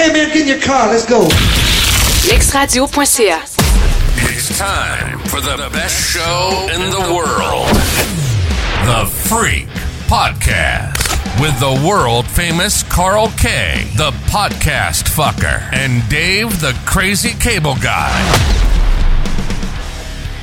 Okay, 0.00 0.12
man, 0.14 0.28
get 0.32 0.36
in 0.40 0.48
your 0.48 0.60
car. 0.62 0.88
Let's 0.88 1.04
go. 1.04 1.28
Lexradio.ca. 2.24 3.42
It's 4.32 4.58
time 4.58 5.18
for 5.28 5.42
the 5.42 5.68
best 5.74 6.10
show 6.10 6.68
in 6.72 6.90
the 6.90 7.12
world. 7.14 7.68
The 8.86 9.04
Freak 9.28 9.68
Podcast. 10.08 10.96
With 11.38 11.60
the 11.60 11.86
world 11.86 12.26
famous 12.26 12.82
Carl 12.84 13.30
K, 13.36 13.90
the 13.96 14.12
podcast 14.30 15.04
fucker, 15.04 15.70
and 15.74 16.08
Dave, 16.08 16.62
the 16.62 16.72
crazy 16.86 17.38
cable 17.38 17.76
guy. 17.76 18.16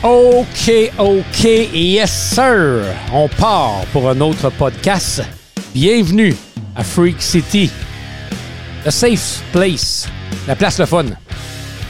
OK, 0.03 0.91
OK, 0.99 1.65
yes 1.71 2.35
sir. 2.35 2.95
On 3.11 3.27
part 3.27 3.87
pour 3.87 4.07
un 4.07 4.21
autre 4.21 4.51
podcast. 4.51 5.23
Bienvenue 5.73 6.35
à 6.75 6.83
Freak 6.83 7.19
City. 7.23 7.71
The 8.87 8.91
safe 8.91 9.41
place. 9.51 10.07
La 10.47 10.55
place 10.55 10.79
le 10.79 10.85
fun. 10.85 11.03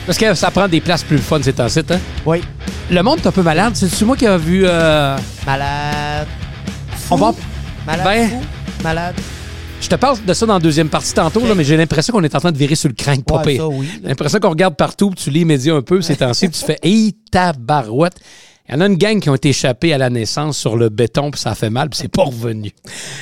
Parce 0.08 0.18
que 0.18 0.34
ça 0.34 0.50
prend 0.50 0.68
des 0.68 0.82
places 0.82 1.04
plus 1.04 1.20
fun, 1.20 1.38
c'est 1.44 1.60
un 1.60 1.70
site, 1.70 1.92
hein? 1.92 2.00
Oui. 2.26 2.42
Le 2.90 3.04
monde 3.04 3.20
est 3.20 3.28
un 3.28 3.32
peu 3.32 3.44
malade. 3.44 3.73
C'est-tu 3.76 4.04
moi 4.04 4.18
qui 4.18 4.26
a 4.26 4.36
vu... 4.36 4.64
euh, 4.66 5.16
Malade. 5.46 6.28
On 7.12 7.16
va... 7.18 7.36
Malade. 7.86 8.04
Ben- 8.04 8.30
fou. 8.30 8.42
Malade. 8.84 9.16
Je 9.80 9.88
te 9.90 9.94
parle 9.96 10.18
de 10.26 10.34
ça 10.34 10.48
dans 10.48 10.56
la 10.56 10.60
deuxième 10.60 10.90
partie 10.90 11.14
tantôt, 11.14 11.46
là, 11.46 11.54
mais 11.54 11.64
j'ai 11.64 11.78
l'impression 11.78 12.12
qu'on 12.14 12.23
est 12.23 12.34
en 12.34 12.40
train 12.40 12.52
de 12.52 12.58
virer 12.58 12.73
sur 12.73 12.90
le 12.90 12.96
crank, 12.96 13.23
pas 13.23 13.38
Ouais, 13.44 13.54
pire. 13.58 13.70
oui. 13.70 13.88
J'ai 14.02 14.08
l'impression 14.09 14.40
qu'on 14.40 14.50
regarde 14.50 14.76
partout, 14.76 15.12
puis 15.12 15.23
tu 15.26 15.30
lis 15.30 15.40
les 15.40 15.45
médias 15.45 15.76
un 15.76 15.84
peu 15.84 16.02
ces 16.02 16.16
temps-ci, 16.16 16.50
tu 16.50 16.66
fais 16.66 16.80
«Hey, 16.82 17.14
tabarouette!» 17.32 18.16
Il 18.70 18.74
y 18.74 18.78
en 18.78 18.82
a 18.82 18.88
une 18.88 18.98
gang 18.98 19.22
qui 19.22 19.30
ont 19.30 19.36
été 19.36 19.48
échappés 19.50 19.94
à 19.94 19.98
la 19.98 20.10
naissance 20.10 20.58
sur 20.58 20.76
le 20.76 20.90
béton, 20.90 21.32
puis 21.32 21.40
ça 21.40 21.52
a 21.52 21.56
fait 21.56 21.70
mal, 21.70 21.90
puis 21.90 22.00
c'est 22.02 22.10
pas 22.12 22.24
revenu. 22.24 22.74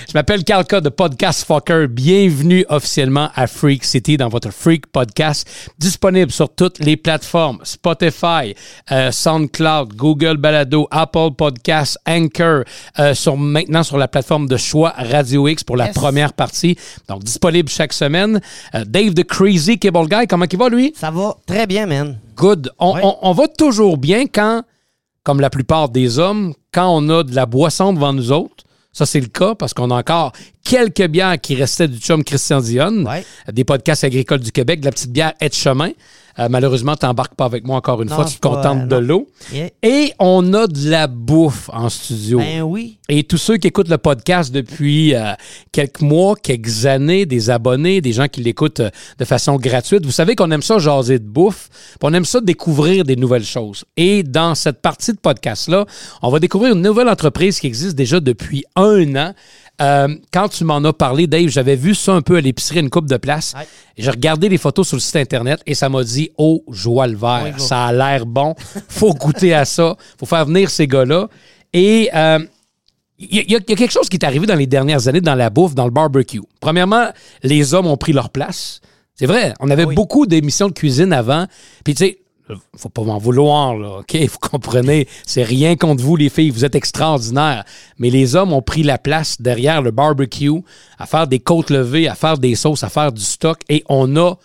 Je 0.09 0.13
m'appelle 0.15 0.43
K 0.43 0.81
de 0.81 0.89
Podcast 0.89 1.45
Fucker. 1.45 1.85
Bienvenue 1.87 2.65
officiellement 2.67 3.29
à 3.35 3.45
Freak 3.45 3.83
City 3.83 4.17
dans 4.17 4.27
votre 4.27 4.49
Freak 4.49 4.87
Podcast, 4.87 5.47
disponible 5.77 6.31
sur 6.31 6.49
toutes 6.49 6.79
les 6.79 6.97
plateformes 6.97 7.59
Spotify, 7.61 8.55
euh, 8.91 9.11
SoundCloud, 9.11 9.93
Google 9.93 10.37
Balado, 10.37 10.87
Apple 10.89 11.29
Podcasts, 11.37 11.99
Anchor, 12.07 12.63
euh, 12.97 13.13
sur, 13.13 13.37
maintenant 13.37 13.83
sur 13.83 13.99
la 13.99 14.07
plateforme 14.07 14.47
de 14.47 14.57
choix 14.57 14.95
Radio 14.97 15.47
X 15.47 15.63
pour 15.63 15.77
la 15.77 15.85
Yes. 15.87 15.93
première 15.95 16.33
partie. 16.33 16.75
Donc 17.07 17.23
disponible 17.23 17.69
chaque 17.69 17.93
semaine. 17.93 18.41
Euh, 18.73 18.83
Dave 18.83 19.13
the 19.13 19.23
Crazy 19.23 19.77
Cable 19.77 20.07
Guy, 20.07 20.25
comment 20.27 20.45
il 20.51 20.57
va 20.57 20.69
lui? 20.69 20.91
Ça 20.99 21.11
va 21.11 21.37
très 21.45 21.67
bien, 21.67 21.85
man. 21.85 22.17
Good. 22.35 22.71
On, 22.79 22.95
Ouais. 22.95 23.01
on- 23.03 23.17
on 23.21 23.31
va 23.33 23.47
toujours 23.47 23.97
bien 23.99 24.25
quand, 24.25 24.63
comme 25.25 25.41
la 25.41 25.49
plupart 25.49 25.89
des 25.89 26.19
hommes, 26.19 26.53
quand 26.71 26.87
on 26.87 27.09
a 27.09 27.23
de 27.23 27.35
la 27.35 27.45
boisson 27.47 27.91
devant 27.91 28.13
nous 28.13 28.31
autres. 28.31 28.63
Ça, 28.93 29.05
c'est 29.05 29.19
le 29.19 29.27
cas 29.27 29.55
parce 29.55 29.73
qu'on 29.73 29.91
a 29.91 29.95
encore 29.95 30.31
quelques 30.65 31.07
bières 31.07 31.39
qui 31.39 31.55
restaient 31.55 31.87
du 31.87 31.99
chum 31.99 32.23
Christian 32.25 32.59
Dionne, 32.59 33.07
Ouais. 33.07 33.23
des 33.53 33.63
podcasts 33.63 34.03
agricoles 34.03 34.39
du 34.41 34.51
Québec, 34.51 34.81
de 34.81 34.85
la 34.85 34.91
petite 34.91 35.11
bière 35.11 35.33
est 35.39 35.49
de 35.49 35.53
chemin. 35.53 35.91
Euh, 36.37 36.49
malheureusement, 36.49 36.97
tu 36.97 37.05
n'embarques 37.05 37.35
pas 37.35 37.45
avec 37.45 37.65
moi 37.65 37.77
encore 37.77 38.01
une 38.01 38.09
Non, 38.09 38.15
fois, 38.15 38.25
tu 38.25 38.35
te 38.35 38.41
contentes 38.41 38.83
euh, 38.83 38.87
de 38.87 38.95
l'eau. 38.97 39.29
Yeah. 39.53 39.69
Et 39.83 40.11
on 40.19 40.53
a 40.53 40.67
de 40.67 40.89
la 40.89 41.07
bouffe 41.07 41.69
en 41.71 41.87
studio. 41.87 42.39
Ben 42.39 42.61
oui. 42.61 42.97
Et 43.07 43.23
tous 43.23 43.37
ceux 43.37 43.55
qui 43.55 43.67
écoutent 43.67 43.87
le 43.87 43.97
podcast 43.97 44.51
depuis 44.53 45.15
euh, 45.15 45.31
quelques 45.71 46.01
mois, 46.01 46.35
quelques 46.35 46.85
années, 46.87 47.25
des 47.25 47.49
abonnés, 47.49 48.01
des 48.01 48.11
gens 48.11 48.27
qui 48.27 48.41
l'écoutent 48.41 48.81
euh, 48.81 48.89
de 49.17 49.23
façon 49.23 49.55
gratuite, 49.55 50.05
vous 50.05 50.11
savez 50.11 50.35
qu'on 50.35 50.51
aime 50.51 50.61
ça 50.61 50.77
jaser 50.77 51.19
de 51.19 51.23
bouffe, 51.25 51.69
puis 51.71 51.99
on 52.01 52.13
aime 52.13 52.25
ça 52.25 52.41
découvrir 52.41 53.05
des 53.05 53.15
nouvelles 53.15 53.45
choses. 53.45 53.85
Et 53.95 54.21
dans 54.23 54.55
cette 54.55 54.81
partie 54.81 55.13
de 55.13 55.17
podcast-là, 55.19 55.85
on 56.21 56.29
va 56.31 56.39
découvrir 56.41 56.73
une 56.75 56.81
nouvelle 56.81 57.07
entreprise 57.07 57.61
qui 57.61 57.67
existe 57.67 57.95
déjà 57.95 58.19
depuis 58.19 58.65
un 58.75 59.15
an. 59.15 59.33
Euh, 59.81 60.07
quand 60.31 60.47
tu 60.47 60.63
m'en 60.63 60.77
as 60.83 60.93
parlé, 60.93 61.27
Dave, 61.27 61.49
j'avais 61.49 61.75
vu 61.75 61.93
ça 61.95 62.13
un 62.13 62.21
peu 62.21 62.37
à 62.37 62.41
l'épicerie, 62.41 62.79
une 62.79 62.89
coupe 62.89 63.07
de 63.09 63.17
place. 63.17 63.53
Ouais. 63.57 63.67
J'ai 63.97 64.09
regardé 64.09 64.47
les 64.47 64.57
photos 64.57 64.87
sur 64.87 64.95
le 64.95 65.01
site 65.01 65.17
Internet 65.17 65.61
et 65.65 65.73
ça 65.75 65.89
m'a 65.89 66.03
dit 66.03 66.29
Oh, 66.37 66.63
joie 66.69 67.07
le 67.07 67.17
vert, 67.17 67.55
ça 67.59 67.85
a 67.85 67.91
l'air 67.93 68.25
bon. 68.25 68.55
faut 68.87 69.13
goûter 69.13 69.53
à 69.53 69.65
ça. 69.65 69.95
faut 70.17 70.25
faire 70.25 70.45
venir 70.45 70.69
ces 70.69 70.87
gars-là. 70.87 71.27
Et 71.73 72.09
euh, 72.15 72.39
il 73.19 73.35
y, 73.35 73.39
a- 73.39 73.43
il 73.43 73.51
y 73.51 73.55
a 73.55 73.59
quelque 73.59 73.91
chose 73.91 74.07
qui 74.09 74.15
est 74.17 74.25
arrivé 74.25 74.45
dans 74.45 74.55
les 74.55 74.67
dernières 74.67 75.07
années 75.07 75.21
dans 75.21 75.35
la 75.35 75.49
bouffe, 75.49 75.75
dans 75.75 75.85
le 75.85 75.91
barbecue. 75.91 76.41
Premièrement, 76.61 77.09
les 77.43 77.73
hommes 77.73 77.87
ont 77.87 77.97
pris 77.97 78.13
leur 78.13 78.29
place. 78.29 78.79
C'est 79.13 79.25
vrai, 79.25 79.53
on 79.61 79.69
avait 79.69 79.85
Oui. 79.85 79.95
beaucoup 79.95 80.25
d'émissions 80.25 80.67
de 80.67 80.73
cuisine 80.73 81.13
avant. 81.13 81.47
Puis 81.85 81.95
tu 81.95 82.05
sais, 82.05 82.17
faut 82.75 82.89
pas 82.89 83.03
m'en 83.03 83.17
vouloir, 83.17 83.75
là, 83.75 83.99
OK? 83.99 84.15
Vous 84.15 84.49
comprenez, 84.49 85.07
c'est 85.25 85.43
rien 85.43 85.75
contre 85.75 86.03
vous, 86.03 86.15
les 86.15 86.29
filles, 86.29 86.51
vous 86.51 86.65
êtes 86.65 86.75
extraordinaires. 86.75 87.63
Mais 87.97 88.09
les 88.09 88.35
hommes 88.35 88.53
ont 88.53 88.61
pris 88.61 88.83
la 88.83 88.97
place 88.97 89.41
derrière 89.41 89.81
le 89.81 89.91
barbecue 89.91 90.61
à 90.99 91.05
faire 91.05 91.27
des 91.27 91.39
côtes 91.39 91.69
levées, 91.69 92.07
à 92.07 92.15
faire 92.15 92.37
des 92.37 92.55
sauces, 92.55 92.83
à 92.83 92.89
faire 92.89 93.11
du 93.11 93.23
stock. 93.23 93.59
Et 93.69 93.83
on 93.89 94.15
a 94.15 94.35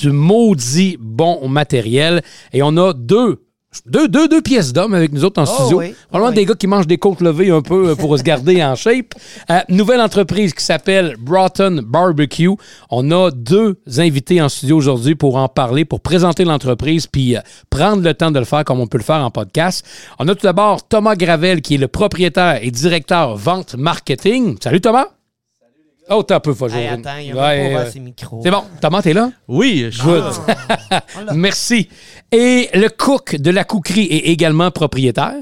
du 0.00 0.10
maudit 0.10 0.96
bon 1.00 1.48
matériel. 1.48 2.22
Et 2.52 2.62
on 2.62 2.76
a 2.76 2.92
deux 2.92 3.42
deux, 3.86 4.08
deux, 4.08 4.26
deux 4.26 4.42
pièces 4.42 4.72
d'hommes 4.72 4.94
avec 4.94 5.12
nous 5.12 5.24
autres 5.24 5.40
en 5.40 5.44
Oh 5.44 5.54
studio. 5.60 5.78
oui. 5.78 5.94
Probablement 6.08 6.32
Oh 6.32 6.34
des 6.34 6.44
gars 6.44 6.54
qui 6.54 6.66
mangent 6.66 6.88
des 6.88 6.98
côtes 6.98 7.20
levées 7.20 7.50
un 7.50 7.62
peu 7.62 7.90
euh, 7.90 7.94
pour 7.94 8.18
se 8.18 8.22
garder 8.24 8.62
en 8.64 8.74
shape. 8.76 9.14
Euh, 9.48 9.60
nouvelle 9.68 10.00
entreprise 10.00 10.52
qui 10.54 10.64
s'appelle 10.64 11.16
Broughton 11.18 11.80
Barbecue. 11.86 12.50
On 12.90 13.10
a 13.12 13.30
deux 13.30 13.78
invités 13.98 14.42
en 14.42 14.48
studio 14.48 14.76
aujourd'hui 14.76 15.14
pour 15.14 15.36
en 15.36 15.48
parler, 15.48 15.84
pour 15.84 16.00
présenter 16.00 16.44
l'entreprise, 16.44 17.06
puis 17.06 17.36
euh, 17.36 17.40
prendre 17.70 18.02
le 18.02 18.12
temps 18.14 18.32
de 18.32 18.38
le 18.40 18.44
faire 18.44 18.64
comme 18.64 18.80
on 18.80 18.88
peut 18.88 18.98
le 18.98 19.04
faire 19.04 19.24
en 19.24 19.30
podcast. 19.30 19.86
On 20.18 20.26
a 20.26 20.34
tout 20.34 20.42
d'abord 20.42 20.86
Thomas 20.88 21.14
Gravel, 21.14 21.62
qui 21.62 21.76
est 21.76 21.78
le 21.78 21.88
propriétaire 21.88 22.58
et 22.62 22.70
directeur 22.72 23.36
vente 23.36 23.76
marketing. 23.76 24.56
Salut 24.60 24.80
Thomas. 24.80 25.06
Oh, 26.12 26.22
t'as 26.24 26.36
un 26.36 26.40
peu, 26.40 26.52
faut 26.54 26.66
Hey, 26.66 26.72
jouer. 26.72 26.88
attends, 26.88 27.16
il 27.20 27.26
y 27.28 27.30
a 27.32 27.34
Ouais, 27.36 27.56
même 27.62 27.72
pas 27.72 27.78
ouvert 27.80 27.92
ses 27.92 28.00
micros. 28.00 28.40
C'est 28.42 28.50
bon. 28.50 28.64
Thomas, 28.80 29.00
t'es 29.02 29.12
là? 29.12 29.30
Oui, 29.46 29.86
je 29.90 30.02
Good. 30.02 30.24
Ah. 30.90 31.02
Merci. 31.34 31.88
Et 32.32 32.68
le 32.74 32.88
cook 32.88 33.36
de 33.36 33.50
la 33.50 33.64
couquerie 33.64 34.06
est 34.10 34.28
également 34.30 34.70
propriétaire? 34.70 35.34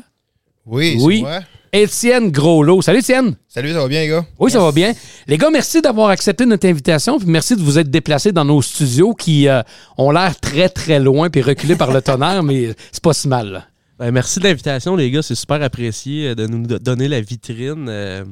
Oui, 0.66 0.96
c'est 0.98 1.04
Oui. 1.04 1.20
moi. 1.22 1.40
Étienne 1.72 2.30
Groslot. 2.30 2.80
Salut 2.82 2.98
Étienne. 3.00 3.34
Salut, 3.46 3.72
ça 3.72 3.80
va 3.80 3.88
bien, 3.88 4.00
les 4.00 4.08
gars? 4.08 4.24
Oui, 4.38 4.50
ça 4.50 4.58
va 4.58 4.72
bien. 4.72 4.92
Les 5.26 5.36
gars, 5.36 5.50
merci 5.50 5.82
d'avoir 5.82 6.08
accepté 6.08 6.46
notre 6.46 6.66
invitation, 6.66 7.18
puis 7.18 7.28
merci 7.28 7.56
de 7.56 7.60
vous 7.62 7.78
être 7.78 7.90
déplacés 7.90 8.32
dans 8.32 8.44
nos 8.44 8.62
studios 8.62 9.14
qui 9.14 9.48
euh, 9.48 9.62
ont 9.98 10.10
l'air 10.10 10.38
très, 10.40 10.68
très 10.70 10.98
loin 10.98 11.28
puis 11.28 11.42
reculés 11.42 11.76
par 11.76 11.92
le 11.92 12.00
tonnerre, 12.00 12.42
mais 12.42 12.74
c'est 12.92 13.02
pas 13.02 13.12
si 13.12 13.28
mal. 13.28 13.48
là. 13.50 13.64
Ben, 13.98 14.12
merci 14.12 14.38
de 14.38 14.44
l'invitation, 14.44 14.94
les 14.94 15.10
gars. 15.10 15.22
C'est 15.22 15.34
super 15.34 15.60
apprécié 15.62 16.28
euh, 16.28 16.34
de 16.36 16.46
nous 16.46 16.66
do- 16.66 16.78
donner 16.78 17.08
la 17.08 17.20
vitrine. 17.20 17.86
euh, 17.88 18.24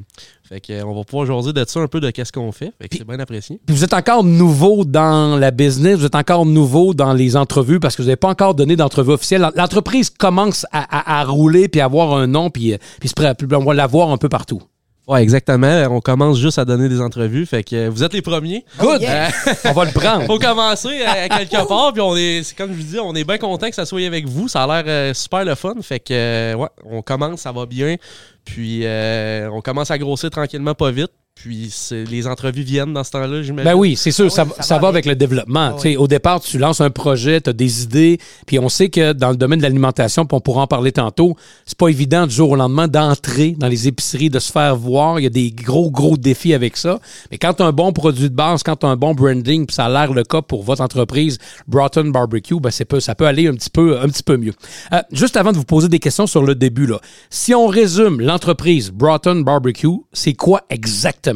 fait 0.47 0.61
que, 0.61 0.71
euh, 0.71 0.85
on 0.85 0.95
va 0.95 1.03
pouvoir 1.03 1.25
jaser 1.25 1.51
de 1.51 1.65
ça 1.67 1.81
un 1.81 1.87
peu 1.87 1.99
de 1.99 2.09
qu'est-ce 2.09 2.31
qu'on 2.31 2.53
fait. 2.53 2.71
Fait 2.81 2.87
c'est 2.89 3.03
bien 3.05 3.19
apprécié. 3.19 3.59
Puis 3.65 3.75
vous 3.75 3.83
êtes 3.83 3.93
encore 3.93 4.23
nouveau 4.23 4.85
dans 4.85 5.35
la 5.37 5.51
business, 5.51 5.97
vous 5.99 6.05
êtes 6.05 6.15
encore 6.15 6.45
nouveau 6.45 6.93
dans 6.93 7.11
les 7.11 7.35
entrevues 7.35 7.81
parce 7.81 7.97
que 7.97 8.01
vous 8.01 8.07
n'avez 8.07 8.15
pas 8.15 8.29
encore 8.29 8.55
donné 8.55 8.77
d'entrevue 8.77 9.11
officielle. 9.11 9.45
L'entreprise 9.57 10.09
commence 10.09 10.65
à, 10.71 10.83
à- 11.17 11.19
à 11.19 11.23
rouler 11.25 11.67
puis 11.67 11.81
à 11.81 11.85
avoir 11.85 12.13
un 12.15 12.27
nom, 12.27 12.49
puis, 12.49 12.73
puis 13.01 13.09
se 13.09 13.13
pré- 13.13 13.33
puis 13.35 13.47
on 13.53 13.63
va 13.65 13.73
la 13.73 13.87
voir 13.87 14.09
un 14.11 14.17
peu 14.17 14.29
partout. 14.29 14.61
Ouais, 15.07 15.23
exactement. 15.23 15.87
On 15.89 16.01
commence 16.01 16.37
juste 16.37 16.59
à 16.59 16.65
donner 16.65 16.89
des 16.89 16.99
entrevues. 16.99 17.45
Fait 17.45 17.63
que 17.63 17.75
euh, 17.75 17.89
vous 17.89 18.03
êtes 18.03 18.11
les 18.11 18.21
premiers. 18.21 18.65
Good! 18.77 19.01
yeah. 19.01 19.29
on 19.63 19.71
va 19.71 19.85
le 19.85 19.91
prendre. 19.91 20.25
Faut 20.27 20.37
commencer 20.37 21.01
à, 21.03 21.23
à 21.23 21.29
quelque 21.29 21.65
part. 21.65 21.93
Puis 21.93 22.01
on 22.01 22.15
est, 22.17 22.43
c'est 22.43 22.57
comme 22.57 22.73
je 22.73 22.77
vous 22.77 22.83
dis, 22.83 22.99
on 22.99 23.15
est 23.15 23.23
bien 23.23 23.37
content 23.37 23.69
que 23.69 23.75
ça 23.75 23.85
soit 23.85 24.05
avec 24.05 24.27
vous. 24.27 24.49
Ça 24.49 24.63
a 24.63 24.67
l'air 24.67 24.83
euh, 24.85 25.13
super 25.13 25.45
le 25.45 25.55
fun. 25.55 25.75
Fait 25.81 26.01
que, 26.01 26.13
euh, 26.13 26.55
ouais, 26.55 26.67
on 26.83 27.01
commence, 27.01 27.41
ça 27.41 27.53
va 27.53 27.65
bien. 27.65 27.95
Puis 28.43 28.81
euh, 28.83 29.49
on 29.51 29.61
commence 29.61 29.91
à 29.91 29.97
grossir 29.97 30.29
tranquillement, 30.29 30.73
pas 30.73 30.91
vite. 30.91 31.11
Puis 31.39 31.69
c'est- 31.71 32.03
les 32.05 32.25
entrevues 32.27 32.63
viennent 32.63 32.93
dans 32.93 33.03
ce 33.03 33.11
temps-là, 33.11 33.41
j'imagine. 33.41 33.71
Ben 33.71 33.75
oui, 33.77 33.95
c'est 33.95 34.11
sûr, 34.11 34.31
ça, 34.31 34.43
oui, 34.43 34.51
ça 34.57 34.63
ça 34.63 34.75
va 34.75 34.81
va 34.81 34.87
avec 34.89 35.05
le 35.05 35.15
développement. 35.15 35.71
Ah 35.71 35.73
Tu 35.75 35.81
sais, 35.91 35.95
Au 35.97 36.07
départ, 36.07 36.39
tu 36.41 36.57
lances 36.57 36.81
un 36.81 36.89
projet, 36.89 37.39
tu 37.41 37.49
as 37.49 37.53
des 37.53 37.83
idées, 37.83 38.17
puis 38.45 38.59
on 38.59 38.69
sait 38.69 38.89
que 38.89 39.13
dans 39.13 39.29
le 39.29 39.35
domaine 39.37 39.59
de 39.59 39.63
l'alimentation, 39.63 40.25
puis 40.25 40.35
on 40.35 40.39
pourra 40.41 40.63
en 40.63 40.67
parler 40.67 40.91
tantôt, 40.91 41.35
c'est 41.65 41.77
pas 41.77 41.89
évident 41.89 42.25
du 42.27 42.33
jour 42.33 42.49
au 42.51 42.55
lendemain 42.55 42.87
d'entrer 42.87 43.51
dans 43.57 43.67
les 43.67 43.87
épiceries, 43.87 44.29
de 44.29 44.39
se 44.39 44.51
faire 44.51 44.75
voir. 44.75 45.19
Il 45.19 45.23
y 45.23 45.27
a 45.27 45.29
des 45.29 45.51
gros, 45.51 45.91
gros 45.91 46.17
défis 46.17 46.53
avec 46.53 46.75
ça. 46.75 46.99
Mais 47.31 47.37
quand 47.37 47.53
tu 47.53 47.63
as 47.63 47.67
un 47.67 47.71
bon 47.71 47.91
produit 47.93 48.29
de 48.29 48.35
base, 48.35 48.63
quand 48.63 48.75
tu 48.77 48.85
as 48.85 48.89
un 48.89 48.95
bon 48.97 49.13
branding, 49.13 49.65
puis 49.67 49.75
ça 49.75 49.85
a 49.85 49.89
l'air 49.89 50.13
le 50.13 50.23
cas 50.23 50.41
pour 50.41 50.63
votre 50.63 50.81
entreprise, 50.81 51.37
Broughton 51.67 52.05
Barbecue, 52.09 52.59
ben 52.59 52.71
c'est 52.71 52.85
peu, 52.85 52.99
ça 52.99 53.13
peut 53.15 53.27
aller 53.27 53.47
un 53.47 53.53
petit 53.53 53.69
peu, 53.69 53.99
un 53.99 54.07
petit 54.07 54.23
peu 54.23 54.37
mieux. 54.37 54.53
Euh, 54.93 55.01
juste 55.11 55.37
avant 55.37 55.51
de 55.51 55.57
vous 55.57 55.65
poser 55.65 55.87
des 55.87 55.99
questions 55.99 56.25
sur 56.27 56.43
le 56.43 56.55
début, 56.55 56.87
là, 56.87 56.99
si 57.29 57.53
on 57.53 57.67
résume 57.67 58.21
l'entreprise 58.21 58.91
Broughton 58.91 59.41
Barbecue, 59.41 59.87
c'est 60.13 60.33
quoi 60.33 60.61
exactement? 60.69 61.26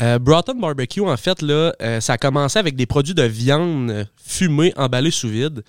Euh, 0.00 0.18
Broughton 0.18 0.54
Barbecue, 0.54 1.00
en 1.00 1.16
fait, 1.16 1.42
euh, 1.42 2.00
ça 2.00 2.14
a 2.14 2.18
commencé 2.18 2.58
avec 2.58 2.76
des 2.76 2.86
produits 2.86 3.14
de 3.14 3.22
viande 3.22 4.06
fumée 4.16 4.72
emballés 4.76 5.10
sous 5.10 5.28
vide. 5.28 5.62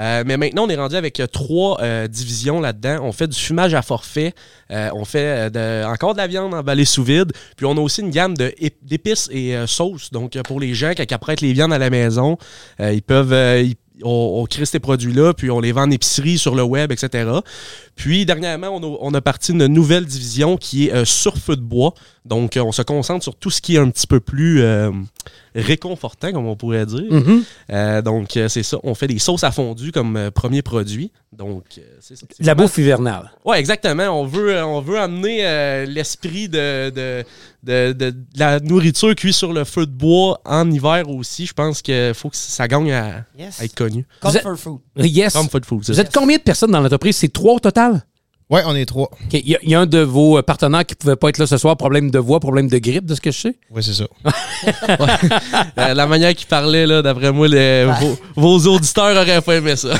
Euh, 0.00 0.22
mais 0.24 0.38
maintenant, 0.38 0.64
on 0.64 0.68
est 0.70 0.76
rendu 0.76 0.96
avec 0.96 1.20
trois 1.32 1.78
divisions 2.08 2.60
là-dedans. 2.60 3.00
On 3.02 3.12
fait 3.12 3.26
du 3.26 3.38
fumage 3.38 3.74
à 3.74 3.82
forfait, 3.82 4.32
on 4.70 5.04
fait 5.04 5.50
encore 5.84 6.14
de 6.14 6.18
la 6.18 6.26
viande 6.26 6.54
emballée 6.54 6.86
sous 6.86 7.04
vide, 7.04 7.32
puis 7.56 7.66
on 7.66 7.76
a 7.76 7.80
aussi 7.80 8.00
une 8.00 8.10
gamme 8.10 8.34
d'épices 8.82 9.28
et 9.30 9.54
sauces. 9.66 10.10
Donc, 10.10 10.40
pour 10.44 10.60
les 10.60 10.72
gens 10.72 10.94
qui 10.94 11.12
apprêtent 11.12 11.42
les 11.42 11.52
viandes 11.52 11.74
à 11.74 11.78
la 11.78 11.90
maison, 11.90 12.38
ils 12.78 13.02
peuvent... 13.02 13.74
on, 14.04 14.44
crée 14.48 14.66
ces 14.66 14.80
produits-là, 14.80 15.34
puis 15.34 15.50
on 15.50 15.60
les 15.60 15.72
vend 15.72 15.82
en 15.82 15.90
épicerie, 15.90 16.38
sur 16.38 16.54
le 16.54 16.62
web, 16.62 16.92
etc. 16.92 17.30
Puis, 17.96 18.26
dernièrement, 18.26 18.78
on 19.00 19.14
a, 19.14 19.20
parti 19.20 19.52
une 19.52 19.66
nouvelle 19.66 20.04
division 20.04 20.56
qui 20.56 20.88
est 20.88 20.92
euh, 20.92 21.04
sur 21.04 21.36
feu 21.36 21.56
de 21.56 21.62
bois. 21.62 21.94
Donc, 22.24 22.56
euh, 22.56 22.62
on 22.62 22.72
se 22.72 22.82
concentre 22.82 23.22
sur 23.22 23.36
tout 23.36 23.50
ce 23.50 23.60
qui 23.60 23.76
est 23.76 23.78
un 23.78 23.90
petit 23.90 24.06
peu 24.06 24.20
plus... 24.20 24.62
réconfortant, 25.54 26.32
comme 26.32 26.46
on 26.46 26.56
pourrait 26.56 26.86
dire. 26.86 27.04
Mhm. 27.10 27.44
Euh, 27.70 28.02
donc, 28.02 28.36
euh, 28.36 28.48
c'est 28.48 28.62
ça. 28.62 28.78
On 28.82 28.94
fait 28.94 29.06
des 29.06 29.18
sauces 29.18 29.44
à 29.44 29.50
fondu 29.50 29.92
comme 29.92 30.16
euh, 30.16 30.30
premier 30.30 30.62
produit. 30.62 31.12
Donc, 31.32 31.64
c'est 32.00 32.16
ça. 32.16 32.26
La 32.40 32.52
vraiment- 32.54 32.62
bouffe 32.66 32.78
hivernale. 32.78 33.30
Ouais, 33.44 33.58
exactement. 33.58 34.08
On 34.20 34.26
veut, 34.26 34.62
on 34.62 34.80
veut 34.80 34.98
amener 34.98 35.46
euh, 35.46 35.86
l'esprit 35.86 36.48
de, 36.48 36.90
de, 36.90 37.24
de, 37.62 37.92
de- 37.92 38.10
de 38.10 38.16
la 38.36 38.60
nourriture 38.60 39.14
cuite 39.14 39.34
sur 39.34 39.52
le 39.52 39.64
feu 39.64 39.86
de 39.86 39.92
bois 39.92 40.40
en 40.44 40.70
hiver 40.70 41.08
aussi. 41.08 41.46
Je 41.46 41.52
pense 41.54 41.80
qu'il 41.82 42.12
faut 42.14 42.28
que 42.30 42.36
ça 42.36 42.68
gagne 42.68 42.92
à, 42.92 43.24
Yes. 43.38 43.60
à 43.60 43.64
être 43.64 43.74
connu. 43.74 44.06
Comfort 44.20 44.56
food. 44.58 44.78
Yes. 44.96 45.32
Comme 45.32 45.48
food 45.48 45.64
Vous 45.88 46.00
êtes 46.00 46.12
combien 46.14 46.36
de 46.36 46.42
personnes 46.42 46.70
dans 46.70 46.80
l'entreprise? 46.80 47.16
C'est 47.16 47.32
trois 47.32 47.54
au 47.54 47.60
total? 47.60 48.02
Ouais, 48.52 48.62
on 48.66 48.76
est 48.76 48.84
trois. 48.84 49.10
Il 49.32 49.48
y, 49.48 49.54
a- 49.54 49.58
il 49.62 49.70
y 49.70 49.74
a 49.74 49.80
un 49.80 49.86
de 49.86 50.00
vos 50.00 50.36
euh, 50.36 50.42
partenaires 50.42 50.84
qui 50.84 50.92
ne 50.94 50.98
pouvait 50.98 51.16
pas 51.16 51.30
être 51.30 51.38
là 51.38 51.46
ce 51.46 51.56
soir. 51.56 51.74
Problème 51.76 52.10
de 52.10 52.18
voix, 52.18 52.38
problème 52.38 52.68
de 52.68 52.76
grippe, 52.76 53.06
de 53.06 53.14
ce 53.14 53.20
que 53.22 53.30
je 53.30 53.40
sais? 53.40 53.54
Ouais, 53.70 53.80
c'est 53.80 53.94
ça. 53.94 54.04
La 55.94 56.06
manière 56.06 56.34
qu'il 56.34 56.46
parlait, 56.46 56.86
là, 56.86 57.00
d'après 57.02 57.32
moi, 57.32 57.48
les- 57.48 57.86
vos, 58.36 58.58
vos 58.60 58.74
auditeurs 58.74 59.16
auraient 59.16 59.40
pas 59.40 59.56
aimé 59.56 59.74
ça. 59.76 59.88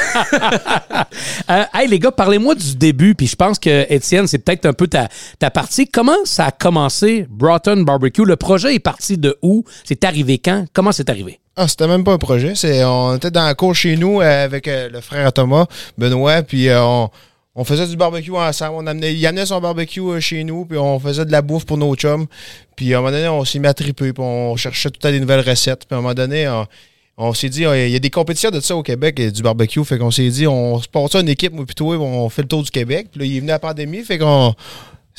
Euh, 1.50 1.64
hey, 1.74 1.88
les 1.88 1.98
gars, 1.98 2.10
parlez-moi 2.12 2.54
du 2.54 2.76
début. 2.76 3.14
Puis 3.14 3.26
je 3.26 3.36
pense 3.36 3.58
que, 3.58 3.86
Étienne, 3.92 4.26
c'est 4.26 4.38
peut-être 4.38 4.64
un 4.66 4.72
peu 4.72 4.86
ta, 4.86 5.08
ta 5.38 5.50
partie. 5.50 5.86
Comment 5.88 6.16
ça 6.24 6.46
a 6.46 6.50
commencé, 6.50 7.26
Broughton 7.28 7.82
Barbecue? 7.82 8.24
Le 8.24 8.36
projet 8.36 8.74
est 8.74 8.78
parti 8.80 9.18
de 9.18 9.36
où? 9.42 9.64
C'est 9.84 10.04
arrivé 10.04 10.38
quand? 10.38 10.64
Comment 10.72 10.92
c'est 10.92 11.10
arrivé? 11.10 11.40
Ah, 11.56 11.68
c'était 11.68 11.88
même 11.88 12.04
pas 12.04 12.12
un 12.12 12.18
projet. 12.18 12.52
C'est, 12.54 12.84
on 12.84 13.16
était 13.16 13.30
dans 13.30 13.44
la 13.44 13.54
cour 13.54 13.74
chez 13.74 13.96
nous 13.96 14.20
euh, 14.20 14.44
avec 14.44 14.68
euh, 14.68 14.88
le 14.90 15.00
frère 15.00 15.32
Thomas, 15.32 15.66
Benoît, 15.98 16.42
puis 16.42 16.68
euh, 16.68 16.82
on, 16.82 17.10
on 17.54 17.64
faisait 17.64 17.86
du 17.86 17.96
barbecue 17.96 18.30
ensemble. 18.32 18.76
On 18.76 18.86
amenait, 18.86 19.14
il 19.14 19.26
amenait 19.26 19.46
son 19.46 19.60
barbecue 19.60 20.00
euh, 20.00 20.20
chez 20.20 20.42
nous, 20.44 20.64
puis 20.64 20.78
on 20.78 20.98
faisait 20.98 21.24
de 21.24 21.32
la 21.32 21.42
bouffe 21.42 21.66
pour 21.66 21.76
nos 21.76 21.94
chums. 21.94 22.26
Puis 22.76 22.94
à 22.94 22.98
un 22.98 23.00
moment 23.00 23.12
donné, 23.12 23.28
on 23.28 23.44
s'est 23.44 23.58
mis 23.58 23.66
à 23.66 23.74
triper, 23.74 24.12
puis 24.12 24.22
on 24.22 24.56
cherchait 24.56 24.90
tout 24.90 25.06
à 25.06 25.10
des 25.10 25.20
nouvelles 25.20 25.46
recettes. 25.48 25.86
Puis 25.86 25.94
à 25.94 25.98
un 25.98 26.00
moment 26.00 26.14
donné, 26.14 26.50
on, 27.18 27.34
s'est 27.34 27.50
dit, 27.50 27.62
il 27.62 27.90
y 27.90 27.96
a 27.96 27.98
des 27.98 28.10
compétitions 28.10 28.50
de 28.50 28.60
ça 28.60 28.74
au 28.74 28.82
Québec, 28.82 29.20
euh, 29.20 29.30
du 29.30 29.42
barbecue. 29.42 29.84
Fait 29.84 29.98
qu'on 29.98 30.10
s'est 30.10 30.28
dit, 30.28 30.46
on 30.46 30.80
se 30.80 30.88
porte 30.88 31.14
une 31.14 31.28
équipe, 31.28 31.52
moi 31.52 31.66
puis 31.66 31.74
on 31.82 32.28
fait 32.30 32.42
le 32.42 32.48
tour 32.48 32.62
du 32.62 32.70
Québec. 32.70 33.08
Puis 33.12 33.20
là, 33.20 33.26
il 33.26 33.36
est 33.36 33.40
venu 33.40 33.50
la 33.50 33.58
pandémie, 33.58 34.02
fait 34.02 34.18
qu'on. 34.18 34.54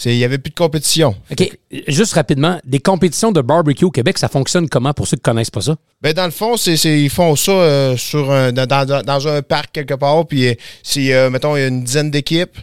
Il 0.05 0.17
n'y 0.17 0.23
avait 0.23 0.37
plus 0.39 0.49
de 0.49 0.55
compétition. 0.55 1.15
OK. 1.31 1.57
Juste 1.87 2.13
rapidement, 2.13 2.59
des 2.63 2.79
compétitions 2.79 3.31
de 3.31 3.41
barbecue 3.41 3.85
au 3.85 3.91
Québec, 3.91 4.17
ça 4.17 4.27
fonctionne 4.27 4.67
comment 4.67 4.93
pour 4.93 5.07
ceux 5.07 5.17
qui 5.17 5.21
connaissent 5.23 5.51
pas 5.51 5.61
ça? 5.61 5.75
Ben 6.01 6.13
dans 6.13 6.25
le 6.25 6.31
fond, 6.31 6.57
c'est, 6.57 6.75
ils 6.75 7.09
font 7.09 7.35
ça 7.35 7.51
euh, 7.51 7.95
sur 7.97 8.31
un, 8.31 8.51
dans, 8.51 8.65
dans- 8.65 9.27
un 9.27 9.41
parc 9.41 9.71
quelque 9.71 9.93
part, 9.93 10.25
puis 10.25 10.47
euh, 10.47 10.53
c'est, 10.81 11.13
euh, 11.13 11.29
mettons, 11.29 11.55
il 11.55 11.59
y 11.61 11.63
a 11.63 11.67
une 11.67 11.83
dizaine 11.83 12.11
d'équipes. 12.11 12.57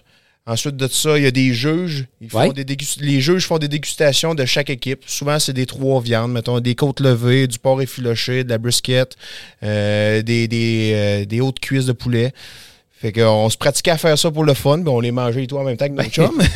Ensuite 0.47 0.75
de 0.77 0.89
ça, 0.89 1.17
il 1.17 1.23
y 1.23 1.27
a 1.27 1.31
des 1.31 1.53
juges. 1.53 2.07
Ils 2.21 2.29
font 2.29 2.49
des 2.53 2.65
les 3.01 3.21
juges 3.21 3.47
font 3.47 3.59
des 3.59 3.69
dégustations 3.69 4.35
de 4.35 4.45
chaque 4.47 4.71
équipe. 4.71 5.03
Souvent, 5.07 5.39
c'est 5.39 5.53
des 5.53 5.67
trois 5.67 6.01
viandes, 6.01 6.33
mettons, 6.33 6.59
des 6.59 6.75
côtes 6.75 6.99
levées, 7.01 7.47
du 7.47 7.59
porc 7.61 7.81
effiloché, 7.83 8.43
de 8.43 8.49
la 8.49 8.59
brisket, 8.59 9.17
euh, 9.63 10.23
des, 10.23 10.49
des, 10.49 10.91
euh, 10.95 11.25
des 11.27 11.41
hautes 11.41 11.61
cuisses 11.61 11.87
de 11.87 11.93
poulet. 11.93 12.33
Fait 13.01 13.13
qu'on 13.13 13.49
se 13.49 13.57
pratiquait 13.57 13.93
à 13.93 13.97
faire 13.99 14.19
ça 14.19 14.31
pour 14.31 14.45
le 14.45 14.53
fun, 14.53 14.79
puis 14.81 14.89
on 14.91 15.01
les 15.01 15.11
mangeait 15.11 15.45
et 15.45 15.47
tout 15.47 15.57
en 15.57 15.65
même 15.65 15.77
temps 15.79 15.87
que 15.89 15.93
nos 15.93 16.03
chums. 16.05 16.39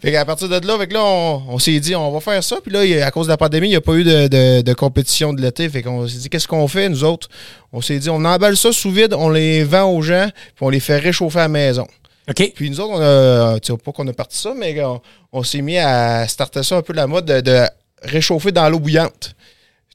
fait 0.00 0.12
qu'à 0.12 0.24
partir 0.24 0.48
de 0.48 0.66
là, 0.66 0.78
fait 0.78 0.86
que 0.86 0.94
là 0.94 1.02
on, 1.02 1.42
on 1.48 1.58
s'est 1.58 1.80
dit, 1.80 1.94
on 1.96 2.10
va 2.12 2.20
faire 2.20 2.42
ça. 2.44 2.56
Puis 2.62 2.72
là, 2.72 3.06
à 3.06 3.10
cause 3.10 3.26
de 3.26 3.32
la 3.32 3.36
pandémie, 3.36 3.68
il 3.68 3.70
n'y 3.70 3.76
a 3.76 3.80
pas 3.80 3.94
eu 3.94 4.04
de, 4.04 4.28
de- 4.28 4.60
de 4.62 4.72
compétition 4.74 5.32
de 5.32 5.40
l'été. 5.40 5.68
Fait 5.68 5.82
qu'on 5.82 6.06
s'est 6.06 6.18
dit, 6.18 6.28
qu'est-ce 6.28 6.48
qu'on 6.48 6.68
fait, 6.68 6.88
nous 6.88 7.04
autres? 7.04 7.28
On 7.72 7.80
s'est 7.80 7.98
dit, 7.98 8.10
on 8.10 8.24
emballe 8.24 8.56
ça 8.56 8.72
sous 8.72 8.90
vide, 8.90 9.14
on 9.16 9.30
les 9.30 9.64
vend 9.64 9.84
aux 9.90 10.02
gens, 10.02 10.28
puis 10.54 10.64
on 10.64 10.68
les 10.68 10.80
fait 10.80 10.98
réchauffer 10.98 11.38
à 11.38 11.42
la 11.42 11.48
maison. 11.48 11.86
OK. 12.28 12.52
Puis 12.54 12.70
nous 12.70 12.80
autres, 12.80 12.92
on 12.94 13.00
a, 13.00 13.58
tu 13.60 13.72
sais 13.72 13.78
pas 13.78 13.92
qu'on 13.92 14.06
a 14.08 14.12
parti 14.12 14.38
ça, 14.38 14.52
mais 14.56 14.78
on, 14.82 15.00
on 15.32 15.42
s'est 15.42 15.62
mis 15.62 15.78
à 15.78 16.26
starter 16.28 16.62
ça 16.62 16.76
un 16.76 16.82
peu 16.82 16.92
la 16.92 17.06
mode 17.06 17.24
de, 17.26 17.40
de 17.40 17.62
réchauffer 18.02 18.52
dans 18.52 18.68
l'eau 18.68 18.78
bouillante. 18.78 19.34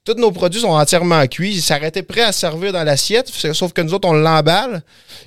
Tous 0.05 0.13
nos 0.15 0.31
produits 0.31 0.61
sont 0.61 0.69
entièrement 0.69 1.25
cuits. 1.27 1.55
Ils 1.55 1.61
s'arrêtaient 1.61 2.03
prêts 2.03 2.21
à 2.23 2.31
servir 2.31 2.71
dans 2.73 2.83
l'assiette, 2.83 3.27
sauf 3.29 3.73
que 3.73 3.81
nous 3.81 3.93
autres, 3.93 4.07
on 4.07 4.13
l'emballe. 4.13 4.81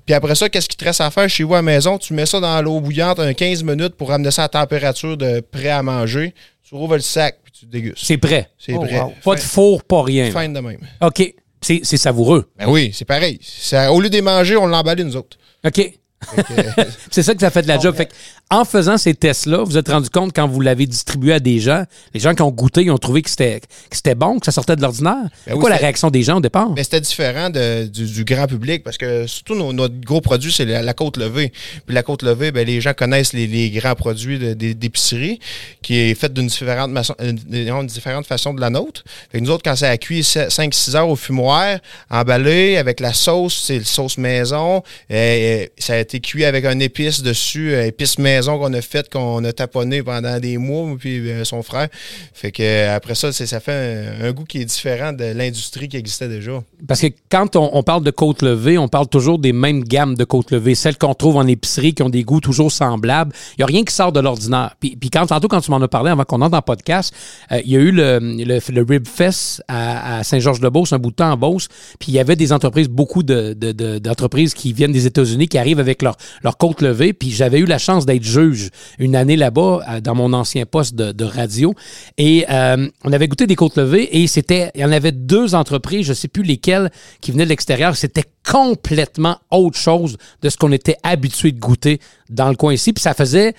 Puis 0.07 0.15
après 0.15 0.35
ça, 0.35 0.49
qu'est-ce 0.49 0.69
qui 0.69 0.77
te 0.77 0.85
reste 0.85 1.01
à 1.01 1.11
faire 1.11 1.29
chez 1.29 1.45
vous 1.45 1.55
à 1.55 1.59
la 1.59 1.63
maison? 1.63 1.99
Tu 1.99 2.15
mets 2.15 2.27
ça 2.27 2.41
dans 2.41 2.61
l'eau 2.63 2.81
bouillante 2.81 3.21
un 3.21 3.33
15 3.35 3.63
minutes 3.63 3.95
pour 3.97 4.09
ramener 4.09 4.31
ça 4.31 4.45
à 4.45 4.49
température 4.49 5.17
de 5.17 5.41
prêt 5.41 5.69
à 5.69 5.83
manger. 5.83 6.35
Tu 6.69 6.75
rouvres 6.75 6.95
le 6.95 7.01
sac, 7.03 7.39
puis 7.45 7.53
tu 7.53 7.67
dégustes. 7.67 7.99
C'est 8.05 8.17
prêt. 8.19 8.49
C'est 8.59 8.73
Oh, 8.75 8.81
prêt. 8.81 8.99
wow. 9.01 9.13
Pas 9.23 9.35
de 9.35 9.41
four, 9.41 9.85
pas 9.85 10.03
rien. 10.03 10.31
Fin 10.31 10.49
de 10.49 10.59
même. 10.61 10.81
OK. 11.01 11.35
C'est 11.61 11.85
savoureux. 11.85 12.51
Ben 12.59 12.67
oui, 12.69 12.91
c'est 12.93 13.05
pareil. 13.05 13.39
Ça- 13.43 13.93
au 13.93 14.01
lieu 14.01 14.09
de 14.09 14.15
les 14.17 14.23
manger, 14.23 14.57
on 14.57 14.67
l'emballe 14.67 15.01
nous 15.03 15.15
autres. 15.17 15.37
OK. 15.65 15.93
Que, 16.37 16.83
C'est 17.11 17.23
ça 17.23 17.35
que 17.35 17.41
ça 17.41 17.51
fait 17.51 17.63
de 17.63 17.69
la 17.69 17.79
job. 17.79 17.95
Fait 17.95 18.07
que, 18.07 18.13
en 18.51 18.65
faisant 18.65 18.99
ces 18.99 19.15
tests-là, 19.15 19.65
vous 19.65 19.79
êtes 19.79 19.89
rendu 19.89 20.11
compte 20.11 20.33
quand 20.35 20.47
vous 20.47 20.61
l'avez 20.61 20.87
distribué 20.87 21.33
à 21.35 21.41
des 21.41 21.59
gens, 21.59 21.85
les 22.13 22.21
gens 22.21 22.35
qui 22.35 22.43
ont 22.43 22.51
goûté, 22.51 22.83
ils 22.83 22.91
ont 22.91 22.99
trouvé 22.99 23.23
que 23.23 23.31
c'était 23.31 23.61
que 23.61 23.97
c'était 23.97 24.15
bon, 24.15 24.39
que 24.39 24.45
ça 24.47 24.53
sortait 24.53 24.77
de 24.77 24.83
l'ordinaire. 24.83 25.15
C'est 25.45 25.51
Ben 25.51 25.57
oui, 25.57 25.61
quoi 25.61 25.71
la 25.71 25.77
réaction 25.77 26.11
des 26.11 26.23
gens 26.23 26.37
au 26.37 26.41
départ? 26.41 26.71
Mais 26.77 26.85
c'était 26.85 27.01
différent 27.01 27.49
de- 27.51 27.87
du, 27.87 28.05
du 28.07 28.25
grand 28.25 28.47
public 28.47 28.83
parce 28.85 28.99
que 28.99 29.27
surtout 29.27 29.55
nos- 29.55 29.73
notre 29.73 29.99
gros 30.01 30.21
produit, 30.21 30.53
c'est 30.53 30.65
la, 30.67 30.83
la 30.83 30.95
côte 30.95 31.17
levée. 31.17 31.51
Puis 31.87 31.95
la 31.95 32.03
côte 32.03 32.23
levée, 32.23 32.53
ben, 32.53 32.67
les 32.67 32.81
gens 32.81 32.93
connaissent 32.95 33.33
les, 33.33 33.47
les 33.47 33.71
grands 33.71 33.95
produits 33.95 34.39
d'épicerie 34.55 35.39
qui 35.83 35.97
est 35.99 36.15
fait 36.15 36.33
d'une 36.33 36.47
différente, 36.49 36.91
maçon- 36.91 37.15
euh, 37.21 37.83
différente 37.85 38.27
façon 38.27 38.53
de 38.55 38.61
la 38.61 38.71
nôtre. 38.71 39.03
Fait 39.31 39.39
que 39.39 39.45
nous 39.45 39.51
autres, 39.51 39.63
quand 39.65 39.77
ça 39.77 39.89
a 39.89 39.97
cuit 39.97 40.21
5-6 40.23 40.95
heures 40.97 41.09
au 41.09 41.17
fumoir, 41.17 41.79
emballé 42.11 42.77
avec 42.77 43.01
la 43.01 43.13
sauce, 43.13 43.63
c'est 43.67 43.79
le 43.79 43.85
sauce 43.85 44.19
maison. 44.19 44.83
euh, 45.11 45.67
ça 45.79 45.95
a 45.95 45.99
été 45.99 46.12
cuit 46.21 46.45
avec 46.45 46.65
un 46.65 46.79
épice 46.79 47.23
dessus, 47.23 47.73
euh, 47.73 47.87
épice 47.87 48.19
maison 48.19 48.59
qu'on 48.59 48.73
a 48.73 48.81
fait, 48.81 49.11
qu'on 49.11 49.43
a 49.45 49.53
taponné 49.53 50.03
pendant 50.03 50.39
des 50.39 50.59
mois, 50.59 50.87
moi 50.87 50.97
puis 50.99 51.31
euh, 51.31 51.45
son 51.45 51.63
frère. 51.63 51.89
Fait 52.33 52.53
que 52.53 52.63
euh, 52.63 52.95
après 52.95 53.15
ça, 53.15 53.33
ça 53.33 53.61
fait 53.61 54.07
un, 54.21 54.33
goût 54.33 54.45
qui 54.45 54.61
est 54.61 54.65
différent 54.65 55.13
de 55.13 55.25
l'industrie 55.25 55.89
qui 55.89 55.97
existait 55.97 56.29
déjà. 56.29 56.63
Parce 56.87 57.01
que 57.01 57.09
quand 57.31 57.57
on, 57.57 57.83
parle 57.83 58.05
de 58.05 58.11
côte 58.11 58.43
levée, 58.43 58.79
on 58.79 58.89
parle 58.89 59.09
toujours 59.09 59.39
des 59.39 59.53
mêmes 59.53 59.85
gammes 59.85 60.15
de 60.15 60.25
côte 60.25 60.51
levée, 60.51 60.75
celles 60.75 60.99
qu'on 60.99 61.15
trouve 61.15 61.37
en 61.37 61.47
épicerie, 61.47 61.95
qui 61.95 62.03
ont 62.03 62.11
des 62.11 62.25
goûts 62.25 62.41
toujours 62.41 62.73
semblables. 62.73 63.33
Il 63.53 63.61
n'y 63.61 63.65
a 63.65 63.67
rien 63.67 63.85
qui 63.85 63.95
sort 63.95 64.13
de 64.13 64.21
l'ordinaire. 64.21 64.75
Puis, 64.81 64.97
puis 64.97 65.11
quand 65.11 65.27
tantôt, 65.27 65.49
quand 65.49 65.61
tu 65.61 65.71
m'en 65.71 65.81
as 65.81 65.89
parlé 65.89 66.11
avant 66.11 66.25
qu'on 66.25 66.41
entre 66.41 66.57
en 66.57 66.63
podcast, 66.63 67.15
il 67.51 67.71
y 67.71 67.77
a 67.77 67.81
eu 67.81 67.93
le, 67.93 68.19
le, 68.21 68.83
Rib 68.83 69.07
Fest 69.07 69.63
à, 69.69 70.23
Saint-Georges-de-Beauce, 70.25 70.93
un 70.93 70.99
bout 70.99 71.11
de 71.11 71.17
temps 71.17 71.31
en 71.31 71.37
Beauce. 71.37 71.69
Puis 71.99 72.13
il 72.13 72.15
y 72.15 72.19
avait 72.19 72.37
des 72.37 72.53
entreprises, 72.53 72.89
beaucoup 72.89 73.23
de, 73.23 73.55
de- 73.55 73.99
d'entreprises 73.99 74.55
qui 74.55 74.73
viennent 74.73 74.93
des 74.93 75.07
États-Unis, 75.07 75.49
qui 75.49 75.59
arrivent 75.59 75.81
avec 75.81 76.02
leur, 76.05 76.17
leur 76.43 76.57
levée. 76.81 77.13
Puis 77.13 77.31
j'avais 77.31 77.59
eu 77.59 77.65
la 77.65 77.79
chance 77.79 78.07
d'être 78.07 78.23
juge 78.23 78.71
une 78.99 79.17
année 79.17 79.37
là-bas, 79.37 79.81
euh, 79.89 80.01
dans 80.01 80.15
mon 80.15 80.33
ancien 80.33 80.67
poste 80.67 80.95
de, 80.95 81.25
radio. 81.25 81.75
Et 82.19 82.45
euh, 82.51 82.89
on 83.05 83.13
avait 83.13 83.29
goûté 83.29 83.47
des 83.47 83.55
côtes 83.55 83.77
levées 83.77 84.21
et 84.21 84.27
c'était, 84.27 84.71
il 84.75 84.81
y 84.81 84.85
en 84.85 84.93
avait 84.93 85.13
deux 85.13 85.55
entreprises, 85.55 86.07
je 86.07 86.13
sais 86.13 86.29
plus 86.29 86.43
lesquelles, 86.43 86.91
qui 87.21 87.31
venaient 87.31 87.45
de 87.45 87.49
l'extérieur. 87.49 87.97
C'était 87.97 88.25
complètement 88.49 89.39
autre 89.51 89.79
chose 89.79 90.17
de 90.43 90.49
ce 90.49 90.57
qu'on 90.57 90.73
était 90.73 90.97
habitué 91.03 91.53
de 91.53 91.61
goûter 91.61 92.01
dans 92.29 92.49
le 92.49 92.57
coin 92.57 92.75
ici. 92.75 92.93
Puis 92.93 93.03
ça 93.03 93.15
faisait, 93.15 93.55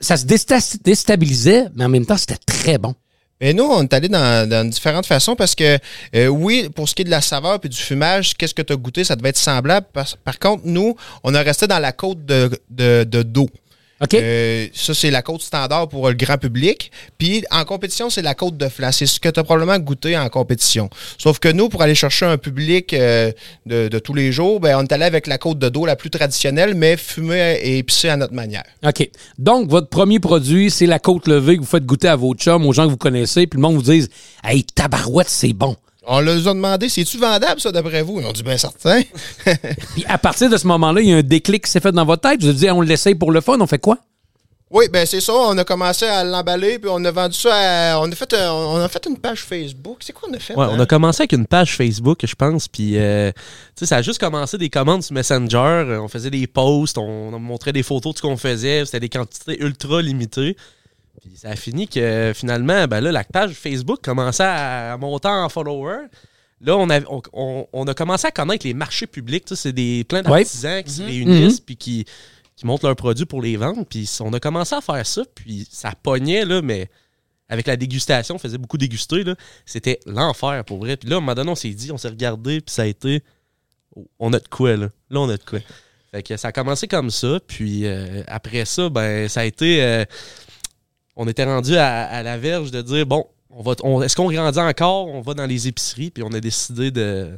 ça 0.00 0.16
se 0.16 0.26
désta- 0.26 0.82
déstabilisait, 0.82 1.66
mais 1.74 1.84
en 1.84 1.88
même 1.88 2.06
temps, 2.06 2.16
c'était 2.16 2.36
très 2.44 2.78
bon. 2.78 2.94
Mais 3.40 3.52
nous, 3.54 3.64
on 3.64 3.82
est 3.82 3.92
allé 3.94 4.08
dans, 4.08 4.48
dans 4.48 4.68
différentes 4.68 5.06
façons 5.06 5.34
parce 5.34 5.54
que, 5.54 5.78
euh, 6.14 6.26
oui, 6.26 6.68
pour 6.74 6.88
ce 6.88 6.94
qui 6.94 7.02
est 7.02 7.06
de 7.06 7.10
la 7.10 7.22
saveur 7.22 7.58
puis 7.58 7.70
du 7.70 7.78
fumage, 7.78 8.36
qu'est-ce 8.36 8.54
que 8.54 8.62
tu 8.62 8.72
as 8.72 8.76
goûté, 8.76 9.02
ça 9.04 9.16
devait 9.16 9.30
être 9.30 9.38
semblable. 9.38 9.86
Par, 9.92 10.06
par 10.24 10.38
contre, 10.38 10.62
nous, 10.66 10.94
on 11.24 11.34
a 11.34 11.40
resté 11.40 11.66
dans 11.66 11.78
la 11.78 11.92
côte 11.92 12.24
de, 12.26 12.50
de, 12.68 13.04
de 13.04 13.22
dos. 13.22 13.48
OK? 14.02 14.14
Euh, 14.14 14.66
ça, 14.72 14.94
c'est 14.94 15.10
la 15.10 15.22
côte 15.22 15.42
standard 15.42 15.88
pour 15.88 16.08
le 16.08 16.14
grand 16.14 16.38
public. 16.38 16.90
Puis 17.18 17.44
en 17.50 17.64
compétition, 17.64 18.08
c'est 18.08 18.22
la 18.22 18.34
côte 18.34 18.56
de 18.56 18.68
flanc. 18.68 18.92
C'est 18.92 19.06
ce 19.06 19.20
que 19.20 19.28
tu 19.28 19.38
as 19.38 19.44
probablement 19.44 19.78
goûté 19.78 20.16
en 20.16 20.28
compétition. 20.28 20.88
Sauf 21.18 21.38
que 21.38 21.48
nous, 21.48 21.68
pour 21.68 21.82
aller 21.82 21.94
chercher 21.94 22.26
un 22.26 22.38
public 22.38 22.94
euh, 22.94 23.30
de, 23.66 23.88
de 23.88 23.98
tous 23.98 24.14
les 24.14 24.32
jours, 24.32 24.60
ben, 24.60 24.76
on 24.78 24.82
est 24.82 24.92
allé 24.92 25.04
avec 25.04 25.26
la 25.26 25.38
côte 25.38 25.58
de 25.58 25.68
dos 25.68 25.84
la 25.84 25.96
plus 25.96 26.10
traditionnelle, 26.10 26.74
mais 26.74 26.96
fumée 26.96 27.58
et 27.62 27.78
épicée 27.78 28.08
à 28.08 28.16
notre 28.16 28.34
manière. 28.34 28.64
OK. 28.86 29.08
Donc, 29.38 29.68
votre 29.68 29.88
premier 29.88 30.18
produit, 30.18 30.70
c'est 30.70 30.86
la 30.86 30.98
côte 30.98 31.28
levée 31.28 31.56
que 31.56 31.60
vous 31.60 31.66
faites 31.66 31.84
goûter 31.84 32.08
à 32.08 32.16
vos 32.16 32.34
chums, 32.34 32.64
aux 32.66 32.72
gens 32.72 32.86
que 32.86 32.90
vous 32.90 32.96
connaissez, 32.96 33.46
puis 33.46 33.58
le 33.58 33.62
monde 33.62 33.76
vous 33.76 33.82
dise 33.82 34.08
Hey, 34.42 34.64
tabarouette, 34.64 35.28
c'est 35.28 35.52
bon. 35.52 35.76
On 36.06 36.20
leur 36.20 36.36
a 36.36 36.54
demandé, 36.54 36.88
c'est-tu 36.88 37.18
vendable, 37.18 37.60
ça, 37.60 37.70
d'après 37.72 38.02
vous? 38.02 38.20
Ils 38.20 38.26
ont 38.26 38.32
dit, 38.32 38.42
ben 38.42 38.56
certain. 38.56 39.02
Puis 39.94 40.04
à 40.08 40.16
partir 40.18 40.48
de 40.48 40.56
ce 40.56 40.66
moment-là, 40.66 41.00
il 41.02 41.08
y 41.08 41.12
a 41.12 41.16
un 41.16 41.22
déclic 41.22 41.64
qui 41.64 41.70
s'est 41.70 41.80
fait 41.80 41.92
dans 41.92 42.04
votre 42.06 42.22
tête. 42.28 42.40
Vous 42.40 42.48
avez 42.48 42.56
dit, 42.58 42.70
on 42.70 42.80
l'essaye 42.80 43.14
pour 43.14 43.32
le 43.32 43.40
fun, 43.40 43.58
on 43.60 43.66
fait 43.66 43.78
quoi? 43.78 43.98
Oui, 44.72 44.86
ben 44.88 45.04
c'est 45.04 45.20
ça. 45.20 45.32
On 45.34 45.58
a 45.58 45.64
commencé 45.64 46.06
à 46.06 46.22
l'emballer, 46.22 46.78
puis 46.78 46.88
on 46.94 47.04
a 47.04 47.10
vendu 47.10 47.34
ça 47.36 47.50
à- 47.96 47.98
On 48.00 48.10
a 48.10 48.14
fait, 48.14 48.32
un- 48.34 48.52
on 48.52 48.76
a 48.76 48.88
fait 48.88 49.04
une 49.06 49.18
page 49.18 49.40
Facebook. 49.42 49.98
C'est 50.00 50.12
quoi 50.12 50.28
on 50.30 50.34
a 50.34 50.38
fait? 50.38 50.54
Ouais, 50.54 50.64
hein? 50.64 50.70
on 50.72 50.78
a 50.78 50.86
commencé 50.86 51.22
avec 51.22 51.32
une 51.32 51.44
page 51.46 51.76
Facebook, 51.76 52.20
je 52.24 52.34
pense, 52.36 52.68
puis 52.68 52.92
euh, 52.96 53.32
tu 53.34 53.80
sais, 53.80 53.86
ça 53.86 53.96
a 53.96 54.02
juste 54.02 54.20
commencé 54.20 54.58
des 54.58 54.70
commandes 54.70 55.02
sur 55.02 55.12
Messenger. 55.12 55.56
euh, 55.88 56.00
On 56.00 56.06
faisait 56.06 56.30
des 56.30 56.46
posts, 56.46 56.98
on, 56.98 57.34
on 57.34 57.38
montrait 57.40 57.72
des 57.72 57.82
photos 57.82 58.12
de 58.14 58.18
ce 58.18 58.22
qu'on 58.22 58.36
faisait. 58.36 58.84
C'était 58.84 59.00
des 59.00 59.08
quantités 59.08 59.60
ultra 59.60 60.00
limitées. 60.02 60.56
Puis 61.20 61.36
ça 61.36 61.50
a 61.50 61.56
fini 61.56 61.86
que 61.88 62.32
finalement, 62.34 62.86
ben 62.86 63.00
là, 63.00 63.12
la 63.12 63.24
page 63.24 63.52
Facebook 63.52 64.00
commençait 64.02 64.44
à, 64.44 64.96
monter 64.98 65.28
en 65.28 65.48
followers. 65.48 66.06
Là, 66.62 66.76
on 66.76 66.88
a, 66.90 67.00
on, 67.32 67.66
on- 67.72 67.86
a 67.86 67.94
commencé 67.94 68.26
à 68.26 68.30
connaître 68.30 68.66
les 68.66 68.74
marchés 68.74 69.06
publics. 69.06 69.44
C'est 69.54 69.72
des, 69.72 70.04
plein 70.04 70.22
Ouais. 70.24 70.42
d'artisans 70.42 70.82
qui 70.82 70.90
se 70.92 71.02
réunissent 71.02 71.60
puis 71.60 71.76
qui, 71.76 72.04
qui 72.56 72.66
montent 72.66 72.82
leurs 72.82 72.96
produits 72.96 73.24
pour 73.26 73.40
les 73.42 73.56
vendre. 73.56 73.84
Puis 73.84 74.08
on 74.20 74.32
a 74.32 74.40
commencé 74.40 74.74
à 74.74 74.80
faire 74.80 75.06
ça, 75.06 75.22
puis 75.34 75.66
ça 75.70 75.92
pognait, 76.02 76.44
là, 76.44 76.60
mais 76.62 76.88
avec 77.48 77.66
la 77.66 77.76
dégustation, 77.76 78.36
on 78.36 78.38
faisait 78.38 78.58
beaucoup 78.58 78.78
déguster. 78.78 79.24
C'était 79.66 79.98
l'enfer, 80.06 80.64
pour 80.64 80.78
vrai. 80.78 80.96
Puis 80.96 81.08
là, 81.08 81.16
à 81.16 81.18
un 81.18 81.20
moment 81.20 81.34
donné, 81.34 81.50
on 81.50 81.54
s'est 81.56 81.70
dit, 81.70 81.90
on 81.92 81.98
s'est 81.98 82.08
regardé, 82.08 82.60
puis 82.60 82.72
ça 82.74 82.82
a 82.82 82.86
été... 82.86 83.22
oh, 83.96 84.06
On 84.18 84.32
a 84.32 84.38
de 84.38 84.48
quoi, 84.48 84.76
là. 84.76 84.86
Là, 85.10 85.20
on 85.20 85.28
a 85.28 85.36
de 85.36 85.42
quoi. 85.44 85.58
Fait 86.12 86.22
que 86.22 86.36
ça 86.36 86.48
a 86.48 86.52
commencé 86.52 86.86
comme 86.88 87.10
ça, 87.10 87.38
puis 87.46 87.86
euh, 87.86 88.22
après 88.26 88.64
ça, 88.66 88.88
ben, 88.88 89.28
ça 89.28 89.40
a 89.40 89.44
été... 89.44 89.82
euh, 89.82 90.04
on 91.22 91.28
était 91.28 91.44
rendu 91.44 91.76
à, 91.76 92.04
à 92.04 92.22
la 92.22 92.38
verge 92.38 92.70
de 92.70 92.80
dire, 92.82 93.04
bon, 93.06 93.26
on 93.50 93.62
va, 93.62 93.74
on- 93.82 94.00
est-ce 94.02 94.16
qu'on 94.16 94.30
grandit 94.30 94.58
encore? 94.58 95.06
On 95.08 95.20
va 95.20 95.34
dans 95.34 95.46
les 95.46 95.68
épiceries, 95.68 96.10
puis 96.10 96.22
on 96.22 96.32
a 96.32 96.40
décidé 96.40 96.90
de, 96.90 97.28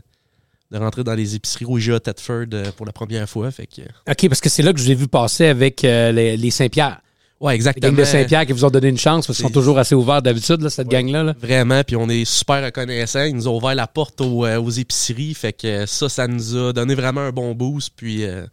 de 0.70 0.78
rentrer 0.78 1.02
dans 1.04 1.14
les 1.14 1.34
épiceries 1.34 1.64
au 1.64 1.78
IGA 1.78 2.00
Thetford 2.00 2.46
euh, 2.52 2.70
pour 2.76 2.86
la 2.86 2.92
première 2.92 3.28
fois. 3.28 3.50
Fait 3.50 3.66
que, 3.66 3.82
OK, 4.10 4.28
parce 4.28 4.40
que 4.40 4.48
c'est 4.48 4.62
là 4.62 4.72
que 4.72 4.78
je 4.78 4.84
vous 4.84 4.90
ai 4.92 4.94
vu 4.94 5.08
passer 5.08 5.46
avec 5.46 5.84
euh, 5.84 6.12
les, 6.12 6.36
les 6.36 6.50
Saint-Pierre. 6.50 7.00
Les 7.44 7.54
exactement. 7.54 7.88
gangs 7.88 7.98
de 7.98 8.04
Saint-Pierre 8.04 8.46
qui 8.46 8.52
vous 8.52 8.64
ont 8.64 8.70
donné 8.70 8.86
une 8.86 8.98
chance 8.98 9.26
parce 9.26 9.36
qu'ils 9.38 9.46
sont 9.46 9.52
toujours 9.52 9.76
assez 9.76 9.96
ouverts 9.96 10.22
d'habitude, 10.22 10.60
là, 10.62 10.70
cette 10.70 10.86
gang-là. 10.86 11.24
là. 11.24 11.34
Vraiment, 11.40 11.82
puis 11.82 11.96
on 11.96 12.08
est 12.08 12.24
super 12.24 12.62
reconnaissants. 12.64 13.24
Ils 13.24 13.34
nous 13.34 13.48
ont 13.48 13.56
ouvert 13.56 13.74
la 13.74 13.88
porte 13.88 14.20
aux, 14.20 14.46
euh, 14.46 14.60
aux 14.60 14.70
épiceries. 14.70 15.34
Fait 15.34 15.52
que 15.52 15.84
ça, 15.86 16.08
ça 16.08 16.28
nous 16.28 16.56
a 16.56 16.72
donné 16.72 16.94
vraiment 16.94 17.22
un 17.22 17.32
bon 17.32 17.52
boost. 17.56 17.94
Puis 17.96 18.24
euh, 18.24 18.46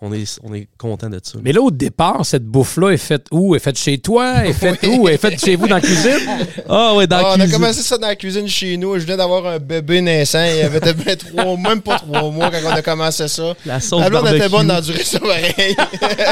on 0.00 0.12
est, 0.12 0.38
on 0.42 0.54
est 0.54 0.68
content 0.78 1.08
de 1.10 1.20
ça. 1.22 1.38
Mais 1.42 1.52
là, 1.52 1.60
au 1.60 1.70
départ, 1.70 2.24
cette 2.24 2.44
bouffe-là 2.44 2.90
est 2.90 2.96
faite 2.96 3.26
où? 3.30 3.54
Elle 3.54 3.60
est 3.60 3.64
faite 3.64 3.78
chez 3.78 3.98
toi? 3.98 4.34
Elle 4.38 4.50
est 4.50 4.52
faite 4.54 4.78
où? 4.86 5.08
Elle 5.08 5.14
est 5.14 5.18
faite 5.18 5.38
chez 5.44 5.56
vous 5.56 5.66
dans 5.68 5.76
la 5.76 5.80
cuisine? 5.80 6.18
Ah 6.70 6.94
ouais, 6.94 7.06
dans 7.06 7.16
Ah, 7.16 7.22
la 7.22 7.28
on 7.28 7.32
a 7.32 7.36
cuisine. 7.38 7.52
commencé 7.52 7.82
ça 7.82 7.96
dans 7.98 8.06
la 8.08 8.16
cuisine 8.16 8.46
chez 8.48 8.76
nous. 8.76 8.98
Je 8.98 9.04
venais 9.04 9.16
d'avoir 9.16 9.46
un 9.46 9.58
bébé 9.58 10.00
naissant. 10.02 10.44
Il 10.44 10.60
avait 10.62 10.80
peut-être 10.80 11.26
trois, 11.34 11.56
même 11.56 11.80
pas 11.80 11.98
trois 11.98 12.30
mois 12.30 12.50
quand 12.50 12.58
on 12.66 12.70
a 12.70 12.82
commencé 12.82 13.26
ça. 13.28 13.54
La 13.64 13.80
sauce 13.80 14.00
La 14.02 14.10
barbecue. 14.10 14.36
était 14.36 14.48
bonne 14.48 14.66
dans 14.66 14.80
du 14.80 14.92
ça 15.02 15.18
pareil. 15.18 15.74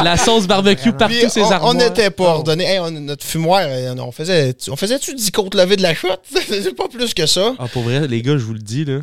La 0.04 0.16
sauce 0.16 0.46
barbecue 0.46 0.92
partout 0.92 1.14
Puis 1.18 1.30
ses 1.30 1.40
on- 1.42 1.50
armoires. 1.50 1.70
on 1.70 1.74
n'était 1.74 2.10
pas 2.10 2.24
ordonné. 2.24 2.64
Hey, 2.64 2.78
on- 2.80 2.90
notre 2.90 3.24
fumoir, 3.24 3.62
euh, 3.64 3.94
on 3.98 4.12
faisait, 4.12 4.54
on 4.68 4.76
faisait-tu 4.76 5.14
10 5.14 5.30
côtes 5.30 5.54
levées 5.54 5.76
de 5.76 5.82
la 5.82 5.94
chute? 5.94 6.20
C'est 6.30 6.74
pas 6.76 6.88
plus 6.88 7.14
que 7.14 7.26
ça. 7.26 7.54
Ah, 7.58 7.66
pour 7.68 7.82
vrai, 7.84 8.06
les 8.06 8.20
gars, 8.22 8.36
je 8.36 8.44
vous 8.44 8.52
le 8.54 8.58
dis, 8.60 8.84
là, 8.84 8.98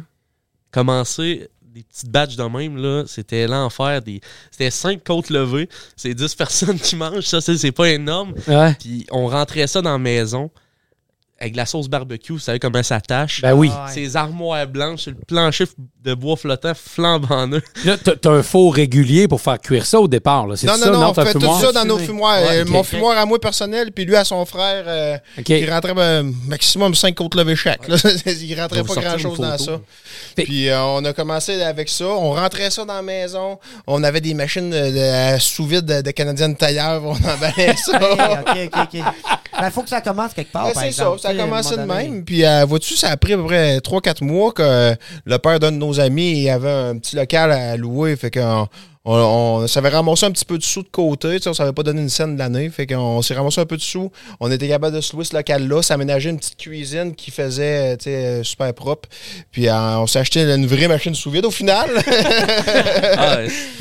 commencer 0.71 1.47
des 1.73 1.83
petites 1.83 2.09
batches 2.09 2.35
de 2.35 2.43
même, 2.43 2.77
là, 2.77 3.03
c'était 3.07 3.47
l'enfer. 3.47 4.01
Des... 4.01 4.21
C'était 4.51 4.69
5 4.69 5.03
côtes 5.03 5.29
levées. 5.31 5.67
C'est 5.95 6.13
10 6.13 6.35
personnes 6.35 6.79
qui 6.79 6.95
mangent. 6.95 7.25
Ça, 7.25 7.41
c'est 7.41 7.57
c'est 7.57 7.71
pas 7.71 7.89
énorme. 7.89 8.33
Ouais. 8.47 8.75
Puis 8.79 9.07
on 9.11 9.27
rentrait 9.27 9.65
ça 9.65 9.81
dans 9.81 9.93
la 9.93 9.97
maison 9.97 10.51
avec 11.39 11.53
de 11.53 11.57
la 11.57 11.65
sauce 11.65 11.89
barbecue. 11.89 12.31
Vous 12.33 12.39
savez 12.39 12.59
comment 12.59 12.81
ça 12.83 13.01
tâche? 13.01 13.41
Ben 13.41 13.53
oui. 13.53 13.69
Ah 13.73 13.85
ouais. 13.87 13.91
Ces 13.91 14.15
armoires 14.15 14.65
blanches, 14.67 15.01
sur 15.01 15.11
le 15.11 15.17
plancher 15.27 15.65
de 16.03 16.13
bois 16.13 16.35
flottant 16.37 16.73
flambant 16.75 17.47
neuf. 17.47 17.63
Là, 17.85 17.97
t'as 17.97 18.29
un 18.31 18.43
four 18.43 18.73
régulier 18.75 19.27
pour 19.27 19.41
faire 19.41 19.59
cuire 19.59 19.85
ça 19.85 19.99
au 19.99 20.07
départ. 20.07 20.47
Là. 20.47 20.55
Non, 20.63 20.75
ça? 20.75 20.89
non, 20.91 20.99
non, 20.99 21.09
on 21.09 21.13
fait 21.13 21.33
tout 21.33 21.59
ça 21.59 21.71
dans 21.71 21.85
nos 21.85 21.97
fumoirs. 21.97 22.41
Ouais, 22.43 22.59
Euh. 22.61 22.65
Mon 22.65 22.83
fumoir 22.83 23.17
à 23.17 23.25
moi 23.25 23.39
personnel, 23.39 23.91
puis 23.91 24.05
lui 24.05 24.15
à 24.15 24.23
son 24.23 24.45
frère, 24.45 24.83
euh, 24.87 25.17
qui 25.43 25.65
rentrait 25.69 25.93
ben, 25.93 26.33
maximum 26.47 26.93
5 26.95 27.13
côtes 27.15 27.35
levées 27.35 27.55
chaque. 27.55 27.87
là. 27.87 27.95
Il 28.25 28.59
rentrait 28.59 28.83
pas 28.83 28.95
grand-chose 28.95 29.39
dans 29.39 29.57
ça. 29.57 29.79
Fait- 30.35 30.43
Puis 30.43 30.69
euh, 30.69 30.81
on 30.81 31.03
a 31.05 31.13
commencé 31.13 31.61
avec 31.61 31.89
ça. 31.89 32.05
On 32.05 32.31
rentrait 32.31 32.69
ça 32.69 32.85
dans 32.85 32.93
la 32.95 33.01
maison. 33.01 33.59
On 33.87 34.03
avait 34.03 34.21
des 34.21 34.33
machines 34.33 34.69
de, 34.69 35.35
de- 35.35 35.39
sous 35.39 35.65
vide 35.65 35.85
de, 35.85 36.01
de 36.01 36.11
Canadienne 36.11 36.55
tailleur. 36.55 37.03
On 37.03 37.15
emballait 37.15 37.75
ça. 37.77 37.99
Ok, 38.41 38.57
ok, 38.73 38.79
ok. 38.93 39.01
Ben, 39.59 39.69
faut 39.69 39.83
que 39.83 39.89
ça 39.89 40.01
commence 40.01 40.33
quelque 40.33 40.51
part. 40.51 40.65
Ouais, 40.65 40.73
par 40.73 40.81
c'est 40.81 40.87
exemple. 40.89 41.19
ça, 41.19 41.22
ça 41.23 41.29
a 41.29 41.35
commencé 41.35 41.77
de 41.77 41.81
même. 41.81 42.23
Puis, 42.25 42.45
euh, 42.45 42.65
vois-tu, 42.65 42.95
ça 42.95 43.09
a 43.09 43.17
pris 43.17 43.33
à 43.33 43.37
peu 43.37 43.45
près 43.45 43.77
3-4 43.79 44.23
mois 44.23 44.51
que 44.51 44.61
euh, 44.61 44.93
le 45.25 45.37
père 45.37 45.59
d'un 45.59 45.71
de 45.71 45.77
nos 45.77 45.99
amis 45.99 46.43
il 46.43 46.49
avait 46.49 46.69
un 46.69 46.97
petit 46.97 47.15
local 47.15 47.51
à 47.51 47.77
louer. 47.77 48.15
Fait 48.15 48.31
qu'on 48.31 48.67
on, 49.05 49.15
on 49.15 49.67
s'avait 49.67 49.89
ramassé 49.89 50.25
un 50.25 50.31
petit 50.31 50.45
peu 50.45 50.57
de 50.57 50.63
sous 50.63 50.81
de 50.83 50.87
côté. 50.87 51.35
tu 51.35 51.43
sais, 51.43 51.49
On 51.49 51.53
savait 51.53 51.73
pas 51.73 51.83
donné 51.83 52.01
une 52.01 52.09
scène 52.09 52.35
de 52.35 52.39
l'année. 52.39 52.69
Fait 52.69 52.87
qu'on 52.87 53.21
s'est 53.21 53.33
ramassé 53.33 53.59
un 53.61 53.65
peu 53.65 53.77
de 53.77 53.81
sous. 53.81 54.11
On 54.39 54.51
était 54.51 54.67
capable 54.67 54.95
de 54.95 55.01
se 55.01 55.13
louer 55.13 55.25
ce 55.25 55.35
local-là. 55.35 55.81
S'aménager 55.81 56.29
une 56.29 56.37
petite 56.37 56.57
cuisine 56.57 57.13
qui 57.13 57.31
faisait 57.31 57.97
tu 57.97 58.05
sais, 58.05 58.15
euh, 58.15 58.43
super 58.43 58.73
propre. 58.73 59.09
Puis, 59.51 59.67
euh, 59.67 59.99
on 59.99 60.07
s'est 60.07 60.19
acheté 60.19 60.41
une 60.43 60.65
vraie 60.65 60.87
machine 60.87 61.13
sous 61.15 61.31
vide 61.31 61.45
au 61.45 61.51
final. 61.51 61.89
Ah, 63.15 63.37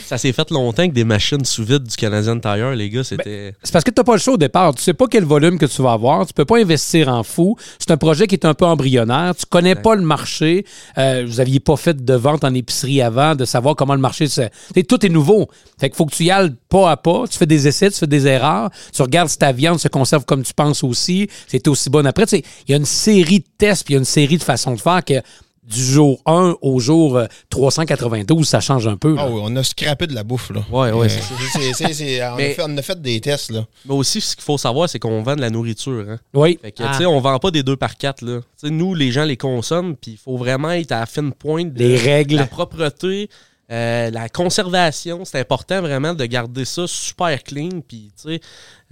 ça 0.06 0.18
s'est 0.18 0.32
fait 0.32 0.50
longtemps 0.50 0.86
que 0.86 0.92
des 0.92 1.04
machines 1.04 1.44
sous 1.44 1.64
vide 1.64 1.84
du 1.84 1.96
Canadian 1.96 2.38
Tire, 2.38 2.70
les 2.72 2.90
gars, 2.90 3.02
c'était. 3.02 3.54
C'est 3.62 3.72
parce 3.72 3.84
que 3.84 3.90
t'as 3.90 4.04
pas 4.04 4.12
le 4.12 4.18
choix 4.18 4.34
au 4.34 4.38
départ. 4.38 4.74
Tu 4.74 4.82
sais 4.82 4.92
pas 4.92 5.06
quel 5.10 5.24
volume 5.24 5.58
que 5.58 5.66
tu 5.66 5.80
vas 5.82 5.92
avoir. 5.92 6.26
Tu 6.26 6.34
peux 6.34 6.44
pas 6.44 6.58
investir 6.58 7.08
en 7.08 7.22
fou. 7.22 7.56
C'est 7.78 7.90
un 7.90 7.96
projet 7.96 8.26
qui 8.26 8.34
est 8.34 8.44
un 8.44 8.54
peu 8.54 8.66
embryonnaire. 8.66 9.34
Tu 9.34 9.46
connais 9.46 9.74
pas 9.74 9.94
le 9.94 10.02
marché. 10.02 10.66
Euh, 10.98 11.24
vous 11.26 11.40
aviez 11.40 11.60
pas 11.60 11.76
fait 11.76 12.04
de 12.04 12.14
vente 12.14 12.44
en 12.44 12.52
épicerie 12.54 13.00
avant, 13.00 13.34
de 13.34 13.44
savoir 13.44 13.74
comment 13.74 13.94
le 13.94 14.00
marché 14.00 14.28
se. 14.28 14.42
T'sais, 14.72 14.82
tout 14.82 15.04
est 15.04 15.08
nouveau. 15.12 15.48
Fait 15.78 15.88
qu'il 15.88 15.96
faut 15.96 16.06
que 16.06 16.14
tu 16.14 16.24
y 16.24 16.30
ailles 16.30 16.52
pas 16.68 16.90
à 16.90 16.96
pas. 16.96 17.24
Tu 17.30 17.38
fais 17.38 17.46
des 17.46 17.68
essais, 17.68 17.90
tu 17.90 17.98
fais 17.98 18.06
des 18.06 18.26
erreurs. 18.26 18.70
Tu 18.92 19.02
regardes 19.02 19.28
si 19.28 19.38
ta 19.38 19.52
viande 19.52 19.78
se 19.78 19.88
conserve 19.88 20.24
comme 20.24 20.42
tu 20.42 20.54
penses 20.54 20.82
aussi. 20.82 21.28
C'est 21.46 21.68
aussi 21.68 21.88
bonne 21.90 22.06
après. 22.06 22.26
Tu 22.26 22.36
sais, 22.38 22.44
Il 22.66 22.72
y 22.72 22.74
a 22.74 22.78
une 22.78 22.84
série 22.84 23.40
de 23.40 23.46
tests 23.58 23.84
puis 23.84 23.92
il 23.92 23.96
y 23.96 23.98
a 23.98 24.00
une 24.00 24.04
série 24.04 24.38
de 24.38 24.42
façons 24.42 24.74
de 24.74 24.80
faire 24.80 25.04
que 25.04 25.22
du 25.64 25.80
jour 25.80 26.20
1 26.26 26.56
au 26.60 26.80
jour 26.80 27.16
euh, 27.16 27.26
392, 27.48 28.46
ça 28.48 28.58
change 28.60 28.88
un 28.88 28.96
peu. 28.96 29.14
là. 29.14 29.22
Ah 29.24 29.30
oui, 29.30 29.40
on 29.44 29.54
a 29.54 29.62
scrappé 29.62 30.08
de 30.08 30.14
la 30.14 30.24
bouffe. 30.24 30.50
Là. 30.50 30.60
Ouais, 30.72 30.90
ouais, 30.90 31.06
Euh, 31.06 32.54
on, 32.58 32.76
a 32.76 32.82
fait, 32.82 33.00
des 33.00 33.20
tests. 33.20 33.52
Là. 33.52 33.64
Mais 33.86 33.94
aussi, 33.94 34.20
ce 34.20 34.34
qu'il 34.34 34.44
faut 34.44 34.58
savoir, 34.58 34.88
c'est 34.88 34.98
qu'on 34.98 35.22
vend 35.22 35.36
de 35.36 35.40
la 35.40 35.50
nourriture. 35.50 36.04
Hein. 36.08 36.18
Oui. 36.34 36.58
Fait 36.60 36.72
que, 36.72 36.82
Ah. 36.82 36.90
tu 36.92 36.98
sais, 36.98 37.06
on 37.06 37.20
vend 37.20 37.38
pas 37.38 37.52
des 37.52 37.62
2 37.62 37.76
par 37.76 37.96
4 37.96 38.22
là. 38.22 38.40
Tu 38.60 38.66
sais, 38.66 38.70
nous, 38.70 38.92
les 38.94 39.12
gens 39.12 39.24
les 39.24 39.36
consomment, 39.36 39.94
puis 39.96 40.12
il 40.12 40.16
faut 40.18 40.36
vraiment 40.36 40.70
être 40.72 40.90
à 40.92 41.00
la 41.00 41.06
fine 41.06 41.32
pointe 41.32 41.72
de 41.72 41.78
Les 41.78 41.96
règles. 41.96 42.36
la 42.36 42.46
propreté, 42.46 43.28
euh, 43.72 44.10
la 44.10 44.28
conservation. 44.28 45.24
C'est 45.24 45.40
important 45.40 45.80
vraiment 45.80 46.14
de 46.14 46.24
garder 46.26 46.64
ça 46.64 46.86
super 46.86 47.42
clean, 47.42 47.80
puis 47.86 48.12
tu 48.16 48.34
sais, 48.34 48.40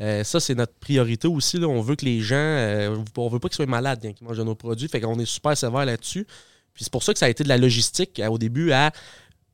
euh, 0.01 0.25
ça, 0.25 0.41
c'est 0.41 0.55
notre 0.55 0.73
priorité 0.75 1.29
aussi. 1.29 1.59
Là. 1.59 1.69
On 1.69 1.81
veut 1.83 1.95
que 1.97 2.05
les 2.07 2.21
gens, 2.21 2.35
euh, 2.37 2.97
on 3.17 3.29
veut 3.29 3.39
pas 3.39 3.49
qu'ils 3.49 3.57
soient 3.57 3.67
malades 3.67 4.01
quand 4.03 4.13
ils 4.21 4.25
mangent 4.25 4.39
de 4.39 4.43
nos 4.45 4.55
produits, 4.55 4.89
fait 4.89 5.01
qu'on 5.01 5.19
est 5.19 5.27
super 5.27 5.57
sévère 5.57 5.85
là-dessus. 5.85 6.27
Puis 6.73 6.85
c'est 6.85 6.93
pour 6.93 7.03
ça 7.03 7.13
que 7.13 7.19
ça 7.19 7.27
a 7.27 7.29
été 7.29 7.45
de 7.45 7.49
la 7.49 7.59
logistique 7.59 8.19
euh, 8.21 8.29
au 8.29 8.39
début 8.39 8.73
à 8.73 8.91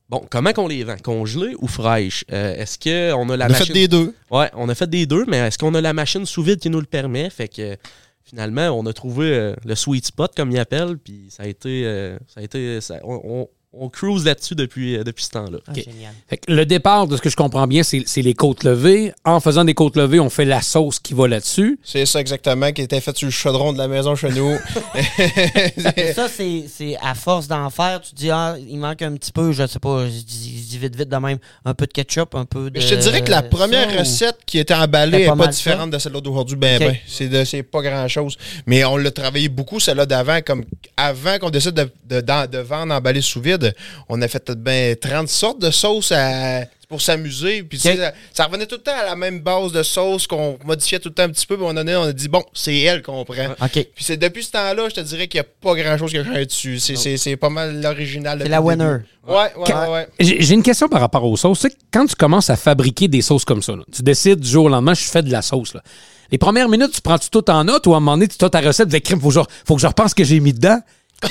Bon, 0.09 0.25
comment 0.31 0.53
qu'on 0.53 0.69
les 0.69 0.85
vend? 0.85 0.95
Congelés 1.03 1.57
ou 1.59 1.67
fraîches? 1.67 2.25
Euh, 2.31 2.55
est-ce 2.55 2.79
qu'on 2.79 3.29
a 3.29 3.37
la 3.37 3.47
On 3.47 3.49
a 3.49 3.53
machine... 3.53 3.67
fait 3.67 3.73
des 3.73 3.89
deux. 3.89 4.15
Ouais, 4.31 4.49
on 4.55 4.69
a 4.69 4.75
fait 4.77 4.89
des 4.89 5.05
deux, 5.05 5.25
mais 5.27 5.39
est-ce 5.39 5.59
qu'on 5.59 5.75
a 5.75 5.81
la 5.81 5.93
machine 5.93 6.25
sous 6.25 6.45
vide 6.45 6.61
qui 6.61 6.71
nous 6.71 6.79
le 6.79 6.87
permet? 6.87 7.29
Fait 7.29 7.49
que 7.49 7.73
euh, 7.73 7.77
finalement, 8.23 8.69
on 8.69 8.87
a 8.87 8.93
trouvé 8.93 9.27
euh, 9.33 9.57
le 9.65 9.75
sweet 9.75 10.07
spot, 10.07 10.33
comme 10.37 10.53
ils 10.53 10.61
appellent, 10.61 10.97
puis 10.97 11.27
ça 11.31 11.43
a 11.43 11.47
été. 11.47 11.83
ça 12.29 12.39
a 12.39 12.43
été 12.45 12.81
ça- 12.81 13.01
on, 13.03 13.21
on- 13.25 13.49
on 13.79 13.89
cruise 13.89 14.25
là-dessus 14.25 14.55
depuis, 14.55 14.97
euh, 14.97 15.05
depuis 15.05 15.25
ce 15.25 15.31
temps-là. 15.31 15.59
Ah, 15.67 15.73
Ok. 15.73 15.85
génial. 15.85 16.13
Fait 16.29 16.37
que 16.39 16.51
le 16.53 16.65
départ, 16.67 17.07
de 17.07 17.17
ce 17.17 17.23
que 17.23 17.31
je 17.31 17.37
comprends 17.37 17.67
bien, 17.67 17.83
c'est 17.83 18.03
c'est 18.07 18.23
les 18.23 18.35
côtes 18.35 18.65
levées. 18.65 19.13
En 19.25 19.41
faisant 19.41 19.65
des 19.65 19.75
côtes 19.75 19.97
levées, 19.97 20.21
on 20.21 20.31
fait 20.31 20.45
la 20.45 20.63
sauce 20.63 20.99
qui 20.99 21.15
va 21.15 21.29
là-dessus. 21.29 21.79
C'est 21.85 22.07
ça 22.07 22.21
exactement 22.21 22.73
qui 22.73 22.83
était 22.83 23.01
fait 23.01 23.17
sur 23.17 23.27
le 23.27 23.33
chaudron 23.33 23.73
de 23.73 23.79
la 23.79 23.89
maison 23.89 24.15
chez 24.15 24.31
nous. 24.31 24.57
Ça, 26.15 26.29
c'est 26.29 26.65
c'est 26.69 26.97
à 27.03 27.15
force 27.15 27.49
d'en 27.49 27.69
faire, 27.71 28.01
tu 28.01 28.15
dis, 28.15 28.31
ah, 28.31 28.57
il 28.59 28.79
manque 28.79 29.03
un 29.03 29.15
petit 29.17 29.33
peu, 29.33 29.53
je 29.53 29.67
sais 29.67 29.79
pas, 29.79 30.07
je 30.07 30.11
dis, 30.11 30.63
je 30.65 30.69
dis 30.71 30.79
vite, 30.79 30.97
vite 30.97 31.09
de 31.09 31.17
même, 31.17 31.39
un 31.65 31.75
peu 31.75 31.87
de 31.87 31.93
ketchup, 31.93 32.35
un 32.35 32.45
peu 32.45 32.71
de. 32.71 32.81
Je 32.81 32.89
te 32.89 32.95
dirais 32.95 33.23
que 33.23 33.31
la 33.31 33.43
première 33.43 33.89
ça, 33.91 33.97
ou- 33.97 33.99
recette 34.01 34.39
qui 34.47 34.59
était 34.59 34.75
emballée 34.75 35.27
n'est 35.29 35.37
pas 35.37 35.47
différente 35.49 35.91
de 35.91 35.99
celle-là 35.99 36.21
d'aujourd'hui. 36.21 36.57
Ben, 36.57 36.79
ben, 36.79 36.97
c'est 37.07 37.29
de- 37.29 37.45
c'est 37.45 37.63
pas 37.63 37.83
grand-chose. 37.83 38.37
Mais 38.67 38.85
on 38.85 38.97
l'a 38.97 39.11
travaillé 39.11 39.49
beaucoup, 39.49 39.81
celle-là 39.81 40.07
d'avant. 40.07 40.41
Comme 40.45 40.65
avant 40.97 41.39
qu'on 41.39 41.51
décide 41.51 41.73
de, 41.75 41.91
de, 42.09 42.21
de 42.47 42.59
vendre 42.59 42.95
emballé 42.95 43.21
sous 43.21 43.41
vide, 43.41 43.66
on 44.09 44.21
a 44.23 44.29
fait 44.29 44.51
ben, 44.53 44.95
30 44.97 45.29
sortes 45.29 45.61
de 45.61 45.71
sauces 45.71 46.13
à- 46.13 46.63
pour 46.89 47.01
s'amuser. 47.03 47.65
Puis, 47.65 47.79
tu 47.79 47.89
sais, 47.89 47.95
Ok. 47.95 47.99
ça, 47.99 48.13
ça 48.33 48.45
revenait 48.45 48.67
tout 48.67 48.77
le 48.77 48.81
temps 48.83 48.97
à 48.97 49.05
la 49.05 49.17
même 49.17 49.41
base 49.41 49.73
de 49.73 49.83
sauce 49.83 50.29
qu'on 50.29 50.57
modifiait 50.65 51.01
tout 51.01 51.09
le 51.09 51.15
temps 51.17 51.25
un 51.25 51.31
petit 51.31 51.45
peu. 51.45 51.57
Puis, 51.57 51.67
on, 51.67 51.71
on 51.77 51.77
a 52.05 52.13
dit, 52.13 52.29
bon, 52.29 52.45
c'est 52.55 52.79
elle 52.79 53.03
qu'on 53.03 53.25
prend. 53.25 53.49
Puis 53.73 53.85
c'est 53.99 54.17
depuis 54.17 54.45
ce 54.45 54.53
temps-là, 54.53 54.89
je 54.89 54.95
te 54.95 55.01
dirais 55.01 55.27
qu'il 55.27 55.41
n'y 55.41 55.47
a 55.47 55.49
pas 55.61 55.75
grand-chose 55.75 56.13
qui 56.13 56.19
a 56.19 56.25
changé 56.25 56.47
dessus. 56.47 56.79
C'est- 56.79 56.95
C'est 56.95 57.17
c'est 57.17 57.37
pas 57.37 57.51
mal 57.51 57.83
l'original. 57.83 58.39
C'est 58.41 58.49
la 58.49 58.63
winner. 58.63 58.99
Ouais, 59.27 59.35
ouais, 59.57 59.75
ouais. 59.75 59.89
ouais. 59.89 60.09
J'ai 60.21 60.41
j'ai 60.41 60.55
une 60.55 60.63
question 60.63 60.89
par 60.89 61.01
rapport 61.01 61.25
aux 61.25 61.37
sauces. 61.37 61.59
Tu 61.59 61.69
sais, 61.71 61.77
quand 61.93 62.07
tu 62.07 62.15
commences 62.15 62.51
à 62.51 62.57
fabriquer 62.57 63.09
des 63.09 63.21
sauces 63.23 63.45
comme 63.45 63.63
ça, 63.63 63.73
là, 63.73 63.83
tu 63.93 64.03
décides 64.03 64.39
du 64.39 64.49
jour 64.49 64.67
au 64.67 64.69
lendemain, 64.69 64.95
je 64.95 65.03
fais 65.03 65.23
de 65.23 65.33
la 65.33 65.43
sauce. 65.43 65.75
là. 65.75 65.83
Les 66.31 66.39
premières 66.39 66.69
minutes, 66.69 66.93
tu 66.93 67.01
prends-tu 67.01 67.31
tout 67.31 67.51
en 67.51 67.65
note 67.65 67.85
ou 67.89 67.95
à 67.95 67.97
un 67.97 68.01
moment 68.01 68.17
donné, 68.17 68.29
tu 68.29 68.45
as 68.45 68.51
ta 68.51 68.61
recette, 68.61 68.89
tu 68.89 68.95
dis, 68.95 69.03
crime, 69.03 69.21
faut, 69.21 69.29
que 69.29 69.35
je- 69.35 69.41
faut 69.65 69.75
que 69.75 69.81
je 69.83 69.87
repense 69.89 70.11
ce 70.11 70.15
que 70.15 70.25
j'ai 70.25 70.39
mis 70.39 70.53
dedans? 70.53 70.79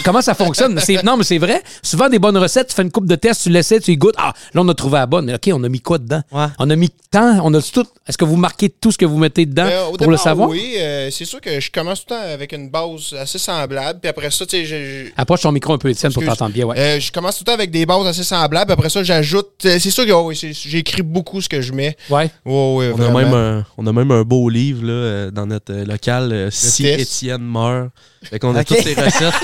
Comment 0.03 0.21
ça 0.21 0.33
fonctionne? 0.33 0.79
Non, 1.03 1.17
mais 1.17 1.23
c'est 1.23 1.37
vrai. 1.37 1.61
Souvent, 1.83 2.09
des 2.09 2.19
bonnes 2.19 2.37
recettes, 2.37 2.69
tu 2.69 2.75
fais 2.75 2.81
une 2.81 2.91
coupe 2.91 3.05
de 3.07 3.15
tests, 3.15 3.43
tu 3.43 3.49
l'essaies, 3.49 3.79
tu 3.79 3.91
y 3.91 3.97
goûtes. 3.97 4.15
Ah, 4.17 4.33
là, 4.53 4.61
on 4.61 4.67
a 4.67 4.73
trouvé 4.73 4.97
la 4.97 5.05
bonne. 5.05 5.25
Mais 5.25 5.35
OK, 5.35 5.49
on 5.53 5.63
a 5.63 5.69
mis 5.69 5.79
quoi 5.79 5.97
dedans? 5.99 6.21
Ouais. 6.31 6.47
On 6.59 6.69
a 6.69 6.75
mis 6.75 6.89
tant, 7.11 7.39
on 7.43 7.53
a 7.53 7.61
tout. 7.61 7.85
Est-ce 8.07 8.17
que 8.17 8.25
vous 8.25 8.35
marquez 8.35 8.69
tout 8.69 8.91
ce 8.91 8.97
que 8.97 9.05
vous 9.05 9.17
mettez 9.17 9.45
dedans 9.45 9.65
Euh, 9.65 9.83
au 9.85 9.89
pour 9.89 9.97
départ, 9.99 10.11
le 10.11 10.17
savoir? 10.17 10.49
Oui, 10.49 10.73
euh, 10.77 11.09
c'est 11.11 11.25
sûr 11.25 11.39
que 11.39 11.59
je 11.59 11.71
commence 11.71 11.99
tout 12.05 12.13
le 12.13 12.19
temps 12.19 12.33
avec 12.33 12.51
une 12.53 12.69
base 12.69 13.13
assez 13.19 13.37
semblable. 13.37 13.99
Puis 13.99 14.09
après 14.09 14.31
ça, 14.31 14.45
tu 14.45 14.57
sais, 14.57 14.65
je- 14.65 15.05
je- 15.05 15.11
Approche 15.17 15.41
ton 15.41 15.51
micro 15.51 15.73
un 15.73 15.77
peu, 15.77 15.89
Étienne, 15.89 16.11
pour 16.13 16.23
t'entendre 16.25 16.53
bien. 16.53 16.65
Ouais. 16.65 16.77
euh, 16.79 16.99
je 16.99 17.11
commence 17.11 17.35
tout 17.37 17.43
le 17.43 17.45
temps 17.45 17.53
avec 17.53 17.69
des 17.71 17.85
bases 17.85 18.07
assez 18.07 18.23
semblables. 18.23 18.71
Après 18.71 18.89
ça, 18.89 19.03
j'ajoute. 19.03 19.51
euh, 19.65 19.77
C'est 19.79 19.91
sûr 19.91 20.05
que 20.05 20.11
oh, 20.11 20.23
oui, 20.27 20.35
j'écris 20.65 21.03
beaucoup 21.03 21.41
ce 21.41 21.49
que 21.49 21.61
je 21.61 21.71
mets. 21.73 21.95
ouais. 22.09 22.29
Oh, 22.45 22.77
oui, 22.79 22.87
On 22.95 23.01
a, 23.01 23.09
même 23.11 23.33
un, 23.33 23.65
on 23.77 23.85
a 23.87 23.93
même 23.93 24.11
un 24.11 24.23
beau 24.23 24.49
livre 24.49 24.83
là, 24.85 25.31
dans 25.31 25.45
notre 25.45 25.73
local, 25.73 26.31
euh, 26.33 26.49
Si. 26.51 26.85
Étienne 26.87 27.41
meurt. 27.43 27.89
Fait 28.29 28.39
qu'on 28.39 28.55
a 28.55 28.63
toutes 28.63 28.77
ces 28.81 28.93
recettes. 28.93 29.33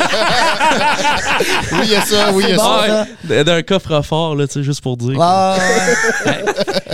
Oui, 1.74 1.80
il 1.86 1.92
y 1.92 1.96
a 1.96 2.02
ça, 2.06 2.32
oui, 2.34 2.44
il 2.48 2.52
y 2.52 2.54
a 2.54 2.58
Bon, 2.58 2.64
ça. 2.64 3.08
ça. 3.28 3.44
D'un 3.44 3.62
coffre-fort, 3.64 4.36
là, 4.36 4.48
tu 4.48 4.54
sais, 4.54 4.64
juste 4.64 4.82
pour 4.82 4.98
dire. 4.98 5.18
Ouais. 5.18 5.58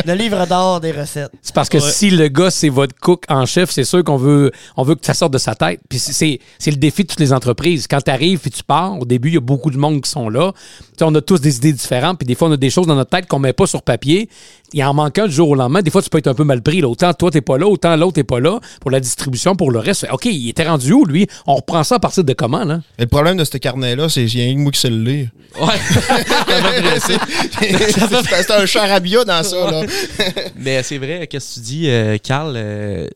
Le 0.06 0.14
livre 0.14 0.46
d'or 0.48 0.80
des 0.80 0.92
recettes. 0.92 1.32
C'est 1.42 1.54
parce 1.54 1.70
que 1.70 1.80
si 1.80 2.10
le 2.10 2.28
gars, 2.28 2.50
c'est 2.52 2.70
votre 2.70 2.96
cook 3.00 3.24
en 3.30 3.46
chef, 3.46 3.72
c'est 3.72 3.84
sûr 3.84 4.04
qu'on 4.04 4.18
veut, 4.18 4.52
on 4.78 4.84
veut 4.84 4.96
que 4.96 5.06
ça 5.06 5.14
sorte 5.14 5.34
de 5.34 5.38
sa 5.38 5.56
tête. 5.56 5.80
Puis 5.90 6.00
c'est- 6.00 6.40
le 6.66 6.76
défi 6.76 7.04
de 7.04 7.08
toutes 7.08 7.20
les 7.20 7.34
entreprises. 7.34 7.88
Quand 7.88 8.02
tu 8.02 8.12
arrives 8.12 8.42
et 8.46 8.50
tu 8.50 8.64
pars, 8.64 8.98
au 9.00 9.06
début, 9.06 9.30
il 9.30 9.34
y 9.36 9.38
a 9.38 9.42
beaucoup 9.42 9.72
de 9.72 9.78
monde 9.78 10.02
qui 10.02 10.10
sont 10.10 10.30
là. 10.30 10.52
Tu 10.80 10.84
sais, 11.00 11.06
on 11.06 11.16
a 11.16 11.22
tous 11.22 11.40
des 11.42 11.58
idées 11.58 11.74
différentes, 11.74 12.18
puis 12.20 12.28
des 12.28 12.36
fois, 12.36 12.48
on 12.50 12.52
a 12.52 12.58
des 12.58 12.70
choses 12.70 12.88
dans 12.88 12.96
notre 12.96 13.10
tête 13.12 13.28
qu'on 13.28 13.40
met 13.40 13.54
pas 13.54 13.68
sur 13.68 13.82
papier. 13.82 14.30
Il 14.74 14.84
en 14.84 14.94
manque 14.94 15.18
un 15.18 15.28
du 15.28 15.34
jour 15.34 15.50
au 15.50 15.56
lendemain. 15.56 15.82
Des 15.82 15.90
fois, 15.92 16.02
tu 16.02 16.10
peux 16.10 16.18
être 16.18 16.28
un 16.28 16.34
peu 16.34 16.44
mal 16.44 16.62
pris. 16.62 16.82
là. 16.82 16.90
Autant 16.90 17.14
toi, 17.14 17.32
t'es 17.32 17.40
pas 17.42 17.58
là, 17.58 17.68
autant 17.68 17.96
l'autre 17.96 18.16
t'es 18.16 18.24
pas 18.26 18.40
là 18.42 18.60
pour 18.82 18.92
la 18.92 19.00
distribution, 19.00 19.56
pour 19.56 19.72
le 19.72 19.80
reste. 19.80 20.06
OK, 20.12 20.26
il 20.26 20.50
était 20.50 20.68
rendu 20.68 20.92
où, 20.92 21.06
lui? 21.06 21.26
On 21.46 21.56
reprend 21.56 21.84
ça 21.86 21.96
à 21.96 22.00
partir 22.00 22.24
de 22.26 22.34
comment, 22.34 22.66
là? 22.66 22.82
Mais 22.98 23.06
le 23.06 23.10
problème 23.10 23.38
de 23.38 23.46
ce 23.46 23.58
carnet-là, 23.58 24.10
c'est 24.10 24.26
qu'il 24.26 24.40
y 24.40 24.44
a 24.44 24.46
rien 24.48 24.56
que 24.56 24.60
moi 24.60 24.72
qui 24.74 24.88
le 24.90 24.98
lire. 25.04 25.30
Ouais. 25.60 25.68
C'est 27.08 28.44
c'est 28.44 28.52
un 28.52 28.66
charabia 28.66 29.24
dans 29.24 29.44
ça, 29.44 29.72
là. 29.72 29.84
Mais 30.56 30.84
c'est 30.84 30.98
vrai, 30.98 31.28
qu'est-ce 31.28 31.50
que 31.50 31.54
tu 31.56 31.60
dis, 31.66 31.90
euh, 31.90 32.18
Carl? 32.18 32.54
euh, 32.56 33.08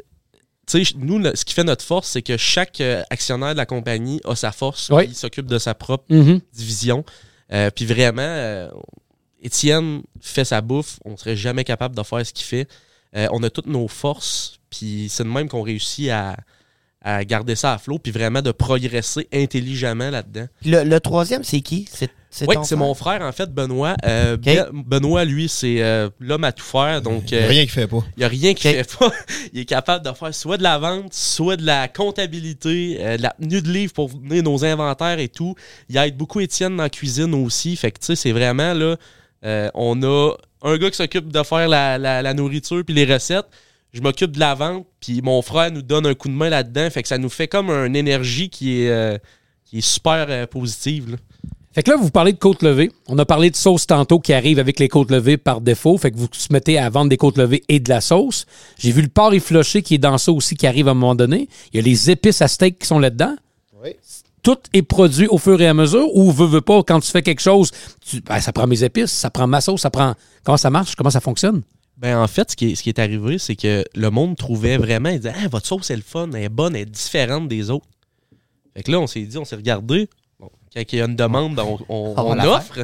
tu 0.68 0.86
sais, 0.86 0.94
nous, 0.98 1.22
ce 1.36 1.44
qui 1.46 1.54
fait 1.54 1.64
notre 1.64 1.84
force, 1.84 2.08
c'est 2.10 2.22
que 2.22 2.38
chaque 2.38 2.80
euh, 2.82 3.02
actionnaire 3.10 3.52
de 3.54 3.58
la 3.58 3.66
compagnie 3.66 4.22
a 4.26 4.36
sa 4.36 4.52
force, 4.52 4.90
Oui. 4.92 5.06
il 5.10 5.16
s'occupe 5.16 5.48
de 5.48 5.58
sa 5.60 5.74
propre 5.74 6.06
Mhm. 6.10 6.40
division. 6.54 7.04
Euh, 7.54 7.70
puis 7.76 7.86
vraiment, 7.86 8.22
euh, 8.22 8.70
Étienne 9.42 10.02
fait 10.20 10.46
sa 10.46 10.62
bouffe, 10.62 11.00
on 11.06 11.18
serait 11.18 11.36
jamais 11.36 11.64
capable 11.64 11.96
de 11.96 12.04
faire 12.04 12.26
ce 12.26 12.32
qu'il 12.34 12.46
fait. 12.46 12.68
Euh, 13.16 13.28
on 13.32 13.42
a 13.44 13.50
toutes 13.50 13.68
nos 13.68 13.88
forces, 13.88 14.60
puis 14.70 15.08
c'est 15.10 15.24
de 15.24 15.30
même 15.30 15.50
qu'on 15.50 15.64
réussit 15.64 16.10
à, 16.10 16.38
à 17.02 17.26
garder 17.26 17.56
ça 17.56 17.74
à 17.74 17.78
flot, 17.78 18.00
puis 18.00 18.12
vraiment 18.12 18.42
de 18.42 18.52
progresser 18.52 19.28
intelligemment 19.34 20.10
là-dedans. 20.12 20.48
Le, 20.64 20.84
le 20.84 21.00
troisième, 21.00 21.44
c'est 21.44 21.62
qui? 21.62 21.90
C'est 21.92 22.48
Oui, 22.48 22.56
c'est 22.64 22.78
mon 22.78 22.94
frère, 22.94 23.22
en 23.24 23.32
fait, 23.34 23.54
Benoît. 23.54 23.96
Euh, 24.06 24.38
Ben- 24.38 24.68
Benoît, 24.72 25.26
lui, 25.26 25.50
c'est 25.50 25.82
euh, 25.82 26.10
l'homme 26.22 26.46
à 26.46 26.54
tout 26.54 26.64
faire, 26.64 27.02
donc... 27.02 27.30
Il 27.32 27.38
y 27.40 27.44
a 27.44 27.48
rien 27.48 27.64
qui 27.64 27.72
fait 27.72 27.88
pas. 27.88 28.02
il 28.16 28.20
n'y 28.20 28.24
a 28.24 28.28
rien 28.30 28.54
qu'il 28.54 28.72
Ok. 28.72 28.78
fait 28.78 28.98
pas. 28.98 29.12
Il 29.54 29.60
est 29.60 29.66
capable 29.66 30.06
de 30.06 30.14
faire 30.14 30.34
soit 30.34 30.56
de 30.56 30.64
la 30.64 30.78
vente, 30.78 31.14
soit 31.14 31.58
de 31.58 31.66
la 31.66 31.90
comptabilité, 31.90 32.98
euh, 33.02 33.18
de 33.18 33.24
la 33.24 33.32
tenue 33.32 33.62
de 33.62 33.70
livre 33.70 33.92
pour 33.92 34.08
venir 34.08 34.44
nos 34.44 34.64
inventaires 34.64 35.20
et 35.20 35.28
tout. 35.28 35.56
Il 35.90 35.98
aide 35.98 36.16
beaucoup 36.16 36.40
Étienne 36.40 36.78
dans 36.78 36.84
la 36.84 36.90
cuisine 36.90 37.34
aussi. 37.34 37.76
Fait 37.76 37.92
que, 37.92 38.00
tu 38.00 38.06
sais, 38.06 38.16
c'est 38.16 38.32
vraiment, 38.32 38.74
là, 38.74 38.96
euh, 39.44 39.70
on 39.74 40.02
a 40.04 40.34
un 40.64 40.78
gars 40.78 40.90
qui 40.90 40.98
s'occupe 40.98 41.32
de 41.32 41.44
faire 41.44 41.68
la, 41.68 41.98
la- 41.98 42.34
nourriture 42.34 42.84
puis 42.86 42.94
les 42.96 43.12
recettes. 43.12 43.48
Je 43.94 44.02
m'occupe 44.02 44.32
de 44.32 44.40
la 44.40 44.56
vente, 44.56 44.86
puis 45.02 45.22
mon 45.22 45.42
frère 45.42 45.72
nous 45.72 45.82
donne 45.82 46.06
un 46.06 46.14
coup 46.14 46.30
de 46.30 46.34
main 46.34 46.50
là-dedans. 46.50 46.90
Fait 46.90 47.02
que 47.02 47.08
ça 47.10 47.18
nous 47.18 47.30
fait 47.30 47.48
comme 47.48 47.70
une 47.70 47.96
énergie 47.96 48.50
qui 48.50 48.84
est, 48.84 48.90
euh, 48.90 49.18
qui 49.66 49.80
est 49.80 49.82
super 49.82 50.28
euh, 50.30 50.48
positive. 50.48 51.12
là. 51.12 51.18
Fait 51.74 51.84
que 51.84 51.92
là, 51.92 51.98
vous 51.98 52.10
parlez 52.12 52.34
de 52.34 52.38
côte 52.38 52.64
levée. 52.64 52.92
On 53.08 53.18
a 53.18 53.26
parlé 53.26 53.50
de 53.50 53.56
sauce 53.56 53.88
tantôt 53.88 54.20
qui 54.20 54.34
arrive 54.34 54.60
avec 54.60 54.78
les 54.80 54.90
côtes 54.90 55.10
levées 55.10 55.38
par 55.38 55.62
défaut. 55.62 55.98
Fait 55.98 56.12
que 56.12 56.18
vous 56.18 56.28
se 56.34 56.52
mettez 56.52 56.78
à 56.78 56.90
vendre 56.90 57.10
des 57.10 57.16
côtes 57.18 57.38
levées 57.38 57.64
et 57.70 57.80
de 57.80 57.88
la 57.90 58.02
sauce. 58.02 58.46
J'ai 58.78 58.92
vu 58.92 59.02
le 59.02 59.08
porc 59.08 59.34
effiloché 59.34 59.82
qui 59.82 59.96
est 59.96 59.98
dans 59.98 60.18
ça 60.18 60.32
aussi, 60.34 60.56
qui 60.56 60.68
arrive 60.68 60.90
à 60.90 60.92
un 60.92 60.96
moment 60.96 61.16
donné. 61.16 61.48
Il 61.72 61.78
y 61.78 61.80
a 61.80 61.84
les 61.84 62.12
épices 62.12 62.42
à 62.42 62.50
steak 62.50 62.80
qui 62.80 62.88
sont 62.88 63.00
là-dedans. 63.00 63.36
Tout 64.44 64.58
est 64.74 64.82
produit 64.82 65.28
au 65.28 65.38
fur 65.38 65.62
et 65.62 65.68
à 65.68 65.74
mesure 65.74 66.08
ou 66.16 66.32
veut, 66.32 66.48
veut 66.48 66.62
pas, 66.62 66.82
quand 66.84 67.00
tu 67.00 67.12
fais 67.12 67.22
quelque 67.22 67.42
chose, 67.42 67.72
tu, 68.04 68.22
ben, 68.22 68.40
ça 68.40 68.52
prend 68.52 68.66
mes 68.68 68.84
épices, 68.84 69.12
ça 69.12 69.30
prend 69.30 69.46
ma 69.48 69.62
sauce, 69.62 69.82
ça 69.82 69.90
prend. 69.92 70.16
Comment 70.44 70.58
ça 70.58 70.70
marche? 70.70 70.96
Comment 70.96 71.12
ça 71.12 71.22
fonctionne? 71.22 71.62
Ben 71.98 72.18
en 72.18 72.28
fait, 72.28 72.50
ce 72.52 72.56
qui 72.56 72.72
est, 72.72 72.76
ce 72.76 72.82
qui 72.82 72.90
est 72.90 72.98
arrivé, 72.98 73.38
c'est 73.38 73.56
que 73.56 73.84
le 73.94 74.10
monde 74.10 74.36
trouvait 74.36 74.78
vraiment, 74.78 75.10
il 75.10 75.18
disait 75.20 75.34
Ah, 75.44 75.48
votre 75.48 75.68
sauce 75.68 75.92
est 75.92 75.96
le 75.96 76.02
fun, 76.02 76.28
elle 76.34 76.44
est 76.44 76.50
bonne, 76.50 76.76
elle 76.76 76.82
est 76.84 76.86
différente 76.86 77.48
des 77.48 77.70
autres. 77.70 77.86
Fait 78.76 78.82
que 78.82 78.92
là, 78.92 79.00
on 79.00 79.06
s'est 79.06 79.22
dit, 79.22 79.38
on 79.38 79.46
s'est 79.46 79.56
regardé. 79.58 80.10
Bon, 80.40 80.50
quand 80.74 80.82
il 80.92 80.98
y 80.98 81.02
a 81.02 81.06
une 81.06 81.16
demande, 81.16 81.54
ben, 81.54 81.64
on, 81.64 81.78
on- 81.90 82.12
On 82.12 82.14
va 82.16 82.24
on 82.24 82.34
la 82.34 82.50
offre. 82.50 82.80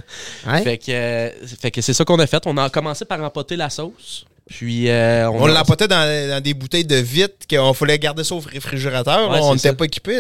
Fait 0.64 0.78
que, 0.78 0.92
euh, 0.92 1.30
fait 1.60 1.72
que 1.72 1.82
c'est 1.82 1.94
ça 1.94 2.06
qu'on 2.06 2.20
a 2.20 2.28
fait. 2.28 2.44
On 2.46 2.56
a 2.58 2.70
commencé 2.70 3.06
par 3.06 3.20
empoter 3.24 3.56
la 3.56 3.72
sauce. 3.72 4.26
Puis 4.50 4.90
euh, 4.90 5.30
On 5.30 5.46
a- 5.46 5.54
l'empotait 5.54 5.88
dans, 5.88 6.30
dans 6.30 6.42
des 6.42 6.54
bouteilles 6.54 6.86
de 6.86 6.96
vitre 6.96 7.36
qu'on 7.50 7.74
fallait 7.74 8.00
garder 8.00 8.24
ça 8.24 8.36
au 8.36 8.40
réfrigérateur. 8.40 9.30
Ouais, 9.30 9.38
là. 9.40 9.44
on 9.46 9.54
n'était 9.56 9.74
pas 9.74 9.86
équipé 9.86 10.18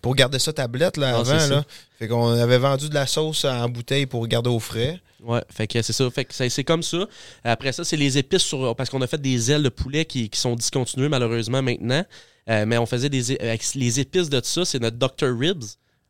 pour 0.00 0.14
garder 0.14 0.38
ça 0.38 0.52
tablette 0.52 0.96
là, 0.96 1.12
Non, 1.12 1.18
avant. 1.20 1.32
Là. 1.34 1.48
ça. 1.48 1.64
Fait 1.98 2.08
qu'on 2.08 2.28
avait 2.30 2.58
vendu 2.58 2.88
de 2.88 2.94
la 2.94 3.06
sauce 3.06 3.44
en 3.44 3.68
bouteille 3.68 4.06
pour 4.06 4.26
garder 4.26 4.50
au 4.50 4.58
frais. 4.58 5.00
Ouais, 5.22 5.40
fait 5.54 5.66
que 5.68 5.80
c'est 5.82 5.92
ça. 5.92 6.10
Fait 6.10 6.24
que 6.24 6.32
c'est 6.34 6.64
comme 6.64 6.82
ça. 6.82 7.06
Après 7.44 7.70
ça, 7.72 7.84
c'est 7.84 7.96
les 7.96 8.18
épices 8.18 8.42
sur. 8.42 8.74
Parce 8.74 8.90
qu'on 8.90 9.00
a 9.02 9.06
fait 9.06 9.20
des 9.20 9.52
ailes 9.52 9.62
de 9.62 9.68
poulet 9.68 10.04
qui, 10.04 10.28
qui 10.28 10.40
sont 10.40 10.56
discontinuées 10.56 11.08
malheureusement 11.08 11.62
maintenant. 11.62 12.04
Euh, 12.50 12.64
mais 12.66 12.76
on 12.78 12.86
faisait 12.86 13.08
des. 13.08 13.38
les 13.76 14.00
épices 14.00 14.28
de 14.28 14.40
ça, 14.42 14.64
c'est 14.64 14.80
notre 14.80 14.96
Dr. 14.96 15.28
Ribs 15.38 15.62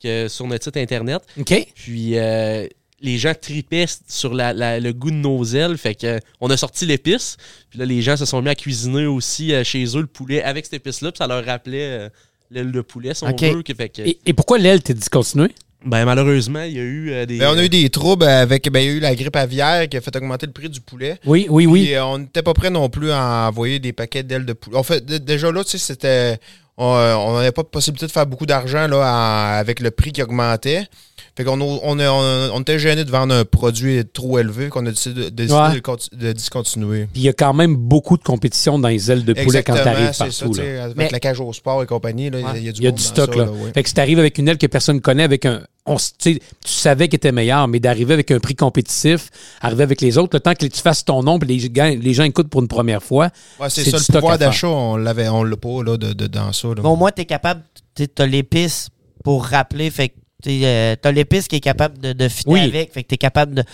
que, 0.03 0.29
sur 0.29 0.47
notre 0.47 0.65
site 0.65 0.79
internet. 0.79 1.21
OK. 1.39 1.67
Puis 1.75 2.17
euh, 2.17 2.67
les 3.03 3.19
gens 3.19 3.33
tripaient 3.39 3.87
sur 4.09 4.33
la- 4.33 4.53
la- 4.53 4.81
le 4.81 4.93
goût 4.93 5.11
de 5.11 5.17
nos 5.17 5.45
ailes. 5.45 5.77
Fait 5.77 5.95
que 5.95 6.19
on 6.41 6.49
a 6.51 6.57
sorti 6.57 6.87
l'épice. 6.87 7.37
Puis 7.69 7.79
là, 7.79 7.85
les 7.85 8.01
gens 8.01 8.17
se 8.17 8.25
sont 8.25 8.41
mis 8.41 8.49
à 8.49 8.55
cuisiner 8.55 9.07
aussi 9.07 9.53
euh, 9.53 9.65
chez 9.65 9.85
eux 9.97 10.01
le 10.01 10.07
poulet 10.07 10.43
avec 10.43 10.65
cette 10.65 10.75
épice-là. 10.75 11.11
Puis 11.13 11.19
ça 11.19 11.27
leur 11.27 11.45
rappelait 11.45 11.83
euh, 11.83 12.09
l'aile 12.51 12.73
de 12.73 12.81
poulet, 12.81 13.13
si 13.15 13.25
on 13.25 13.29
Ok. 13.31 13.43
veut. 13.43 13.63
que- 13.63 13.75
fait 13.75 13.89
que, 13.89 14.03
Et, 14.03 14.19
et 14.25 14.33
pourquoi 14.33 14.59
l'aile 14.59 14.83
t'est 14.83 14.95
discontinuée? 14.95 15.53
ben, 15.85 16.05
malheureusement, 16.05 16.63
il 16.63 16.75
y 16.75 16.79
a 16.79 16.83
eu 16.83 17.11
euh, 17.11 17.27
des. 17.27 17.39
Ben, 17.39 17.51
on 17.53 17.59
a 17.59 17.65
eu 17.65 17.69
des 17.69 17.91
troubles 17.91 18.25
avec. 18.25 18.71
Ben, 18.71 18.79
il 18.81 18.87
y 18.87 18.89
a 18.89 18.93
eu 18.93 19.01
la 19.01 19.15
grippe 19.17 19.35
aviaire 19.35 19.89
qui 19.89 19.97
a 19.97 20.01
fait 20.01 20.15
augmenter 20.15 20.47
le 20.47 20.53
prix 20.53 20.69
du 20.69 20.81
poulet. 20.81 21.19
Oui, 21.27 21.47
oui, 21.51 21.67
oui. 21.67 21.85
Puis, 21.87 21.95
euh, 21.95 22.05
on 22.05 22.19
n'était 22.19 22.43
pas 22.43 22.55
prêt 22.55 22.71
non 22.71 22.89
plus 22.89 23.11
à 23.11 23.49
envoyer 23.49 23.81
des 23.81 23.93
paquets 23.93 24.23
d'ailes 24.23 24.47
de 24.47 24.53
poulet. 24.53 24.77
En 24.77 24.85
fait, 24.85 25.05
déjà 25.05 25.51
là, 25.51 25.65
tu 25.65 25.71
sais, 25.71 25.79
c'était. 25.79 26.39
On 26.79 27.35
n'avait 27.37 27.53
pas 27.53 27.63
de 27.63 27.69
possibilité 27.69 28.07
de 28.07 28.13
faire 28.13 28.27
beaucoup 28.27 28.47
d'argent 28.47 28.87
là, 28.89 29.57
avec 29.59 29.79
le 29.81 29.91
prix 29.91 30.11
qui 30.13 30.23
augmentait. 30.23 30.87
Fait 31.35 31.45
qu'on 31.45 31.59
on, 31.63 31.99
a- 31.99 32.11
on, 32.11 32.51
on 32.57 32.61
était 32.61 32.79
gêné 32.79 33.05
de 33.07 33.11
vendre 33.11 33.35
un 33.35 33.47
produit 33.47 34.03
trop 34.13 34.39
élevé 34.39 34.69
qu'on 34.69 34.85
a 34.85 34.91
décidé, 34.91 35.25
de, 35.25 35.29
décidé 35.31 35.59
Ouais. 35.59 35.75
de 35.75 35.79
conti- 35.81 36.11
de 36.15 36.33
discontinuer. 36.33 37.09
Puis 37.11 37.23
il 37.23 37.25
y 37.25 37.29
a 37.31 37.33
quand 37.33 37.55
même 37.55 37.75
beaucoup 37.75 38.19
de 38.19 38.23
compétition 38.23 38.79
dans 38.79 38.89
les 38.89 39.11
ailes 39.11 39.25
de 39.25 39.33
poulet 39.33 39.63
quand 39.63 39.73
t'arrives 39.75 40.15
partout. 40.17 40.31
ça, 40.33 40.47
tu 40.51 40.61
là. 40.63 40.85
avec 40.85 40.97
Mais- 40.99 41.09
la 41.11 41.21
cage 41.21 41.41
au 41.41 41.51
sport 41.55 41.83
et 41.83 41.87
compagnie, 41.87 42.29
là, 42.29 42.39
il 42.41 42.45
y 42.45 42.47
a- 42.49 42.57
il 42.59 42.65
y 42.65 42.69
a 42.69 42.73
du, 42.73 42.81
Il 42.81 42.85
y 42.85 42.87
a 42.87 42.91
monde 42.91 42.99
du 42.99 43.03
stock, 43.05 43.33
ça, 43.33 43.39
là. 43.39 43.51
ouais. 43.51 43.73
Fait 43.73 43.83
que 43.83 43.89
si 43.89 43.95
t'arrives 43.95 44.19
avec 44.19 44.37
une 44.37 44.47
aile 44.49 44.59
que 44.59 44.67
personne 44.67 45.01
connaît, 45.01 45.23
avec 45.23 45.47
un. 45.47 45.63
On, 45.87 45.97
tu 45.97 46.39
tu 46.39 46.41
savais 46.65 47.09
qu'elle 47.09 47.17
était 47.17 47.33
meilleure, 47.33 47.67
mais 47.67 47.81
d'arriver 47.81 48.13
avec 48.15 48.31
un 48.31 48.39
prix 48.39 48.55
compétitif, 48.55 49.31
arriver 49.63 49.83
avec 49.85 50.01
les 50.03 50.19
autres, 50.19 50.37
le 50.37 50.41
temps 50.41 50.55
que 50.55 50.67
tu 50.67 50.81
fasses 50.81 51.05
ton 51.05 51.23
nom, 51.25 51.39
puis 51.41 51.49
les, 51.59 51.97
les 51.97 52.13
gens 52.15 52.23
écoutent 52.25 52.51
pour 52.51 52.61
une 52.61 52.69
première 52.69 53.03
fois. 53.03 53.31
Ouais, 53.59 53.69
c'est 53.71 53.83
c'est 53.85 53.91
ça, 53.91 53.97
du 53.97 54.01
le 54.01 54.03
stock 54.05 54.17
pouvoir 54.21 54.39
d'achat, 54.39 54.69
on 54.69 54.97
l'avait, 54.97 55.29
on 55.29 55.43
l'a 55.43 55.57
pas 55.57 55.83
là, 55.83 55.97
de, 55.97 56.13
de- 56.13 56.27
dans 56.29 56.53
ça. 56.53 56.69
là. 56.69 56.75
Mais 56.83 56.89
au 56.89 56.95
moins, 56.95 57.11
t'es 57.11 57.25
capable, 57.25 57.63
tu 57.97 58.07
as 58.19 58.27
l'épice 58.27 58.91
pour 59.25 59.45
rappeler. 59.47 59.91
Fait 59.91 60.11
que 60.11 60.15
t'es, 60.43 60.61
euh, 60.65 60.97
t'as 61.01 61.13
l'épice 61.13 61.49
qui 61.49 61.57
est 61.57 61.61
capable 61.61 61.99
de, 61.99 62.13
de 62.13 62.29
fitter 62.29 62.51
Oui. 62.51 62.61
avec. 62.61 62.93
Fait 62.93 63.03
que 63.03 63.09
t'es 63.09 63.17
capable 63.17 63.55
de 63.55 63.65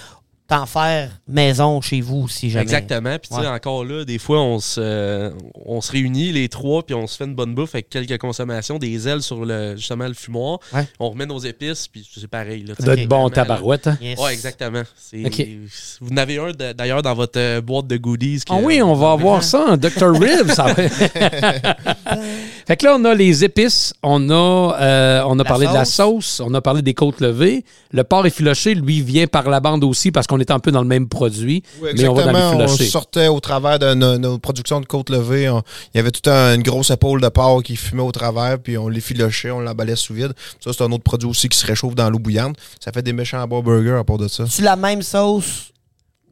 t'en 0.49 0.65
faire 0.65 1.11
maison 1.29 1.81
chez 1.83 2.01
vous 2.01 2.27
si 2.27 2.49
jamais. 2.49 2.63
Exactement. 2.63 3.19
Puis, 3.19 3.29
tu 3.29 3.35
sais, 3.35 3.43
Ouais. 3.43 3.47
encore 3.49 3.85
là, 3.85 4.05
des 4.07 4.17
fois, 4.19 4.41
on 4.41 4.59
se, 4.61 4.81
euh, 4.83 5.31
on 5.67 5.83
se 5.83 5.93
réunit 5.93 6.33
les 6.33 6.49
trois, 6.49 6.83
puis 6.83 6.95
on 6.95 7.07
se 7.07 7.19
fait 7.19 7.25
une 7.27 7.35
bonne 7.35 7.55
bouffe 7.55 7.75
avec 7.75 7.91
quelques 7.91 8.17
consommations, 8.19 8.79
des 8.79 9.07
ailes 9.07 9.21
sur 9.23 9.45
le, 9.45 9.77
justement 9.77 10.09
le 10.09 10.15
fumoir. 10.15 10.59
Ouais. 10.73 10.89
On 10.99 11.11
remet 11.11 11.27
nos 11.27 11.39
épices, 11.39 11.87
puis 11.87 12.09
c'est 12.19 12.27
pareil. 12.29 12.65
Là, 12.65 12.75
Ça 12.79 12.85
doit 12.85 12.95
Ok, 12.95 13.01
être 13.01 13.09
bon 13.09 13.29
tabarouette. 13.29 13.87
hein? 13.89 13.99
Yes. 14.01 14.19
Ouais, 14.19 14.33
exactement. 14.33 14.83
Vous 15.13 16.09
en 16.13 16.17
avez 16.17 16.39
un 16.39 16.53
d'ailleurs 16.75 17.03
dans 17.03 17.15
votre 17.15 17.39
euh, 17.39 17.61
boîte 17.61 17.87
de 17.87 17.99
goodies. 17.99 18.41
que- 18.41 18.53
Ah 18.53 18.59
oui, 18.63 18.81
on 18.83 18.95
va 18.95 19.13
avoir 19.13 19.43
ça, 19.43 19.67
un 19.69 19.77
Dr. 19.77 20.19
Rib. 20.19 20.51
ça 20.51 20.73
va. 20.73 20.75
fait 22.67 22.77
que 22.77 22.87
là, 22.87 22.97
on 22.99 23.05
a 23.05 23.15
les 23.15 23.45
épices, 23.45 23.93
on 24.03 24.31
a, 24.31 24.77
euh, 24.81 25.23
on 25.27 25.35
a 25.39 25.43
La 25.43 25.45
parlé 25.45 25.67
de 25.67 25.73
la 25.75 25.85
sauce. 25.85 26.25
sauce, 26.27 26.41
on 26.47 26.55
a 26.55 26.61
parlé 26.63 26.81
des 26.83 26.95
côtes 26.95 27.21
levées. 27.21 27.65
Le 27.93 28.05
porc 28.05 28.27
effiloché, 28.27 28.75
lui, 28.75 29.03
vient 29.03 29.27
par 29.27 29.49
la 29.51 29.61
bande 29.61 29.85
aussi 29.85 30.11
parce 30.11 30.27
qu'on 30.27 30.38
est 30.41 30.51
un 30.51 30.59
peu 30.59 30.71
dans 30.71 30.83
le 30.83 30.87
même 30.89 31.09
produit. 31.09 31.63
Oui, 31.81 31.91
mais 31.97 32.09
on 32.09 32.15
va 32.15 32.33
dans. 32.33 32.61
On, 32.65 32.69
sortait 32.69 33.29
au 33.29 33.41
travers 33.41 33.79
de 33.79 33.95
nos, 33.95 34.19
nos 34.19 34.39
productions 34.39 34.81
de 34.81 34.87
côte 34.87 35.11
levée. 35.11 35.49
on- 35.49 35.63
il 35.95 35.99
y 35.99 36.01
avait 36.01 36.11
toute 36.11 36.29
un- 36.29 36.55
une 36.55 36.63
grosse 36.63 36.91
épaule 36.91 37.21
de 37.21 37.29
porc 37.29 37.63
qui 37.63 37.77
fumait 37.77 38.03
au 38.03 38.13
travers, 38.13 38.59
puis 38.59 38.77
on 38.79 38.89
l'effilochait, 38.89 39.51
on 39.51 39.61
l'emballait 39.61 39.97
sous 39.97 40.15
vide. 40.15 40.33
Ça, 40.61 40.73
c'est 40.73 40.83
un 40.83 40.93
autre 40.93 41.05
produit 41.05 41.29
aussi 41.29 41.49
qui 41.49 41.59
se 41.59 41.67
réchauffe 41.67 41.95
dans 41.95 42.11
l'eau 42.11 42.19
bouillante. 42.19 42.57
Ça 42.81 42.93
fait 42.93 43.03
des 43.03 43.13
méchants 43.13 43.47
bons 43.47 43.63
burgers 43.63 43.99
à 43.99 44.05
part 44.05 44.19
de 44.19 44.29
ça. 44.29 44.45
C'est 44.49 44.63
la 44.63 44.77
même 44.77 45.03
sauce 45.03 45.73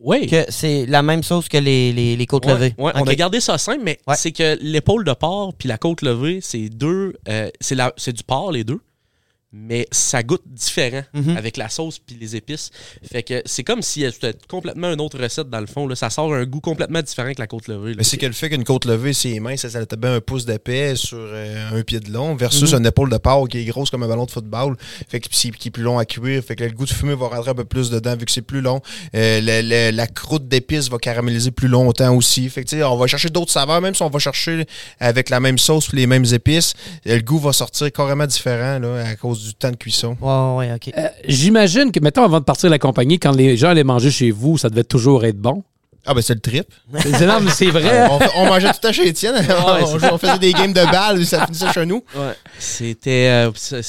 Oui. 0.00 0.26
que 0.26 0.44
c'est 0.50 0.86
la 0.86 1.02
même 1.02 1.22
sauce 1.22 1.48
que 1.48 1.56
les, 1.58 1.92
les, 1.92 2.16
les 2.16 2.26
côtes 2.26 2.44
Ouais, 2.46 2.52
levées. 2.52 2.74
ouais, 2.78 2.92
On 2.94 3.04
a 3.06 3.14
gardé 3.14 3.40
ça 3.40 3.56
simple, 3.58 3.80
mais 3.82 3.98
Ouais. 4.06 4.14
c'est 4.16 4.32
que 4.32 4.58
l'épaule 4.60 5.04
de 5.04 5.12
porc 5.12 5.54
puis 5.58 5.68
la 5.68 5.78
côte 5.78 6.02
levée, 6.02 6.40
c'est 6.42 6.68
deux. 6.68 7.14
euh, 7.28 7.48
c'est 7.60 7.74
la- 7.74 7.92
c'est 7.96 8.12
du 8.12 8.22
porc, 8.22 8.52
les 8.52 8.62
deux. 8.64 8.80
Mais 9.58 9.86
ça 9.90 10.22
goûte 10.22 10.42
différent 10.46 11.02
Mhm. 11.14 11.36
avec 11.36 11.56
la 11.56 11.68
sauce 11.68 11.98
puis 11.98 12.16
les 12.20 12.36
épices. 12.36 12.70
Fait 13.10 13.22
que 13.22 13.42
c'est 13.46 13.64
comme 13.64 13.80
si 13.82 14.04
c'était 14.12 14.34
complètement 14.48 14.92
une 14.92 15.00
autre 15.00 15.18
recette 15.18 15.48
dans 15.48 15.60
le 15.60 15.66
fond. 15.66 15.86
Là. 15.86 15.96
Ça 15.96 16.10
sort 16.10 16.34
un 16.34 16.44
goût 16.44 16.60
complètement 16.60 17.00
différent 17.00 17.32
que 17.32 17.40
la 17.40 17.46
côte 17.46 17.68
levée. 17.68 17.90
là. 17.90 17.94
Mais 17.98 18.04
c'est 18.04 18.18
que 18.18 18.26
le 18.26 18.32
fait 18.32 18.50
qu'une 18.50 18.64
côte 18.64 18.84
levée, 18.84 19.12
c'est 19.12 19.40
mince, 19.40 19.60
ça, 19.62 19.70
ça 19.70 19.84
bien 19.96 20.14
un 20.14 20.20
pouce 20.20 20.44
d'épais 20.44 20.94
sur 20.96 21.18
euh, 21.18 21.70
un 21.78 21.82
pied 21.82 22.00
de 22.00 22.12
long, 22.12 22.34
versus 22.36 22.72
Mhm. 22.72 22.80
une 22.80 22.86
épaule 22.86 23.10
de 23.10 23.16
porc 23.16 23.48
qui 23.48 23.58
est 23.58 23.64
grosse 23.64 23.90
comme 23.90 24.02
un 24.02 24.08
ballon 24.08 24.26
de 24.26 24.30
football, 24.30 24.76
fait 25.08 25.20
que, 25.20 25.28
qui 25.28 25.68
est 25.68 25.70
plus 25.70 25.82
long 25.82 25.98
à 25.98 26.04
cuire. 26.04 26.42
Fait 26.44 26.54
que 26.56 26.64
le 26.64 26.70
goût 26.72 26.84
de 26.84 26.90
fumée 26.92 27.14
va 27.14 27.28
rentrer 27.28 27.50
un 27.50 27.54
peu 27.54 27.64
plus 27.64 27.90
dedans 27.90 28.14
vu 28.16 28.26
que 28.26 28.32
c'est 28.32 28.42
plus 28.42 28.60
long. 28.60 28.80
Euh, 29.14 29.40
le- 29.42 29.90
la 29.96 30.06
croûte 30.06 30.46
d'épices 30.48 30.90
va 30.90 30.98
caraméliser 30.98 31.50
plus 31.50 31.68
longtemps 31.68 32.14
aussi. 32.14 32.48
Fait 32.50 32.64
que, 32.64 32.82
on 32.84 32.96
va 32.96 33.06
chercher 33.06 33.30
d'autres 33.30 33.52
saveurs, 33.52 33.80
même 33.80 33.94
si 33.94 34.02
on 34.02 34.10
va 34.10 34.18
chercher 34.18 34.66
avec 35.00 35.30
la 35.30 35.40
même 35.40 35.58
sauce 35.58 35.88
puis 35.88 35.98
les 35.98 36.06
mêmes 36.06 36.26
épices, 36.32 36.74
le 37.04 37.18
goût 37.20 37.38
va 37.38 37.52
sortir 37.52 37.90
carrément 37.92 38.26
différent 38.26 38.78
là, 38.78 39.04
à 39.06 39.16
cause 39.16 39.44
du 39.44 39.45
temps 39.52 39.70
de 39.70 39.76
cuisson. 39.76 40.16
Ouais, 40.20 40.68
ouais, 40.68 40.74
ok. 40.74 40.92
Euh, 40.96 41.08
J'imagine 41.26 41.92
que, 41.92 42.00
mettons, 42.00 42.24
avant 42.24 42.40
de 42.40 42.44
partir 42.44 42.68
de 42.68 42.72
la 42.72 42.78
compagnie, 42.78 43.18
quand 43.18 43.32
les 43.34 43.56
gens 43.56 43.68
allaient 43.68 43.84
manger 43.84 44.10
chez 44.10 44.30
vous, 44.30 44.58
ça 44.58 44.68
devait 44.70 44.84
toujours 44.84 45.24
être 45.24 45.38
bon. 45.38 45.62
Ah, 46.08 46.14
ben 46.14 46.22
c'est 46.22 46.34
le 46.34 46.40
trip. 46.40 46.66
C'est 47.00 47.26
non, 47.26 47.40
mais 47.40 47.50
c'est 47.50 47.66
vrai. 47.70 48.08
on, 48.08 48.18
on 48.42 48.46
mangeait 48.46 48.70
tout 48.72 48.86
à 48.86 48.92
chez 48.92 49.08
Étienne. 49.08 49.34
on, 49.66 50.14
on 50.14 50.18
faisait 50.18 50.38
des 50.38 50.52
games 50.52 50.72
de 50.72 50.84
balles, 50.84 51.26
ça 51.26 51.46
finissait 51.46 51.72
chez 51.72 51.84
nous. 51.86 52.04
Ouais. 52.14 52.32
C'était. 52.60 53.28
euh, 53.72 53.82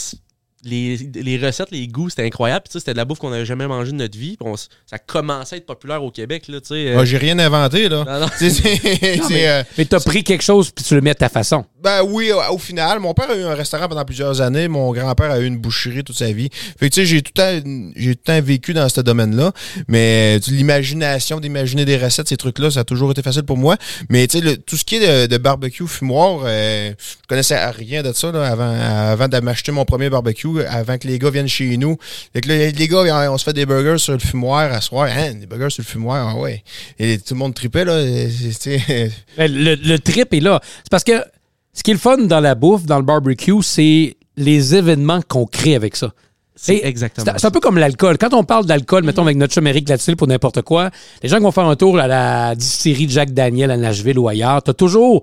les, 0.63 0.97
les 0.97 1.37
recettes, 1.37 1.71
les 1.71 1.87
goûts, 1.87 2.09
c'était 2.09 2.25
incroyable. 2.25 2.63
Puis, 2.63 2.69
tu 2.69 2.73
sais, 2.73 2.79
C'était 2.79 2.93
de 2.93 2.97
la 2.97 3.05
bouffe 3.05 3.19
qu'on 3.19 3.29
n'avait 3.29 3.45
jamais 3.45 3.67
mangé 3.67 3.91
de 3.91 3.97
notre 3.97 4.17
vie. 4.17 4.35
Puis 4.37 4.49
on 4.49 4.55
ça 4.57 4.97
commençait 5.05 5.55
à 5.55 5.57
être 5.59 5.65
populaire 5.65 6.03
au 6.03 6.11
Québec. 6.11 6.47
Là, 6.47 6.59
tu 6.59 6.67
sais, 6.69 6.89
euh. 6.89 6.97
Ah, 6.99 7.05
J'ai 7.05 7.17
rien 7.17 7.37
inventé, 7.39 7.87
là. 7.87 8.03
Non, 8.03 8.19
non. 8.21 8.27
Euh, 9.37 9.63
Mais 9.77 9.85
t'as 9.85 9.99
pris 9.99 10.23
quelque 10.23 10.41
chose 10.43 10.71
puis 10.71 10.83
tu 10.83 10.95
le 10.95 11.01
mets 11.01 11.11
à 11.11 11.15
ta 11.15 11.29
façon. 11.29 11.65
Ben 11.87 12.03
oui, 12.03 12.33
au, 12.51 12.57
final, 12.57 12.99
mon 12.99 13.13
père 13.13 13.31
a 13.31 13.35
eu 13.37 13.43
un 13.43 13.55
restaurant 13.55 13.87
pendant 13.87 14.03
plusieurs 14.03 14.41
années, 14.41 14.67
mon 14.67 14.91
grand-père 14.91 15.31
a 15.31 15.39
eu 15.39 15.45
une 15.45 15.57
boucherie 15.57 16.03
toute 16.03 16.17
sa 16.17 16.29
vie. 16.33 16.49
Fait 16.77 16.89
tu 16.89 16.99
sais, 16.99 17.05
j'ai 17.05 17.21
tout 17.21 17.31
le 17.37 18.13
temps, 18.15 18.41
vécu 18.41 18.73
dans 18.73 18.89
ce 18.89 18.99
domaine-là, 18.99 19.53
mais 19.87 20.37
l'imagination 20.49 21.39
d'imaginer 21.39 21.85
des 21.85 21.95
recettes, 21.95 22.27
ces 22.27 22.35
trucs-là, 22.35 22.71
ça 22.71 22.81
a 22.81 22.83
toujours 22.83 23.11
été 23.11 23.21
facile 23.21 23.43
pour 23.43 23.55
moi. 23.55 23.77
Mais 24.09 24.27
tu 24.27 24.41
tout 24.65 24.75
ce 24.75 24.83
qui 24.83 24.95
est 24.97 25.29
de, 25.29 25.37
barbecue 25.37 25.87
fumoir, 25.87 26.41
euh, 26.43 26.91
je 26.99 27.27
connaissais 27.29 27.65
rien 27.69 28.03
de 28.03 28.11
ça 28.11 28.27
avant, 28.27 28.77
avant 28.77 29.29
de 29.29 29.71
mon 29.71 29.85
premier 29.85 30.09
barbecue, 30.09 30.65
avant 30.67 30.97
que 30.97 31.07
les 31.07 31.17
gars 31.19 31.29
viennent 31.29 31.47
chez 31.47 31.77
nous. 31.77 31.95
Fait 32.33 32.41
que 32.41 32.49
là, 32.49 32.69
les 32.69 32.87
gars, 32.89 33.31
on 33.31 33.37
se 33.37 33.45
fait 33.45 33.53
des 33.53 33.65
burgers 33.65 33.99
sur 33.99 34.11
le 34.11 34.19
fumoir 34.19 34.73
à 34.73 34.81
soir. 34.81 35.07
Hein, 35.09 35.35
des 35.35 35.45
burgers 35.45 35.69
sur 35.69 35.83
le 35.83 35.87
fumoir, 35.87 36.35
ah 36.35 36.37
ouais. 36.37 36.65
Et 36.99 37.17
tout 37.17 37.33
le 37.33 37.39
monde 37.39 37.53
tripait, 37.53 37.85
là. 37.85 37.97
Ben, 39.37 39.49
le 39.49 39.97
trip 39.99 40.33
est 40.33 40.39
là. 40.41 40.59
C'est 40.83 40.89
parce 40.91 41.05
que 41.05 41.13
ce 41.77 41.83
qui 41.83 41.91
est 41.91 41.93
le 41.93 41.99
fun 41.99 42.17
dans 42.17 42.39
la 42.39 42.55
bouffe, 42.55 42.85
dans 42.85 42.97
le 42.97 43.03
barbecue, 43.03 43.61
c'est 43.61 44.17
les 44.35 44.73
événements 44.73 45.21
qu'on 45.27 45.45
crée 45.45 45.75
avec 45.75 45.95
ça. 45.95 46.11
C'est 46.55 46.81
exactement 46.83 47.23
C'est 47.23 47.39
c'est 47.39 47.45
un 47.45 47.51
peu 47.51 47.59
comme 47.59 47.77
l'alcool. 47.77 48.17
Quand 48.17 48.33
on 48.33 48.43
parle 48.43 48.65
d'alcool, 48.65 49.03
mettons 49.03 49.21
avec 49.21 49.37
notre 49.37 49.53
chum 49.53 49.67
Eric 49.67 49.87
Latil 49.87 50.15
pour 50.15 50.25
n'importe 50.25 50.63
quoi, 50.63 50.89
les 51.21 51.29
gens 51.29 51.37
qui 51.37 51.43
vont 51.43 51.51
faire 51.51 51.67
un 51.67 51.75
tour 51.75 51.99
à 51.99 52.07
la 52.07 52.55
distillerie 52.55 53.07
Jack 53.07 53.31
Daniel 53.31 53.69
à 53.69 53.77
Nashville 53.77 54.17
ou 54.17 54.27
ailleurs, 54.27 54.63
t'as 54.63 54.73
toujours 54.73 55.21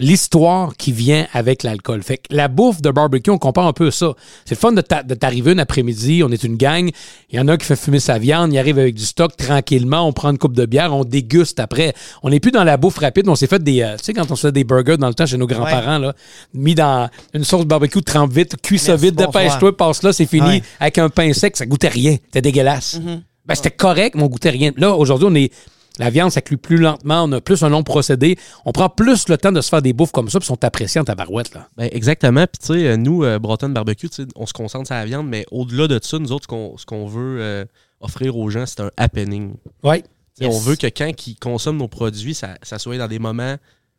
l'histoire 0.00 0.74
qui 0.76 0.90
vient 0.92 1.26
avec 1.32 1.62
l'alcool. 1.62 2.02
Fait 2.02 2.16
que 2.16 2.34
la 2.34 2.48
bouffe 2.48 2.80
de 2.82 2.90
barbecue, 2.90 3.30
on 3.30 3.38
compare 3.38 3.66
un 3.66 3.72
peu 3.72 3.90
ça. 3.90 4.14
C'est 4.44 4.54
le 4.56 4.60
fun 4.60 4.72
de 4.72 4.80
t'a- 4.80 5.02
de 5.04 5.14
t'arriver 5.14 5.52
un 5.52 5.58
après-midi, 5.58 6.22
on 6.24 6.30
est 6.32 6.42
une 6.42 6.56
gang, 6.56 6.90
il 7.30 7.36
y 7.36 7.40
en 7.40 7.46
a 7.48 7.52
un 7.52 7.56
qui 7.56 7.66
fait 7.66 7.76
fumer 7.76 8.00
sa 8.00 8.18
viande, 8.18 8.52
il 8.52 8.58
arrive 8.58 8.78
avec 8.78 8.94
du 8.94 9.04
stock 9.04 9.36
tranquillement, 9.36 10.06
on 10.08 10.12
prend 10.12 10.30
une 10.30 10.38
coupe 10.38 10.56
de 10.56 10.66
bière, 10.66 10.94
on 10.94 11.04
déguste 11.04 11.60
après. 11.60 11.94
On 12.22 12.30
n'est 12.30 12.40
plus 12.40 12.50
dans 12.50 12.64
la 12.64 12.76
bouffe 12.76 12.98
rapide, 12.98 13.28
on 13.28 13.34
s'est 13.34 13.46
fait 13.46 13.62
des... 13.62 13.82
euh, 13.82 13.96
tu 13.98 14.04
sais, 14.04 14.12
quand 14.14 14.30
on 14.30 14.36
se 14.36 14.46
fait 14.48 14.52
des 14.52 14.64
burgers 14.64 14.96
dans 14.96 15.08
le 15.08 15.14
temps 15.14 15.26
chez 15.26 15.36
nos 15.36 15.46
grands-parents, 15.46 15.98
là, 15.98 16.14
mis 16.54 16.74
dans 16.74 17.08
une 17.34 17.44
sauce 17.44 17.66
barbecue, 17.66 18.02
trempe 18.02 18.32
vite, 18.32 18.56
cuis 18.62 18.78
ça 18.78 18.96
vite, 18.96 19.14
dépêche-toi, 19.14 19.76
passe 19.76 20.02
là, 20.02 20.12
c'est 20.12 20.26
fini. 20.26 20.46
Ouais. 20.48 20.62
Avec 20.80 20.98
un 20.98 21.08
pain 21.10 21.32
sec, 21.34 21.56
ça 21.56 21.66
goûtait 21.66 21.88
rien. 21.88 22.16
C'était 22.24 22.40
dégueulasse. 22.42 22.98
Ben, 23.46 23.54
c'était 23.54 23.70
correct, 23.70 24.14
mais 24.16 24.22
on 24.22 24.28
goûtait 24.28 24.50
rien. 24.50 24.72
Là, 24.76 24.94
aujourd'hui, 24.94 25.28
on 25.30 25.34
est. 25.34 25.52
La 26.00 26.10
viande, 26.10 26.30
ça 26.30 26.40
cuit 26.40 26.56
plus 26.56 26.78
lentement, 26.78 27.24
on 27.24 27.32
a 27.32 27.40
plus 27.40 27.62
un 27.62 27.68
long 27.68 27.82
procédé. 27.82 28.38
On 28.64 28.72
prend 28.72 28.88
plus 28.88 29.28
le 29.28 29.36
temps 29.36 29.52
de 29.52 29.60
se 29.60 29.68
faire 29.68 29.82
des 29.82 29.92
bouffes 29.92 30.12
comme 30.12 30.28
ça, 30.28 30.38
puis 30.38 30.46
sont 30.46 30.64
appréciés 30.64 31.00
en 31.00 31.04
tabarouette. 31.04 31.54
Là. 31.54 31.68
Ben, 31.76 31.88
exactement. 31.92 32.46
Puis, 32.46 32.58
tu 32.58 32.66
sais, 32.80 32.88
euh, 32.88 32.96
nous, 32.96 33.22
euh, 33.22 33.38
Broughton 33.38 33.68
Barbecue, 33.68 34.08
tu 34.08 34.22
sais, 34.22 34.28
on 34.34 34.46
se 34.46 34.52
concentre 34.52 34.86
sur 34.86 34.96
la 34.96 35.04
viande, 35.04 35.28
mais 35.28 35.44
au-delà 35.50 35.86
de 35.88 36.00
ça, 36.02 36.18
nous 36.18 36.32
autres, 36.32 36.46
ce 36.76 36.86
qu'on 36.86 37.06
veut 37.06 37.40
euh, 37.40 37.64
offrir 38.00 38.36
aux 38.36 38.48
gens, 38.50 38.64
c'est 38.66 38.80
un 38.80 38.90
happening. 38.96 39.54
Oui. 39.82 40.02
Yes. 40.40 40.54
On 40.54 40.58
veut 40.58 40.76
que 40.76 40.86
quand 40.86 41.12
ils 41.26 41.36
consomment 41.36 41.78
nos 41.78 41.88
produits, 41.88 42.34
ça, 42.34 42.56
ça 42.62 42.78
soit 42.78 42.96
dans 42.96 43.08
des 43.08 43.18
moments 43.18 43.56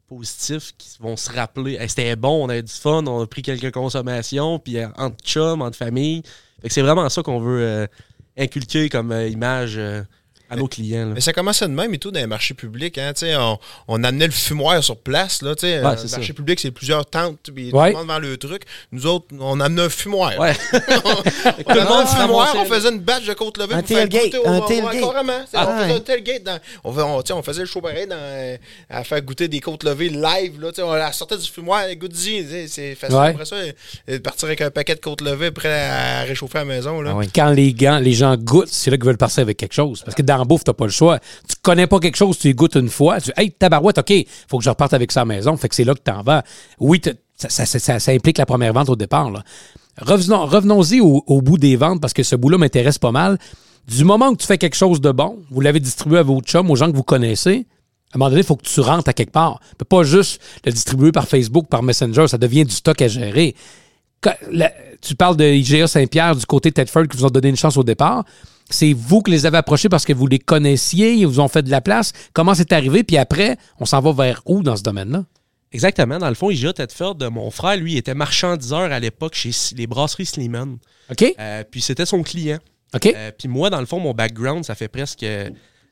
positifs 0.07 0.73
qui 0.77 0.97
vont 0.99 1.15
se 1.15 1.31
rappeler 1.31 1.75
Hey, 1.75 1.87
c'était 1.87 2.15
bon, 2.15 2.45
on 2.45 2.49
a 2.49 2.57
eu 2.57 2.63
du 2.63 2.73
fun, 2.73 3.05
on 3.05 3.21
a 3.21 3.27
pris 3.27 3.43
quelques 3.43 3.71
consommations, 3.71 4.59
puis 4.59 4.77
euh, 4.77 4.87
entre 4.97 5.17
chums, 5.23 5.61
entre 5.61 5.77
familles. 5.77 6.23
Fait 6.61 6.67
que 6.67 6.73
c'est 6.73 6.81
vraiment 6.81 7.07
ça 7.09 7.21
qu'on 7.21 7.39
veut 7.39 7.61
euh, 7.61 7.87
inculquer 8.37 8.89
comme 8.89 9.11
euh, 9.11 9.27
image 9.27 9.75
euh, 9.77 10.03
à 10.51 10.55
nos 10.57 10.67
clients. 10.67 11.05
là. 11.07 11.11
Mais 11.15 11.21
ça 11.21 11.33
commençait 11.33 11.65
de 11.67 11.71
même 11.73 11.93
et 11.93 11.97
tout 11.97 12.11
dans 12.11 12.19
les 12.19 12.27
marchés 12.27 12.53
publics. 12.53 12.97
Hein, 12.97 13.13
tu 13.13 13.25
sais, 13.25 13.35
on, 13.35 13.57
on 13.87 14.03
amenait 14.03 14.25
le 14.27 14.31
fumoir 14.33 14.83
sur 14.83 14.97
place. 14.97 15.41
Là, 15.41 15.55
tu 15.55 15.61
sais, 15.61 15.79
Ouais, 15.79 15.85
euh, 15.85 15.95
c'est 15.95 16.03
le 16.03 16.07
ça. 16.09 16.17
marché 16.17 16.33
public, 16.33 16.59
c'est 16.59 16.71
plusieurs 16.71 17.05
tentes. 17.05 17.49
Puis 17.55 17.71
Ouais. 17.71 17.91
Tout 17.91 17.97
le 17.97 18.03
monde 18.03 18.07
vend 18.07 18.19
le 18.19 18.37
truc. 18.37 18.63
Nous 18.91 19.05
autres, 19.05 19.25
on 19.39 19.59
amenait 19.59 19.83
un 19.83 19.89
fumoir. 19.89 20.37
Ouais. 20.39 20.53
on 20.73 20.79
Tout 20.83 21.23
le 21.67 21.71
amenait 21.71 21.83
monde 21.85 22.01
un 22.01 22.05
fumoir, 22.05 22.53
on 22.57 22.65
faisait 22.65 22.89
une 22.89 22.99
batch 22.99 23.25
de 23.25 23.33
côte 23.33 23.57
levée 23.57 23.75
Un 23.75 23.79
pour 23.79 23.87
faire 23.87 23.97
tailgate, 24.09 24.23
goûter 24.25 24.37
au 24.37 24.47
un 24.47 24.61
tailgate. 24.61 24.83
on 26.83 26.91
faisait 26.91 27.03
on, 27.03 27.17
on, 27.17 27.23
on 27.39 27.43
faisait 27.43 27.61
le 27.61 27.65
show 27.67 27.81
pareil 27.81 28.07
dans, 28.07 28.15
euh, 28.19 28.57
à 28.89 29.03
faire 29.03 29.21
goûter 29.21 29.47
des 29.47 29.59
côtes 29.59 29.83
levées 29.83 30.09
live. 30.09 30.59
Là, 30.61 30.71
on 30.83 30.93
la 30.93 31.11
sortait 31.13 31.37
du 31.37 31.47
fumoir, 31.47 31.83
goûte-y. 31.95 32.67
C'est 32.67 32.95
facile. 32.95 33.15
Ouais. 33.15 33.27
Après 33.29 33.45
ça, 33.45 33.55
euh, 33.55 34.19
partir 34.19 34.47
avec 34.47 34.61
un 34.61 34.69
paquet 34.71 34.95
de 34.95 34.99
côtes 34.99 35.21
levées 35.21 35.51
prêt 35.51 35.81
à 35.89 36.23
réchauffer 36.23 36.59
à 36.59 36.61
la 36.61 36.65
maison. 36.65 37.01
Là. 37.01 37.15
Ah. 37.19 37.25
Quand 37.33 37.49
les, 37.51 37.73
gants, 37.73 37.99
les 37.99 38.13
gens 38.13 38.35
goûtent, 38.35 38.67
c'est 38.69 38.91
là 38.91 38.97
qu'ils 38.97 39.05
veulent 39.05 39.17
partir 39.17 39.41
avec 39.41 39.57
quelque 39.57 39.73
chose. 39.73 40.01
Parce 40.03 40.15
que 40.15 40.21
dans 40.21 40.40
la 40.41 40.45
bouffe, 40.45 40.63
t'as 40.63 40.73
pas 40.73 40.85
le 40.85 40.91
choix. 40.91 41.19
Tu 41.47 41.55
connais 41.61 41.87
pas 41.87 41.99
quelque 41.99 42.17
chose, 42.17 42.37
tu 42.37 42.49
y 42.49 42.53
goûtes 42.53 42.75
une 42.75 42.89
fois. 42.89 43.19
Tu 43.21 43.31
hey, 43.37 43.51
tabarouette, 43.51 43.97
OK, 43.97 44.13
faut 44.47 44.57
que 44.57 44.63
je 44.63 44.69
reparte 44.69 44.93
avec 44.93 45.11
ça 45.11 45.21
à 45.21 45.25
maison. 45.25 45.55
Fait 45.57 45.69
que 45.69 45.75
c'est 45.75 45.83
là 45.83 45.93
que 45.93 45.99
t'en 45.99 46.21
vas. 46.23 46.43
Oui, 46.79 47.01
ça, 47.37 48.11
implique 48.11 48.37
la 48.37 48.45
première 48.45 48.73
vente 48.73 48.89
au 48.89 48.95
départ. 48.95 49.31
revenons-y 49.97 50.99
au, 51.01 51.41
bout 51.41 51.57
des 51.57 51.75
ventes 51.75 52.01
parce 52.01 52.13
que 52.13 52.23
ce 52.23 52.35
bout-là 52.35 52.57
m'intéresse 52.57 52.97
pas 52.97 53.11
mal. 53.11 53.37
Du 53.87 54.03
moment 54.03 54.31
que 54.33 54.37
tu 54.37 54.47
fais 54.47 54.57
quelque 54.57 54.75
chose 54.75 55.01
de 55.01 55.11
bon, 55.11 55.39
vous 55.49 55.59
l'avez 55.59 55.79
distribué 55.79 56.19
à 56.19 56.23
vos 56.23 56.39
chums, 56.41 56.69
aux 56.69 56.75
gens 56.75 56.91
que 56.91 56.95
vous 56.95 57.03
connaissez, 57.03 57.65
à 58.11 58.17
un 58.17 58.19
moment 58.19 58.29
donné, 58.29 58.41
il 58.41 58.45
faut 58.45 58.57
que 58.57 58.67
tu 58.67 58.79
rentres 58.81 59.09
à 59.09 59.13
quelque 59.13 59.31
part. 59.31 59.59
Tu 59.69 59.75
peux 59.77 59.85
pas 59.85 60.03
juste 60.03 60.41
le 60.65 60.71
distribuer 60.71 61.11
par 61.11 61.27
Facebook, 61.27 61.67
par 61.67 61.81
Messenger. 61.81 62.27
Ça 62.27 62.37
devient 62.37 62.65
du 62.65 62.75
stock 62.75 63.01
à 63.01 63.07
gérer. 63.07 63.55
Tu 65.01 65.15
parles 65.15 65.37
de 65.37 65.45
IGA 65.45 65.87
Saint-Pierre 65.87 66.35
du 66.35 66.45
côté 66.45 66.71
Tedford 66.71 67.07
qui 67.07 67.17
vous 67.17 67.25
ont 67.25 67.29
donné 67.29 67.49
une 67.49 67.55
chance 67.55 67.77
au 67.77 67.83
départ. 67.83 68.25
C'est 68.71 68.93
vous 68.93 69.21
qui 69.21 69.31
les 69.31 69.45
avez 69.45 69.57
approchés 69.57 69.89
parce 69.89 70.05
que 70.05 70.13
vous 70.13 70.27
les 70.27 70.39
connaissiez, 70.39 71.13
ils 71.13 71.27
vous 71.27 71.39
ont 71.39 71.47
fait 71.47 71.61
de 71.61 71.69
la 71.69 71.81
place. 71.81 72.13
Comment 72.33 72.55
c'est 72.55 72.71
arrivé? 72.73 73.03
Puis 73.03 73.17
après, 73.17 73.57
on 73.79 73.85
s'en 73.85 73.99
va 74.01 74.11
vers 74.13 74.41
où 74.45 74.63
dans 74.63 74.75
ce 74.75 74.83
domaine-là? 74.83 75.25
Exactement. 75.73 76.17
Dans 76.17 76.27
le 76.29 76.35
fond, 76.35 76.49
IGA 76.49 76.73
Tedford, 76.73 77.17
euh, 77.21 77.29
mon 77.29 77.49
frère, 77.51 77.77
lui, 77.77 77.95
était 77.97 78.13
marchandiseur 78.13 78.91
à 78.91 78.99
l'époque 78.99 79.35
chez 79.35 79.51
les 79.77 79.87
brasseries 79.87 80.25
Slimane. 80.25 80.77
OK? 81.09 81.33
Euh, 81.39 81.63
puis 81.69 81.79
c'était 81.81 82.05
son 82.05 82.23
client. 82.23 82.57
OK? 82.93 83.05
Euh, 83.05 83.31
puis 83.37 83.47
moi, 83.47 83.69
dans 83.69 83.79
le 83.79 83.85
fond, 83.85 83.99
mon 83.99 84.13
background, 84.13 84.65
ça 84.65 84.75
fait 84.75 84.89
presque 84.89 85.25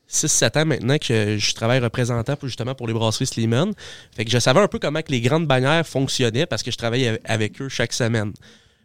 6-7 0.08 0.58
ans 0.60 0.66
maintenant 0.66 0.98
que 0.98 1.38
je 1.38 1.54
travaille 1.54 1.78
représentant 1.78 2.36
pour, 2.36 2.48
justement 2.48 2.74
pour 2.74 2.88
les 2.88 2.92
brasseries 2.92 3.26
Slimane. 3.26 3.72
Fait 4.14 4.24
que 4.24 4.30
je 4.30 4.38
savais 4.38 4.60
un 4.60 4.68
peu 4.68 4.78
comment 4.78 5.00
que 5.02 5.12
les 5.12 5.20
grandes 5.20 5.46
bannières 5.46 5.86
fonctionnaient 5.86 6.46
parce 6.46 6.62
que 6.62 6.70
je 6.70 6.76
travaillais 6.76 7.08
av- 7.10 7.18
avec 7.24 7.60
eux 7.62 7.68
chaque 7.68 7.92
semaine. 7.92 8.32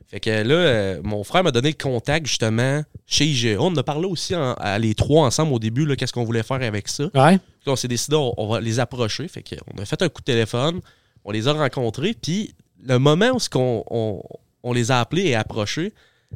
Fait 0.07 0.19
que 0.19 0.29
là, 0.29 0.53
euh, 0.55 1.01
mon 1.03 1.23
frère 1.23 1.43
m'a 1.43 1.51
donné 1.51 1.69
le 1.69 1.83
contact 1.83 2.27
justement 2.27 2.83
chez 3.07 3.25
IGA. 3.25 3.57
On 3.59 3.67
en 3.67 3.75
a 3.77 3.83
parlé 3.83 4.05
aussi 4.05 4.35
en- 4.35 4.53
à 4.53 4.77
les 4.77 4.93
trois 4.93 5.25
ensemble 5.25 5.51
au 5.53 5.59
début, 5.59 5.85
là, 5.85 5.95
qu'est-ce 5.95 6.13
qu'on 6.13 6.23
voulait 6.23 6.43
faire 6.43 6.61
avec 6.61 6.87
ça. 6.87 7.05
Ouais. 7.15 7.37
Puis 7.37 7.67
on 7.69 7.75
s'est 7.75 7.87
décidé, 7.87 8.15
on, 8.15 8.33
on 8.37 8.47
va 8.47 8.61
les 8.61 8.79
approcher. 8.79 9.27
Fait 9.27 9.43
qu'on 9.43 9.81
a 9.81 9.85
fait 9.85 10.01
un 10.01 10.09
coup 10.09 10.21
de 10.21 10.25
téléphone, 10.25 10.79
on 11.23 11.31
les 11.31 11.47
a 11.47 11.53
rencontrés, 11.53 12.13
puis 12.19 12.53
le 12.83 12.99
moment 12.99 13.31
où 13.33 13.39
ce 13.39 13.49
qu'on- 13.49 13.83
on, 13.89 14.21
on 14.63 14.73
les 14.73 14.91
a 14.91 14.99
appelés 14.99 15.23
et 15.25 15.35
approchés, 15.35 15.91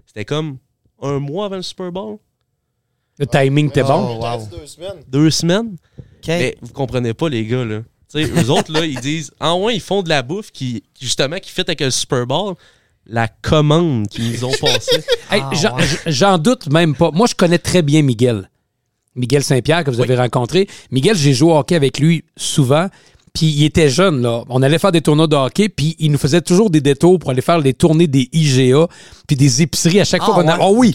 c'était 0.07 0.25
comme 0.25 0.57
un 1.01 1.19
mois 1.19 1.45
avant 1.45 1.55
le 1.57 1.61
Super 1.61 1.91
Bowl, 1.91 2.17
Le 3.19 3.27
timing 3.27 3.67
était 3.69 3.83
bon. 3.83 4.17
Oh, 4.19 4.23
wow. 4.25 4.47
Deux 4.49 4.65
semaines. 4.65 5.03
deux 5.07 5.29
semaines. 5.29 5.75
Mais 6.39 6.57
vous 6.61 6.73
comprenez 6.73 7.13
pas, 7.13 7.29
les 7.29 7.45
gars, 7.45 7.65
là. 7.65 7.81
Sais, 8.07 8.23
eux 8.23 8.49
autres, 8.49 8.71
là, 8.71 8.85
ils 8.85 8.99
disent, 8.99 9.31
en 9.39 9.59
moins, 9.59 9.71
ils 9.73 9.81
font 9.81 10.01
de 10.01 10.09
la 10.09 10.23
bouffe 10.23 10.51
qui, 10.51 10.83
qui, 10.95 11.05
justement, 11.05 11.37
qui 11.37 11.51
fit 11.51 11.61
avec 11.61 11.81
le 11.81 11.91
Super 11.91 12.25
Bowl. 12.25 12.55
La 13.05 13.27
commande 13.27 14.07
qu'ils 14.07 14.31
nous 14.31 14.45
ont 14.45 14.51
passée. 14.61 15.03
Hey, 15.31 15.41
Ah, 15.43 15.49
j'en- 15.53 15.75
ouais. 15.75 15.83
J'en 16.07 16.37
doute 16.37 16.67
même 16.71 16.95
pas. 16.95 17.11
Moi, 17.11 17.27
je 17.27 17.35
connais 17.35 17.57
très 17.57 17.81
bien 17.81 18.01
Miguel. 18.01 18.49
Miguel 19.15 19.43
Saint-Pierre, 19.43 19.83
que 19.83 19.91
vous 19.91 20.01
avez 20.01 20.15
rencontré. 20.15 20.67
Miguel, 20.91 21.15
j'ai 21.15 21.33
joué 21.33 21.51
au 21.51 21.57
hockey 21.57 21.75
avec 21.75 21.99
lui 21.99 22.23
souvent. 22.37 22.87
Puis 23.33 23.45
il 23.47 23.63
était 23.65 23.89
jeune, 23.89 24.21
là. 24.21 24.43
On 24.49 24.61
allait 24.61 24.79
faire 24.79 24.91
des 24.91 25.01
tournois 25.01 25.27
de 25.27 25.35
hockey, 25.35 25.69
puis 25.69 25.95
il 25.99 26.11
nous 26.11 26.17
faisait 26.17 26.41
toujours 26.41 26.69
des 26.69 26.81
détours 26.81 27.19
pour 27.19 27.29
aller 27.29 27.41
faire 27.41 27.59
les 27.59 27.73
tournées 27.73 28.07
des 28.07 28.29
IGA, 28.33 28.87
puis 29.27 29.35
des 29.35 29.61
épiceries 29.61 29.99
à 30.01 30.05
chaque 30.05 30.21
Ah, 30.23 30.25
fois 30.25 30.35
qu'on 30.43 30.47
a. 30.49 30.57
ouais? 30.57 30.63
Oh 30.65 30.73
oui! 30.75 30.93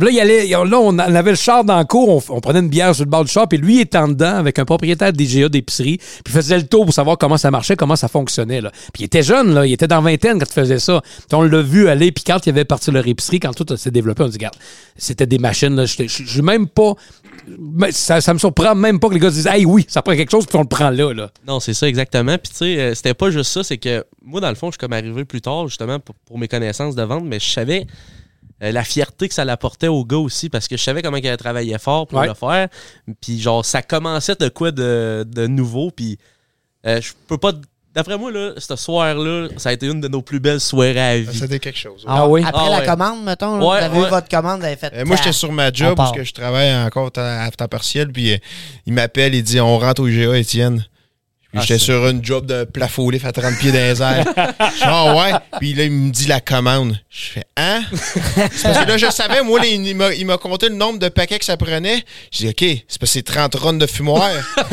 Là, 0.00 0.10
il 0.10 0.18
allait, 0.18 0.46
là, 0.48 0.78
on 0.80 0.98
avait 0.98 1.30
le 1.30 1.36
char 1.36 1.62
dans 1.62 1.78
le 1.78 1.84
cours, 1.84 2.08
on, 2.08 2.34
on 2.36 2.40
prenait 2.40 2.58
une 2.58 2.68
bière 2.68 2.92
sur 2.96 3.04
le 3.04 3.10
bord 3.10 3.24
du 3.24 3.30
char, 3.30 3.46
puis 3.48 3.58
lui 3.58 3.78
était 3.78 3.98
en 3.98 4.08
dedans 4.08 4.34
avec 4.38 4.58
un 4.58 4.64
propriétaire 4.64 5.12
d'IGA 5.12 5.48
d'épicerie, 5.48 5.98
puis 5.98 6.22
il 6.26 6.32
faisait 6.32 6.56
le 6.56 6.66
tour 6.66 6.84
pour 6.84 6.92
savoir 6.94 7.16
comment 7.16 7.36
ça 7.36 7.52
marchait, 7.52 7.76
comment 7.76 7.94
ça 7.94 8.08
fonctionnait. 8.08 8.60
Là. 8.60 8.72
Puis 8.92 9.02
il 9.02 9.04
était 9.04 9.22
jeune, 9.22 9.54
là, 9.54 9.64
il 9.66 9.72
était 9.72 9.86
dans 9.86 10.02
vingtaine 10.02 10.40
quand 10.40 10.46
il 10.50 10.52
faisait 10.52 10.80
ça. 10.80 11.00
Puis 11.00 11.36
on 11.36 11.42
l'a 11.42 11.62
vu 11.62 11.86
aller, 11.88 12.10
puis 12.10 12.24
quand 12.26 12.44
il 12.44 12.50
avait 12.50 12.64
parti 12.64 12.90
leur 12.90 13.06
épicerie, 13.06 13.38
quand 13.38 13.54
tout 13.54 13.76
s'est 13.76 13.92
développé, 13.92 14.24
on 14.24 14.28
dit, 14.28 14.36
regarde, 14.36 14.56
c'était 14.96 15.26
des 15.26 15.38
machines, 15.38 15.76
là, 15.76 15.84
je 15.86 16.06
suis 16.08 16.42
même 16.42 16.66
pas. 16.66 16.94
Mais 17.58 17.92
Ça, 17.92 18.20
ça 18.20 18.32
me 18.34 18.38
surprend 18.38 18.74
même 18.74 18.98
pas 19.00 19.08
que 19.08 19.14
les 19.14 19.20
gars 19.20 19.30
disent, 19.30 19.46
hey, 19.46 19.64
oui, 19.64 19.84
ça 19.88 20.02
prend 20.02 20.14
quelque 20.14 20.30
chose, 20.30 20.46
puis 20.46 20.56
on 20.56 20.62
le 20.62 20.68
prend 20.68 20.90
là. 20.90 21.12
là. 21.12 21.30
Non, 21.46 21.60
c'est 21.60 21.74
ça, 21.74 21.88
exactement. 21.88 22.36
Puis, 22.38 22.50
tu 22.50 22.56
sais, 22.58 22.78
euh, 22.80 22.94
c'était 22.94 23.14
pas 23.14 23.30
juste 23.30 23.50
ça, 23.52 23.62
c'est 23.64 23.78
que 23.78 24.04
moi, 24.22 24.40
dans 24.40 24.48
le 24.48 24.54
fond, 24.54 24.68
je 24.68 24.72
suis 24.72 24.78
comme 24.78 24.92
arrivé 24.92 25.24
plus 25.24 25.40
tard, 25.40 25.68
justement, 25.68 26.00
pour, 26.00 26.14
pour 26.26 26.38
mes 26.38 26.48
connaissances 26.48 26.94
de 26.94 27.02
vente, 27.02 27.24
mais 27.24 27.38
je 27.40 27.50
savais 27.50 27.86
euh, 28.62 28.70
la 28.72 28.84
fierté 28.84 29.28
que 29.28 29.34
ça 29.34 29.44
l'apportait 29.44 29.88
aux 29.88 30.04
gars 30.04 30.16
aussi, 30.18 30.48
parce 30.48 30.68
que 30.68 30.76
je 30.76 30.82
savais 30.82 31.02
comment 31.02 31.16
avaient 31.16 31.36
travaillé 31.36 31.76
fort 31.78 32.06
pour 32.06 32.18
Ouais. 32.20 32.28
le 32.28 32.34
faire. 32.34 32.68
Puis, 33.20 33.40
genre, 33.40 33.64
ça 33.64 33.82
commençait 33.82 34.36
de 34.36 34.48
quoi 34.48 34.70
de, 34.70 35.24
de 35.28 35.46
nouveau, 35.46 35.90
puis 35.90 36.18
euh, 36.86 37.00
je 37.00 37.12
peux 37.28 37.38
pas 37.38 37.52
D'après 37.94 38.18
moi, 38.18 38.32
là, 38.32 38.52
ce 38.58 38.74
soir-là, 38.76 39.48
ça 39.56 39.68
a 39.68 39.72
été 39.72 39.86
une 39.86 40.00
de 40.00 40.08
nos 40.08 40.20
plus 40.20 40.40
belles 40.40 40.60
soirées 40.60 40.98
à 41.00 41.16
vie. 41.18 41.38
C'était 41.38 41.60
quelque 41.60 41.78
chose. 41.78 42.00
ouais. 42.04 42.08
Ah 42.12 42.26
oui? 42.28 42.42
Après 42.44 42.62
Ah 42.66 42.70
la 42.70 42.78
ouais. 42.80 42.86
commande, 42.86 43.24
mettons, 43.24 43.56
là, 43.58 43.64
Ouais, 43.64 43.78
vous 43.78 43.84
avez 43.84 44.00
ouais. 44.00 44.06
eu 44.06 44.10
votre 44.10 44.28
commande, 44.28 44.60
vous 44.60 44.66
avez 44.66 44.76
fait. 44.76 44.92
Euh, 44.94 45.04
moi, 45.04 45.16
j'étais 45.16 45.32
sur 45.32 45.52
ma 45.52 45.72
job 45.72 45.94
parce 45.96 46.10
que 46.12 46.24
je 46.24 46.32
travaille 46.32 46.74
encore 46.84 47.10
à 47.16 47.44
à 47.44 47.50
temps 47.52 47.68
partiel. 47.68 48.10
Puis 48.10 48.32
euh, 48.32 48.38
il 48.86 48.92
m'appelle, 48.94 49.34
il 49.34 49.42
dit 49.44 49.60
On 49.60 49.78
rentre 49.78 50.02
au 50.02 50.08
IGA, 50.08 50.36
Étienne. 50.36 50.84
Ah, 51.54 51.60
j'étais 51.60 51.78
c'est- 51.78 51.84
sur 51.86 52.06
une 52.08 52.24
job 52.24 52.46
de 52.46 52.64
plafond 52.64 53.10
à 53.24 53.32
30 53.32 53.58
pieds 53.58 53.72
dans 53.72 53.78
les 53.78 54.02
airs. 54.02 54.26
Ah 54.82 55.14
ouais. 55.14 55.32
Puis 55.60 55.74
là, 55.74 55.84
il 55.84 55.90
me 55.92 56.10
dit 56.10 56.26
la 56.26 56.40
commande. 56.40 56.98
Je 57.10 57.26
fais 57.32 57.44
Hein? 57.56 57.82
Parce 58.62 58.78
que 58.78 58.88
là, 58.88 58.96
je 58.96 59.10
savais, 59.10 59.42
moi, 59.42 59.60
là, 59.60 59.66
il 59.66 59.94
m'a- 59.96 60.12
il 60.14 60.26
m'a 60.26 60.36
compté 60.38 60.68
le 60.68 60.74
nombre 60.74 60.98
de 60.98 61.08
paquets 61.08 61.38
que 61.38 61.44
ça 61.44 61.56
prenait. 61.56 62.04
Je 62.32 62.38
dis 62.38 62.48
OK, 62.48 62.64
c'est 62.88 62.98
parce 62.98 63.12
que 63.12 63.18
c'est 63.18 63.22
30 63.22 63.54
runs 63.54 63.74
de 63.74 63.86
fumoir. 63.86 64.30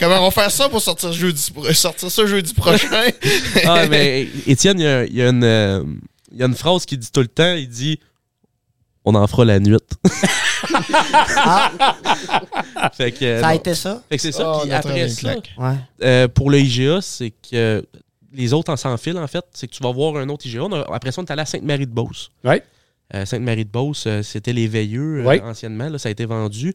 Comment 0.00 0.20
on 0.20 0.24
va 0.24 0.30
faire 0.30 0.50
ça 0.50 0.68
pour 0.68 0.80
sortir, 0.80 1.12
jeudi, 1.12 1.50
pour 1.52 1.66
sortir 1.74 2.10
ça 2.10 2.26
jeudi 2.26 2.54
prochain? 2.54 2.88
Ah, 3.66 3.86
mais 3.88 4.28
Étienne, 4.46 4.78
il 4.80 5.14
y 5.16 5.18
y 5.18 5.22
euh, 5.22 5.82
il 6.32 6.38
y 6.38 6.42
a 6.42 6.46
une 6.46 6.54
phrase 6.56 6.84
qu'il 6.84 6.98
dit 6.98 7.10
tout 7.12 7.20
le 7.20 7.28
temps. 7.28 7.54
Il 7.54 7.68
dit 7.68 7.98
On 9.04 9.14
en 9.14 9.26
fera 9.26 9.44
la 9.44 9.60
nuit. 9.60 9.76
fait 12.94 13.12
que, 13.12 13.24
euh, 13.24 13.40
Ça 13.40 13.48
a 13.48 13.52
non. 13.52 13.58
été 13.58 13.74
ça? 13.74 14.02
Fait 14.08 14.16
que 14.16 14.22
c'est 14.22 14.32
ça. 14.32 14.52
Oh, 14.56 14.60
Puis 14.62 14.72
après 14.72 15.08
ça. 15.08 15.34
Ouais. 15.58 15.74
euh, 16.02 16.28
pour 16.28 16.50
le 16.50 16.58
IGA, 16.60 17.00
c'est 17.02 17.30
que 17.50 17.84
les 18.32 18.52
autres 18.52 18.72
en 18.86 18.96
fil, 18.96 19.16
en 19.18 19.26
fait, 19.26 19.44
c'est 19.52 19.66
que 19.68 19.72
tu 19.74 19.82
vas 19.82 19.92
voir 19.92 20.16
un 20.16 20.28
autre 20.28 20.46
IGA. 20.46 20.64
On 20.64 20.72
a- 20.72 20.86
après 20.94 21.12
ça, 21.12 21.20
on 21.20 21.24
est 21.24 21.30
allé 21.30 21.42
à 21.42 21.46
Sainte-Marie-de-Beauce. 21.46 22.30
Ouais. 22.44 22.62
Euh, 23.14 23.24
Sainte-Marie-de-Beauce, 23.26 24.04
euh, 24.06 24.22
c'était 24.22 24.52
les 24.52 24.66
Veilleux 24.66 25.20
euh, 25.20 25.24
Ouais. 25.24 25.40
anciennement. 25.42 25.88
Là, 25.88 25.98
ça 25.98 26.08
a 26.08 26.12
été 26.12 26.24
vendu. 26.24 26.74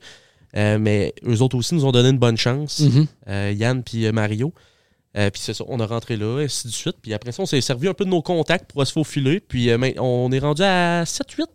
Euh, 0.56 0.78
mais 0.80 1.14
eux 1.28 1.42
autres 1.42 1.56
aussi 1.58 1.76
nous 1.76 1.86
ont 1.86 1.92
donné 1.92 2.10
une 2.10 2.18
bonne 2.18 2.38
chance. 2.38 2.80
Mhm. 2.80 3.06
Euh, 3.28 3.54
Yann 3.56 3.84
puis 3.84 4.06
euh, 4.06 4.12
Mario. 4.12 4.54
Euh, 5.18 5.30
puis 5.32 5.42
c'est 5.44 5.54
ça, 5.56 5.64
on 5.68 5.80
a 5.80 5.86
rentré 5.88 6.16
là, 6.18 6.40
et 6.40 6.46
ainsi 6.46 6.68
de 6.68 6.72
suite. 6.72 6.96
Puis 7.02 7.14
après 7.14 7.32
ça, 7.32 7.42
on 7.42 7.46
s'est 7.48 7.62
servi 7.62 7.88
un 7.88 7.94
peu 7.96 8.06
de 8.06 8.10
nos 8.12 8.22
contacts 8.22 8.72
pour 8.72 8.86
se 8.86 8.92
faufiler. 8.92 9.40
Puis 9.40 9.70
euh, 9.70 9.78
on 10.00 10.32
est 10.32 10.40
rendu 10.40 10.62
à 10.64 11.04
7-8 11.04 11.46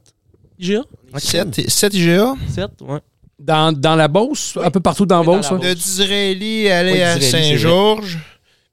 IGA. 0.58 0.82
7, 1.16 1.68
7 1.70 1.94
IGA 1.94 2.34
7, 2.54 2.70
ouais. 2.82 2.98
Dans, 3.38 3.72
dans 3.72 3.96
la 3.96 4.08
Beauce, 4.08 4.56
un 4.62 4.70
peu 4.70 4.80
partout 4.80 5.06
dans 5.06 5.22
Beauce. 5.24 5.50
la 5.50 5.56
ouais. 5.56 5.68
De 5.70 5.74
Disraeli 5.74 6.68
aller 6.68 6.92
Oui, 6.92 7.02
à 7.02 7.20
Saint-Georges, 7.20 8.18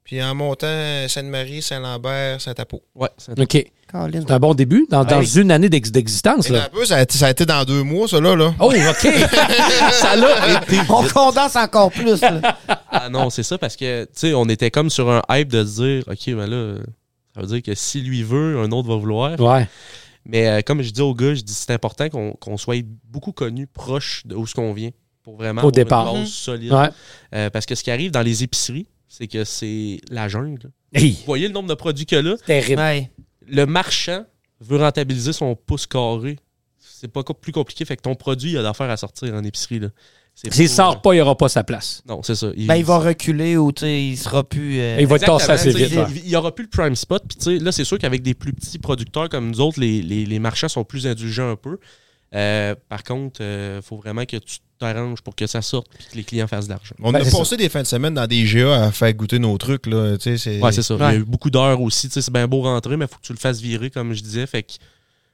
puis 0.03 0.21
en 0.23 0.35
montant 0.35 1.07
Sainte-Marie, 1.07 1.61
Saint-Lambert, 1.61 2.39
Saint-Apo. 2.39 2.81
Ouais, 2.95 3.09
c'est 3.17 3.39
OK. 3.39 3.65
C'est 3.93 4.31
un 4.31 4.39
bon 4.39 4.53
début 4.53 4.85
dans, 4.89 5.03
une 5.21 5.51
année 5.51 5.67
d'ex- 5.67 5.91
d'existence. 5.91 6.47
Là. 6.47 6.65
un 6.65 6.69
peu, 6.69 6.85
ça 6.85 6.95
a, 6.95 7.01
été, 7.01 7.17
ça 7.17 7.27
a 7.27 7.31
été 7.31 7.45
dans 7.45 7.65
deux 7.65 7.83
mois, 7.83 8.07
ça 8.07 8.21
là. 8.21 8.35
là. 8.37 8.53
Oh, 8.59 8.67
OK. 8.71 8.73
ça 9.91 10.15
l'a 10.15 10.61
été. 10.61 10.77
On 10.87 11.03
condense 11.03 11.57
encore 11.57 11.91
plus. 11.91 12.21
là. 12.21 12.57
Ah 12.89 13.09
non, 13.09 13.29
c'est 13.29 13.43
ça 13.43 13.57
parce 13.57 13.75
que, 13.75 14.03
tu 14.05 14.09
sais, 14.13 14.33
on 14.33 14.45
était 14.45 14.71
comme 14.71 14.89
sur 14.89 15.09
un 15.09 15.21
hype 15.29 15.49
de 15.49 15.65
se 15.65 15.81
dire, 15.81 16.03
OK, 16.07 16.35
ben 16.35 16.47
là, 16.49 16.75
ça 17.35 17.41
veut 17.41 17.47
dire 17.47 17.61
que 17.61 17.75
si 17.75 17.99
lui 17.99 18.23
veut, 18.23 18.59
un 18.59 18.71
autre 18.71 18.87
va 18.87 18.95
vouloir. 18.95 19.37
ouais. 19.39 19.67
Mais 20.25 20.47
euh, 20.47 20.61
comme 20.61 20.81
je 20.81 20.91
dis 20.91 21.01
aux 21.01 21.15
gars, 21.15 21.33
je 21.33 21.41
dis 21.41 21.53
c'est 21.53 21.71
important 21.73 22.07
qu'on 22.09 22.33
qu'on 22.33 22.57
soit 22.57 22.83
beaucoup 23.05 23.31
connu, 23.31 23.67
proche 23.67 24.21
de 24.25 24.35
où 24.35 24.45
ce 24.45 24.53
qu'on 24.53 24.73
vient, 24.73 24.91
pour 25.23 25.35
vraiment 25.35 25.61
Au 25.61 25.65
avoir 25.65 25.71
départ. 25.71 26.07
une 26.07 26.13
base 26.13 26.21
Mhm. 26.21 26.27
solide. 26.27 26.71
Ouais. 26.73 26.89
Euh, 27.35 27.49
parce 27.49 27.65
que 27.65 27.75
ce 27.75 27.83
qui 27.83 27.91
arrive 27.91 28.11
dans 28.11 28.21
les 28.21 28.43
épiceries, 28.43 28.87
c'est 29.07 29.27
que 29.27 29.43
c'est 29.43 29.99
la 30.09 30.27
jungle. 30.27 30.71
Hey, 30.93 31.11
Vous 31.11 31.25
voyez 31.25 31.47
le 31.47 31.53
nombre 31.53 31.69
de 31.69 31.73
produits 31.73 32.05
qu'il 32.05 32.17
y 32.17 32.19
a 32.19 32.21
là? 32.23 32.35
terrible. 32.45 32.79
Ouais. 32.81 33.11
Le 33.47 33.65
marchand 33.65 34.25
veut 34.59 34.77
rentabiliser 34.77 35.33
son 35.33 35.55
pouce 35.55 35.87
carré. 35.87 36.37
C'est 36.77 37.07
pas 37.07 37.23
co- 37.23 37.33
plus 37.33 37.51
compliqué, 37.51 37.83
fait 37.85 37.97
que 37.97 38.01
ton 38.03 38.13
produit, 38.15 38.51
il 38.51 38.57
a 38.57 38.61
d'affaires 38.63 38.89
à 38.89 38.97
sortir 38.97 39.33
en 39.33 39.43
épicerie. 39.43 39.79
là. 39.79 39.87
S'il 40.35 40.49
pas- 40.67 40.73
sort 40.73 41.01
pas, 41.01 41.13
il 41.13 41.17
n'y 41.17 41.21
aura 41.21 41.37
pas 41.37 41.49
sa 41.49 41.63
place. 41.63 42.01
Non, 42.07 42.23
c'est 42.23 42.33
ça. 42.35 42.47
Ben, 42.57 42.75
il 42.75 42.83
va 42.85 42.97
reculer 42.97 43.57
ou 43.57 43.71
tu 43.71 43.81
sais, 43.81 44.03
il 44.03 44.17
sera 44.17 44.43
plus. 44.43 44.79
euh, 44.79 44.97
Il 44.99 45.05
va 45.05 45.17
être 45.17 45.25
tassé 45.25 45.51
assez 45.51 45.71
vite. 45.71 45.93
Il 46.23 46.29
n'y 46.29 46.35
aura 46.35 46.53
plus 46.55 46.63
le 46.63 46.69
prime 46.69 46.95
spot. 46.95 47.23
Puis, 47.27 47.37
tu 47.37 47.43
sais, 47.43 47.63
là, 47.63 47.71
c'est 47.71 47.83
sûr 47.83 47.99
qu'avec 47.99 48.23
des 48.23 48.33
plus 48.33 48.51
petits 48.53 48.79
producteurs 48.79 49.29
comme 49.29 49.51
nous 49.51 49.61
autres, 49.61 49.79
les, 49.79 50.01
les- 50.01 50.25
les 50.25 50.39
marchands 50.39 50.67
sont 50.69 50.83
plus 50.83 51.05
indulgents 51.05 51.51
un 51.51 51.55
peu. 51.55 51.77
Euh, 52.33 52.75
par 52.89 53.03
contre, 53.03 53.41
il 53.41 53.81
faut 53.83 53.97
vraiment 53.97 54.25
que 54.25 54.37
tu 54.37 54.59
t'arranges 54.79 55.21
pour 55.21 55.35
que 55.35 55.45
ça 55.45 55.61
sorte 55.61 55.87
et 55.99 56.11
que 56.11 56.15
les 56.17 56.23
clients 56.23 56.47
fassent 56.47 56.65
de 56.65 56.71
l'argent. 56.71 56.95
On 57.03 57.11
Ben, 57.11 57.21
a 57.21 57.29
passé 57.29 57.57
des 57.57 57.69
fins 57.69 57.81
de 57.83 57.87
semaine 57.87 58.13
dans 58.15 58.25
des 58.25 58.43
GA 58.45 58.85
à 58.85 58.91
faire 58.91 59.13
goûter 59.13 59.37
nos 59.37 59.55
trucs. 59.57 59.85
Là. 59.85 60.17
Tu 60.17 60.23
sais, 60.23 60.37
c'est- 60.37 60.59
Ouais, 60.61 60.71
c'est 60.71 60.81
ça. 60.81 60.95
Il 60.95 61.01
y 61.01 61.03
a 61.03 61.15
eu 61.15 61.23
beaucoup 61.25 61.49
d'heures 61.51 61.81
aussi. 61.81 62.07
Tu 62.07 62.13
sais, 62.13 62.21
C'est 62.21 62.31
bien 62.33 62.47
beau 62.47 62.61
rentrer, 62.61 62.97
mais 62.97 63.05
il 63.05 63.09
faut 63.09 63.17
que 63.19 63.25
tu 63.27 63.33
le 63.33 63.37
fasses 63.37 63.59
virer, 63.59 63.89
comme 63.91 64.13
je 64.13 64.23
disais. 64.23 64.47
Fait 64.47 64.63
que 64.63 64.71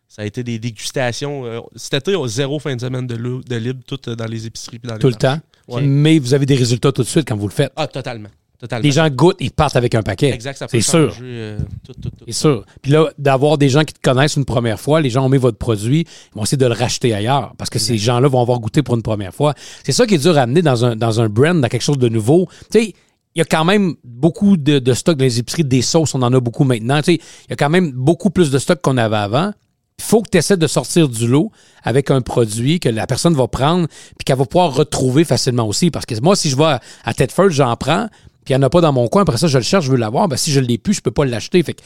ça 0.07 0.21
a 0.21 0.25
été 0.25 0.43
des 0.43 0.59
dégustations. 0.59 1.45
euh, 1.45 1.59
a 1.59 2.27
zéro 2.27 2.59
fin 2.59 2.75
de 2.75 2.81
semaine 2.81 3.07
de, 3.07 3.15
lo- 3.15 3.41
de 3.41 3.55
libre, 3.55 3.81
tout 3.85 3.99
euh, 4.07 4.15
dans 4.15 4.25
les 4.25 4.45
épiceries. 4.45 4.79
puis 4.79 4.87
dans 4.87 4.95
les 4.95 4.99
Tout 4.99 5.07
le 5.09 5.13
temps. 5.15 5.39
Ouais. 5.67 5.81
Mais 5.81 6.17
vous 6.19 6.33
avez 6.33 6.45
des 6.45 6.55
résultats 6.55 6.91
tout 6.91 7.03
de 7.03 7.07
suite 7.07 7.27
quand 7.27 7.35
vous 7.35 7.47
le 7.47 7.53
faites. 7.53 7.73
Ah, 7.75 7.87
totalement. 7.87 8.29
totalement. 8.57 8.83
Les 8.83 8.91
gens 8.91 9.09
goûtent, 9.09 9.35
ils 9.41 9.51
partent 9.51 9.75
avec 9.75 9.93
un 9.95 10.01
paquet. 10.01 10.29
Exact, 10.31 10.57
ça 10.57 10.65
peut 10.67 10.79
C'est 10.79 10.89
sûr. 10.89 11.13
euh, 11.21 11.59
tout, 11.85 11.91
tout, 12.01 12.09
tout. 12.09 12.23
C'est 12.25 12.33
sûr. 12.33 12.65
Puis 12.81 12.91
là, 12.93 13.09
d'avoir 13.17 13.57
des 13.57 13.67
gens 13.67 13.83
qui 13.83 13.93
te 13.93 13.99
connaissent 14.01 14.37
une 14.37 14.45
première 14.45 14.79
fois, 14.79 15.01
les 15.01 15.09
gens 15.09 15.25
ont 15.25 15.29
mis 15.29 15.37
votre 15.37 15.57
produit, 15.57 16.01
ils 16.01 16.35
vont 16.37 16.43
essayer 16.43 16.57
de 16.57 16.65
le 16.65 16.73
racheter 16.73 17.13
ailleurs 17.13 17.53
parce 17.57 17.69
que 17.69 17.79
ces 17.79 17.97
gens-là 17.97 18.27
vont 18.29 18.41
avoir 18.41 18.59
goûté 18.59 18.81
pour 18.81 18.95
une 18.95 19.01
première 19.03 19.33
fois. 19.33 19.53
C'est 19.83 19.91
ça 19.91 20.07
qui 20.07 20.15
est 20.15 20.19
dur 20.19 20.37
à 20.37 20.43
amener 20.43 20.61
dans 20.61 20.85
un, 20.85 20.95
dans 20.95 21.19
un 21.19 21.27
brand, 21.27 21.59
dans 21.59 21.67
quelque 21.67 21.81
chose 21.83 21.97
de 21.99 22.07
nouveau. 22.09 22.47
Tu 22.71 22.79
sais, 22.79 22.93
il 23.35 23.39
y 23.39 23.41
a 23.41 23.45
quand 23.45 23.65
même 23.65 23.93
beaucoup 24.05 24.57
de, 24.57 24.79
de 24.79 24.93
stock 24.93 25.17
dans 25.17 25.25
les 25.25 25.37
épiceries, 25.37 25.63
des 25.65 25.81
sauces, 25.83 26.15
on 26.15 26.21
en 26.23 26.33
a 26.33 26.39
beaucoup 26.39 26.63
maintenant. 26.63 26.97
Tu 27.01 27.03
sais, 27.03 27.13
il 27.15 27.49
y 27.49 27.53
a 27.53 27.55
quand 27.57 27.69
même 27.69 27.91
beaucoup 27.91 28.29
plus 28.31 28.49
de 28.49 28.57
stock 28.57 28.79
qu'on 28.81 28.97
avait 28.97 29.17
avant. 29.17 29.51
Il 29.99 30.03
faut 30.03 30.21
que 30.21 30.29
tu 30.29 30.37
essaies 30.37 30.57
de 30.57 30.67
sortir 30.67 31.09
du 31.09 31.27
lot 31.27 31.51
avec 31.83 32.11
un 32.11 32.21
produit 32.21 32.79
que 32.79 32.87
la 32.87 33.07
personne 33.07 33.33
va 33.33 33.47
prendre 33.47 33.87
puis 33.87 34.23
qu'elle 34.25 34.37
va 34.37 34.45
pouvoir 34.45 34.73
retrouver 34.75 35.23
facilement 35.25 35.67
aussi. 35.67 35.89
Parce 35.89 36.05
que 36.05 36.13
moi, 36.21 36.35
si 36.35 36.49
je 36.51 36.55
vais 36.55 36.65
à, 36.65 36.81
à 37.03 37.13
Tedford, 37.15 37.49
j'en 37.49 37.75
prends, 37.75 38.07
puis 38.45 38.53
il 38.53 38.57
n'y 38.57 38.63
en 38.63 38.67
a 38.67 38.69
pas 38.69 38.79
dans 38.81 38.93
mon 38.93 39.07
coin, 39.07 39.23
après 39.23 39.37
ça, 39.37 39.47
je 39.47 39.57
le 39.57 39.63
cherche, 39.63 39.85
je 39.85 39.91
veux 39.91 39.97
l'avoir. 39.97 40.27
Ben, 40.27 40.37
si 40.37 40.51
je 40.51 40.59
ne 40.59 40.65
l'ai 40.67 40.77
plus, 40.77 40.93
je 40.93 40.99
ne 40.99 41.03
peux 41.03 41.11
pas 41.11 41.25
l'acheter. 41.25 41.63
Fait 41.63 41.73
que 41.73 41.81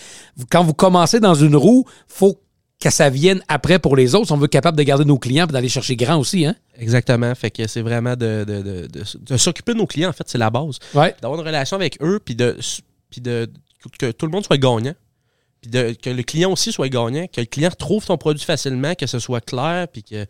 quand 0.50 0.62
vous 0.64 0.74
commencez 0.74 1.22
dans 1.22 1.36
une 1.36 1.56
roue, 1.56 1.86
faut 2.10 2.38
que 2.82 2.90
ça 2.90 3.10
vienne 3.10 3.42
après 3.48 3.80
pour 3.80 3.96
les 3.96 4.14
autres. 4.14 4.26
Si 4.28 4.32
on 4.34 4.38
veut 4.38 4.46
être 4.46 4.52
capable 4.52 4.78
de 4.78 4.84
garder 4.84 5.06
nos 5.06 5.18
clients 5.18 5.46
et 5.48 5.52
d'aller 5.52 5.70
chercher 5.70 5.96
grand 5.96 6.18
aussi. 6.18 6.46
Hein? 6.46 6.56
Exactement. 6.78 7.34
Fait 7.34 7.50
que 7.50 7.66
c'est 7.66 7.82
vraiment 7.82 8.16
de, 8.18 8.44
de, 8.46 8.62
de, 8.62 8.88
de- 8.88 9.04
de 9.22 9.38
s'occuper 9.38 9.72
de 9.74 9.78
nos 9.78 9.88
clients, 9.88 10.10
en 10.10 10.14
fait, 10.14 10.28
c'est 10.28 10.38
la 10.38 10.50
base. 10.50 10.80
Ouais. 10.94 11.16
D'avoir 11.22 11.40
une 11.40 11.46
relation 11.48 11.78
avec 11.78 11.98
eux, 12.02 12.20
puis 12.24 12.36
de, 12.36 12.58
puis 13.10 13.22
de 13.22 13.48
que 13.98 14.12
tout 14.12 14.26
le 14.26 14.32
monde 14.34 14.46
soit 14.46 14.58
gagnant. 14.58 14.94
Puis 15.62 15.70
de, 15.72 15.96
que 16.02 16.10
le 16.10 16.24
client 16.24 16.52
aussi 16.52 16.72
soit 16.72 16.90
gagnant, 16.90 17.28
que 17.28 17.40
le 17.42 17.46
client 17.46 17.70
retrouve 17.70 18.06
ton 18.06 18.18
produit 18.18 18.44
facilement, 18.44 18.96
que 18.96 19.06
ce 19.08 19.20
soit 19.20 19.42
clair, 19.42 19.88
puis 19.88 20.04
que. 20.04 20.26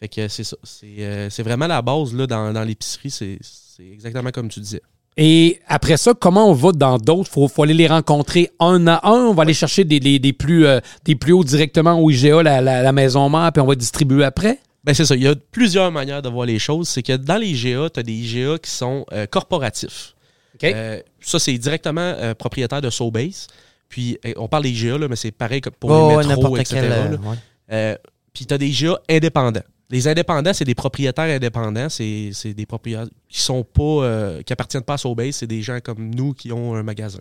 Fait 0.00 0.08
que 0.08 0.28
c'est 0.28 0.44
ça. 0.44 0.56
C'est 0.62 0.86
euh, 1.00 1.30
c'est 1.30 1.42
vraiment 1.42 1.66
la 1.66 1.80
base 1.80 2.12
là, 2.14 2.26
dans, 2.26 2.52
dans 2.52 2.62
l'épicerie. 2.62 3.10
C'est 3.10 3.38
c'est 3.40 3.86
exactement 3.90 4.30
comme 4.30 4.48
tu 4.50 4.60
disais. 4.60 4.82
Et 5.16 5.60
après 5.66 5.96
ça, 5.96 6.12
comment 6.12 6.50
on 6.50 6.52
va 6.52 6.72
dans 6.72 6.98
d'autres? 6.98 7.30
Il 7.30 7.32
faut, 7.32 7.48
faut 7.48 7.62
aller 7.62 7.72
les 7.72 7.86
rencontrer 7.86 8.50
un 8.60 8.86
à 8.86 9.00
un. 9.08 9.28
On 9.28 9.32
va 9.32 9.44
aller 9.44 9.54
chercher 9.54 9.84
des, 9.84 9.98
des- 9.98 10.18
des 10.18 10.34
plus, 10.34 10.66
euh, 10.66 10.80
des 11.06 11.14
plus 11.16 11.32
hauts 11.32 11.42
directement 11.44 11.98
au 11.98 12.10
IGA, 12.10 12.42
la, 12.42 12.60
la- 12.60 12.82
la 12.82 12.92
maison 12.92 13.30
mère, 13.30 13.50
puis 13.52 13.62
on 13.62 13.66
va 13.66 13.74
distribuer 13.74 14.24
après? 14.24 14.58
Ben 14.84 14.92
c'est 14.92 15.06
ça. 15.06 15.16
Il 15.16 15.22
y 15.22 15.26
a 15.26 15.34
plusieurs 15.50 15.90
manières 15.90 16.20
de 16.20 16.28
voir 16.28 16.44
les 16.44 16.58
choses. 16.58 16.88
C'est 16.90 17.02
que 17.02 17.14
dans 17.16 17.38
les 17.38 17.48
IGA, 17.48 17.88
tu 17.88 18.00
as 18.00 18.02
des 18.02 18.12
IGA 18.12 18.58
qui 18.58 18.70
sont 18.70 19.06
euh, 19.12 19.24
corporatifs. 19.24 20.14
OK. 20.56 20.64
Euh, 20.64 21.00
ça, 21.22 21.38
c'est 21.38 21.56
directement 21.56 22.00
euh, 22.02 22.34
propriétaire 22.34 22.82
de 22.82 22.90
Sobase. 22.90 23.46
Puis, 23.88 24.18
euh, 24.26 24.32
on 24.36 24.48
parle 24.48 24.64
des 24.64 24.72
là, 24.72 25.06
mais 25.08 25.16
c'est 25.16 25.30
pareil 25.30 25.60
que 25.60 25.70
pour 25.70 25.90
oh, 25.90 26.20
les 26.20 26.26
métros, 26.26 26.56
etc. 26.56 26.80
quel. 26.80 26.92
euh, 26.92 27.10
là. 27.10 27.16
ouais. 27.18 27.36
Euh, 27.72 27.96
puis 28.32 28.46
tu 28.46 28.52
as 28.54 28.58
des 28.58 28.68
IGA 28.68 28.98
indépendants. 29.08 29.62
Les 29.88 30.08
indépendants, 30.08 30.52
c'est 30.52 30.64
des 30.64 30.74
propriétaires 30.74 31.34
indépendants. 31.36 31.88
C'est 31.88 32.32
des 32.54 32.66
propriétaires 32.66 33.06
qui 33.28 33.40
sont 33.40 33.62
pas 33.62 33.82
euh, 33.82 34.42
qui 34.42 34.52
appartiennent 34.52 34.82
pas 34.82 34.94
à 34.94 34.98
Sobase. 34.98 35.36
C'est 35.36 35.46
des 35.46 35.62
gens 35.62 35.78
comme 35.80 36.12
nous 36.14 36.34
qui 36.34 36.50
ont 36.52 36.74
un 36.74 36.82
magasin. 36.82 37.20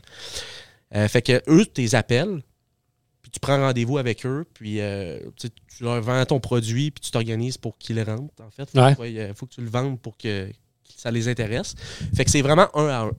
Euh, 0.95 1.08
fait 1.08 1.21
que 1.21 1.41
eux, 1.47 1.65
tu 1.65 1.82
les 1.82 1.93
appelles, 1.95 2.41
puis 3.21 3.32
tu 3.32 3.39
prends 3.39 3.58
rendez-vous 3.58 3.97
avec 3.97 4.25
eux, 4.25 4.45
puis 4.54 4.82
euh, 4.82 5.19
tu 5.38 5.49
leur 5.84 6.01
vends 6.01 6.25
ton 6.25 6.39
produit, 6.39 6.89
puis 6.91 7.01
tu 7.01 7.12
t'organises 7.12 7.58
pour 7.58 7.78
qu'ils 7.78 8.01
rentrent. 8.01 8.34
En 8.43 8.49
fait, 8.49 8.67
Ouais. 8.73 9.12
il 9.12 9.34
faut 9.36 9.45
que 9.45 9.54
tu 9.54 9.62
le 9.62 9.69
vendes 9.69 9.99
pour 9.99 10.17
que, 10.17 10.47
que 10.47 10.54
ça 10.95 11.12
les 11.12 11.28
intéresse. 11.28 11.75
Fait 12.15 12.25
que 12.25 12.32
c'est 12.32 12.41
vraiment 12.41 12.67
un 12.75 12.88
à 12.88 12.99
un. 13.04 13.12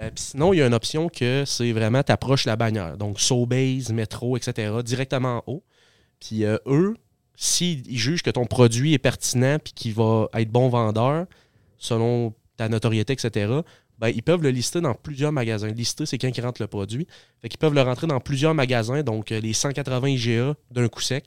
Euh, 0.00 0.10
puis 0.14 0.24
sinon, 0.24 0.52
il 0.52 0.58
y 0.58 0.62
a 0.62 0.66
une 0.66 0.74
option 0.74 1.08
que 1.08 1.44
c'est 1.46 1.72
vraiment 1.72 2.02
t'approches 2.02 2.44
la 2.44 2.56
bannière. 2.56 2.96
Donc, 2.96 3.18
Sobase, 3.20 3.90
Metro, 3.92 4.36
etc., 4.36 4.72
directement 4.84 5.38
en 5.46 5.52
haut. 5.52 5.62
Puis 6.20 6.44
euh, 6.44 6.58
eux, 6.66 6.94
s'ils 7.34 7.82
jugent 7.98 8.22
que 8.22 8.30
ton 8.30 8.46
produit 8.46 8.94
est 8.94 8.98
pertinent 8.98 9.58
puis 9.62 9.72
qu'il 9.74 9.94
va 9.94 10.28
être 10.34 10.50
bon 10.50 10.68
vendeur, 10.68 11.26
selon 11.78 12.34
ta 12.56 12.68
notoriété, 12.68 13.12
etc., 13.12 13.60
ben, 13.98 14.08
ils 14.08 14.22
peuvent 14.22 14.42
le 14.42 14.50
lister 14.50 14.82
dans 14.82 14.94
plusieurs 14.94 15.32
magasins. 15.32 15.68
Lister, 15.68 16.04
c'est 16.04 16.18
quand 16.18 16.28
ils 16.36 16.40
rentrent 16.42 16.60
le 16.60 16.66
produit. 16.66 17.06
Fait 17.40 17.48
qu'ils 17.48 17.58
peuvent 17.58 17.72
le 17.74 17.80
rentrer 17.80 18.06
dans 18.06 18.20
plusieurs 18.20 18.52
magasins, 18.54 19.02
donc 19.02 19.32
euh, 19.32 19.40
les 19.40 19.54
180 19.54 20.08
IGA 20.08 20.54
d'un 20.70 20.88
coup 20.88 21.00
sec. 21.00 21.24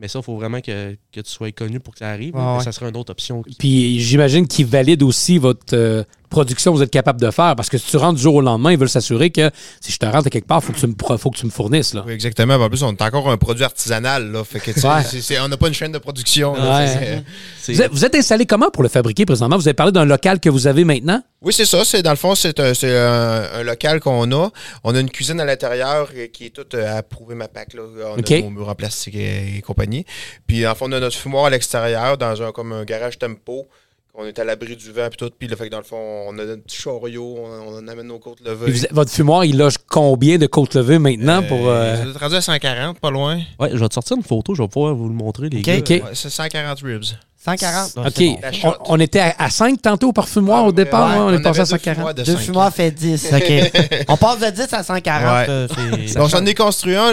Mais 0.00 0.06
ça, 0.08 0.20
il 0.20 0.24
faut 0.24 0.36
vraiment 0.36 0.60
que, 0.60 0.96
que 1.12 1.20
tu 1.20 1.30
sois 1.30 1.50
connu 1.52 1.78
pour 1.80 1.92
que 1.94 1.98
ça 2.00 2.08
arrive. 2.10 2.32
Ah 2.36 2.58
ouais. 2.58 2.62
ça 2.64 2.70
serait 2.72 2.88
une 2.88 2.96
autre 2.96 3.10
option. 3.10 3.42
qui- 3.42 3.54
Puis 3.56 4.00
j'imagine 4.00 4.46
qu'ils 4.48 4.66
valident 4.66 5.02
aussi 5.04 5.38
votre, 5.38 5.74
euh, 5.76 6.04
production 6.28 6.72
vous 6.72 6.82
êtes 6.82 6.90
capable 6.90 7.20
de 7.20 7.30
faire. 7.30 7.56
Parce 7.56 7.68
que 7.68 7.78
si 7.78 7.86
tu 7.90 7.96
rentres 7.96 8.16
du 8.16 8.22
jour 8.22 8.34
au 8.36 8.40
lendemain, 8.40 8.72
ils 8.72 8.78
veulent 8.78 8.88
s'assurer 8.88 9.30
que 9.30 9.50
si 9.80 9.92
je 9.92 9.98
te 9.98 10.06
rentre 10.06 10.26
à 10.26 10.30
quelque 10.30 10.46
part, 10.46 10.60
il 10.62 10.66
faut, 10.66 10.72
que 10.72 10.78
tu 10.78 10.86
me 10.86 10.94
pro- 10.94 11.16
faut 11.18 11.30
que 11.30 11.38
tu 11.38 11.46
me 11.46 11.50
fournisses. 11.50 11.94
Là. 11.94 12.04
Oui, 12.06 12.12
exactement. 12.12 12.54
En 12.54 12.68
plus, 12.68 12.82
on 12.82 12.92
est 12.92 13.02
encore 13.02 13.30
un 13.30 13.36
produit 13.36 13.64
artisanal. 13.64 14.30
Là. 14.30 14.44
Fait 14.44 14.60
que, 14.60 14.70
tu 14.70 14.80
sais, 14.80 14.88
Ouais. 14.88 15.02
c'est- 15.04 15.20
c'est- 15.20 15.38
on 15.40 15.48
n'a 15.48 15.56
pas 15.56 15.68
une 15.68 15.74
chaîne 15.74 15.92
de 15.92 15.98
production. 15.98 16.54
là. 16.54 16.78
Ouais. 16.78 16.86
Fait 16.86 16.98
que- 17.06 17.22
C'est- 17.60 17.72
Vous 17.74 17.82
êtes, 17.82 17.92
vous 17.92 18.04
êtes 18.04 18.14
installé 18.14 18.46
comment 18.46 18.70
pour 18.70 18.82
le 18.82 18.88
fabriquer 18.88 19.26
présentement? 19.26 19.56
Vous 19.56 19.68
avez 19.68 19.74
parlé 19.74 19.92
d'un 19.92 20.04
local 20.04 20.40
que 20.40 20.48
vous 20.48 20.66
avez 20.66 20.84
maintenant? 20.84 21.22
Oui, 21.42 21.52
c'est 21.52 21.66
ça. 21.66 21.84
C'est 21.84 22.02
dans 22.02 22.10
le 22.10 22.16
fond, 22.16 22.34
c'est 22.34 22.58
un, 22.60 22.74
c'est 22.74 22.96
un- 22.96 23.44
un 23.60 23.62
local 23.62 24.00
qu'on 24.00 24.30
a. 24.32 24.50
On 24.84 24.94
a 24.94 25.00
une 25.00 25.10
cuisine 25.10 25.38
à 25.40 25.44
l'intérieur 25.44 26.08
qui 26.32 26.46
est 26.46 26.50
toute 26.50 26.74
euh, 26.74 26.98
approuvée 26.98 27.34
ma 27.34 27.46
PAC. 27.48 27.74
Là. 27.74 27.82
On 28.16 28.18
OK. 28.18 28.30
a 28.32 28.40
nos 28.40 28.50
murs 28.50 28.68
en 28.68 28.74
plastique 28.74 29.14
et, 29.14 29.58
et 29.58 29.60
compagnie. 29.62 30.04
Puis 30.46 30.60
le 30.62 30.68
fond, 30.74 30.86
on 30.88 30.92
a 30.92 31.00
notre 31.00 31.16
fumoir 31.16 31.44
à 31.46 31.50
l'extérieur 31.50 32.16
dans 32.18 32.42
un 32.42 32.50
comme 32.52 32.72
un 32.72 32.84
garage 32.84 33.18
tempo. 33.18 33.66
On 34.20 34.24
est 34.26 34.36
à 34.40 34.44
l'abri 34.44 34.74
du 34.74 34.90
vent 34.90 35.06
puis 35.08 35.16
tout. 35.16 35.30
Puis 35.38 35.46
le 35.46 35.54
fait 35.54 35.66
que 35.66 35.70
dans 35.70 35.78
le 35.78 35.84
fond, 35.84 36.24
on 36.26 36.36
a 36.40 36.44
notre 36.44 36.62
petit 36.64 36.76
chariot, 36.76 37.38
on, 37.38 37.76
on 37.76 37.86
amène 37.88 38.08
nos 38.08 38.18
côtes 38.18 38.40
levées. 38.44 38.72
vous- 38.72 38.86
votre 38.90 39.12
fumoir, 39.12 39.44
il 39.44 39.56
loge 39.56 39.76
combien 39.88 40.38
de 40.38 40.46
côtes 40.46 40.74
levées 40.74 40.98
maintenant 40.98 41.40
pour. 41.44 41.68
euh, 41.68 41.94
Vous 42.02 42.10
êtes 42.10 42.16
rendu 42.16 42.34
à 42.34 42.40
140, 42.40 42.98
pas 42.98 43.10
loin. 43.12 43.40
Ouais, 43.60 43.70
je 43.72 43.76
vais 43.76 43.88
te 43.88 43.94
sortir 43.94 44.16
une 44.16 44.24
photo, 44.24 44.56
je 44.56 44.62
vais 44.62 44.68
pouvoir 44.68 44.92
vous 44.94 45.08
le 45.08 45.14
montrer, 45.14 45.48
les 45.48 45.58
Ok, 45.60 45.84
gars. 45.84 45.94
Ouais, 45.96 46.02
c'est 46.14 46.30
140 46.30 46.80
ribs. 46.82 47.04
140. 47.44 47.94
donc 47.94 48.06
OK. 48.08 48.22
bon. 48.62 48.74
On, 48.86 48.98
était 48.98 49.20
à, 49.20 49.34
à 49.38 49.48
5 49.50 49.80
tantôt 49.80 50.12
par 50.12 50.28
fumoir 50.28 50.64
au 50.64 50.72
départ. 50.72 51.10
Ouais, 51.10 51.16
hein, 51.16 51.24
on, 51.28 51.32
est 51.32 51.40
passé 51.40 51.60
à 51.60 51.62
avait 51.62 51.70
deux 51.70 51.78
140. 51.78 51.94
fumoirs 51.96 52.14
de 52.14 52.22
Deux 52.24 52.32
5. 52.32 52.38
fumoirs 52.40 52.74
fait 52.74 52.90
10. 52.90 53.32
OK. 53.36 54.04
On 54.08 54.16
passe 54.16 54.40
de 54.40 54.50
10 54.50 54.74
à 54.74 54.82
140. 54.82 55.22
Ouais. 55.22 55.46
euh, 55.48 55.68
c'est- 56.08 56.18
Donc, 56.18 56.30
on 56.34 56.38
en 56.38 56.44
est 56.46 56.54
construit 56.54 56.96
un. 56.96 57.12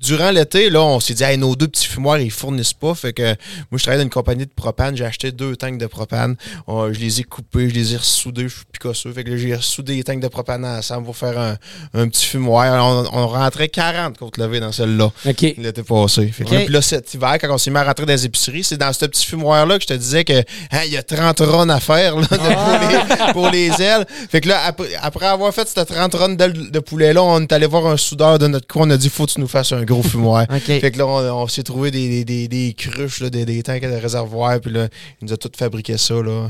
Durant 0.00 0.30
l'été, 0.30 0.70
là, 0.70 0.80
on 0.82 1.00
s'est 1.00 1.14
dit, 1.14 1.22
hey, 1.24 1.36
nos 1.38 1.56
deux 1.56 1.68
petits 1.68 1.86
fumoirs, 1.86 2.18
ils 2.20 2.30
fournissent 2.30 2.72
pas. 2.72 2.94
Fait 2.94 3.12
que 3.12 3.22
moi, 3.70 3.78
je 3.78 3.82
travaille 3.82 3.98
dans 3.98 4.04
une 4.04 4.10
compagnie 4.10 4.46
de 4.46 4.50
propane. 4.54 4.96
J'ai 4.96 5.04
acheté 5.04 5.32
deux 5.32 5.56
tanks 5.56 5.78
de 5.78 5.86
propane. 5.86 6.36
On- 6.66 6.92
je 6.92 6.98
les 7.00 7.20
ai 7.20 7.24
coupés, 7.24 7.68
je 7.68 7.74
les 7.74 7.94
ai 7.94 7.96
ressoudés. 7.96 8.44
Je 8.48 8.54
suis 8.56 8.64
picosseux. 8.72 9.12
Fait 9.12 9.24
que 9.24 9.30
là, 9.30 9.36
j'ai 9.36 9.54
ressoudé 9.56 9.96
les 9.96 10.04
tanks 10.04 10.20
de 10.20 10.28
propane 10.28 10.64
ensemble 10.64 11.04
pour 11.04 11.16
faire 11.16 11.38
un, 11.38 11.56
un 11.94 12.08
petit 12.08 12.24
fumoir. 12.26 12.84
On, 13.12 13.18
on 13.18 13.26
rentrait 13.28 13.68
40 13.68 14.16
côtes 14.18 14.36
levées 14.38 14.60
dans 14.60 14.72
celle-là. 14.72 15.10
OK. 15.26 15.42
L'été 15.58 15.82
passé. 15.82 16.28
Fait 16.28 16.44
que 16.44 16.50
puis 16.64 16.72
là, 16.72 16.80
cet 16.82 17.12
hiver, 17.14 17.36
quand 17.40 17.52
on 17.52 17.58
s'est 17.58 17.70
mis 17.70 17.78
à 17.78 17.84
rentrer 17.84 18.06
dans 18.06 18.12
les 18.12 18.24
épiceries, 18.24 18.64
c'est 18.64 18.76
dans 18.76 18.92
ce 18.92 19.04
petit 19.06 19.26
fumoir-là 19.26 19.76
que 19.78 19.82
je 19.82 19.88
te 19.88 19.94
disais 19.94 20.24
que 20.24 20.42
il 20.86 20.92
y 20.92 20.96
a 20.96 21.02
30 21.02 21.40
runs 21.40 21.68
à 21.70 21.80
faire 21.80 22.16
là, 22.16 22.26
de- 22.30 22.36
pour, 22.36 22.88
les, 22.88 23.32
pour 23.32 23.50
les 23.50 23.82
ailes. 23.82 24.06
Fait 24.30 24.40
que 24.40 24.48
là, 24.48 24.60
après, 24.64 24.88
après 25.02 25.26
avoir 25.26 25.52
fait 25.52 25.66
cette 25.68 25.88
30 25.88 26.14
runs 26.14 26.28
d'ailes 26.30 26.70
de 26.70 26.78
poulet-là, 26.80 27.22
on 27.22 27.40
est 27.40 27.52
allé 27.52 27.66
voir 27.66 27.86
un 27.86 27.96
soudeur 27.96 28.38
de 28.38 28.46
notre 28.46 28.66
coin. 28.66 28.86
On 28.86 28.90
a 28.90 28.96
dit 28.96 29.08
faut 29.08 29.26
que 29.26 29.32
tu 29.32 29.40
nous 29.40 29.48
fasses 29.48 29.72
un 29.72 29.84
gros 29.88 30.02
fumoir. 30.02 30.46
Fait 30.60 30.90
que 30.90 30.98
là, 30.98 31.06
on, 31.06 31.42
on 31.42 31.46
s'est 31.48 31.62
trouvé 31.62 31.90
des, 31.90 32.08
des, 32.08 32.24
des, 32.24 32.48
des 32.48 32.74
cruches, 32.74 33.20
là, 33.20 33.30
des, 33.30 33.44
des 33.44 33.62
tanks 33.62 33.80
de 33.82 33.86
réservoirs. 33.88 34.60
Puis 34.60 34.70
là, 34.72 34.88
il 35.20 35.26
nous 35.26 35.32
a 35.32 35.36
tout 35.36 35.50
fabriqué 35.56 35.96
ça. 35.96 36.14
Là. 36.14 36.48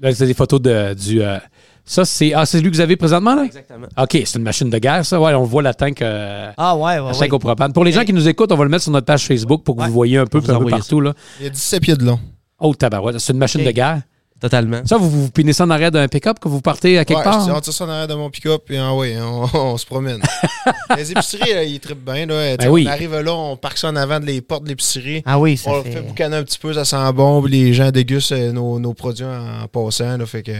Là, 0.00 0.14
c'est 0.14 0.26
des 0.26 0.34
photos 0.34 0.60
de, 0.60 0.94
du. 0.94 1.22
euh, 1.22 1.38
ça, 1.84 2.04
c'est. 2.04 2.32
Ah, 2.34 2.46
c'est 2.46 2.60
lui 2.60 2.70
que 2.70 2.76
vous 2.76 2.80
avez 2.80 2.96
présentement, 2.96 3.34
là? 3.34 3.44
Exactement. 3.44 3.86
OK, 3.96 4.10
c'est 4.24 4.36
une 4.36 4.42
machine 4.44 4.70
de 4.70 4.78
guerre, 4.78 5.04
ça. 5.04 5.20
Ouais, 5.20 5.34
on 5.34 5.44
voit 5.44 5.62
la 5.62 5.74
tank. 5.74 6.00
euh, 6.02 6.50
Ah 6.56 6.76
ouais, 6.76 6.96
la 6.96 7.04
ouais, 7.06 7.12
tank 7.12 7.20
ouais. 7.22 7.32
au 7.32 7.38
propane. 7.38 7.72
Pour 7.72 7.84
les 7.84 7.92
gens 7.92 8.04
qui 8.04 8.12
nous 8.12 8.28
écoutent, 8.28 8.52
on 8.52 8.56
va 8.56 8.64
le 8.64 8.70
mettre 8.70 8.84
sur 8.84 8.92
notre 8.92 9.06
page 9.06 9.24
Facebook 9.26 9.64
pour 9.64 9.74
que 9.76 9.80
Ouais. 9.82 9.86
vous 9.88 9.92
voyez 9.92 10.18
un 10.18 10.26
peu, 10.26 10.38
On 10.38 10.40
vous 10.42 10.50
un 10.50 10.54
peu 10.54 10.64
envoie 10.64 10.70
partout. 10.70 11.00
Là. 11.00 11.12
Il 11.40 11.44
y 11.44 11.46
a 11.46 11.50
17 11.50 11.82
pieds 11.82 11.96
de 11.96 12.04
long. 12.04 12.18
Oh, 12.60 12.74
tabarouette. 12.74 13.18
C'est 13.18 13.32
une 13.32 13.38
machine 13.40 13.64
de 13.64 13.70
guerre. 13.72 14.02
Totalement. 14.42 14.82
Ça, 14.84 14.96
vous 14.96 15.08
vous 15.08 15.30
pinez 15.30 15.52
ça 15.52 15.62
en 15.62 15.70
arrière 15.70 15.92
d'un 15.92 16.08
pick-up 16.08 16.40
que 16.40 16.48
vous 16.48 16.60
partez 16.60 16.98
à 16.98 17.04
quelque 17.04 17.18
ouais, 17.18 17.24
part? 17.24 17.46
je- 17.46 17.52
on 17.52 17.60
tire 17.60 17.72
ça 17.72 17.84
en 17.84 17.88
arrière 17.88 18.08
de 18.08 18.14
mon 18.14 18.28
pick-up 18.28 18.68
et 18.70 18.76
ah 18.76 18.92
ouais, 18.92 19.16
on, 19.20 19.48
on 19.56 19.76
se 19.78 19.86
promène. 19.86 20.20
les 20.96 21.12
épiceries, 21.12 21.54
là, 21.54 21.62
ils 21.62 21.78
trippent 21.78 22.04
bien. 22.04 22.26
Là. 22.26 22.56
Oui. 22.68 22.84
On 22.88 22.90
arrive 22.90 23.14
là, 23.20 23.32
on 23.32 23.56
parque 23.56 23.78
ça 23.78 23.88
en 23.88 23.94
avant 23.96 24.18
de 24.18 24.26
les 24.26 24.40
portes 24.40 24.64
de 24.64 24.70
l'épicerie. 24.70 25.22
Ah 25.24 25.38
oui, 25.38 25.56
ça 25.56 25.70
On 25.70 25.82
fait... 25.84 25.92
fait 25.92 26.02
boucaner 26.02 26.36
un 26.36 26.42
petit 26.42 26.58
peu, 26.58 26.74
ça 26.74 26.84
sent 26.84 27.12
bon, 27.14 27.40
puis 27.40 27.52
les 27.52 27.72
gens 27.72 27.92
dégustent 27.92 28.32
euh, 28.32 28.50
nos, 28.50 28.80
nos 28.80 28.94
produits 28.94 29.24
en 29.24 29.68
passant. 29.68 30.16
Là, 30.18 30.26
fait 30.26 30.42
que... 30.42 30.52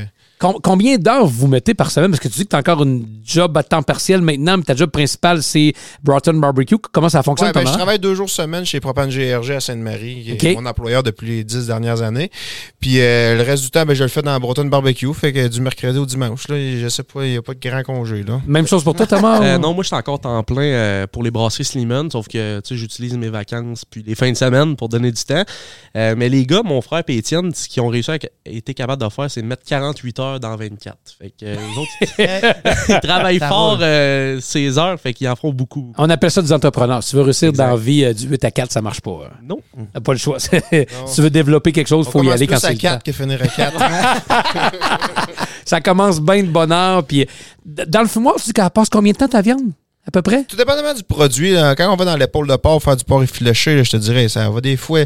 Com- 0.42 0.58
combien 0.60 0.96
d'heures 0.98 1.24
vous 1.24 1.46
mettez 1.46 1.72
par 1.72 1.92
semaine? 1.92 2.10
Parce 2.10 2.18
que 2.18 2.26
tu 2.26 2.34
dis 2.38 2.44
que 2.44 2.48
tu 2.48 2.56
as 2.56 2.58
encore 2.58 2.82
une 2.82 3.06
job 3.24 3.56
à 3.56 3.62
temps 3.62 3.84
partiel 3.84 4.20
maintenant, 4.22 4.56
mais 4.56 4.64
ta 4.64 4.74
job 4.74 4.90
principale, 4.90 5.40
c'est 5.40 5.72
Broughton 6.02 6.34
Barbecue. 6.34 6.74
Comment 6.90 7.08
ça 7.08 7.22
fonctionne, 7.22 7.50
Ouais, 7.54 7.62
ben, 7.62 7.64
je 7.64 7.72
travaille 7.72 8.00
deux 8.00 8.16
jours 8.16 8.28
semaine 8.28 8.64
chez 8.64 8.80
Propane 8.80 9.08
GRG 9.08 9.52
à 9.52 9.60
Sainte-Marie, 9.60 10.36
qui 10.36 10.46
est 10.48 10.54
mon 10.56 10.66
employeur 10.66 11.04
depuis 11.04 11.28
les 11.28 11.44
dix 11.44 11.68
dernières 11.68 12.02
années. 12.02 12.28
Puis 12.80 13.00
euh, 13.00 13.36
le 13.36 13.42
reste 13.44 13.62
du 13.62 13.70
temps, 13.70 13.86
ben, 13.86 13.94
je 13.94 14.02
le 14.02 14.08
fais 14.08 14.22
dans 14.22 14.36
Breton 14.40 14.64
Barbecue, 14.64 15.14
fait 15.14 15.32
que 15.32 15.46
du 15.46 15.60
mercredi 15.60 15.96
au 15.96 16.06
dimanche. 16.06 16.48
Là, 16.48 16.56
je 16.58 16.88
sais 16.88 17.04
pas, 17.04 17.24
il 17.24 17.30
n'y 17.30 17.36
a 17.36 17.42
pas 17.42 17.54
de 17.54 17.60
grand 17.60 17.84
congé. 17.84 18.24
Là. 18.24 18.40
Même 18.44 18.66
chose 18.66 18.82
pour 18.82 18.96
toi, 18.96 19.06
Thomas? 19.06 19.40
Euh, 19.44 19.58
non, 19.58 19.74
moi, 19.74 19.84
je 19.84 19.88
suis 19.90 19.96
encore 19.96 20.18
temps 20.18 20.42
plein 20.42 20.62
euh, 20.62 21.06
pour 21.06 21.22
les 21.22 21.30
brasseries 21.30 21.64
Slimane, 21.66 22.10
sauf 22.10 22.26
que 22.26 22.58
tu 22.58 22.70
sais, 22.70 22.76
j'utilise 22.76 23.16
mes 23.16 23.28
vacances 23.28 23.84
puis 23.84 24.02
les 24.04 24.16
fins 24.16 24.32
de 24.32 24.36
semaine 24.36 24.74
pour 24.74 24.88
donner 24.88 25.12
du 25.12 25.22
temps. 25.22 25.44
Euh, 25.96 26.14
mais 26.18 26.28
les 26.28 26.44
gars, 26.46 26.62
mon 26.64 26.80
frère 26.80 27.04
et 27.06 27.16
Étienne, 27.16 27.54
ce 27.54 27.68
qu'ils 27.68 27.80
ont 27.82 27.88
réussi 27.88 28.10
à 28.10 28.18
été 28.44 28.74
capables 28.74 29.00
de 29.02 29.08
faire, 29.08 29.30
c'est 29.30 29.42
de 29.42 29.46
mettre 29.46 29.62
48 29.64 30.18
heures 30.18 30.31
dans 30.38 30.56
24. 30.56 30.96
Fait 31.18 31.30
que 31.30 31.44
euh, 31.44 31.56
eux 31.56 31.78
autres, 31.80 31.90
ils 32.88 33.00
travaillent 33.00 33.38
Ça 33.38 33.48
fort 33.48 33.78
euh, 33.80 34.38
ces 34.40 34.78
heures, 34.78 34.98
fait 35.00 35.12
qu'ils 35.14 35.28
en 35.28 35.36
font 35.36 35.52
beaucoup. 35.52 35.92
On 35.98 36.08
appelle 36.10 36.30
ça 36.30 36.42
des 36.42 36.52
entrepreneurs. 36.52 37.02
Si 37.02 37.10
tu 37.10 37.16
veux 37.16 37.22
réussir 37.22 37.48
Exact. 37.50 37.64
dans 37.64 37.70
la 37.72 37.76
vie 37.76 38.04
euh, 38.04 38.12
du 38.12 38.26
8 38.28 38.44
à 38.44 38.50
4, 38.50 38.72
ça 38.72 38.82
marche 38.82 39.00
pas. 39.00 39.10
hein. 39.26 39.36
Non. 39.42 39.58
T'as 39.92 40.00
pas 40.00 40.12
le 40.12 40.18
choix. 40.18 40.38
si 40.40 40.54
tu 41.14 41.20
veux 41.22 41.30
développer 41.30 41.72
quelque 41.72 41.88
chose, 41.88 42.06
il 42.08 42.12
faut 42.12 42.22
y 42.22 42.30
aller 42.32 42.46
quand 42.46 42.58
c'est 42.58 42.66
à 42.68 42.72
le 42.72 42.78
4 42.78 42.94
temps. 42.98 43.02
que 43.04 43.12
finir 43.12 43.40
à 43.42 43.46
4. 43.48 43.72
Ça 45.64 45.80
commence 45.80 46.20
bien 46.20 46.42
de 46.42 46.48
bonne 46.48 46.72
heure. 46.72 47.04
Puis, 47.04 47.26
d- 47.64 47.84
dans 47.86 48.02
le 48.02 48.08
fumoir, 48.08 48.34
tu 48.36 48.44
dis 48.46 48.52
qu'elle 48.52 48.68
passe 48.70 48.88
combien 48.88 49.12
de 49.12 49.16
temps 49.18 49.28
ta 49.28 49.40
viande? 49.40 49.70
À 50.04 50.10
peu 50.10 50.20
près? 50.20 50.42
Tout 50.44 50.56
dépendamment 50.56 50.94
du 50.94 51.04
produit, 51.04 51.52
là, 51.52 51.76
quand 51.76 51.92
on 51.92 51.94
va 51.94 52.04
dans 52.04 52.16
l'épaule 52.16 52.48
de 52.48 52.56
porc 52.56 52.82
faire 52.82 52.96
du 52.96 53.04
porc 53.04 53.22
effiloché, 53.22 53.76
là, 53.76 53.84
je 53.84 53.90
te 53.92 53.96
dirais, 53.96 54.28
ça 54.28 54.50
va 54.50 54.60
des 54.60 54.76
fois. 54.76 55.02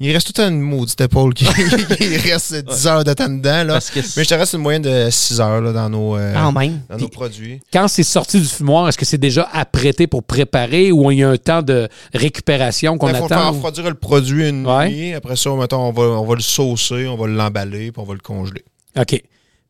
Il 0.00 0.12
reste 0.12 0.34
tout 0.34 0.42
une 0.42 0.60
maudite 0.60 1.00
épaule 1.00 1.34
qui, 1.34 1.44
qui 1.96 2.16
reste 2.16 2.56
10 2.56 2.86
heures 2.88 3.04
de 3.04 3.12
temps 3.12 3.28
dedans. 3.28 3.62
Là. 3.62 3.78
Que 3.80 4.00
Mais 4.16 4.24
je 4.24 4.28
te 4.28 4.34
reste 4.34 4.54
une 4.54 4.60
moyenne 4.62 4.82
de 4.82 5.08
6 5.08 5.40
heures 5.40 5.60
là, 5.60 5.72
dans, 5.72 5.88
nos, 5.88 6.16
euh, 6.16 6.32
même. 6.50 6.80
dans 6.90 6.96
nos 6.98 7.08
produits. 7.08 7.60
Quand 7.72 7.86
c'est 7.86 8.02
sorti 8.02 8.40
du 8.40 8.46
fumoir, 8.48 8.88
est-ce 8.88 8.98
que 8.98 9.04
c'est 9.04 9.18
déjà 9.18 9.48
apprêté 9.52 10.08
pour 10.08 10.24
préparer 10.24 10.90
ou 10.90 11.12
il 11.12 11.18
y 11.18 11.22
a 11.22 11.28
un 11.30 11.36
temps 11.36 11.62
de 11.62 11.88
récupération 12.12 12.98
qu'on 12.98 13.06
Il 13.08 13.14
faut 13.14 13.26
attend? 13.26 13.36
faire 13.36 13.52
refroidir 13.54 13.84
le 13.88 13.94
produit 13.94 14.48
une 14.48 14.66
Ouais. 14.66 14.90
nuit. 14.90 15.14
Après 15.14 15.36
ça, 15.36 15.50
mettons, 15.54 15.78
on 15.88 15.92
va, 15.92 16.02
on 16.02 16.26
va 16.26 16.34
le 16.34 16.40
saucer, 16.42 17.06
on 17.06 17.16
va 17.16 17.28
l'emballer, 17.28 17.92
puis 17.92 18.02
on 18.02 18.04
va 18.04 18.14
le 18.14 18.20
congeler. 18.20 18.64
OK. 18.98 19.22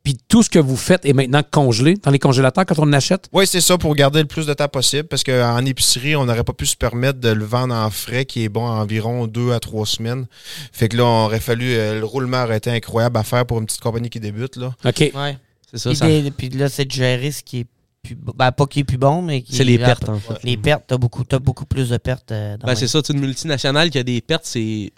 Puis 0.02 0.16
tout 0.28 0.42
ce 0.42 0.48
que 0.48 0.58
vous 0.58 0.76
faites 0.78 1.04
est 1.04 1.12
maintenant 1.12 1.42
congelé 1.50 1.94
dans 2.02 2.10
les 2.10 2.18
congélateurs 2.18 2.64
quand 2.64 2.78
on 2.78 2.86
l'achète? 2.86 3.28
Oui, 3.32 3.46
c'est 3.46 3.60
ça, 3.60 3.76
pour 3.76 3.94
garder 3.94 4.20
le 4.20 4.26
plus 4.26 4.46
de 4.46 4.54
temps 4.54 4.68
possible, 4.68 5.04
parce 5.04 5.22
qu'en 5.22 5.64
épicerie, 5.66 6.16
on 6.16 6.24
n'aurait 6.24 6.42
pas 6.44 6.54
pu 6.54 6.64
se 6.64 6.76
permettre 6.76 7.20
de 7.20 7.28
le 7.28 7.44
vendre 7.44 7.74
en 7.74 7.90
frais, 7.90 8.24
qui 8.24 8.42
est 8.44 8.48
bon 8.48 8.66
environ 8.66 9.26
deux 9.26 9.52
à 9.52 9.60
trois 9.60 9.84
semaines. 9.84 10.26
Fait 10.72 10.88
que 10.88 10.96
là, 10.96 11.04
on 11.04 11.24
aurait 11.26 11.38
fallu. 11.40 11.66
euh, 11.74 11.98
le 12.00 12.04
roulement 12.06 12.42
aurait 12.44 12.56
été 12.56 12.70
incroyable 12.70 13.18
à 13.18 13.24
faire 13.24 13.44
pour 13.44 13.58
une 13.58 13.66
petite 13.66 13.82
compagnie 13.82 14.08
qui 14.08 14.20
débute. 14.20 14.56
Là. 14.56 14.74
OK. 14.86 15.10
Ouais. 15.14 15.36
C'est 15.70 15.78
ça, 15.78 15.90
Puis, 15.90 15.96
ça- 15.98 16.06
des- 16.06 16.30
puis 16.30 16.48
là, 16.48 16.68
c'est 16.70 16.86
de 16.86 16.90
gérer 16.92 17.30
ce 17.30 17.42
qui 17.42 17.60
est 17.60 17.66
plus... 18.02 18.16
Ben, 18.34 18.50
pas 18.52 18.64
qui 18.66 18.80
est 18.80 18.84
plus 18.84 18.96
bon, 18.96 19.20
mais 19.20 19.42
qui... 19.42 19.54
c'est 19.54 19.64
les 19.64 19.78
pertes, 19.78 20.08
en 20.08 20.18
fait. 20.18 20.42
Les 20.42 20.56
pertes, 20.56 20.84
t'as 20.86 20.96
beaucoup, 20.96 21.22
t'as 21.24 21.38
beaucoup 21.38 21.66
plus 21.66 21.90
de 21.90 21.98
pertes. 21.98 22.32
euh, 22.32 22.56
dans 22.56 22.66
Ben, 22.66 22.74
c'est 22.74 22.88
ça, 22.88 23.00
une 23.10 23.20
multinationale 23.20 23.90
qui 23.90 23.98
a 23.98 24.02
des 24.02 24.22
pertes, 24.22 24.46
c'est 24.46 24.90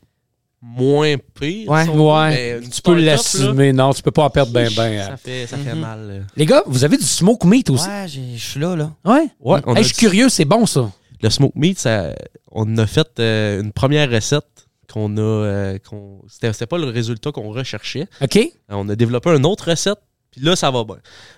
moins 0.62 1.16
pire. 1.38 1.68
Ouais. 1.68 1.88
Ouais. 1.88 2.60
Tu 2.72 2.80
peux 2.82 2.94
l'assumer. 2.94 3.72
Non, 3.72 3.92
tu 3.92 4.02
peux 4.02 4.10
pas 4.12 4.22
en 4.24 4.30
perdre 4.30 4.52
bien, 4.52 4.68
bien. 4.70 5.06
Ça 5.08 5.16
fait, 5.16 5.46
ça 5.46 5.56
fait 5.56 5.74
Mhm. 5.74 5.80
mal. 5.80 6.08
là. 6.08 6.14
Les 6.36 6.46
gars, 6.46 6.62
vous 6.66 6.84
avez 6.84 6.96
du 6.96 7.04
smoke 7.04 7.46
meat 7.46 7.68
aussi? 7.70 7.88
Ouais, 7.88 8.06
je 8.06 8.38
suis 8.38 8.60
là, 8.60 8.76
là. 8.76 8.92
Ouais. 9.04 9.26
Ouais, 9.40 9.60
Hey, 9.66 9.82
je 9.82 9.88
suis 9.88 9.94
du- 9.94 9.98
curieux, 10.00 10.28
c'est 10.28 10.44
bon 10.44 10.64
ça. 10.66 10.90
Le 11.20 11.30
smoke 11.30 11.52
meat, 11.56 11.78
ça, 11.78 12.14
on 12.52 12.78
a 12.78 12.86
fait 12.86 13.08
euh, 13.18 13.60
une 13.60 13.72
première 13.72 14.08
recette 14.10 14.44
qu'on 14.92 15.16
a. 15.16 15.20
euh, 15.20 15.78
qu'on- 15.88 16.20
c'était, 16.28 16.52
c'était 16.52 16.66
pas 16.66 16.78
le 16.78 16.88
résultat 16.88 17.32
qu'on 17.32 17.50
recherchait. 17.50 18.06
OK? 18.20 18.36
Euh, 18.36 18.48
On 18.70 18.88
a 18.88 18.94
développé 18.96 19.30
une 19.30 19.46
autre 19.46 19.70
recette, 19.70 19.98
puis 20.32 20.40
là, 20.42 20.56
ça 20.56 20.70
va 20.70 20.82
bien. 20.84 20.96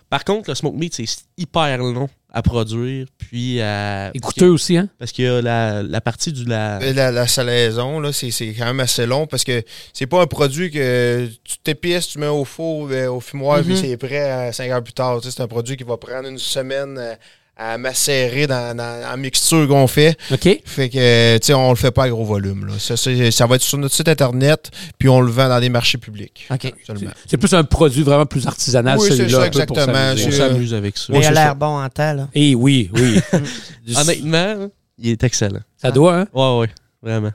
Par 0.08 0.24
contre, 0.24 0.48
le 0.48 0.54
smoke 0.54 0.76
meat, 0.76 0.94
c'est 0.94 1.06
hyper 1.36 1.76
long 1.78 2.08
à 2.32 2.42
produire, 2.42 3.06
puis 3.18 3.60
à. 3.60 4.10
Et 4.14 4.18
coûteux 4.20 4.48
aussi, 4.48 4.76
hein? 4.76 4.88
Parce 4.98 5.12
qu'il 5.12 5.24
y 5.24 5.28
a 5.28 5.40
la, 5.42 5.82
la 5.82 6.00
partie 6.00 6.32
du. 6.32 6.44
La, 6.44 6.78
Euh, 6.78 6.92
La, 6.92 7.10
la 7.12 7.26
salaison, 7.26 8.00
là, 8.00 8.12
c'est, 8.12 8.30
c'est 8.30 8.52
quand 8.54 8.64
même 8.66 8.80
assez 8.80 9.06
long 9.06 9.26
parce 9.26 9.44
que 9.44 9.62
c'est 9.92 10.06
pas 10.06 10.22
un 10.22 10.26
produit 10.26 10.70
que 10.70 11.28
tu 11.44 11.58
t'épices, 11.58 12.08
tu 12.08 12.18
mets 12.18 12.26
au 12.26 12.44
four, 12.44 12.88
euh, 12.90 13.06
au 13.08 13.20
fumoir, 13.20 13.62
puis 13.62 13.76
c'est 13.76 13.96
prêt 13.96 14.30
à 14.30 14.52
5 14.52 14.70
heures 14.70 14.82
plus 14.82 14.92
tard. 14.94 15.20
Tu 15.20 15.28
sais, 15.28 15.36
c'est 15.36 15.42
un 15.42 15.48
produit 15.48 15.76
qui 15.76 15.84
va 15.84 15.96
prendre 15.96 16.28
une 16.28 16.38
semaine 16.38 16.96
euh, 16.98 17.14
à 17.56 17.78
macérer 17.78 18.46
dans, 18.46 18.76
dans, 18.76 19.12
en 19.12 19.16
mixture 19.16 19.68
qu'on 19.68 19.86
fait. 19.86 20.16
OK? 20.32 20.60
Fait 20.64 20.88
que, 20.88 20.98
euh, 20.98 21.38
tu 21.38 21.46
sais, 21.46 21.54
on 21.54 21.70
le 21.70 21.76
fait 21.76 21.92
pas 21.92 22.04
à 22.04 22.08
gros 22.08 22.24
volume. 22.24 22.66
Là. 22.66 22.72
Ça, 22.78 22.96
ça 22.96 23.46
va 23.46 23.56
être 23.56 23.62
sur 23.62 23.78
notre 23.78 23.94
site 23.94 24.08
internet, 24.08 24.70
puis 24.98 25.08
on 25.08 25.20
le 25.20 25.30
vend 25.30 25.48
dans 25.48 25.60
des 25.60 25.68
marchés 25.68 25.98
publics. 25.98 26.48
OK. 26.50 26.72
Seulement. 26.84 27.10
C'est 27.26 27.36
plus 27.36 27.52
un 27.54 27.62
produit 27.64 28.02
vraiment 28.02 28.26
plus 28.26 28.46
artisanal, 28.46 28.98
Oui, 28.98 29.06
c'est 29.08 29.16
celui-là. 29.16 29.44
ça, 29.44 29.50
pour 29.50 29.78
exactement. 29.78 30.12
on 30.26 30.30
s'amuse 30.30 30.74
avec 30.74 30.96
ça. 30.98 31.12
Mais 31.12 31.20
il 31.20 31.26
a 31.26 31.30
l'air 31.30 31.56
bon 31.56 31.78
en 31.80 31.88
temps, 31.88 32.12
là. 32.12 32.28
Eh 32.34 32.54
oui, 32.54 32.90
oui. 32.94 33.20
Honnêtement, 33.96 34.68
il 34.98 35.10
est 35.10 35.22
excellent. 35.24 35.60
ça 35.76 35.90
doit, 35.90 36.20
hein? 36.20 36.26
Ouais, 36.32 36.58
ouais, 36.60 36.68
vraiment. 37.02 37.30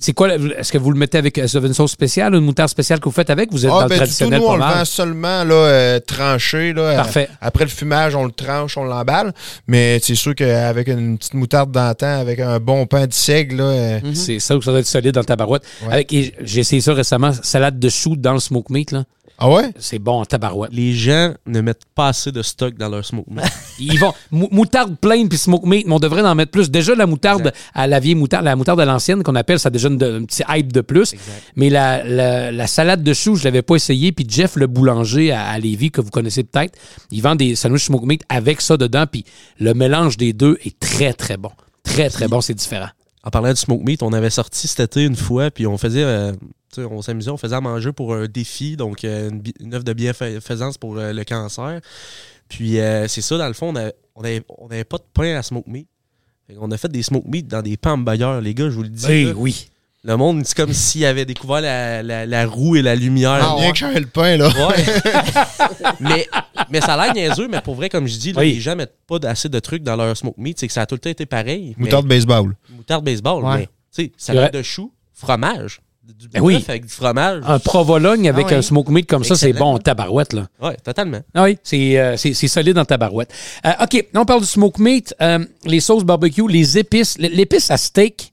C'est 0.00 0.14
quoi? 0.14 0.28
la- 0.28 0.58
Est-ce 0.58 0.72
que 0.72 0.78
vous 0.78 0.90
le 0.90 0.98
mettez 0.98 1.18
avec 1.18 1.36
est-ce 1.36 1.44
que 1.46 1.50
vous 1.52 1.56
avez 1.58 1.68
une 1.68 1.74
sauce 1.74 1.92
spéciale, 1.92 2.34
une 2.34 2.40
moutarde 2.44 2.70
spéciale 2.70 2.98
que 3.00 3.04
vous 3.04 3.10
faites 3.14 3.28
avec? 3.30 3.52
Vous 3.52 3.66
êtes 3.66 3.70
dans 3.70 3.80
Ah, 3.80 3.82
le 3.84 3.88
ben, 3.90 3.94
du 3.94 3.98
tout, 3.98 4.04
traditionnel 4.06 4.40
nous, 4.40 4.46
on 4.46 4.56
le 4.56 4.62
vend 4.62 4.84
seulement 4.86 5.44
là, 5.44 5.54
euh, 5.54 6.00
tranché. 6.00 6.72
Là, 6.72 6.94
Parfait. 6.96 7.28
Euh, 7.30 7.34
Après 7.42 7.64
le 7.64 7.70
fumage, 7.70 8.14
on 8.16 8.24
le 8.24 8.32
tranche, 8.32 8.76
on 8.78 8.84
l'emballe. 8.84 9.32
Mais 9.68 9.98
c'est 10.02 10.14
sûr 10.14 10.34
qu'avec 10.34 10.88
une 10.88 11.18
petite 11.18 11.34
moutarde 11.34 11.70
d'antan, 11.70 12.18
avec 12.18 12.40
un 12.40 12.58
bon 12.58 12.86
pain 12.86 13.06
de 13.06 13.12
seigle, 13.12 13.56
là, 13.56 13.64
euh, 13.64 14.00
C'est 14.14 14.38
ça 14.38 14.56
que 14.56 14.64
ça 14.64 14.70
doit 14.70 14.80
être 14.80 14.86
solide 14.86 15.14
dans 15.14 15.24
ta 15.24 15.36
barouette. 15.36 15.62
Ouais. 15.86 16.06
J'ai 16.40 16.60
essayé 16.60 16.80
ça 16.80 16.94
récemment, 16.94 17.32
salade 17.42 17.78
de 17.78 17.88
choux 17.90 18.16
dans 18.16 18.32
le 18.32 18.40
smoke 18.40 18.72
meat. 18.72 18.92
Là. 18.92 19.04
Ah 19.42 19.48
ouais? 19.48 19.72
C'est 19.78 19.98
bon 19.98 20.20
en 20.20 20.24
tabarouette. 20.26 20.70
Les 20.72 20.92
gens 20.92 21.32
ne 21.46 21.62
mettent 21.62 21.86
pas 21.94 22.08
assez 22.08 22.30
de 22.30 22.42
stock 22.42 22.74
dans 22.76 22.90
leur 22.90 23.02
smoke 23.04 23.30
meat. 23.30 23.44
Ils 23.78 23.98
vont 23.98 24.12
mou- 24.30 24.48
moutarde 24.52 24.96
pleine 24.98 25.30
puis 25.30 25.38
smoke 25.38 25.66
meat, 25.66 25.86
mais 25.86 25.94
on 25.94 25.98
devrait 25.98 26.20
en 26.20 26.34
mettre 26.34 26.50
plus. 26.52 26.70
Déjà 26.70 26.94
la 26.94 27.06
moutarde 27.06 27.40
Exact. 27.46 27.56
à 27.74 27.86
la 27.86 28.00
vieille 28.00 28.14
moutarde, 28.16 28.44
la 28.44 28.54
moutarde 28.54 28.78
à 28.80 28.84
l'ancienne 28.84 29.22
qu'on 29.22 29.34
appelle, 29.34 29.58
ça 29.58 29.68
a 29.68 29.70
déjà 29.70 29.88
une- 29.88 30.02
un 30.02 30.24
petit 30.26 30.42
hype 30.46 30.72
de 30.72 30.82
plus. 30.82 31.14
Mais 31.56 31.70
la, 31.70 32.04
la- 32.04 32.52
la 32.52 32.66
salade 32.66 33.02
de 33.02 33.14
choux, 33.14 33.34
je 33.36 33.44
l'avais 33.44 33.62
pas 33.62 33.76
essayé. 33.76 34.12
Puis 34.12 34.26
Jeff 34.28 34.56
le 34.56 34.66
boulanger 34.66 35.32
à, 35.32 35.46
à 35.46 35.58
Lévis 35.58 35.90
que 35.90 36.02
vous 36.02 36.10
connaissez 36.10 36.44
peut-être, 36.44 36.76
il 37.10 37.22
vend 37.22 37.34
des 37.34 37.54
sandwichs 37.54 37.86
smoke 37.86 38.04
meat 38.06 38.22
avec 38.28 38.60
ça 38.60 38.76
dedans. 38.76 39.06
Puis 39.10 39.24
le 39.58 39.72
mélange 39.72 40.18
des 40.18 40.34
deux 40.34 40.58
est 40.66 40.78
très 40.78 41.14
très 41.14 41.38
bon, 41.38 41.50
très 41.82 42.10
très 42.10 42.28
bon. 42.28 42.42
C'est 42.42 42.52
différent. 42.52 42.90
En 43.24 43.30
parlant 43.30 43.50
du 43.50 43.56
smoke 43.60 43.84
meat, 43.84 44.02
on 44.02 44.12
avait 44.12 44.28
sorti 44.30 44.68
cet 44.68 44.80
été 44.80 45.04
une 45.04 45.16
fois, 45.16 45.50
puis 45.50 45.66
on 45.66 45.78
faisait, 45.78 46.02
euh, 46.04 46.32
on 46.78 47.02
s'amusait, 47.02 47.30
on 47.30 47.36
faisait 47.36 47.56
à 47.56 47.60
manger 47.60 47.92
pour 47.92 48.14
un 48.14 48.26
défi, 48.26 48.76
donc 48.76 49.04
euh, 49.04 49.30
une, 49.30 49.42
une 49.60 49.74
œuvre 49.74 49.84
de 49.84 49.92
bienfaisance 49.92 50.78
pour 50.78 50.98
euh, 50.98 51.12
le 51.12 51.24
cancer. 51.24 51.80
Puis 52.48 52.78
euh, 52.80 53.06
c'est 53.08 53.22
ça, 53.22 53.38
dans 53.38 53.46
le 53.48 53.52
fond, 53.54 53.68
on 53.70 53.76
avait, 53.76 53.94
on 54.16 54.22
avait, 54.22 54.42
on 54.58 54.66
avait 54.66 54.84
pas 54.84 54.98
de 54.98 55.04
pain 55.14 55.36
à 55.36 55.42
smoke 55.42 55.68
meat. 55.70 55.88
Fait 56.46 56.56
on 56.60 56.70
a 56.70 56.76
fait 56.76 56.90
des 56.90 57.02
smoke 57.02 57.28
meat 57.28 57.46
dans 57.46 57.62
des 57.62 57.76
pans 57.76 57.96
bailleurs, 57.98 58.40
les 58.40 58.54
gars, 58.54 58.64
je 58.70 58.74
vous 58.74 58.82
le 58.82 58.88
dis. 58.88 59.24
là. 59.26 59.32
oui. 59.36 59.68
Le 60.02 60.16
monde, 60.16 60.46
c'est 60.46 60.56
comme 60.56 60.72
s'il 60.72 61.04
avait 61.04 61.26
découvert 61.26 61.60
la, 61.60 62.02
la- 62.02 62.24
la 62.24 62.46
roue 62.46 62.74
et 62.76 62.80
la 62.80 62.94
lumière. 62.96 63.38
Ah, 63.42 63.56
Bien 63.60 63.70
que 63.70 63.76
j'avais 63.76 64.00
le 64.00 64.06
pain, 64.06 64.38
là. 64.38 64.48
Ouais. 64.48 64.84
mais, 66.00 66.26
mais 66.70 66.80
ça 66.80 66.94
a 66.94 67.04
l'air 67.04 67.14
niaiseux, 67.14 67.48
mais 67.48 67.60
pour 67.60 67.74
vrai, 67.74 67.90
comme 67.90 68.06
je 68.06 68.16
dis, 68.16 68.32
là, 68.32 68.40
Oui. 68.40 68.54
les 68.54 68.60
gens 68.60 68.74
mettent 68.76 68.96
pas 69.06 69.18
assez 69.24 69.50
de 69.50 69.58
trucs 69.58 69.82
dans 69.82 69.96
leur 69.96 70.16
smoke 70.16 70.40
meat. 70.40 70.58
C'est 70.58 70.66
que 70.68 70.72
ça 70.72 70.80
a 70.80 70.86
tout 70.86 70.94
le 70.94 71.00
temps 71.00 71.10
été 71.10 71.26
pareil. 71.26 71.74
mais- 71.76 71.84
Moutarde 71.84 72.06
baseball. 72.06 72.56
moutarde 72.70 73.04
baseball, 73.04 73.44
Ouais. 73.44 73.58
mais 73.58 73.68
tu 73.94 74.10
sais, 74.16 74.50
de 74.50 74.62
choux, 74.62 74.90
fromage. 75.12 75.82
Du 76.02 76.28
Ben 76.28 76.40
oui. 76.42 76.64
avec 76.66 76.86
du 76.86 76.92
fromage. 76.92 77.42
Un 77.46 77.58
provolone 77.58 78.26
avec 78.26 78.46
Ah 78.46 78.52
oui. 78.52 78.54
un 78.56 78.62
smoke 78.62 78.90
meat 78.90 79.06
comme 79.06 79.22
ça, 79.22 79.36
c'est 79.36 79.52
bon 79.52 79.74
en 79.74 79.78
tabarouette 79.78 80.32
là. 80.32 80.48
Ouais, 80.60 80.76
totalement. 80.82 81.20
Ah 81.34 81.44
oui, 81.44 81.58
c'est 81.62 81.98
euh, 81.98 82.16
c'est- 82.16 82.32
c'est 82.34 82.48
solide 82.48 82.78
en 82.78 82.84
tabarouette. 82.86 83.30
Euh, 83.66 83.70
OK, 83.82 84.06
là, 84.12 84.20
on 84.22 84.24
parle 84.24 84.40
du 84.40 84.46
smoke 84.46 84.80
meat, 84.82 85.14
euh, 85.20 85.38
les 85.66 85.78
sauces 85.80 86.02
barbecue, 86.04 86.48
les 86.48 86.78
épices. 86.78 87.16
L'épice 87.18 87.70
à 87.70 87.76
steak, 87.76 88.32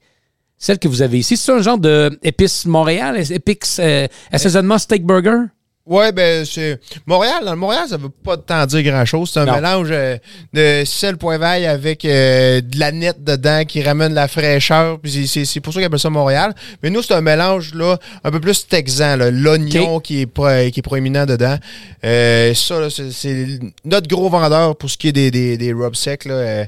celle 0.56 0.78
que 0.78 0.88
vous 0.88 1.02
avez 1.02 1.18
ici, 1.18 1.36
c'est 1.36 1.52
un 1.52 1.60
genre 1.62 1.78
de 1.78 2.18
épice 2.22 2.64
Montréal, 2.64 3.22
épice 3.30 3.78
euh, 3.80 4.08
assaisonnement 4.32 4.78
steak 4.78 5.04
burger? 5.04 5.42
Ouais, 5.88 6.12
ben, 6.12 6.44
c'est. 6.44 6.78
Montréal, 7.06 7.42
dans 7.46 7.52
le 7.52 7.56
Montréal, 7.56 7.84
ça 7.88 7.96
veut 7.96 8.10
pas 8.10 8.36
tant 8.36 8.66
dire 8.66 8.82
grand-chose. 8.82 9.30
C'est 9.32 9.40
un 9.40 9.46
Non. 9.46 9.54
mélange 9.54 9.88
euh, 9.90 10.18
de 10.52 10.82
sel 10.84 11.16
point 11.16 11.38
vaille 11.38 11.64
avec 11.66 12.04
euh, 12.04 12.60
de 12.60 12.78
la 12.78 12.92
nette 12.92 13.24
dedans 13.24 13.64
qui 13.66 13.82
ramène 13.82 14.12
la 14.12 14.28
fraîcheur. 14.28 15.00
Puis 15.00 15.26
c'est- 15.26 15.60
pour 15.60 15.72
ça 15.72 15.78
qu'ils 15.80 15.86
appellent 15.86 15.98
ça 15.98 16.10
Montréal. 16.10 16.54
Mais 16.82 16.90
nous, 16.90 17.02
c'est 17.02 17.14
un 17.14 17.22
mélange, 17.22 17.72
là, 17.74 17.96
un 18.22 18.30
peu 18.30 18.38
plus 18.38 18.66
texan, 18.68 19.16
là. 19.16 19.30
L'oignon 19.30 19.98
qui, 20.00 20.20
est 20.20 20.26
pro- 20.26 20.48
qui 20.70 20.80
est 20.80 20.82
proéminent 20.82 21.24
dedans. 21.24 21.56
Euh, 22.04 22.52
ça, 22.52 22.80
là, 22.80 22.90
c'est- 22.90 23.10
c'est 23.10 23.58
notre 23.84 24.08
gros 24.08 24.28
vendeur 24.28 24.76
pour 24.76 24.90
ce 24.90 24.98
qui 24.98 25.08
est 25.08 25.12
des, 25.12 25.30
des, 25.30 25.56
des 25.56 25.72
rubs 25.72 25.94
secs, 25.94 26.26
là. 26.26 26.66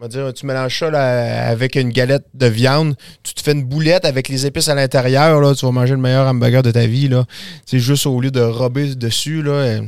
On 0.00 0.04
va 0.04 0.08
dire, 0.08 0.32
tu 0.32 0.46
mélanges 0.46 0.78
ça 0.78 0.90
là, 0.90 1.48
avec 1.48 1.74
une 1.74 1.88
galette 1.90 2.26
de 2.32 2.46
viande, 2.46 2.94
tu 3.24 3.34
te 3.34 3.42
fais 3.42 3.50
une 3.50 3.64
boulette 3.64 4.04
avec 4.04 4.28
les 4.28 4.46
épices 4.46 4.68
à 4.68 4.74
l'intérieur, 4.76 5.40
là, 5.40 5.52
tu 5.56 5.66
vas 5.66 5.72
manger 5.72 5.94
le 5.94 6.00
meilleur 6.00 6.28
hamburger 6.28 6.62
de 6.62 6.70
ta 6.70 6.86
vie. 6.86 7.08
Là. 7.08 7.24
C'est 7.66 7.80
juste 7.80 8.06
au 8.06 8.20
lieu 8.20 8.30
de 8.30 8.40
rober 8.40 8.94
dessus. 8.94 9.42
Là, 9.42 9.50
euh, 9.50 9.80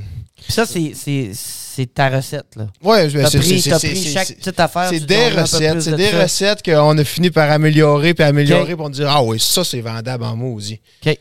Puis 0.42 0.52
ça, 0.52 0.66
c'est- 0.66 0.92
c'est 0.96 1.30
c'est 1.32 1.94
ta 1.94 2.08
recette, 2.08 2.56
là. 2.56 2.66
Ouais, 2.82 3.08
T'as 3.08 3.30
c'est- 3.30 3.38
pris, 3.38 3.60
c'est- 3.60 3.70
t'as 3.70 3.78
pris 3.78 3.96
c'est- 3.96 4.10
chaque 4.12 4.36
petite 4.36 4.58
affaire. 4.58 4.88
c'est 4.90 5.06
des 5.06 5.28
recettes. 5.28 5.80
C'est 5.80 5.92
de 5.92 5.96
des 5.96 6.10
ça. 6.10 6.22
recettes 6.24 6.62
qu'on 6.64 6.98
a 6.98 7.04
fini 7.04 7.30
par 7.30 7.48
améliorer 7.48 8.12
puis 8.12 8.24
améliorer 8.24 8.72
Ok. 8.72 8.78
pour 8.78 8.90
dire 8.90 9.06
Ah 9.08 9.22
oui, 9.22 9.38
ça 9.38 9.62
c'est 9.62 9.80
vendable 9.80 10.24
en 10.24 10.34
maudit. 10.36 10.80
Vous 11.04 11.10
nous 11.10 11.14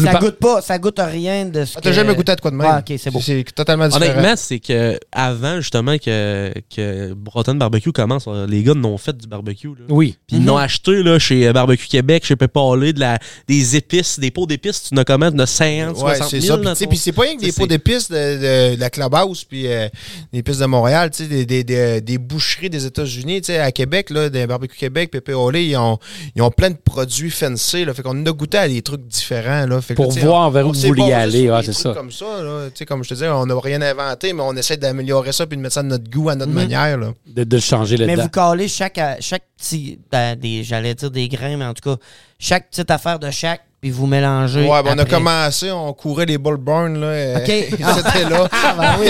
Ça 0.00 0.12
par- 0.12 0.20
goûte 0.20 0.38
pas, 0.38 0.60
ça 0.62 0.78
goûte 0.78 0.98
à 0.98 1.06
rien 1.06 1.44
de 1.46 1.64
ce 1.64 1.74
Ah, 1.76 1.80
T'as 1.82 1.90
que- 1.90 1.94
jamais 1.96 2.14
goûté 2.14 2.32
à 2.32 2.36
de 2.36 2.40
quoi 2.40 2.50
de 2.50 2.56
même? 2.56 2.66
Ah, 2.70 2.82
ok, 2.86 2.96
c'est 2.98 3.10
beau. 3.10 3.20
C'est 3.20 3.44
totalement 3.54 3.88
différent. 3.88 4.04
Honnêtement, 4.12 4.34
c'est 4.36 4.58
que 4.58 4.98
avant 5.12 5.56
justement 5.60 5.98
que, 5.98 6.52
que 6.74 7.12
Breton 7.14 7.54
Barbecue 7.54 7.92
commence, 7.92 8.24
euh, 8.28 8.46
les 8.46 8.62
gars 8.62 8.74
n'ont 8.74 8.98
fait 8.98 9.16
du 9.16 9.26
barbecue. 9.26 9.68
Là. 9.68 9.84
Oui. 9.88 10.16
Puis 10.26 10.36
ils 10.38 10.44
l'ont 10.44 10.56
acheté 10.56 11.02
là, 11.02 11.18
chez 11.18 11.46
euh, 11.48 11.52
Barbecue 11.52 11.86
Québec, 11.88 12.24
chez 12.24 12.36
Peppa 12.36 12.60
Halley, 12.60 12.92
de 12.92 13.00
la, 13.00 13.18
des 13.48 13.76
épices, 13.76 14.18
des 14.18 14.30
pots 14.30 14.46
d'épices. 14.46 14.84
Tu 14.84 14.94
en 14.94 14.98
as 14.98 15.04
comment? 15.04 15.30
Tu 15.30 15.36
en 15.36 15.40
as 15.40 15.46
50, 15.46 15.96
Ouais, 16.02 16.14
60 16.16 16.30
c'est 16.30 16.40
000 16.40 16.52
ça. 16.52 16.56
Puis, 16.58 16.64
dans 16.64 16.72
tu 16.72 16.78
sais, 16.78 16.84
ton- 16.84 16.88
puis 16.90 16.98
c'est 16.98 17.12
pas 17.12 17.22
rien 17.22 17.36
que 17.36 17.42
des 17.42 17.52
pots 17.52 17.66
d'épices 17.66 18.10
de, 18.10 18.16
de- 18.16 18.74
de 18.76 18.80
la 18.80 18.90
Clubhouse 18.90 19.44
puis 19.44 19.66
euh, 19.66 19.88
des 20.32 20.42
pistes 20.42 20.60
de 20.60 20.66
Montréal, 20.66 21.10
tu 21.10 21.24
sais, 21.24 21.28
des, 21.28 21.44
des, 21.46 21.64
des, 21.64 22.00
des 22.00 22.18
boucheries 22.18 22.70
des 22.70 22.86
États-Unis, 22.86 23.40
tu 23.42 23.46
sais, 23.46 23.58
à 23.58 23.72
Québec, 23.72 24.10
là, 24.10 24.28
des 24.30 24.46
barbecues 24.46 24.76
Québec, 24.78 25.10
Pépé 25.10 25.32
ils 25.32 25.76
ont, 25.76 25.98
ils 26.34 26.42
ont 26.42 26.50
plein 26.50 26.70
de 26.70 26.76
produits 26.76 27.30
fancy, 27.30 27.84
là. 27.84 27.92
Fait 27.94 28.02
qu'on 28.02 28.24
a 28.24 28.32
goûté 28.32 28.58
à 28.58 28.68
des 28.68 28.80
trucs 28.82 29.06
différents, 29.06 29.66
là. 29.66 29.80
Fait 29.82 29.94
Pour 29.94 30.10
voir 30.12 30.50
vers 30.50 30.66
où 30.66 30.72
vous 30.72 30.80
voulez 30.80 31.02
basé 31.02 31.14
aller, 31.14 31.50
ouais, 31.50 31.62
c'est 31.62 31.72
ça. 31.72 31.92
comme 31.92 32.10
ça, 32.10 32.42
là. 32.42 32.66
Tu 32.70 32.78
sais, 32.78 32.86
comme 32.86 33.02
je 33.04 33.10
te 33.10 33.14
disais, 33.14 33.28
on 33.28 33.46
n'a 33.46 33.58
rien 33.60 33.82
inventé, 33.82 34.32
mais 34.32 34.42
on 34.42 34.54
essaie 34.56 34.76
d'améliorer 34.76 35.32
ça 35.32 35.46
puis 35.46 35.56
de 35.56 35.62
mettre 35.62 35.74
ça 35.74 35.82
de 35.82 35.88
notre 35.88 36.08
goût, 36.10 36.28
à 36.28 36.34
notre 36.34 36.52
manière, 36.52 36.96
là. 36.96 37.12
De, 37.26 37.44
de 37.44 37.56
le 37.56 37.60
changer 37.60 37.96
Mais 37.98 38.16
vous 38.16 38.28
calez 38.28 38.68
chaque, 38.68 39.00
chaque 39.20 39.44
petit, 39.56 39.98
ben, 40.10 40.36
des, 40.36 40.64
j'allais 40.64 40.94
dire 40.94 41.10
des 41.10 41.28
grains, 41.28 41.56
mais 41.56 41.66
en 41.66 41.74
tout 41.74 41.90
cas, 41.90 42.00
chaque 42.38 42.70
petite 42.70 42.90
affaire 42.90 43.18
de 43.18 43.30
chaque, 43.30 43.62
puis 43.82 43.90
vous 43.90 44.06
mélangez. 44.06 44.62
Ouais, 44.62 44.82
ben, 44.84 44.94
on 44.94 44.98
a 45.00 45.04
commencé, 45.04 45.70
on 45.72 45.92
courait 45.92 46.24
les 46.24 46.38
Bullburn, 46.38 47.00
là. 47.00 47.06
euh, 47.08 47.36
OK. 47.38 47.46
C'était 48.06 48.30
là. 48.30 48.48
Ah, 48.52 48.74
ben 48.78 48.94
oui. 49.00 49.08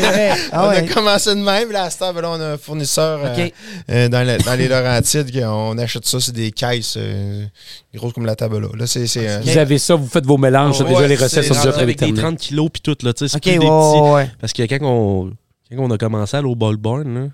Vrai. 0.00 0.32
Ah 0.50 0.64
on 0.66 0.68
ouais. 0.70 0.76
a 0.78 0.82
commencé 0.82 1.30
de 1.30 1.40
même, 1.40 1.70
là, 1.70 1.84
à 1.84 1.90
cette 1.90 2.02
heure, 2.02 2.12
ben 2.12 2.20
là, 2.22 2.30
on 2.32 2.40
a 2.40 2.46
un 2.54 2.56
fournisseur 2.58 3.20
euh, 3.24 3.48
euh, 3.90 4.08
dans, 4.08 4.26
le- 4.26 4.38
dans 4.44 4.54
les 4.58 4.66
Laurentides, 4.66 5.30
qui- 5.30 5.44
on 5.44 5.78
achète 5.78 6.04
ça, 6.06 6.18
c'est 6.20 6.32
des 6.34 6.50
caisses 6.50 6.96
euh, 6.98 7.44
grosses 7.94 8.12
comme 8.12 8.26
la 8.26 8.34
table 8.34 8.58
là. 8.60 8.68
Là, 8.76 8.84
euh, 8.96 9.40
Vous 9.44 9.58
avez 9.58 9.78
ça, 9.78 9.94
vous 9.94 10.08
faites 10.08 10.26
vos 10.26 10.38
mélanges, 10.38 10.76
ça, 10.78 10.84
Ouais, 10.84 10.90
déjà 10.94 11.06
les 11.06 11.14
recettes 11.14 11.44
sont 11.44 11.54
déjà 11.54 11.68
avec 11.78 11.96
des 11.98 12.06
prédéterminées. 12.06 12.20
30 12.20 12.38
kilos 12.38 12.70
puis 12.72 12.82
tout, 12.82 12.96
là, 13.06 13.12
tu 13.12 13.28
sais, 13.28 13.28
c'est 13.28 13.36
OK, 13.36 13.42
plus 13.58 13.68
ouais, 13.68 14.22
des 14.24 14.26
petits. 14.28 14.36
Parce 14.40 14.52
que 14.52 14.62
quand 14.64 14.78
on, 14.82 15.30
quand 15.70 15.82
on 15.84 15.90
a 15.92 15.98
commencé 15.98 16.36
à 16.36 16.40
aller 16.40 16.48
au 16.48 16.56
Ball 16.56 16.76
Barn, 16.76 17.14
là, 17.14 17.26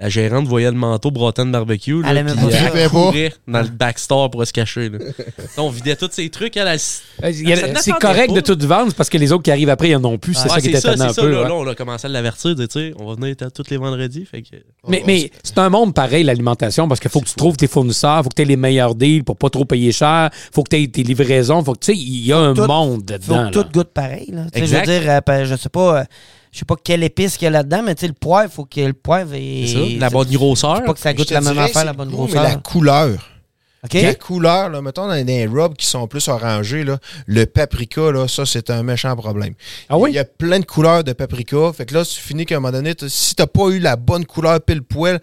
la 0.00 0.08
gérante 0.08 0.46
voyait 0.46 0.70
le 0.70 0.76
manteau 0.76 1.10
Broughton 1.10 1.46
Barbecue. 1.46 2.00
Là, 2.02 2.08
Elle 2.10 2.16
aimait 2.18 2.32
puis, 2.32 2.46
pas 2.90 3.10
elle 3.14 3.32
dans 3.46 3.60
le 3.60 3.68
backstore 3.68 4.30
pour 4.30 4.46
se 4.46 4.52
cacher. 4.52 4.88
Là. 4.88 4.98
on 5.58 5.68
vidait 5.70 5.94
tous 5.96 6.08
ces 6.10 6.28
trucs. 6.30 6.56
Elle, 6.56 6.66
elle, 6.68 6.78
Euh, 7.24 7.30
il 7.30 7.76
C'est 7.80 7.92
correct 7.92 8.32
de 8.32 8.40
tout 8.40 8.56
vendre 8.66 8.94
parce 8.94 9.08
que 9.10 9.18
les 9.18 9.30
autres 9.32 9.42
qui 9.42 9.50
arrivent 9.50 9.68
après, 9.68 9.90
ils 9.90 9.96
en 9.96 10.04
ont 10.04 10.16
plus. 10.18 10.34
C'est 10.34 10.44
Ouais, 10.44 10.48
ça 10.48 10.60
qui 10.60 10.70
c'est 10.70 10.78
est 10.78 10.80
ça, 10.80 10.92
étonnant 10.92 11.10
un 11.10 11.12
ça. 11.12 11.22
peu. 11.22 11.30
Là, 11.30 11.42
ouais. 11.42 11.48
là, 11.48 11.54
on 11.54 11.66
a 11.68 11.74
commencé 11.74 12.06
à 12.06 12.10
l'avertir. 12.10 12.54
de, 12.54 12.66
Tu 12.66 12.72
sais, 12.80 12.94
on 12.98 13.06
va 13.06 13.14
venir 13.14 13.36
tous 13.54 13.64
les 13.70 13.76
vendredis. 13.76 14.24
Fait 14.24 14.42
que, 14.42 14.48
Mais, 14.88 15.02
mais 15.06 15.30
c'est 15.44 15.58
un 15.58 15.68
monde 15.68 15.94
pareil, 15.94 16.24
l'alimentation, 16.24 16.88
parce 16.88 16.98
qu'il 17.00 17.10
faut 17.10 17.20
que 17.20 17.28
tu 17.28 17.34
trouves 17.34 17.56
tes 17.56 17.68
fournisseurs, 17.68 18.22
faut 18.22 18.30
que 18.30 18.34
tu 18.36 18.42
aies 18.42 18.46
les 18.46 18.56
meilleurs 18.56 18.94
deals 18.94 19.22
pour 19.24 19.36
pas 19.36 19.50
trop 19.50 19.64
payer 19.66 19.92
cher, 19.92 20.30
faut 20.54 20.62
que 20.62 20.74
tu 20.74 20.82
aies 20.82 20.88
tes 20.88 21.02
livraisons, 21.02 21.62
faut 21.62 21.74
que 21.74 21.80
tu 21.80 21.92
sais, 21.92 21.98
il 21.98 22.24
y 22.26 22.32
a 22.32 22.38
un 22.38 22.54
tout- 22.54 22.64
monde 22.66 23.02
Faut 23.10 23.18
dedans. 23.34 23.50
que 23.50 23.56
là. 23.58 23.62
tout 23.64 23.70
goûte 23.72 23.88
pareil. 23.92 24.32
Je 24.54 24.60
veux 24.64 24.82
dire, 24.82 25.20
euh, 25.28 25.44
je 25.44 25.56
sais 25.56 25.68
pas, 25.68 26.00
euh, 26.00 26.04
je 26.52 26.58
sais 26.58 26.64
pas 26.64 26.76
quelle 26.82 27.02
épice 27.04 27.36
qu'il 27.36 27.44
y 27.44 27.48
a 27.48 27.50
là-dedans, 27.50 27.82
mais 27.82 27.94
tu 27.94 28.00
sais, 28.02 28.06
le 28.08 28.12
poivre, 28.12 28.52
faut 28.52 28.64
que 28.64 28.80
le 28.80 28.92
poivre 28.92 29.34
ait. 29.34 29.64
c'est 29.66 29.74
ça, 29.74 29.98
la 29.98 30.10
bonne 30.10 30.30
grosseur. 30.30 30.76
Faut 30.78 30.82
pas 30.84 30.94
que 30.94 31.00
ça 31.00 31.12
je 31.12 31.16
goûte 31.16 31.28
te 31.28 31.34
la 31.34 31.40
même 31.40 31.52
dirais, 31.52 31.64
affaire, 31.66 31.80
c'est 31.80 31.86
la 31.86 31.92
bonne 31.92 32.10
grosseur. 32.10 32.42
Mais 32.42 32.48
la 32.48 32.56
couleur. 32.56 33.30
OK? 33.82 33.94
La 33.94 34.14
couleur, 34.14 34.68
là, 34.68 34.82
mettons 34.82 35.08
dans 35.08 35.24
des 35.24 35.46
robes 35.46 35.74
qui 35.74 35.86
sont 35.86 36.06
plus 36.06 36.28
orangées, 36.28 36.84
là, 36.84 36.98
le 37.26 37.46
paprika, 37.46 38.10
là, 38.12 38.28
ça, 38.28 38.44
c'est 38.44 38.68
un 38.68 38.82
méchant 38.82 39.16
problème. 39.16 39.54
Ah 39.88 39.96
oui? 39.96 40.10
Il 40.10 40.16
y 40.16 40.18
a 40.18 40.24
plein 40.24 40.60
de 40.60 40.66
couleurs 40.66 41.02
de 41.02 41.12
paprika. 41.14 41.72
Fait 41.72 41.86
que 41.86 41.94
là, 41.94 42.04
tu 42.04 42.20
finis 42.20 42.44
qu'à 42.44 42.56
un 42.56 42.60
moment 42.60 42.72
donné, 42.72 42.94
si 43.08 43.34
t'as 43.34 43.46
pas 43.46 43.68
eu 43.68 43.78
la 43.78 43.96
bonne 43.96 44.26
couleur 44.26 44.60
pile 44.60 44.82
poil, 44.82 45.18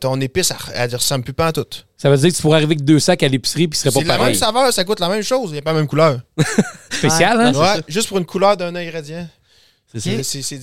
ton 0.00 0.20
épice, 0.20 0.52
elle, 0.52 0.74
elle 0.90 0.94
ressemble 0.94 1.24
plus 1.24 1.32
pas 1.32 1.48
en 1.48 1.52
tout. 1.52 1.64
Ça 1.96 2.10
veut 2.10 2.16
dire 2.16 2.30
que 2.30 2.36
tu 2.36 2.42
pourrais 2.42 2.56
arriver 2.58 2.74
avec 2.74 2.84
deux 2.84 2.98
sacs 2.98 3.22
à 3.22 3.28
l'épicerie 3.28 3.66
puis 3.66 3.78
ce 3.78 3.90
serait 3.90 4.00
C'est 4.00 4.06
pas 4.06 4.12
la 4.12 4.14
même 4.14 4.20
pareil. 4.20 4.36
saveur, 4.36 4.72
ça 4.72 4.84
goûte 4.84 5.00
la 5.00 5.08
même 5.08 5.22
chose, 5.22 5.50
il 5.50 5.52
n'y 5.54 5.58
a 5.58 5.62
pas 5.62 5.72
la 5.72 5.78
même 5.78 5.88
couleur. 5.88 6.20
Spécial, 6.90 7.40
hein? 7.40 7.52
Ouais, 7.54 7.82
juste 7.88 8.08
pour 8.08 8.18
une 8.18 8.26
couleur 8.26 8.56
d'un 8.56 8.74
ingrédient. 8.74 9.26
C'est 9.94 10.60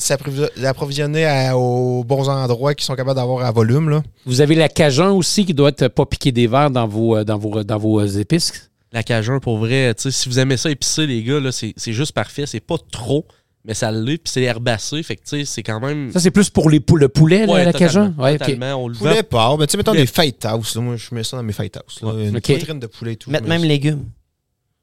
d'approvisionner 0.58 1.26
à- 1.26 1.58
aux 1.58 2.04
bons 2.04 2.30
endroits 2.30 2.74
qui 2.76 2.86
sont 2.86 2.96
capables 2.96 3.18
d'avoir 3.18 3.46
à 3.46 3.52
volume. 3.52 3.90
Là. 3.90 4.04
Vous 4.26 4.42
avez 4.42 4.56
la 4.56 4.70
Cajun 4.70 5.12
aussi 5.12 5.46
qui 5.46 5.54
doit 5.54 5.70
être 5.70 5.88
pas 5.90 6.06
piquer 6.06 6.32
des 6.32 6.48
verres 6.48 6.72
dans 6.72 6.88
vos, 6.88 7.18
euh, 7.18 7.24
dans 7.24 7.38
vos, 7.38 7.64
dans 7.64 7.78
vos 7.78 8.00
euh, 8.00 8.20
épices? 8.20 8.70
La 8.94 9.04
Cajun, 9.04 9.40
pour 9.40 9.58
vrai, 9.58 9.94
tu 9.96 10.04
sais, 10.04 10.12
si 10.12 10.30
vous 10.30 10.40
aimez 10.40 10.56
ça 10.58 10.70
épicé, 10.72 11.06
les 11.06 11.22
gars, 11.24 11.40
là, 11.42 11.52
c'est 11.52 11.74
c'est 11.76 11.92
juste 11.94 12.14
parfait. 12.14 12.46
C'est 12.46 12.62
pas 12.62 12.78
trop, 12.90 13.26
mais 13.66 13.74
ça 13.74 13.92
l'est, 13.92 14.18
puis 14.18 14.32
c'est 14.32 14.44
herbacé. 14.44 15.04
Fait 15.04 15.18
que, 15.18 15.22
tu 15.24 15.40
sais, 15.40 15.46
c'est 15.46 15.62
quand 15.64 15.82
même. 15.82 16.10
Ça, 16.14 16.22
c'est 16.22 16.32
plus 16.32 16.50
pour 16.50 16.70
les 16.70 16.80
pou- 16.80 16.96
le 16.96 17.10
poulet, 17.10 17.46
là, 17.46 17.66
la 17.66 17.74
Cajun? 17.74 18.12
totalement, 18.12 18.24
Ouais, 18.24 18.34
ok. 18.36 18.40
totalement. 18.40 18.76
On 18.84 18.88
le 18.88 18.94
vend. 18.94 19.10
Poulet 19.10 19.24
porc, 19.24 19.58
ben, 19.58 19.66
tu 19.68 19.72
sais, 19.72 19.78
mettons 19.78 19.92
Poulet. 19.92 20.04
des 20.04 20.08
fight 20.08 20.46
house. 20.46 20.74
Là, 20.76 20.82
moi, 20.82 20.96
je 20.96 21.14
mets 21.14 21.24
ça 21.26 21.36
dans 21.36 21.44
mes 21.44 21.52
fight 21.52 21.76
house. 21.76 22.00
Là. 22.02 22.14
Une 22.14 22.40
poitrine 22.40 22.80
de 22.80 22.88
poulet 22.88 23.14
et 23.14 23.16
tout. 23.18 23.30
Mettre 23.30 23.48
même 23.48 23.64
légumes. 23.64 24.06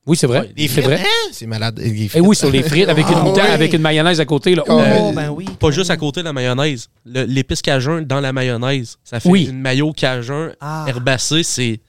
Oui, 0.07 0.17
c'est 0.19 0.27
vrai. 0.27 0.41
Ouais, 0.41 0.53
Des 0.55 0.63
c'est 0.69 0.83
frites, 0.83 0.85
vrai. 0.85 1.01
hein? 1.01 1.29
C'est 1.33 1.47
malade. 1.47 1.77
Des 1.77 2.05
Et 2.05 2.09
frites. 2.09 2.23
oui, 2.23 2.37
sur 2.37 2.51
les 2.51 2.63
frites 2.63 2.89
avec 2.91 3.07
une 3.09 3.15
Ah, 3.17 3.23
moutarde, 3.23 3.49
oui. 3.49 3.55
avec 3.55 3.73
une 3.73 3.81
mayonnaise 3.81 4.21
à 4.21 4.27
côté. 4.27 4.55
Là. 4.55 4.63
Oh, 4.69 4.79
Euh, 4.79 5.13
ben 5.13 5.31
oui. 5.31 5.47
Pas 5.59 5.71
juste 5.71 5.91
à 5.91 5.97
côté 5.97 6.21
de 6.21 6.27
la 6.27 6.33
mayonnaise. 6.35 6.89
L'épice 7.07 7.63
Cajun 7.63 8.03
dans 8.03 8.21
la 8.21 8.33
mayonnaise. 8.33 8.97
Ça 9.03 9.19
fait 9.21 9.29
Oui. 9.31 9.47
une 9.49 9.59
mayo 9.61 9.93
Cajun 9.93 10.51
Ah. 10.61 10.85
herbacée. 10.89 11.43
C'est 11.43 11.81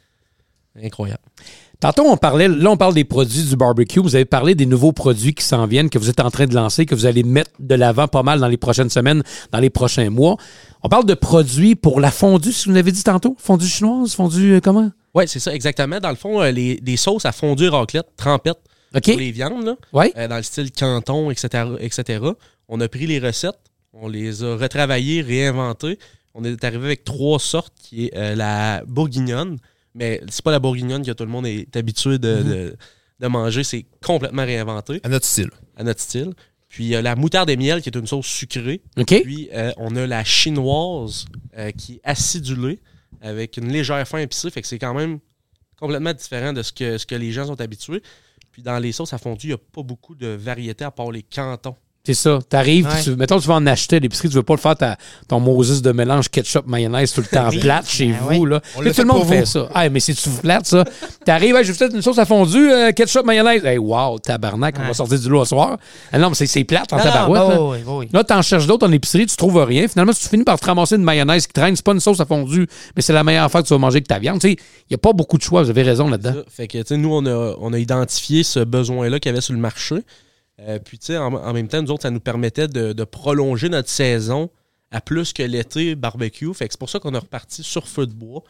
incroyable. 0.81 1.21
Tantôt, 1.81 2.03
on 2.07 2.15
parlait, 2.15 2.47
là, 2.47 2.71
on 2.71 2.77
parle 2.77 2.93
des 2.93 3.03
produits 3.03 3.43
du 3.43 3.55
barbecue. 3.57 3.99
Vous 3.99 4.15
avez 4.15 4.23
parlé 4.23 4.55
des 4.55 4.65
nouveaux 4.65 4.93
produits 4.93 5.33
qui 5.33 5.43
s'en 5.43 5.67
viennent, 5.67 5.89
que 5.89 5.99
vous 5.99 6.09
êtes 6.09 6.21
en 6.21 6.31
train 6.31 6.45
de 6.47 6.55
lancer, 6.55 6.85
que 6.85 6.95
vous 6.95 7.05
allez 7.05 7.21
mettre 7.23 7.51
de 7.59 7.75
l'avant 7.75 8.07
pas 8.07 8.23
mal 8.23 8.39
dans 8.39 8.47
les 8.47 8.55
prochaines 8.57 8.89
semaines, 8.89 9.23
dans 9.51 9.59
les 9.59 9.69
prochains 9.69 10.09
mois. 10.09 10.37
On 10.83 10.87
parle 10.89 11.05
de 11.05 11.13
produits 11.15 11.75
pour 11.75 11.99
la 11.99 12.11
fondue, 12.11 12.53
si 12.53 12.69
vous 12.69 12.75
l'avez 12.75 12.93
dit 12.93 13.03
tantôt. 13.03 13.35
Fondue 13.37 13.67
chinoise, 13.67 14.13
fondue 14.15 14.53
euh, 14.53 14.59
comment? 14.61 14.89
Ouais, 15.15 15.25
c'est 15.27 15.39
ça, 15.39 15.53
exactement. 15.55 15.99
Dans 15.99 16.09
le 16.09 16.15
fond, 16.15 16.41
euh, 16.41 16.51
les, 16.51 16.75
des 16.81 16.97
sauces 16.97 17.25
à 17.25 17.31
fondue 17.31 17.69
raclette, 17.69 18.07
trempette. 18.17 18.57
OK. 18.93 19.03
pour 19.11 19.19
les 19.19 19.31
viandes, 19.31 19.65
là, 19.65 19.75
Ouais. 19.91 20.13
euh, 20.15 20.27
dans 20.27 20.37
le 20.37 20.43
style 20.43 20.71
canton, 20.71 21.29
etc., 21.31 21.65
etc. 21.79 22.23
On 22.69 22.79
a 22.79 22.87
pris 22.87 23.07
les 23.07 23.19
recettes, 23.19 23.59
on 23.93 24.07
les 24.07 24.41
a 24.43 24.55
retravaillées, 24.55 25.21
réinventées. 25.21 25.99
On 26.33 26.43
est 26.45 26.63
arrivé 26.63 26.85
avec 26.85 27.03
trois 27.03 27.39
sortes, 27.39 27.73
qui 27.81 28.05
est 28.05 28.15
euh, 28.17 28.35
la 28.35 28.83
bourguignonne, 28.87 29.57
mais 29.95 30.21
c'est 30.29 30.43
pas 30.43 30.51
la 30.51 30.59
bourguignonne 30.59 31.05
que 31.05 31.11
tout 31.11 31.23
le 31.25 31.29
monde 31.29 31.45
est 31.47 31.75
habitué 31.75 32.19
de, 32.19 32.43
de- 32.43 32.75
de 33.19 33.27
manger, 33.27 33.63
c'est 33.63 33.85
complètement 34.05 34.43
réinventé 34.45 34.99
À 35.03 35.09
notre 35.09 35.25
style. 35.25 35.49
à 35.77 35.83
notre 35.83 36.01
style. 36.01 36.33
Puis 36.69 36.95
euh, 36.95 37.01
la 37.01 37.15
moutarde 37.15 37.49
et 37.49 37.55
miel, 37.57 37.81
qui 37.81 37.89
est 37.89 37.97
une 37.97 38.07
sauce 38.07 38.27
sucrée. 38.27 38.81
Puis 39.23 39.49
euh, 39.53 39.71
on 39.77 39.95
a 39.97 40.05
la 40.07 40.23
chinoise, 40.25 41.25
euh, 41.57 41.71
qui 41.71 41.93
est 41.95 42.01
acidulée, 42.03 42.79
avec 43.21 43.57
une 43.57 43.71
légère 43.71 44.07
fin 44.07 44.19
épicée, 44.19 44.49
fait 44.49 44.61
que 44.61 44.67
c'est 44.67 44.79
quand 44.79 44.93
même 44.93 45.19
complètement 45.77 46.13
différent 46.13 46.53
de 46.53 46.61
ce 46.61 46.71
que, 46.71 47.15
les 47.15 47.31
gens 47.31 47.47
sont 47.47 47.59
habitués. 47.59 48.01
Puis 48.51 48.61
dans 48.61 48.79
les 48.79 48.91
sauces 48.91 49.13
à 49.13 49.17
fondu, 49.17 49.47
il 49.47 49.49
n'y 49.49 49.53
a 49.53 49.57
pas 49.57 49.83
beaucoup 49.83 50.15
de 50.15 50.27
variété 50.27 50.85
à 50.85 50.91
part 50.91 51.11
les 51.11 51.23
cantons. 51.23 51.75
C'est 52.05 52.13
ça. 52.13 52.39
T'arrives, 52.47 52.85
Ouais. 52.87 53.01
tu, 53.03 53.15
mettons, 53.15 53.39
tu 53.39 53.47
vas 53.47 53.55
en 53.55 53.65
acheter 53.65 53.95
à 53.95 53.99
l'épicerie, 53.99 54.29
tu 54.29 54.35
veux 54.35 54.43
pas 54.43 54.53
le 54.53 54.59
faire 54.59 54.75
ta- 54.75 54.97
ton 55.27 55.39
Moses 55.39 55.81
de 55.81 55.91
mélange 55.91 56.29
ketchup-mayonnaise 56.29 57.11
tout 57.13 57.21
le 57.21 57.27
temps 57.27 57.49
Oui. 57.49 57.59
plate 57.59 57.89
chez 57.89 58.07
Ben 58.07 58.17
vous. 58.21 58.43
oui. 58.45 58.49
Là. 58.49 58.59
Tout 58.93 59.01
le 59.01 59.05
monde 59.05 59.27
fait 59.27 59.39
vous. 59.41 59.45
ça. 59.45 59.67
Ah, 59.73 59.89
mais 59.89 59.99
c'est-tu 59.99 60.29
plate, 60.29 60.65
ça? 60.67 60.83
T'arrives, 61.25 61.55
hey, 61.55 61.65
j'ai 61.65 61.73
fait 61.73 61.91
une 61.93 62.01
sauce 62.01 62.17
à 62.19 62.25
fondue, 62.25 62.71
euh, 62.71 62.91
ketchup-mayonnaise. 62.91 63.65
Hey, 63.65 63.77
wow, 63.77 64.19
tabarnak, 64.19 64.75
on 64.79 64.87
va 64.87 64.93
sortir 64.93 65.19
du 65.19 65.29
lot 65.29 65.41
au 65.41 65.45
soir. 65.45 65.77
Ah 66.11 66.19
non, 66.19 66.29
mais 66.29 66.35
c'est, 66.35 66.45
c'est 66.47 66.63
plate 66.63 66.93
en 66.93 66.97
Non, 66.97 67.03
non, 67.05 67.11
tabarouette. 67.11 67.41
bah 67.47 67.53
là. 67.55 67.61
oui, 67.63 67.77
oui, 67.85 67.93
oui. 67.97 68.09
Là, 68.13 68.23
t'en 68.23 68.41
cherches 68.41 68.67
d'autres 68.67 68.87
en 68.87 68.91
épicerie, 68.91 69.25
tu 69.25 69.35
trouves 69.35 69.63
rien. 69.63 69.87
Finalement, 69.87 70.13
si 70.13 70.21
tu 70.23 70.29
finis 70.29 70.43
par 70.43 70.59
te 70.59 70.65
ramasser 70.65 70.95
une 70.95 71.03
mayonnaise 71.03 71.47
qui 71.47 71.53
traîne, 71.53 71.75
c'est 71.75 71.85
pas 71.85 71.93
une 71.93 71.99
sauce 71.99 72.19
à 72.19 72.25
fondue, 72.25 72.67
mais 72.95 73.01
c'est 73.01 73.13
la 73.13 73.23
meilleure 73.23 73.45
affaire 73.45 73.63
que 73.63 73.67
tu 73.67 73.73
vas 73.73 73.79
manger 73.79 74.01
que 74.01 74.07
ta 74.07 74.19
viande. 74.19 74.39
Il 74.43 74.57
n'y 74.91 74.95
a 74.95 74.97
pas 74.99 75.13
beaucoup 75.13 75.37
de 75.37 75.43
choix, 75.43 75.63
vous 75.63 75.69
avez 75.71 75.81
raison 75.81 76.07
là-dedans. 76.07 76.35
Fait 76.55 76.67
que, 76.67 76.77
tu 76.77 76.83
sais, 76.85 76.97
nous, 76.97 77.11
on 77.13 77.25
a, 77.25 77.55
on 77.59 77.73
a 77.73 77.79
identifié 77.79 78.43
ce 78.43 78.59
besoin-là 78.59 79.19
qu'il 79.19 79.29
y 79.29 79.33
avait 79.33 79.41
sur 79.41 79.53
le 79.53 79.59
marché. 79.59 79.95
Euh, 80.61 80.79
puis, 80.79 80.97
tu 80.97 81.07
sais, 81.07 81.17
en, 81.17 81.53
même 81.53 81.67
temps, 81.67 81.81
nous 81.81 81.91
autres, 81.91 82.03
ça 82.03 82.11
nous 82.11 82.19
permettait 82.19 82.67
de, 82.67 82.93
de 82.93 83.03
prolonger 83.03 83.69
notre 83.69 83.89
saison 83.89 84.49
à 84.91 85.01
plus 85.01 85.33
que 85.33 85.43
l'été 85.43 85.95
barbecue. 85.95 86.53
Fait 86.53 86.67
que 86.67 86.73
c'est 86.73 86.79
pour 86.79 86.89
ça 86.89 86.99
qu'on 86.99 87.13
est 87.13 87.19
reparti 87.19 87.63
sur 87.63 87.87
feu 87.87 88.07
de 88.07 88.13
bois, 88.13 88.43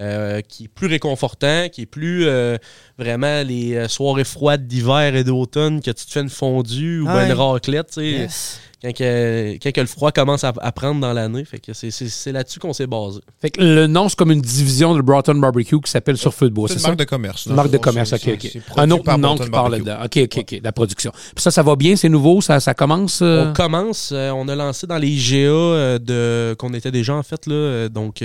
euh, 0.00 0.40
qui 0.40 0.64
est 0.64 0.68
plus 0.68 0.86
réconfortant, 0.88 1.68
qui 1.70 1.82
est 1.82 1.86
plus 1.86 2.26
euh, 2.26 2.56
vraiment 2.98 3.42
les 3.42 3.74
euh, 3.74 3.88
soirées 3.88 4.24
froides 4.24 4.66
d'hiver 4.66 5.14
et 5.14 5.24
d'automne 5.24 5.80
que 5.80 5.90
tu 5.90 6.06
te 6.06 6.10
fais 6.12 6.20
une 6.20 6.30
fondue 6.30 7.00
ou 7.00 7.06
ben 7.06 7.14
Ouais. 7.14 7.26
une 7.26 7.32
raclette, 7.32 7.96
Yes. 7.98 8.58
quand, 8.82 8.92
que, 8.94 9.58
quand 9.62 9.70
que 9.72 9.80
le 9.80 9.86
froid 9.86 10.10
commence 10.10 10.42
à, 10.44 10.52
à 10.60 10.72
prendre 10.72 11.00
dans 11.00 11.12
l'année. 11.12 11.44
Fait 11.44 11.60
que 11.60 11.72
c'est, 11.72 12.32
là-dessus 12.32 12.58
qu'on 12.58 12.72
s'est 12.72 12.86
basé. 12.88 13.20
Fait 13.40 13.50
que 13.50 13.60
le 13.62 13.86
nom, 13.86 14.08
c'est 14.08 14.16
comme 14.16 14.32
une 14.32 14.40
division 14.40 14.94
de 14.94 15.02
Broughton 15.02 15.34
Barbecue 15.36 15.80
qui 15.80 15.90
s'appelle 15.90 16.16
Sur 16.16 16.34
Feu 16.34 16.48
de 16.48 16.54
Bois, 16.54 16.66
C'est 16.68 16.74
une 16.74 16.80
ça? 16.80 16.88
marque 16.88 16.98
de 16.98 17.04
commerce. 17.04 17.46
Une 17.46 17.54
marque 17.54 17.70
de 17.70 17.78
commerce, 17.78 18.12
ok, 18.12 18.28
ok. 18.34 18.58
Un 18.78 18.90
autre 18.90 19.04
par 19.04 19.18
nom 19.18 19.36
qui 19.36 19.50
parle 19.50 19.78
dedans. 19.78 19.98
Ok, 20.04 20.18
ok, 20.24 20.38
ok, 20.38 20.60
la 20.64 20.72
production. 20.72 21.12
Puis 21.12 21.42
ça, 21.42 21.50
ça 21.52 21.62
va 21.62 21.76
bien, 21.76 21.94
c'est 21.96 22.08
nouveau, 22.08 22.40
ça, 22.40 22.58
ça 22.60 22.74
commence. 22.74 23.20
euh, 23.22 23.50
On 23.50 23.52
commence, 23.52 24.10
euh, 24.12 24.30
on 24.30 24.48
a 24.48 24.56
lancé 24.56 24.86
dans 24.86 24.98
les 24.98 25.08
IGA 25.08 25.36
euh, 25.48 25.98
de, 25.98 26.54
qu'on 26.58 26.72
était 26.74 26.90
déjà 26.90 27.14
en 27.14 27.22
fait, 27.22 27.46
là, 27.46 27.54
euh, 27.54 27.88
donc 27.88 28.24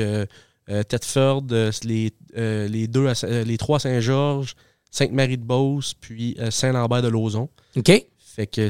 euh, 0.69 0.83
Thetford, 0.83 1.43
euh, 1.51 1.71
les, 1.83 2.11
euh, 2.37 2.67
les, 2.67 2.87
deux 2.87 3.07
à 3.07 3.15
Saint- 3.15 3.27
euh, 3.27 3.43
les 3.43 3.57
trois 3.57 3.77
à 3.77 3.79
Saint-Georges, 3.79 4.55
Sainte-Marie-de-Beauce, 4.91 5.93
puis 5.99 6.35
euh, 6.39 6.51
Saint-Lambert 6.51 7.01
de 7.01 7.07
Lauzon. 7.09 7.49
OK. 7.75 7.91
Fait 8.35 8.47
que 8.47 8.69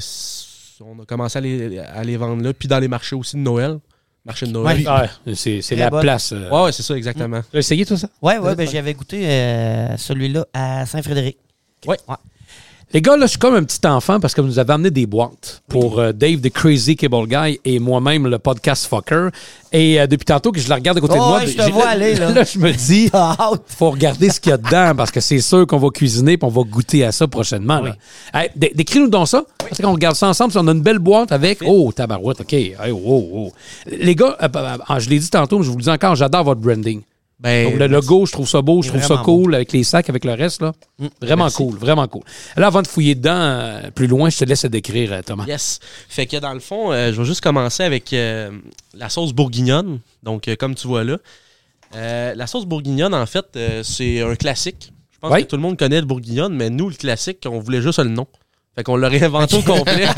on 0.82 1.00
a 1.02 1.06
commencé 1.06 1.38
à 1.38 1.42
les, 1.42 1.80
à 1.80 2.04
les 2.04 2.18
vendre 2.18 2.44
là, 2.44 2.54
puis 2.54 2.68
dans 2.68 2.80
les 2.80 2.88
marchés 2.88 3.16
aussi 3.16 3.36
de 3.36 3.42
Noël. 3.42 3.80
Marché 4.26 4.46
de 4.46 4.52
Noël. 4.52 4.86
Ouais, 4.88 5.36
c'est 5.36 5.62
c'est 5.62 5.76
Très 5.76 5.86
la 5.86 5.90
bonne. 5.90 6.02
place. 6.02 6.34
euh. 6.34 6.50
Ouais, 6.52 6.64
ouais, 6.66 6.72
c'est 6.72 6.84
ça, 6.84 6.96
exactement. 6.98 7.42
Tu 7.50 7.56
as 7.56 7.60
essayé 7.60 7.86
tout 7.86 7.96
ça? 7.98 8.10
Ouais, 8.22 8.38
ouais, 8.38 8.56
ben 8.56 8.68
j'avais 8.68 8.94
goûté 8.94 9.26
euh, 9.28 9.96
celui-là 9.98 10.46
à 10.54 10.86
Saint-Frédéric. 10.86 11.38
Ouais. 11.88 11.98
Les 12.94 13.02
gars, 13.02 13.18
là, 13.18 13.26
je 13.26 13.32
suis 13.32 13.38
comme 13.38 13.54
un 13.54 13.64
petit 13.64 13.86
enfant 13.86 14.18
parce 14.22 14.34
que 14.34 14.40
vous 14.40 14.48
nous 14.48 14.60
avez 14.60 14.72
amené 14.72 14.90
des 14.92 15.06
boîtes 15.06 15.62
pour 15.68 16.00
euh, 16.00 16.14
Dave 16.14 16.40
the 16.40 16.50
Crazy 16.50 16.96
Cable 16.96 17.28
Guy 17.28 17.60
et 17.66 17.80
moi-même 17.80 18.28
le 18.28 18.40
podcast 18.40 18.86
Fucker. 18.88 19.28
Et 19.74 20.00
euh, 20.00 20.08
depuis 20.08 20.24
tantôt 20.24 20.54
que 20.54 20.60
je 20.62 20.70
la 20.70 20.76
regarde 20.76 20.98
à 20.98 21.02
côté 21.02 21.16
de 21.16 21.20
Oh, 21.20 21.28
moi, 21.28 21.40
ouais, 21.40 21.48
je 21.48 21.58
te 21.58 21.64
j'ai- 21.64 21.72
vois 21.72 21.88
aller, 21.90 22.16
là. 22.16 22.32
là, 22.34 22.44
je 22.46 22.58
me 22.60 22.72
dis, 22.72 23.10
T'as 23.12 23.36
hâte. 23.38 23.62
faut 23.68 23.92
regarder 23.92 24.30
ce 24.30 24.40
qu'il 24.40 24.52
y 24.52 24.54
a 24.54 24.58
dedans 24.58 24.94
parce 24.96 25.12
que 25.12 25.20
c'est 25.20 25.42
sûr 25.42 25.68
qu'on 25.68 25.80
va 25.80 25.90
cuisiner 25.90 26.38
puis 26.38 26.48
on 26.48 26.52
va 26.52 26.62
goûter 26.64 27.04
à 27.04 27.12
ça 27.12 27.28
prochainement. 27.28 27.82
là. 27.82 27.94
Hey, 28.34 28.52
dé- 28.56 28.72
Décris-nous 28.74 29.10
donc 29.10 29.28
ça. 29.28 29.44
Parce 29.58 29.82
qu'on 29.82 29.92
regarde 29.92 30.16
ça 30.16 30.30
ensemble. 30.30 30.52
puis 30.52 30.60
On 30.64 30.68
a 30.70 30.72
une 30.72 30.82
belle 30.82 31.00
boîte 31.00 31.34
avec. 31.34 31.60
Oh, 31.66 31.92
tabarouette, 31.94 32.40
OK. 32.40 32.54
Hey, 32.54 32.74
oh, 32.94 32.96
oh. 33.34 33.52
Les 33.92 34.16
gars, 34.16 34.38
euh, 34.42 34.48
euh, 34.56 34.78
euh, 34.90 35.00
je 35.00 35.10
l'ai 35.10 35.20
dit 35.20 35.30
tantôt, 35.30 35.60
mais 35.60 35.66
je 35.66 35.72
vous 35.72 35.78
le 35.78 35.84
dis 35.84 35.90
encore, 35.90 36.16
j'adore 36.16 36.46
votre 36.46 36.62
branding. 36.62 37.02
Ben, 37.40 37.70
Donc, 37.70 37.80
le 37.80 37.88
logo, 37.88 38.26
je 38.26 38.32
trouve 38.32 38.50
ça 38.50 38.64
beau, 38.64 38.82
je 38.82 38.88
trouve 38.90 39.02
ça 39.02 39.14
vraiment 39.16 39.24
cool 39.24 39.54
avec 39.56 39.72
les 39.72 39.84
sacs, 39.84 40.10
avec 40.10 40.26
le 40.26 40.34
reste. 40.34 40.62
là. 40.62 40.74
Vraiment 41.22 41.44
merci. 41.44 41.58
cool, 41.58 41.78
vraiment 41.78 42.08
cool. 42.08 42.24
Là, 42.56 42.66
avant 42.68 42.82
de 42.82 42.88
fouiller 42.88 43.14
dedans 43.14 43.36
euh, 43.36 43.92
plus 43.92 44.08
loin, 44.08 44.32
je 44.32 44.40
te 44.40 44.46
laisse 44.46 44.66
décrire, 44.66 45.14
euh, 45.14 45.22
Thomas. 45.22 45.46
Yes. 45.48 45.80
Fait 46.10 46.26
que 46.26 46.38
dans 46.38 46.54
le 46.54 46.60
fond, 46.60 46.92
euh, 46.92 47.14
je 47.14 47.22
vais 47.22 47.28
juste 47.28 47.42
commencer 47.42 47.84
avec 47.84 48.12
euh, 48.14 48.50
la 48.96 49.10
sauce 49.10 49.34
bourguignonne. 49.34 50.00
Donc, 50.24 50.48
euh, 50.48 50.56
comme 50.56 50.74
tu 50.74 50.88
vois 50.88 51.04
là. 51.04 51.18
Euh, 51.96 52.34
la 52.36 52.48
sauce 52.48 52.66
bourguignonne, 52.66 53.14
en 53.14 53.26
fait, 53.28 53.46
euh, 53.56 53.84
c'est 53.84 54.22
un 54.22 54.36
classique. 54.36 54.92
Je 55.14 55.20
pense 55.20 55.38
que 55.38 55.44
tout 55.44 55.56
le 55.58 55.62
monde 55.62 55.78
connaît 55.78 56.00
le 56.00 56.06
bourguignonne, 56.08 56.56
mais 56.56 56.70
nous, 56.72 56.90
le 56.90 56.96
classique, 56.96 57.46
on 57.48 57.60
voulait 57.60 57.82
juste 57.82 58.00
le 58.00 58.10
nom. 58.10 58.26
Fait 58.76 58.84
qu'on 58.84 58.96
l'a 58.96 59.10
réinventé 59.10 59.56
au 59.58 59.62
complet. 59.62 60.08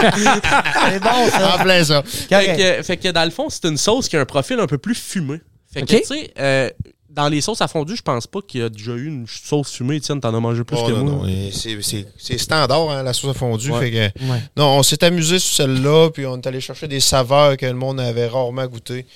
C'est 0.00 1.00
bon, 1.00 1.30
ça. 1.30 1.56
En 1.56 1.62
plein 1.62 1.84
ça. 1.84 2.02
fait, 2.02 2.56
que, 2.78 2.82
fait 2.82 2.96
que 2.96 3.08
dans 3.10 3.24
le 3.24 3.30
fond, 3.30 3.48
c'est 3.50 3.66
une 3.66 3.76
sauce 3.76 4.08
qui 4.08 4.16
a 4.16 4.20
un 4.20 4.24
profil 4.24 4.58
un 4.58 4.66
peu 4.66 4.78
plus 4.78 4.94
fumé. 4.94 5.40
Fait 5.80 5.82
que, 5.86 5.94
Ok. 5.94 6.00
tu 6.02 6.06
sais, 6.06 6.30
euh, 6.38 6.70
dans 7.10 7.28
les 7.28 7.40
sauces 7.40 7.60
à 7.60 7.68
fondu, 7.68 7.96
je 7.96 8.02
pense 8.02 8.26
pas 8.26 8.40
qu'il 8.42 8.60
y 8.60 8.64
a 8.64 8.68
déjà 8.68 8.92
eu 8.92 9.06
une 9.06 9.26
sauce 9.26 9.72
fumée. 9.72 10.00
Tiens, 10.00 10.18
t'en 10.18 10.34
as 10.34 10.40
mangé 10.40 10.64
plus 10.64 10.76
Oh, 10.80 10.86
que 10.86 10.92
non, 10.92 11.04
moi. 11.16 11.26
c'est- 11.50 12.38
standard, 12.38 12.90
hein, 12.90 13.02
la 13.02 13.12
sauce 13.12 13.30
à 13.30 13.34
fondue. 13.34 13.70
Ouais. 13.70 13.80
Fait 13.80 13.90
que, 13.90 14.24
Ouais. 14.30 14.40
non, 14.56 14.78
on 14.78 14.82
s'est 14.82 15.02
amusé 15.04 15.38
sur 15.38 15.54
celle-là, 15.56 16.10
puis 16.10 16.26
on 16.26 16.36
est 16.36 16.46
allé 16.46 16.60
chercher 16.60 16.88
des 16.88 17.00
saveurs 17.00 17.56
que 17.56 17.66
le 17.66 17.72
monde 17.74 18.00
avait 18.00 18.26
rarement 18.26 18.66
goûtées. 18.66 19.06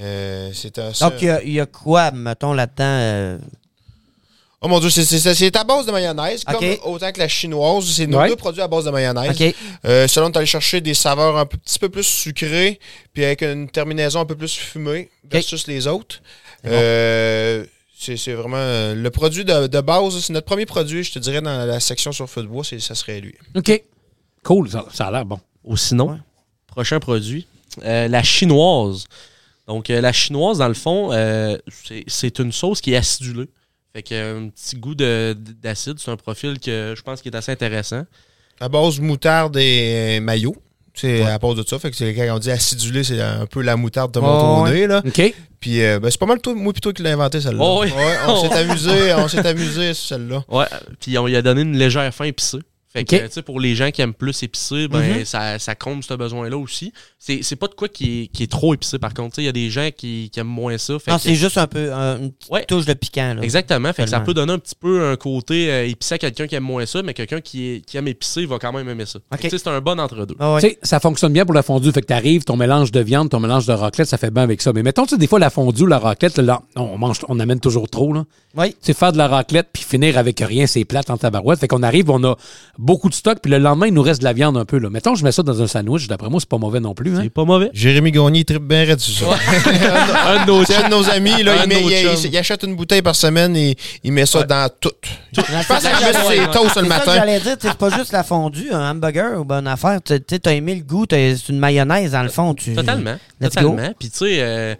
Euh, 0.00 0.50
assez- 0.50 0.70
Donc, 1.04 1.14
il 1.20 1.24
y 1.26 1.30
a- 1.30 1.42
il 1.42 1.52
y, 1.52 1.60
a 1.60 1.66
quoi, 1.66 2.10
mettons, 2.10 2.52
là-dedans? 2.52 2.84
euh, 2.84 3.38
Oh 4.64 4.68
mon 4.68 4.80
dieu, 4.80 4.88
c'est- 4.88 5.56
à 5.56 5.64
base 5.64 5.84
de 5.86 5.92
mayonnaise, 5.92 6.42
comme 6.44 6.64
autant 6.84 7.12
que 7.12 7.18
la 7.18 7.28
chinoise. 7.28 7.84
C'est 7.86 8.06
nos 8.06 8.18
Ouais. 8.18 8.28
deux 8.30 8.36
produits 8.36 8.62
à 8.62 8.68
base 8.68 8.86
de 8.86 8.90
mayonnaise. 8.90 9.36
Euh, 9.84 10.08
selon, 10.08 10.26
on 10.28 10.30
est 10.30 10.36
allé 10.38 10.46
chercher 10.46 10.80
des 10.80 10.94
saveurs 10.94 11.36
un 11.36 11.44
petit 11.46 11.78
peu 11.78 11.88
plus 11.90 12.02
sucrées, 12.04 12.80
puis 13.12 13.24
avec 13.24 13.42
une 13.42 13.68
terminaison 13.68 14.20
un 14.20 14.24
peu 14.26 14.36
plus 14.36 14.54
fumée 14.54 15.10
versus 15.30 15.66
les 15.66 15.86
autres. 15.86 16.22
Euh, 16.66 17.64
c'est 17.98 18.16
c'est 18.16 18.32
vraiment 18.32 18.56
euh, 18.58 18.94
le 18.94 19.10
produit 19.10 19.44
de, 19.44 19.66
de 19.66 19.80
base. 19.80 20.18
C'est 20.20 20.32
notre 20.32 20.46
premier 20.46 20.66
produit, 20.66 21.04
je 21.04 21.12
te 21.12 21.18
dirais, 21.18 21.40
dans 21.42 21.66
la 21.66 21.80
section 21.80 22.12
sur 22.12 22.28
feu 22.28 22.42
de 22.42 22.46
bois, 22.48 22.64
ça 22.64 22.94
serait 22.94 23.20
lui. 23.20 23.34
OK. 23.54 23.82
Cool, 24.42 24.70
ça, 24.70 24.84
ça 24.92 25.06
a 25.06 25.10
l'air 25.10 25.24
bon. 25.24 25.40
Ou 25.64 25.76
sinon, 25.76 26.10
Ouais. 26.10 26.18
prochain 26.66 27.00
produit, 27.00 27.46
euh, 27.82 28.08
la 28.08 28.22
chinoise. 28.22 29.04
Donc, 29.66 29.88
euh, 29.88 30.00
la 30.00 30.12
chinoise, 30.12 30.58
dans 30.58 30.68
le 30.68 30.74
fond, 30.74 31.10
euh, 31.12 31.56
c'est 32.06 32.38
une 32.38 32.52
sauce 32.52 32.80
qui 32.80 32.92
est 32.92 32.96
acidulée. 32.96 33.48
Fait 33.94 34.02
qu'il 34.02 34.16
y 34.16 34.20
a 34.20 34.30
un 34.34 34.48
petit 34.48 34.76
goût 34.76 34.94
de- 34.94 35.36
d'acide. 35.62 35.98
C'est 35.98 36.10
un 36.10 36.16
profil 36.16 36.58
que 36.58 36.94
je 36.96 37.02
pense 37.02 37.22
qui 37.22 37.28
est 37.28 37.36
assez 37.36 37.52
intéressant. 37.52 38.02
À 38.60 38.68
base 38.68 38.98
moutarde 39.00 39.56
et 39.56 40.18
maillot. 40.20 40.56
C'est 40.94 41.22
à 41.22 41.38
base 41.38 41.54
de 41.56 41.62
ça. 41.66 41.78
Fait 41.78 41.90
que 41.90 41.96
c'est 41.96 42.14
quand 42.14 42.36
on 42.36 42.38
dit 42.38 42.50
acidulé, 42.50 43.02
c'est 43.04 43.20
un 43.20 43.46
peu 43.46 43.62
la 43.62 43.76
moutarde 43.76 44.12
de 44.12 44.20
mon 44.20 44.62
Oh, 44.62 44.68
nez, 44.68 44.86
là. 44.86 45.02
OK. 45.04 45.34
Puis 45.60 45.82
euh, 45.82 45.98
ben, 46.00 46.10
c'est 46.10 46.18
pas 46.20 46.26
mal 46.26 46.40
toi, 46.40 46.54
moi 46.54 46.72
plutôt 46.72 46.92
qui 46.92 47.02
l'ai 47.02 47.10
inventé 47.10 47.40
celle-là. 47.40 47.58
Oh, 47.64 47.80
oui. 47.82 47.88
Ouais, 47.90 48.16
on 48.28 48.42
s'est 48.48 48.54
amusé, 48.56 49.14
on 49.14 49.28
s'est 49.28 49.46
amusé 49.46 49.94
sur 49.94 50.08
celle-là. 50.08 50.44
Ouais. 50.48 50.66
Puis 51.00 51.16
on 51.18 51.26
lui 51.26 51.36
a 51.36 51.42
donné 51.42 51.62
une 51.62 51.76
légère 51.76 52.12
fin 52.14 52.24
épicée. 52.26 52.58
Fait 52.96 53.04
que, 53.04 53.16
tu 53.16 53.32
sais, 53.32 53.42
pour 53.42 53.58
les 53.58 53.74
gens 53.74 53.90
qui 53.90 54.02
aiment 54.02 54.14
plus 54.14 54.40
épicé, 54.44 54.86
ben, 54.86 55.00
Mhm. 55.18 55.24
ça, 55.24 55.58
ça 55.58 55.74
comble 55.74 56.04
ce 56.04 56.14
besoin-là 56.14 56.56
aussi. 56.56 56.92
C'est 57.18 57.40
c'est 57.42 57.56
pas 57.56 57.66
de 57.66 57.74
quoi 57.74 57.88
qui 57.88 58.22
est, 58.22 58.26
qui 58.28 58.44
est 58.44 58.50
trop 58.50 58.72
épicé, 58.72 58.98
par 59.00 59.12
contre. 59.12 59.30
Tu 59.30 59.36
sais, 59.36 59.42
Il 59.42 59.46
y 59.46 59.48
a 59.48 59.52
des 59.52 59.68
gens 59.68 59.88
qui, 59.94 60.30
qui 60.32 60.38
aiment 60.38 60.46
moins 60.46 60.78
ça. 60.78 60.96
Fait 61.00 61.10
Non, 61.10 61.18
c'est 61.18 61.34
juste 61.34 61.58
un 61.58 61.66
peu 61.66 61.88
euh, 61.92 62.18
une 62.18 62.30
petite 62.32 62.52
Ouais. 62.52 62.64
touche 62.66 62.84
de 62.86 62.94
piquant. 62.94 63.34
Là. 63.34 63.42
Exactement. 63.42 63.92
Fait 63.92 64.04
que 64.04 64.10
ça 64.10 64.20
peut 64.20 64.32
donner 64.32 64.52
un 64.52 64.58
petit 64.60 64.76
peu 64.78 65.08
un 65.08 65.16
côté 65.16 65.70
euh, 65.72 65.86
épicé 65.88 66.14
à 66.14 66.18
quelqu'un 66.18 66.46
qui 66.46 66.54
aime 66.54 66.62
moins 66.62 66.86
ça, 66.86 67.02
mais 67.02 67.14
quelqu'un 67.14 67.40
qui, 67.40 67.82
qui 67.84 67.96
aime 67.96 68.06
épicé 68.06 68.46
va 68.46 68.58
quand 68.60 68.72
même 68.72 68.88
aimer 68.88 69.06
ça. 69.06 69.18
Fait 69.32 69.38
que, 69.38 69.46
Ok. 69.46 69.50
tu 69.50 69.50
sais, 69.50 69.58
C'est 69.64 69.70
un 69.70 69.80
bon 69.80 69.98
entre-deux. 69.98 70.36
Ah 70.38 70.54
ouais. 70.54 70.60
Tu 70.60 70.68
sais, 70.68 70.78
ça 70.84 71.00
fonctionne 71.00 71.32
bien 71.32 71.44
pour 71.44 71.54
la 71.54 71.64
fondue. 71.64 71.90
Fait 71.90 72.00
que 72.00 72.06
t'arrives, 72.06 72.44
ton 72.44 72.56
mélange 72.56 72.92
de 72.92 73.00
viande, 73.00 73.28
ton 73.28 73.40
mélange 73.40 73.66
de 73.66 73.72
raclette, 73.72 74.06
ça 74.06 74.18
fait 74.18 74.30
bien 74.30 74.44
avec 74.44 74.62
ça. 74.62 74.72
Mais 74.72 74.84
mettons, 74.84 75.02
tu 75.04 75.10
sais, 75.10 75.18
des 75.18 75.26
fois, 75.26 75.40
la 75.40 75.50
fondue 75.50 75.82
ou 75.82 75.86
la 75.86 75.98
raclette, 75.98 76.38
là, 76.38 76.62
on 76.76 76.96
mange, 76.96 77.18
on 77.28 77.40
amène 77.40 77.58
toujours 77.58 77.88
trop, 77.88 78.12
là. 78.12 78.24
Oui. 78.56 78.70
Tu 78.70 78.76
sais, 78.82 78.94
faire 78.94 79.10
de 79.12 79.18
la 79.18 79.26
raclette 79.26 79.70
puis 79.72 79.82
finir 79.82 80.16
avec 80.16 80.38
rien, 80.38 80.68
c'est 80.68 80.84
plate 80.84 81.10
en 81.10 81.16
tabarouette. 81.16 81.58
Fait 81.58 81.66
qu'on 81.66 81.82
arrive, 81.82 82.08
on 82.10 82.22
a 82.22 82.36
beaucoup 82.84 83.08
de 83.08 83.14
stock, 83.14 83.38
puis 83.42 83.50
le 83.50 83.58
lendemain, 83.58 83.86
il 83.86 83.94
nous 83.94 84.02
reste 84.02 84.20
de 84.20 84.24
la 84.24 84.32
viande 84.32 84.56
un 84.56 84.64
peu, 84.64 84.78
là. 84.78 84.90
Mettons, 84.90 85.14
je 85.14 85.24
mets 85.24 85.32
ça 85.32 85.42
dans 85.42 85.60
un 85.62 85.66
sandwich, 85.66 86.06
d'après 86.06 86.28
moi, 86.28 86.38
c'est 86.38 86.48
pas 86.48 86.58
mauvais 86.58 86.80
non 86.80 86.94
plus, 86.94 87.16
hein. 87.16 87.20
C'est 87.22 87.30
pas 87.30 87.44
mauvais. 87.44 87.70
Jérémy 87.72 88.12
Gagné 88.12 88.44
tripe 88.44 88.62
bien 88.62 88.84
raide 88.84 89.00
sur 89.00 89.30
ça. 89.30 89.36
un 90.28 90.44
de 90.44 90.50
nos 90.50 90.64
C'est 90.64 90.76
un 90.76 90.88
de 90.88 90.94
nos 90.94 91.08
amis, 91.10 91.42
là, 91.42 91.64
il, 91.64 91.68
met- 91.68 91.82
il- 91.82 91.90
chums. 91.90 92.16
il- 92.24 92.30
il 92.30 92.36
achète 92.38 92.62
une 92.62 92.76
bouteille 92.76 93.02
par 93.02 93.16
semaine 93.16 93.56
et 93.56 93.76
il 94.02 94.12
met 94.12 94.26
ça 94.26 94.42
dans 94.44 94.68
tout. 94.80 94.90
Je 95.32 95.40
pense 95.40 95.66
qu'il 95.66 96.06
met 96.06 96.12
sur 96.12 96.30
ses 96.30 96.50
toasts 96.58 96.76
le 96.76 96.88
matin. 96.88 97.14
j'allais 97.16 97.40
dire, 97.40 97.56
c'est 97.58 97.74
pas 97.74 97.90
juste 97.90 98.12
la 98.12 98.22
fondue, 98.22 98.70
un 98.72 98.90
hamburger 98.90 99.40
ou 99.40 99.44
bonne 99.44 99.66
affaire. 99.66 100.00
Tu 100.04 100.20
t'as 100.20 100.52
aimé 100.52 100.74
le 100.74 100.82
goût, 100.82 101.06
c'est 101.08 101.36
une 101.48 101.58
mayonnaise 101.58 102.12
dans 102.12 102.22
le 102.22 102.28
fond. 102.28 102.54
Tu... 102.54 102.74
Totalement. 102.74 103.16
Let's 103.40 103.50
totalement. 103.54 103.92
Puis 103.98 104.10
tu 104.10 104.18
sais, 104.18 104.78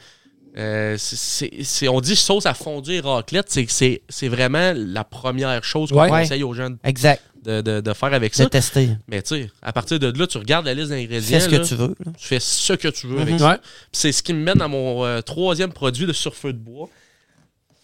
euh, 0.56 0.96
c'est- 0.98 1.16
c'est- 1.16 1.62
c'est- 1.64 1.88
on 1.88 2.00
dit 2.00 2.16
sauce 2.16 2.46
à 2.46 2.54
fondue 2.54 2.92
et 2.94 3.00
raclette, 3.00 3.46
c'est 3.48 3.64
que 3.66 3.72
c'est 3.72 4.02
c'est 4.08 4.28
vraiment 4.28 4.72
la 4.76 5.04
première 5.04 5.62
chose 5.64 5.90
qu'on 5.90 6.00
Ouais. 6.02 6.08
conseille 6.08 6.42
aux 6.44 6.54
gens 6.54 6.70
Exact. 6.84 7.22
de, 7.44 7.60
de- 7.60 7.80
de 7.80 7.92
faire 7.92 8.14
avec 8.14 8.34
C'est 8.34 8.44
ça. 8.44 8.48
testé. 8.50 8.90
Mais 9.08 9.20
tu 9.22 9.34
sais, 9.36 9.50
à 9.62 9.72
partir 9.72 9.98
de 9.98 10.16
là, 10.18 10.26
tu 10.26 10.38
regardes 10.38 10.66
la 10.66 10.74
liste 10.74 10.90
d'ingrédients. 10.90 11.38
Fais 11.38 11.44
ce 11.44 11.48
que 11.48 11.66
tu 11.66 11.74
veux. 11.74 11.94
là. 12.04 12.12
tu 12.16 12.26
fais 12.28 12.40
ce 12.40 12.72
que 12.74 12.88
tu 12.88 13.06
veux 13.08 13.20
avec 13.20 13.34
Mhm. 13.34 13.38
ça. 13.40 13.50
Ouais. 13.50 13.58
Puis 13.58 13.66
C'est 13.92 14.12
ce 14.12 14.22
qui 14.22 14.32
me 14.32 14.40
mène 14.42 14.62
à 14.62 14.68
mon 14.68 15.04
euh, 15.04 15.20
troisième 15.22 15.72
produit 15.72 16.06
de 16.06 16.12
sur 16.12 16.34
feu 16.36 16.52
de 16.52 16.58
bois, 16.58 16.88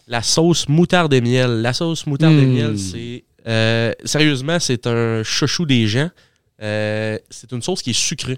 la 0.07 0.21
sauce 0.21 0.67
moutarde 0.69 1.13
et 1.13 1.21
miel. 1.21 1.61
La 1.61 1.73
sauce 1.73 2.05
moutarde 2.05 2.33
et 2.35 2.45
Mm. 2.45 2.53
miel, 2.53 2.79
c'est 2.79 3.23
euh, 3.47 3.91
sérieusement, 4.05 4.59
c'est 4.59 4.87
un 4.87 5.23
chouchou 5.23 5.65
des 5.65 5.87
gens. 5.87 6.09
Euh, 6.61 7.17
c'est 7.29 7.51
une 7.53 7.61
sauce 7.61 7.81
qui 7.81 7.89
est 7.89 7.93
sucrée. 7.93 8.37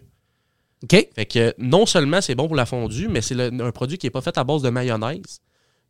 OK? 0.84 1.08
Fait 1.16 1.26
que 1.26 1.54
non 1.58 1.86
seulement 1.86 2.22
c'est 2.22 2.36
bon 2.36 2.48
pour 2.48 2.56
la 2.56 2.66
fondue, 2.66 3.08
mais 3.10 3.22
c'est 3.22 3.40
un 3.40 3.72
produit 3.72 3.98
qui 3.98 4.08
est 4.08 4.12
pas 4.12 4.22
fait 4.22 4.38
à 4.38 4.44
base 4.44 4.62
de 4.62 4.70
mayonnaise. 4.70 5.40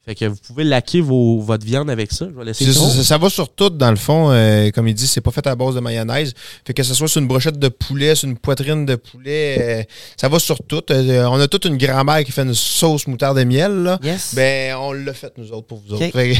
Fait 0.05 0.15
que 0.15 0.25
vous 0.25 0.35
pouvez 0.45 0.65
laquer 0.65 0.99
vos, 0.99 1.39
votre 1.39 1.65
viande 1.65 1.89
avec 1.89 2.11
ça. 2.11 2.27
Je 2.29 2.37
vais 2.37 2.43
laisser 2.43 2.65
ça. 2.73 2.89
Ça, 2.89 3.03
ça 3.05 3.17
va 3.17 3.29
sur 3.29 3.47
tout, 3.47 3.69
dans 3.69 3.89
le 3.89 3.95
fond. 3.95 4.31
euh, 4.31 4.69
comme 4.71 4.85
il 4.89 4.93
dit, 4.93 5.07
c'est 5.07 5.21
pas 5.21 5.31
fait 5.31 5.47
à 5.47 5.55
base 5.55 5.75
de 5.75 5.79
mayonnaise. 5.79 6.33
Fait 6.67 6.73
que 6.73 6.83
ce 6.83 6.93
soit 6.93 7.07
sur 7.07 7.21
une 7.21 7.27
brochette 7.27 7.57
de 7.57 7.69
poulet, 7.69 8.13
sur 8.13 8.27
une 8.27 8.37
poitrine 8.37 8.85
de 8.85 8.95
poulet, 8.95 9.57
euh, 9.61 9.81
ça 10.17 10.27
va 10.27 10.39
sur 10.39 10.61
tout. 10.61 10.83
Euh, 10.91 11.23
on 11.27 11.39
a 11.39 11.47
toute 11.47 11.63
une 11.63 11.77
grand-mère 11.77 12.21
qui 12.25 12.33
fait 12.33 12.41
une 12.43 12.53
sauce 12.53 13.07
moutarde 13.07 13.39
et 13.39 13.45
miel. 13.45 13.71
Là. 13.83 13.97
Yes. 14.03 14.35
Ben, 14.35 14.75
on 14.75 14.91
l'a 14.91 15.13
fait, 15.13 15.31
nous 15.37 15.53
autres, 15.53 15.67
pour 15.67 15.77
vous 15.79 15.93
autres. 15.93 16.05
Ok. 16.05 16.11
Fait 16.11 16.33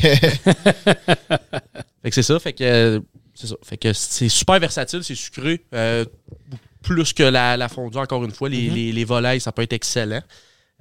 que- 2.10 2.12
c'est 2.12 2.22
ça. 2.24 2.38
Fait 2.40 2.52
que 2.54 3.02
c'est 3.34 3.48
ça. 3.48 3.56
Fait 3.64 3.78
que 3.78 3.94
c'est 3.94 4.28
super 4.30 4.60
versatile, 4.60 5.06
c'est 5.06 5.16
sucré. 5.16 5.62
euh, 5.74 6.04
plus 6.84 7.14
que 7.14 7.24
la, 7.24 7.58
la 7.58 7.68
fondue, 7.70 7.98
encore 7.98 8.24
une 8.24 8.32
fois. 8.32 8.50
Les, 8.50 8.68
Mhm. 8.70 8.76
les- 8.76 8.92
les 8.92 9.06
volailles, 9.06 9.40
ça 9.42 9.52
peut 9.52 9.64
être 9.64 9.74
excellent. 9.74 10.22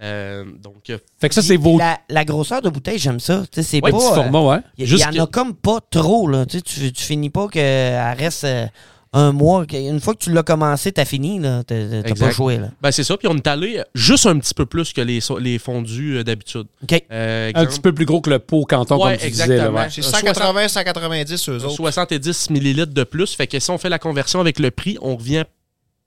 Euh, 0.03 0.45
donc, 0.63 0.91
euh, 0.91 0.99
Fait 1.21 1.29
que 1.29 1.35
ça, 1.35 1.43
c'est 1.43 1.57
vos 1.57 1.79
La, 1.79 1.99
la 2.09 2.25
grosseur 2.25 2.61
de 2.61 2.69
bouteille, 2.69 2.99
j'aime 2.99 3.21
ça. 3.21 3.43
Tu 3.53 3.63
sais, 3.63 3.63
c'est 3.63 3.85
Ouais, 3.85 3.91
pas. 3.93 3.99
petits 3.99 4.11
euh, 4.11 4.15
formats, 4.15 4.41
ouais. 4.43 4.59
Il 4.77 4.85
y, 4.85 4.87
Juste 4.87 5.05
y 5.05 5.21
en 5.21 5.23
a 5.23 5.27
que- 5.27 5.31
comme 5.33 5.55
pas 5.55 5.79
trop, 5.91 6.27
là. 6.29 6.45
Tu, 6.45 6.61
tu, 6.63 6.91
finis 7.05 7.31
pas 7.31 7.47
qu'elle 7.49 8.17
reste 8.19 8.43
euh, 8.45 8.67
un 9.13 9.31
mois. 9.31 9.65
Une 9.73 10.01
fois 10.01 10.15
que 10.15 10.19
tu 10.25 10.33
l'as 10.33 10.43
commencé, 10.43 10.91
t'as 10.91 11.05
fini, 11.05 11.39
là. 11.39 11.63
T'as 11.63 12.03
pas 12.19 12.31
joué, 12.31 12.57
là. 12.57 12.71
ben 12.81 12.91
c'est 12.91 13.05
ça. 13.05 13.17
Puis 13.17 13.29
on 13.29 13.37
est 13.37 13.47
allé 13.47 13.81
juste 13.95 14.27
un 14.27 14.37
petit 14.41 14.55
peu 14.55 14.67
plus 14.67 14.93
que 14.93 15.03
les, 15.03 15.21
les 15.39 15.59
fondus 15.61 16.17
euh, 16.17 16.25
d'habitude. 16.25 16.67
OK. 16.83 17.05
Euh, 17.13 17.53
Un 17.55 17.67
petit 17.67 17.81
peu 17.81 17.93
plus 17.93 18.07
gros 18.07 18.21
que 18.23 18.31
le 18.31 18.39
pot 18.41 18.65
canton, 18.65 18.97
Ouais, 18.97 19.13
comme 19.19 19.21
tu 19.27 19.31
disais. 19.31 19.45
exactement. 19.45 19.79
ouais. 19.81 19.89
c'est 19.91 20.01
Un 20.05 20.09
180, 20.09 20.69
190 20.69 21.49
eux 21.51 21.65
autres. 21.65 21.77
70 21.77 22.51
millilitres 22.51 22.95
de 22.95 23.05
plus. 23.05 23.35
Fait 23.37 23.47
que 23.47 23.61
si 23.61 23.71
on 23.71 23.79
fait 23.79 23.91
la 23.91 24.01
conversion 24.01 24.41
avec 24.41 24.59
le 24.59 24.71
prix, 24.73 24.97
on 25.01 25.17
revient 25.17 25.45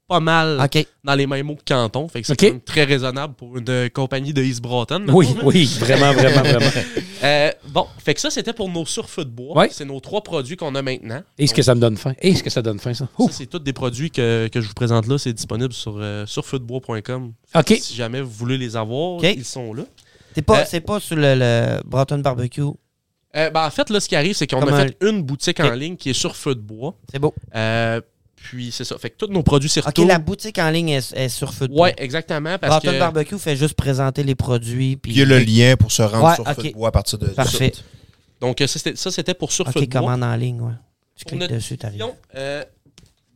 pas 0.08 0.20
mal 0.20 0.60
dans 1.04 1.14
les 1.14 1.26
mêmes 1.26 1.46
mots 1.46 1.56
que 1.56 1.64
Canton. 1.64 2.08
Fait 2.08 2.20
que 2.20 2.26
c'est 2.26 2.32
Ok. 2.34 2.38
quand 2.40 2.46
même 2.46 2.60
très 2.60 2.84
raisonnable 2.84 3.34
pour 3.34 3.56
une 3.58 3.68
euh, 3.68 3.88
compagnie 3.88 4.32
de 4.32 4.42
East 4.42 4.62
Broughton. 4.62 5.04
Oui, 5.08 5.28
oui, 5.42 5.64
vraiment, 5.80 6.12
vraiment, 6.12 6.42
vraiment. 6.44 6.70
Euh, 7.24 7.50
bon, 7.68 7.86
fait 7.98 8.14
que 8.14 8.20
ça, 8.20 8.30
c'était 8.30 8.52
pour 8.52 8.68
nos 8.68 8.86
surfeux 8.86 9.24
de 9.24 9.30
bois. 9.30 9.56
Ouais. 9.56 9.68
C'est 9.72 9.84
nos 9.84 9.98
trois 10.00 10.22
produits 10.22 10.56
qu'on 10.56 10.74
a 10.74 10.82
maintenant. 10.82 11.22
Est-ce 11.38 11.52
que 11.54 11.62
ça 11.62 11.74
me 11.74 11.80
donne 11.80 11.96
faim? 11.96 12.14
Est-ce 12.20 12.42
que 12.42 12.50
ça 12.50 12.62
donne 12.62 12.78
faim, 12.78 12.94
ça? 12.94 13.08
Ça, 13.18 13.24
c'est 13.30 13.46
tous 13.46 13.58
des 13.58 13.72
produits 13.72 14.10
que, 14.10 14.48
que 14.48 14.60
je 14.60 14.68
vous 14.68 14.74
présente 14.74 15.06
là. 15.08 15.18
C'est 15.18 15.32
disponible 15.32 15.72
sur, 15.72 15.96
euh. 15.98 16.24
OK. 17.54 17.78
Si 17.80 17.94
jamais 17.94 18.20
vous 18.20 18.30
voulez 18.30 18.58
les 18.58 18.76
avoir, 18.76 19.24
ils 19.24 19.44
sont 19.44 19.74
là. 19.74 19.82
C'est 20.34 20.42
pas, 20.42 20.60
Euh, 20.60 20.64
c'est 20.68 20.80
pas 20.80 21.00
sur 21.00 21.16
le, 21.16 21.34
le 21.34 21.80
Broughton 21.86 22.18
Barbecue? 22.18 22.60
Euh, 23.34 23.50
ben, 23.50 23.66
en 23.66 23.70
fait, 23.70 23.90
là, 23.90 24.00
ce 24.00 24.08
qui 24.08 24.14
arrive, 24.16 24.34
c'est 24.34 24.46
qu'on 24.46 24.60
a 24.62 24.72
un- 24.72 24.86
fait 24.86 24.96
une 25.00 25.22
boutique 25.22 25.60
en 25.60 25.70
ligne 25.72 25.96
qui 25.96 26.10
est 26.10 26.14
sur 26.14 26.36
Feu 26.36 26.54
de 26.54 26.60
Bois. 26.60 26.94
C'est 27.10 27.18
beau. 27.18 27.34
Euh, 27.54 28.00
puis 28.36 28.70
c'est 28.70 28.84
ça. 28.84 28.96
Fait 28.98 29.10
que 29.10 29.16
tous 29.16 29.32
nos 29.32 29.42
produits 29.42 29.68
s'y 29.68 29.80
OK, 29.80 29.98
la 29.98 30.18
boutique 30.18 30.58
en 30.58 30.70
ligne 30.70 30.90
est, 30.90 31.12
est 31.16 31.28
sur 31.28 31.52
Ouais, 31.62 31.68
bois. 31.68 31.90
exactement. 31.96 32.58
Parce 32.58 32.82
que 32.82 32.98
Barbecue 32.98 33.38
fait 33.38 33.56
juste 33.56 33.74
présenter 33.74 34.22
les 34.22 34.34
produits. 34.34 34.96
Puis 34.96 35.12
Puis 35.12 35.12
il 35.12 35.18
y 35.18 35.22
a 35.22 35.24
le 35.24 35.38
lien 35.38 35.76
pour 35.76 35.90
se 35.90 36.02
rendre 36.02 36.24
Ouais, 36.28 36.34
sur 36.34 36.46
ok. 36.46 36.54
Feu 36.54 36.62
de 36.68 36.72
bois 36.72 36.88
à 36.88 36.92
partir 36.92 37.18
de 37.18 37.26
Parfait. 37.28 37.72
Donc, 38.40 38.60
euh, 38.60 38.66
ça, 38.66 38.78
c'était- 38.78 38.96
ça, 38.96 39.10
c'était 39.10 39.34
pour 39.34 39.50
sur 39.50 39.64
Feu 39.66 39.80
OK, 39.80 39.86
de 39.86 39.90
Bois. 39.90 40.00
commande 40.02 40.22
en 40.22 40.36
ligne, 40.36 40.60
ouais. 40.60 40.72
Tu 41.16 41.24
cliques 41.24 41.48
dessus, 41.50 41.78
t'arrives. 41.78 42.04
Euh, 42.34 42.62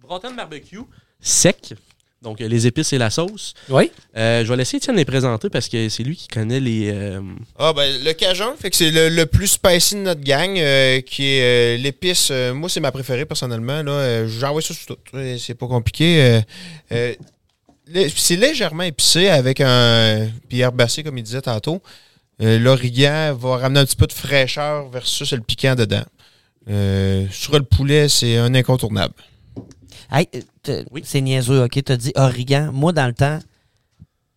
Broughton 0.03 0.35
Barbecue 0.35 0.81
sec. 1.21 1.75
Donc, 2.23 2.41
euh, 2.43 2.49
les 2.49 2.67
épices 2.67 2.93
et 2.93 2.99
la 2.99 3.09
sauce. 3.09 3.55
Oui. 3.71 3.91
Euh, 4.17 4.45
je 4.45 4.49
vais 4.51 4.57
laisser 4.57 4.77
Étienne 4.77 4.97
les 4.97 5.07
présenter 5.07 5.49
parce 5.49 5.69
que 5.69 5.89
c'est 5.89 6.03
lui 6.03 6.17
qui 6.17 6.29
connaît 6.29 6.61
les. 6.61 6.91
euh, 6.93 7.21
Ah 7.59 7.73
ben 7.73 7.91
le 8.05 8.13
Cajun, 8.13 8.55
fait 8.61 8.69
que 8.69 8.77
c'est 8.77 8.91
le, 8.91 9.09
le 9.09 9.25
plus 9.25 9.47
spicy 9.47 9.95
de 9.95 10.01
notre 10.01 10.21
gang, 10.21 10.55
euh, 10.59 11.01
qui 11.01 11.25
est 11.25 11.41
euh, 11.43 11.83
l'épice. 11.83 12.29
euh, 12.31 12.53
moi 12.53 12.69
c'est 12.69 12.81
ma 12.81 12.93
préférée 12.93 13.25
personnellement. 13.25 13.83
Là, 13.83 13.93
euh, 13.93 14.29
j'envoie 14.29 14.61
ça 14.61 14.75
sur 14.75 14.85
tout. 14.87 14.99
C'est 15.39 15.55
pas 15.55 15.67
compliqué. 15.67 16.23
euh, 16.23 16.41
euh, 16.93 17.15
c'est 18.15 18.37
légèrement 18.37 18.83
épicé 18.85 19.29
avec 19.29 19.61
un 19.61 20.29
puis 20.49 20.61
herbacé 20.61 21.03
comme 21.03 21.17
il 21.17 21.25
disait 21.25 21.41
tantôt. 21.41 21.81
Euh, 22.43 22.59
L'origan 22.59 23.35
va 23.35 23.57
ramener 23.57 23.81
un 23.81 23.85
petit 23.87 23.97
peu 23.97 24.07
de 24.07 24.13
fraîcheur 24.13 24.91
versus 24.91 25.33
le 25.33 25.41
piquant 25.41 25.75
dedans. 25.75 26.05
Euh, 26.69 27.25
sur 27.31 27.55
le 27.55 27.65
poulet, 27.65 28.09
c'est 28.11 28.37
un 28.37 28.55
incontournable. 28.55 29.15
Hey, 30.13 30.29
Oui. 30.91 31.03
c'est 31.05 31.21
niaiseux, 31.21 31.65
OK? 31.65 31.83
T'as 31.85 31.97
dit 31.97 32.13
origan. 32.17 32.71
Moi, 32.73 32.93
dans 32.93 33.07
le 33.07 33.13
temps, 33.15 33.39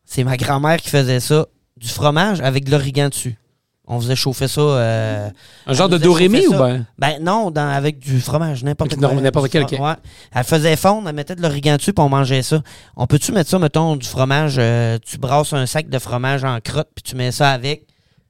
c'est 0.05 0.23
ma 0.23 0.37
grand-mère 0.37 0.77
qui 0.77 0.89
faisait 0.89 1.19
ça. 1.19 1.45
Du 1.77 1.87
fromage 1.89 2.39
avec 2.41 2.65
de 2.65 2.71
l'origan 2.71 3.09
dessus. 3.09 3.37
On 3.85 3.99
faisait 3.99 4.15
chauffer 4.15 4.47
ça. 4.47 4.61
euh, 4.61 5.29
Un 5.67 5.73
genre 5.73 5.89
de 5.89 5.97
Dorémy 5.97 6.47
ou 6.47 6.51
ben? 6.51 6.85
Ben 6.97 7.21
non, 7.21 7.51
dans, 7.51 7.67
avec 7.67 7.99
du 7.99 8.21
fromage, 8.21 8.63
n'importe 8.63 8.95
non, 8.95 9.19
n'importe 9.19 9.49
quel, 9.49 9.63
ok. 9.63 9.71
Ouais. 9.77 9.95
Elle 10.33 10.43
faisait 10.45 10.77
fondre, 10.77 11.09
elle 11.09 11.15
mettait 11.15 11.35
de 11.35 11.41
l'origan 11.41 11.75
dessus, 11.75 11.91
puis 11.91 12.01
on 12.01 12.07
mangeait 12.07 12.43
ça. 12.43 12.61
On 12.95 13.07
peut-tu 13.07 13.33
mettre 13.33 13.49
ça, 13.49 13.59
mettons, 13.59 13.97
du 13.97 14.07
fromage, 14.07 14.55
euh, 14.57 14.97
tu 15.05 15.17
brasses 15.17 15.51
un 15.51 15.65
sac 15.65 15.89
de 15.89 15.99
fromage 15.99 16.45
en 16.45 16.61
crotte, 16.61 16.87
puis 16.95 17.03
tu 17.03 17.17
mets 17.17 17.33
ça 17.33 17.51
avec. 17.51 17.85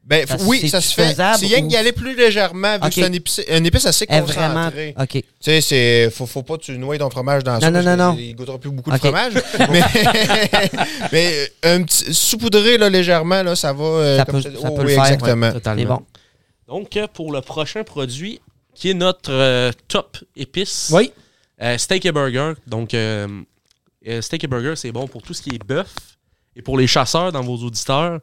Ben, 0.05 0.27
Ça, 0.27 0.35
oui, 0.41 0.67
ça 0.67 0.81
se 0.81 0.93
fait. 0.93 1.13
C'est 1.15 1.45
rien 1.45 1.63
ou- 1.63 1.67
d'y 1.67 1.77
aller 1.77 1.93
plus 1.93 2.13
légèrement, 2.13 2.73
vu 2.75 2.89
que 2.89 2.93
c'est 2.93 3.05
un 3.05 3.13
épice, 3.13 3.41
un 3.49 3.63
épice 3.63 3.85
assez 3.85 4.05
Elle 4.09 4.17
est 4.17 4.21
concentré. 4.21 4.91
vraiment. 4.91 5.03
OK. 5.03 5.09
Tu 5.11 5.23
sais, 5.39 5.61
c'est 5.61 6.09
faut, 6.11 6.25
faut 6.25 6.43
pas 6.43 6.57
que 6.57 6.63
tu 6.63 6.77
noies 6.77 6.97
ton 6.97 7.09
fromage 7.09 7.43
dans 7.45 7.57
ça. 7.61 7.71
Non, 7.71 7.81
non, 7.81 7.95
non, 7.95 8.11
non. 8.11 8.17
Il 8.19 8.35
goûtera 8.35 8.57
plus 8.59 8.69
beaucoup 8.71 8.91
de 8.91 8.97
fromage. 8.97 9.33
mais, 9.71 9.81
mais 11.11 11.33
euh, 11.65 11.75
un 11.77 11.83
petit 11.83 12.13
saupoudré 12.13 12.77
là, 12.77 12.89
légèrement, 12.89 13.43
là, 13.43 13.55
ça 13.55 13.71
va. 13.73 13.83
euh, 13.85 14.17
Ça 14.17 14.25
comme 14.25 14.41
peut- 14.43 14.51
ça- 14.51 14.61
ça 14.61 14.67
oh, 14.69 14.75
peut 14.75 14.83
le 14.83 14.89
faire, 14.89 15.05
exactement. 15.05 15.47
C'est 15.47 15.53
totalement. 15.53 15.95
bon. 16.67 16.75
Donc, 16.79 16.97
euh, 16.97 17.07
pour 17.13 17.31
le 17.31 17.41
prochain 17.41 17.83
produit, 17.83 18.41
qui 18.75 18.89
est 18.89 18.93
notre 18.95 19.31
euh, 19.31 19.71
top 19.87 20.17
épice, 20.35 20.89
Oui. 20.93 21.11
euh, 21.61 21.77
steak 21.77 22.05
et 22.05 22.11
burger. 22.11 22.53
Donc, 22.67 22.93
euh, 22.93 23.27
steak 24.21 24.43
et 24.43 24.47
burger, 24.47 24.73
c'est 24.75 24.91
bon 24.91 25.07
pour 25.07 25.21
tout 25.21 25.33
ce 25.33 25.41
qui 25.41 25.51
est 25.55 25.63
bœuf. 25.65 25.93
Et 26.55 26.61
pour 26.61 26.77
les 26.77 26.87
chasseurs 26.87 27.31
dans 27.31 27.41
vos 27.41 27.55
auditeurs, 27.57 28.19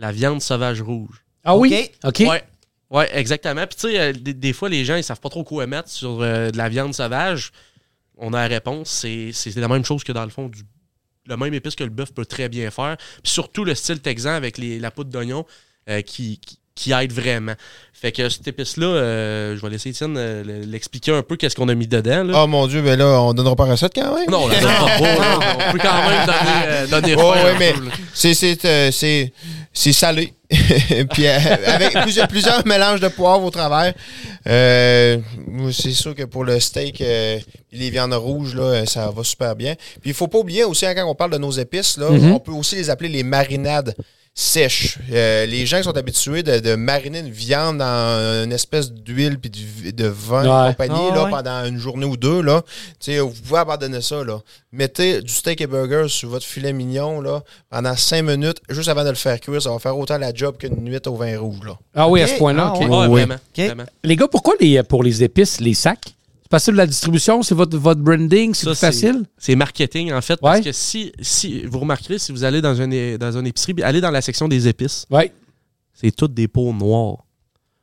la 0.00 0.12
viande 0.12 0.40
sauvage 0.40 0.80
rouge. 0.80 1.24
Ah 1.44 1.56
oui? 1.56 1.90
OK. 2.04 2.20
Ouais. 2.20 2.42
Ouais, 2.90 3.08
exactement. 3.16 3.64
Puis, 3.66 3.76
tu 3.76 3.88
sais, 3.88 4.00
euh, 4.00 4.12
des, 4.12 4.34
des 4.34 4.52
fois, 4.52 4.68
les 4.68 4.84
gens, 4.84 4.96
ils 4.96 5.04
savent 5.04 5.20
pas 5.20 5.28
trop 5.28 5.44
quoi 5.44 5.66
mettre 5.66 5.88
sur 5.88 6.22
euh, 6.22 6.50
de 6.50 6.56
la 6.56 6.68
viande 6.68 6.92
sauvage. 6.92 7.52
On 8.16 8.32
a 8.32 8.40
la 8.40 8.48
réponse. 8.48 8.90
C'est 8.90 9.30
c'est 9.32 9.54
la 9.56 9.68
même 9.68 9.84
chose 9.84 10.02
que 10.02 10.12
dans 10.12 10.24
le 10.24 10.30
fond 10.30 10.48
du. 10.48 10.62
Le 11.26 11.36
même 11.36 11.54
épice 11.54 11.76
que 11.76 11.84
le 11.84 11.90
bœuf 11.90 12.12
peut 12.12 12.24
très 12.24 12.48
bien 12.48 12.70
faire. 12.70 12.96
Puis 13.22 13.30
surtout 13.32 13.64
le 13.64 13.74
style 13.74 14.00
texan 14.00 14.30
avec 14.30 14.58
les, 14.58 14.80
la 14.80 14.90
poudre 14.90 15.10
d'oignon 15.10 15.46
euh, 15.88 16.00
qui, 16.00 16.38
qui, 16.38 16.58
qui 16.80 16.92
aide 16.92 17.12
vraiment. 17.12 17.52
Fait 17.92 18.12
que 18.12 18.28
cette 18.30 18.48
épice-là, 18.48 18.86
euh, 18.86 19.56
je 19.56 19.60
vais 19.60 19.68
laisser 19.68 19.90
Étienne 19.90 20.14
euh, 20.16 20.64
l'expliquer 20.66 21.12
un 21.12 21.22
peu 21.22 21.36
qu'est-ce 21.36 21.54
qu'on 21.54 21.68
a 21.68 21.74
mis 21.74 21.86
dedans. 21.86 22.24
Là. 22.24 22.42
Oh 22.42 22.46
mon 22.46 22.66
Dieu, 22.66 22.80
mais 22.80 22.96
là, 22.96 23.20
on 23.20 23.34
donnera 23.34 23.54
pas 23.54 23.66
la 23.66 23.72
recette 23.72 23.92
quand 23.94 24.14
même. 24.16 24.30
Non, 24.30 24.48
là, 24.48 24.58
non, 24.62 24.68
pas, 24.68 25.56
on 25.68 25.72
peut 25.72 25.78
quand 25.78 26.08
même 26.08 26.26
donner, 26.26 26.66
euh, 26.66 26.86
donner 26.86 27.14
ouais, 27.14 27.50
un 27.54 27.58
mais 27.58 27.74
c'est 28.14 28.32
c'est 28.32 28.64
euh, 28.64 28.90
c'est 28.90 29.32
c'est 29.74 29.92
salé. 29.92 30.32
Puis 30.50 31.26
euh, 31.26 31.38
avec 31.66 31.92
plusieurs, 32.00 32.26
plusieurs 32.26 32.66
mélanges 32.66 33.00
de 33.00 33.08
poivre 33.08 33.44
au 33.44 33.50
travers. 33.50 33.92
Euh, 34.48 35.18
c'est 35.72 35.92
sûr 35.92 36.14
que 36.14 36.24
pour 36.24 36.44
le 36.44 36.58
steak, 36.58 37.00
euh, 37.02 37.38
les 37.70 37.90
viandes 37.90 38.14
rouges, 38.14 38.54
là, 38.56 38.84
ça 38.86 39.10
va 39.14 39.22
super 39.22 39.54
bien. 39.54 39.74
Puis 40.00 40.10
il 40.10 40.14
faut 40.14 40.26
pas 40.26 40.38
oublier 40.38 40.64
aussi, 40.64 40.86
hein, 40.86 40.94
quand 40.94 41.04
on 41.06 41.14
parle 41.14 41.32
de 41.32 41.38
nos 41.38 41.52
épices, 41.52 41.98
là, 41.98 42.10
Mhm. 42.10 42.32
on 42.32 42.40
peut 42.40 42.52
aussi 42.52 42.76
les 42.76 42.88
appeler 42.90 43.10
les 43.10 43.22
marinades 43.22 43.94
sèches. 44.34 44.98
Euh, 45.12 45.44
les 45.46 45.66
gens 45.66 45.78
qui 45.78 45.84
sont 45.84 45.96
habitués 45.96 46.42
de, 46.42 46.60
de 46.60 46.74
mariner 46.74 47.18
une 47.18 47.30
viande 47.30 47.78
dans 47.78 48.44
une 48.44 48.52
espèce 48.52 48.90
d'huile 48.92 49.38
puis 49.38 49.50
de, 49.50 49.90
de 49.90 50.06
vin 50.06 50.42
Ouais. 50.64 50.70
et 50.70 50.72
compagnie 50.72 51.08
Ah 51.10 51.14
là, 51.14 51.24
ouais. 51.24 51.30
pendant 51.30 51.64
une 51.66 51.78
journée 51.78 52.06
ou 52.06 52.16
deux, 52.16 52.40
là, 52.40 52.62
vous 53.06 53.32
pouvez 53.46 53.58
abandonner 53.60 54.00
ça. 54.00 54.24
Là. 54.24 54.38
Mettez 54.72 55.20
du 55.20 55.32
steak 55.32 55.60
et 55.60 55.66
burger 55.66 56.04
sur 56.08 56.28
votre 56.30 56.46
filet 56.46 56.72
mignon 56.72 57.20
là, 57.20 57.42
pendant 57.68 57.94
cinq 57.96 58.22
minutes, 58.22 58.58
juste 58.68 58.88
avant 58.88 59.04
de 59.04 59.10
le 59.10 59.14
faire 59.16 59.38
cuire. 59.40 59.60
Ça 59.60 59.70
va 59.70 59.78
faire 59.78 59.98
autant 59.98 60.16
la 60.18 60.32
job 60.32 60.56
qu'une 60.56 60.76
nuit 60.76 61.00
au 61.06 61.16
vin 61.16 61.38
rouge. 61.38 61.58
Là. 61.66 61.76
Ah 61.94 62.08
oui, 62.08 62.22
à 62.22 62.26
ce 62.26 62.34
point-là. 62.38 62.72
Ah 62.72 62.74
OK. 62.74 62.80
ouais. 62.80 62.86
Ouais, 62.88 62.96
Oui. 63.06 63.20
vraiment, 63.22 63.36
vraiment. 63.56 63.84
Les 64.04 64.16
gars, 64.16 64.28
pourquoi 64.28 64.54
les, 64.60 64.82
pour 64.84 65.02
les 65.02 65.22
épices, 65.22 65.60
les 65.60 65.74
sacs? 65.74 66.14
C'est 66.50 66.56
facile 66.56 66.74
la 66.74 66.86
distribution? 66.86 67.42
C'est 67.44 67.54
votre, 67.54 67.78
votre 67.78 68.00
branding? 68.00 68.52
C'est 68.54 68.74
facile? 68.74 69.22
C'est 69.38 69.54
marketing, 69.54 70.12
en 70.12 70.20
fait, 70.20 70.36
parce 70.40 70.58
Ouais. 70.58 70.64
que 70.64 70.72
si, 70.72 71.12
si 71.20 71.62
vous 71.64 71.78
remarquerez, 71.78 72.18
si 72.18 72.32
vous 72.32 72.42
allez 72.42 72.60
dans 72.60 72.74
une, 72.74 73.16
dans 73.18 73.38
une 73.38 73.46
épicerie, 73.46 73.74
allez 73.84 74.00
dans 74.00 74.10
la 74.10 74.20
section 74.20 74.48
des 74.48 74.66
épices, 74.66 75.06
Oui. 75.10 75.30
c'est 75.94 76.10
toutes 76.10 76.34
des 76.34 76.48
pots 76.48 76.72
noirs. 76.72 77.18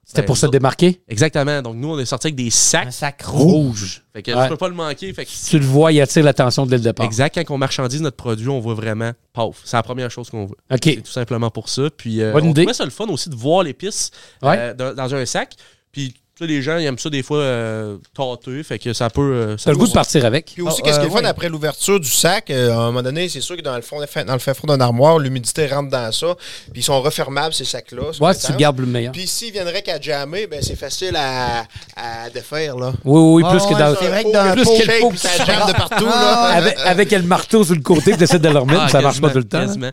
C'était 0.03 0.21
Ben, 0.21 0.25
pour 0.27 0.37
se 0.37 0.47
démarquer? 0.47 1.01
Exactement. 1.07 1.61
Donc, 1.61 1.75
nous, 1.77 1.89
on 1.89 1.99
est 1.99 2.05
sorti 2.05 2.27
avec 2.27 2.35
des 2.35 2.47
Un 2.47 2.49
sacs. 2.49 2.93
sac 2.93 3.21
rouge. 3.23 3.41
Rouge. 3.41 4.03
Fait 4.13 4.21
que 4.23 4.31
Ouais. 4.31 4.43
tu 4.43 4.49
peux 4.49 4.57
pas 4.57 4.67
le 4.69 4.73
manquer. 4.75 5.13
Fait 5.13 5.25
que 5.25 5.31
Tu 5.49 5.59
le 5.59 5.65
vois, 5.65 5.91
il 5.93 5.99
attire 6.01 6.23
l'attention 6.23 6.65
dès 6.65 6.77
le 6.77 6.83
départ. 6.83 7.05
Exact. 7.05 7.35
Quand 7.45 7.53
on 7.53 7.57
marchandise 7.57 8.01
notre 8.01 8.15
produit, 8.17 8.47
on 8.49 8.59
voit 8.61 8.73
vraiment, 8.73 9.11
paf, 9.33 9.61
c'est 9.65 9.75
la 9.77 9.83
première 9.83 10.09
chose 10.11 10.29
qu'on 10.29 10.45
voit. 10.45 10.55
OK. 10.71 10.79
C'est 10.83 11.01
tout 11.03 11.11
simplement 11.11 11.49
pour 11.49 11.67
ça. 11.69 11.89
Puis, 11.95 12.21
euh, 12.21 12.31
Bonne 12.33 12.45
on 12.47 12.49
idée. 12.51 12.61
trouvait 12.63 12.73
ça 12.73 12.83
le 12.85 12.91
fun 12.91 13.05
aussi 13.07 13.29
de 13.29 13.35
voir 13.35 13.63
l'épice 13.63 14.11
Ouais. 14.41 14.55
euh, 14.57 14.73
dans, 14.73 14.93
dans 14.93 15.13
un 15.15 15.25
sac. 15.25 15.55
Puis, 15.91 16.13
sais, 16.45 16.47
les 16.47 16.61
gens, 16.61 16.77
ils 16.77 16.85
aiment 16.85 16.97
ça 16.99 17.09
des 17.09 17.23
fois 17.23 17.39
euh, 17.39 17.97
tâter. 18.15 18.61
Fait 18.63 18.77
que 18.79 18.93
ça 18.93 19.09
peut. 19.09 19.21
euh, 19.21 19.57
ça 19.57 19.65
T'as 19.65 19.71
le 19.71 19.77
peut- 19.77 19.83
goût 19.83 19.87
de 19.87 19.93
partir 19.93 20.25
avec? 20.25 20.51
Puis 20.53 20.61
aussi, 20.61 20.81
Ah, 20.83 20.85
qu'est-ce 20.85 20.99
qui 20.99 21.05
est 21.05 21.09
euh, 21.09 21.11
fun 21.11 21.21
ouais. 21.21 21.25
après 21.27 21.49
l'ouverture 21.49 21.99
du 21.99 22.09
sac, 22.09 22.49
euh, 22.49 22.71
à 22.71 22.75
un 22.75 22.85
moment 22.87 23.01
donné, 23.03 23.27
c'est 23.29 23.41
sûr 23.41 23.57
que 23.57 23.61
dans 23.61 23.75
le 23.75 23.81
fond, 23.81 23.97
dans 23.97 24.33
le 24.33 24.39
fin 24.39 24.53
fond 24.53 24.67
d'une 24.67 24.81
armoire, 24.81 25.19
l'humidité 25.19 25.67
rentre 25.67 25.89
dans 25.89 26.11
ça. 26.11 26.35
Puis 26.71 26.81
ils 26.81 26.83
sont 26.83 27.01
refermables, 27.01 27.53
ces 27.53 27.65
sacs-là. 27.65 28.13
sur 28.13 28.21
Ouais, 28.23 28.33
le 28.33 28.37
si 28.39 28.47
tu 28.47 28.53
gardes 28.57 28.79
le 28.79 28.85
meilleur. 28.85 29.11
Puis 29.11 29.27
s'ils 29.27 29.51
viendraient 29.51 29.81
qu'à 29.81 29.99
jammer, 29.99 30.47
ben 30.47 30.61
c'est 30.61 30.75
facile 30.75 31.15
à, 31.15 31.65
à 31.95 32.29
défaire, 32.29 32.77
là. 32.77 32.93
Oui, 33.03 33.19
oui, 33.21 33.33
oui, 33.35 33.43
Ah 33.45 33.51
plus 33.51 33.65
que 33.65 33.79
dans. 33.79 33.95
c'est 33.99 34.07
vrai 34.07 34.23
que 34.23 34.27
Faut 34.27 34.33
dans 34.33 34.53
que 34.53 34.59
le 34.59 34.85
shakes, 34.85 35.01
pot- 35.01 35.09
puis 35.09 35.19
ça 35.19 35.45
jamme 35.45 35.67
de 35.67 35.73
partout, 35.77 36.05
là. 36.05 36.41
Avec, 36.55 36.77
avec 36.79 37.11
le 37.11 37.21
marteau 37.23 37.63
sur 37.63 37.75
le 37.75 37.81
côté, 37.81 38.15
tu 38.15 38.23
essaies 38.23 38.39
de 38.39 38.49
le 38.49 38.59
remettre, 38.59 38.81
Ah, 38.85 38.89
ça 38.89 39.01
marche 39.01 39.21
pas 39.21 39.27
quasiment, 39.27 39.33
tout 39.33 39.37
le 39.39 39.43
temps. 39.49 39.57
hein. 39.59 39.65
quasiment. 39.65 39.91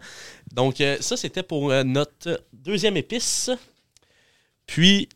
Donc, 0.52 0.80
euh, 0.80 0.96
ça, 1.00 1.16
c'était 1.16 1.42
pour 1.42 1.70
euh, 1.72 1.82
notre 1.82 2.40
deuxième 2.52 2.96
épice. 2.96 3.50
Puis, 4.66 5.08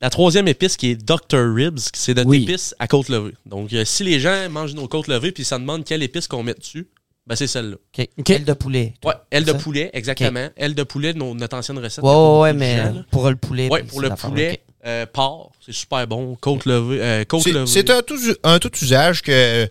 la 0.00 0.10
troisième 0.10 0.46
épice 0.48 0.76
qui 0.76 0.90
est 0.90 0.96
Dr. 0.96 1.54
Ribs, 1.54 1.78
qui 1.92 2.00
c'est 2.00 2.14
notre 2.14 2.28
Oui. 2.30 2.44
épice 2.44 2.74
à 2.78 2.86
côte 2.86 3.08
levée. 3.08 3.34
Donc, 3.46 3.72
euh, 3.72 3.84
si 3.84 4.04
les 4.04 4.20
gens 4.20 4.48
mangent 4.50 4.74
nos 4.74 4.86
côtes 4.88 5.08
levées 5.08 5.32
puis 5.32 5.44
ça 5.44 5.58
demande 5.58 5.84
quelle 5.84 6.02
épice 6.02 6.28
qu'on 6.28 6.42
met 6.42 6.54
dessus, 6.54 6.86
ben 7.26 7.34
c'est 7.36 7.46
celle-là. 7.46 7.76
OK. 7.98 8.08
OK. 8.18 8.30
Aile 8.30 8.44
de 8.44 8.52
poulet. 8.54 8.94
Ouais, 9.04 9.12
aile 9.30 9.44
de 9.44 9.52
Ça? 9.52 9.58
poulet, 9.58 9.90
exactement. 9.92 10.48
Aile 10.56 10.74
de 10.74 10.82
poulet, 10.82 11.12
nos- 11.14 11.34
notre 11.34 11.56
ancienne 11.56 11.78
recette. 11.78 12.02
Ouais, 12.04 12.10
ouais, 12.10 12.40
ouais, 12.40 12.52
mais 12.54 12.76
gens, 12.78 13.02
pour 13.10 13.28
le 13.28 13.36
poulet. 13.36 13.68
Ouais, 13.68 13.82
pour 13.82 14.00
le 14.00 14.10
poulet, 14.10 14.62
euh, 14.86 15.04
porc, 15.04 15.52
c'est 15.64 15.74
super 15.74 16.06
bon. 16.06 16.36
Côte 16.40 16.64
levée. 16.64 16.98
euh, 17.02 17.24
côte 17.24 17.42
C'est- 17.42 17.52
levée. 17.52 17.66
C'est 17.66 17.90
un 17.90 18.00
tout, 18.00 18.18
un 18.44 18.58
tout 18.58 18.70
usage 18.80 19.20
que. 19.22 19.64
Tu 19.66 19.70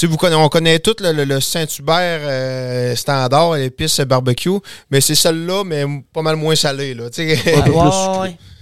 sais, 0.00 0.06
vous 0.06 0.16
connaissez, 0.16 0.40
on 0.40 0.48
connaît 0.48 0.78
tout 0.78 0.94
le, 1.00 1.12
le- 1.12 1.24
le 1.24 1.40
Saint-Hubert 1.40 2.20
euh, 2.22 2.94
standard, 2.96 3.54
l'épice 3.54 3.98
barbecue, 4.00 4.50
mais 4.90 5.00
c'est 5.00 5.14
celle-là, 5.14 5.64
mais 5.64 5.84
pas 6.12 6.22
mal 6.22 6.36
moins 6.36 6.54
salée. 6.54 6.94
Là, 6.94 7.04
ouais. 7.16 8.36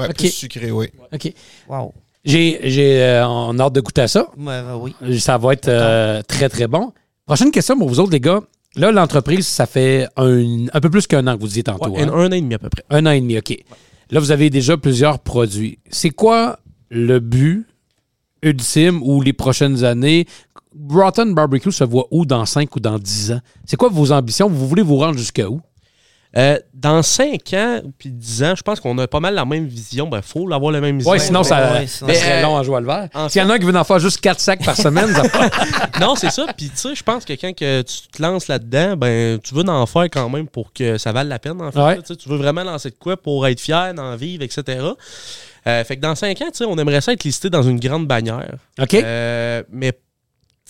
Ouais, 0.00 0.08
Ok. 0.08 0.16
plus 0.16 0.30
sucré, 0.30 0.70
oui. 0.70 0.88
OK. 1.12 1.32
Wow. 1.68 1.92
J'ai, 2.24 2.60
j'ai 2.64 3.02
euh, 3.02 3.26
on 3.26 3.58
a 3.58 3.62
hâte 3.64 3.72
de 3.74 3.80
goûter 3.80 4.02
à 4.02 4.08
ça. 4.08 4.28
Oui. 4.36 4.94
Ça 5.18 5.38
va 5.38 5.52
être 5.52 5.68
euh, 5.68 6.22
très, 6.22 6.48
très 6.48 6.66
bon. 6.66 6.92
Prochaine 7.26 7.50
question 7.50 7.78
pour 7.78 7.88
vous 7.88 8.00
autres, 8.00 8.12
les 8.12 8.20
gars. 8.20 8.40
Là, 8.76 8.92
l'entreprise, 8.92 9.46
ça 9.46 9.66
fait 9.66 10.06
un, 10.16 10.66
un 10.72 10.80
peu 10.80 10.90
plus 10.90 11.06
qu'un 11.06 11.26
an 11.26 11.34
que 11.36 11.40
vous 11.40 11.48
disiez 11.48 11.62
tantôt. 11.64 11.90
Ouais, 11.90 12.02
hein? 12.02 12.10
un, 12.12 12.18
un 12.18 12.26
an 12.28 12.32
et 12.32 12.40
demi 12.40 12.54
à 12.54 12.58
peu 12.58 12.68
près. 12.68 12.84
Un 12.90 13.06
an 13.06 13.10
et 13.10 13.20
demi, 13.20 13.36
OK. 13.38 13.56
Là, 14.10 14.20
vous 14.20 14.30
avez 14.32 14.50
déjà 14.50 14.76
plusieurs 14.76 15.18
produits. 15.18 15.78
C'est 15.90 16.10
quoi 16.10 16.58
le 16.90 17.20
but 17.20 17.66
ultime 18.42 19.02
ou 19.02 19.20
les 19.22 19.32
prochaines 19.32 19.84
années? 19.84 20.26
Broughton 20.74 21.32
Barbecue 21.32 21.72
se 21.72 21.84
voit 21.84 22.06
où 22.10 22.24
dans 22.24 22.46
5 22.46 22.74
ou 22.76 22.80
dans 22.80 22.98
10 22.98 23.32
ans? 23.32 23.40
C'est 23.66 23.76
quoi 23.76 23.88
vos 23.88 24.12
ambitions? 24.12 24.48
Vous 24.48 24.68
voulez 24.68 24.82
vous 24.82 24.96
rendre 24.98 25.18
jusqu'à 25.18 25.48
où? 25.48 25.60
Euh, 26.36 26.58
dans 26.74 27.02
5 27.02 27.52
ans 27.54 27.80
puis 27.98 28.10
10 28.10 28.44
ans, 28.44 28.54
je 28.56 28.62
pense 28.62 28.78
qu'on 28.78 28.96
a 28.98 29.08
pas 29.08 29.18
mal 29.18 29.34
la 29.34 29.44
même 29.44 29.66
vision. 29.66 30.06
Ben, 30.08 30.22
faut 30.22 30.50
avoir 30.52 30.70
la 30.70 30.80
même 30.80 30.96
vision. 30.98 31.10
Ouais, 31.10 31.18
sinon, 31.18 31.42
ça, 31.42 31.72
ouais, 31.72 31.86
sinon, 31.88 32.08
ça 32.08 32.14
c'est- 32.14 32.20
serait 32.20 32.42
long 32.42 32.56
à 32.56 32.62
jouer 32.62 32.76
à 32.76 32.80
le 32.80 32.86
vert. 32.86 33.08
S'il 33.28 33.42
y 33.42 33.44
en 33.44 33.50
a 33.50 33.54
un 33.54 33.58
qui 33.58 33.64
veut 33.64 33.76
en 33.76 33.82
faire 33.82 33.98
juste 33.98 34.20
4 34.20 34.38
sacs 34.38 34.64
par 34.64 34.76
semaine, 34.76 35.08
ça 35.12 35.22
non, 36.00 36.14
c'est 36.14 36.30
ça. 36.30 36.46
Puis, 36.56 36.68
tu 36.70 36.76
sais, 36.76 36.94
je 36.94 37.02
pense 37.02 37.24
que 37.24 37.32
quand 37.32 37.52
que 37.52 37.82
tu 37.82 37.96
te 38.12 38.22
lances 38.22 38.46
là-dedans, 38.46 38.96
ben, 38.96 39.40
tu 39.40 39.54
veux 39.54 39.68
en 39.68 39.86
faire 39.86 40.04
quand 40.04 40.28
même 40.28 40.46
pour 40.46 40.72
que 40.72 40.98
ça 40.98 41.10
vale 41.10 41.26
la 41.26 41.40
peine, 41.40 41.60
en 41.60 41.72
fait. 41.72 41.80
Ouais. 41.80 41.96
là. 41.96 42.02
Tu 42.02 42.28
veux 42.28 42.36
vraiment 42.36 42.62
lancer 42.62 42.90
de 42.90 42.96
quoi 42.96 43.16
pour 43.16 43.46
être 43.48 43.60
fier, 43.60 43.92
d'en 43.94 44.14
vivre, 44.14 44.44
etc. 44.44 44.62
Euh, 45.66 45.84
fait 45.84 45.96
que 45.96 46.00
dans 46.00 46.14
5 46.14 46.40
ans, 46.42 46.46
tu 46.52 46.58
sais, 46.58 46.64
on 46.64 46.78
aimerait 46.78 47.00
ça 47.00 47.12
être 47.12 47.24
listé 47.24 47.50
dans 47.50 47.62
une 47.64 47.80
grande 47.80 48.06
bannière. 48.06 48.54
OK? 48.80 48.94
Euh, 48.94 49.62
mais 49.70 49.92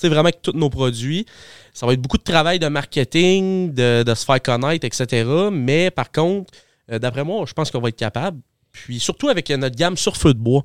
c'est 0.00 0.08
vraiment 0.08 0.30
que 0.30 0.38
tous 0.42 0.52
nos 0.56 0.70
produits, 0.70 1.26
ça 1.74 1.86
va 1.86 1.92
être 1.92 2.00
beaucoup 2.00 2.18
de 2.18 2.22
travail 2.22 2.58
de 2.58 2.68
marketing, 2.68 3.72
de, 3.74 4.02
de 4.02 4.14
se 4.14 4.24
faire 4.24 4.40
connaître, 4.42 4.84
etc. 4.86 5.28
Mais 5.52 5.90
par 5.90 6.10
contre, 6.10 6.50
euh, 6.90 6.98
d'après 6.98 7.24
moi, 7.24 7.44
je 7.46 7.52
pense 7.52 7.70
qu'on 7.70 7.80
va 7.80 7.88
être 7.90 7.96
capable. 7.96 8.40
Puis 8.72 9.00
surtout 9.00 9.28
avec 9.28 9.50
notre 9.50 9.76
gamme 9.76 9.96
sur 9.96 10.16
feu 10.16 10.32
de 10.32 10.38
bois, 10.38 10.62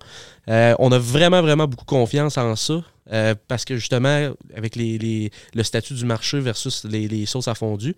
euh, 0.47 0.75
on 0.79 0.91
a 0.91 0.99
vraiment, 0.99 1.41
vraiment 1.41 1.67
beaucoup 1.67 1.85
confiance 1.85 2.37
en 2.37 2.55
ça. 2.55 2.83
euh, 3.11 3.35
parce 3.47 3.65
que 3.65 3.75
justement, 3.75 4.31
avec 4.55 4.75
les, 4.75 5.31
le 5.53 5.63
statut 5.63 5.93
du 5.93 6.05
marché 6.05 6.39
versus 6.39 6.83
les, 6.85 7.07
les 7.07 7.25
sauces 7.25 7.47
à 7.47 7.55
fondu, 7.55 7.95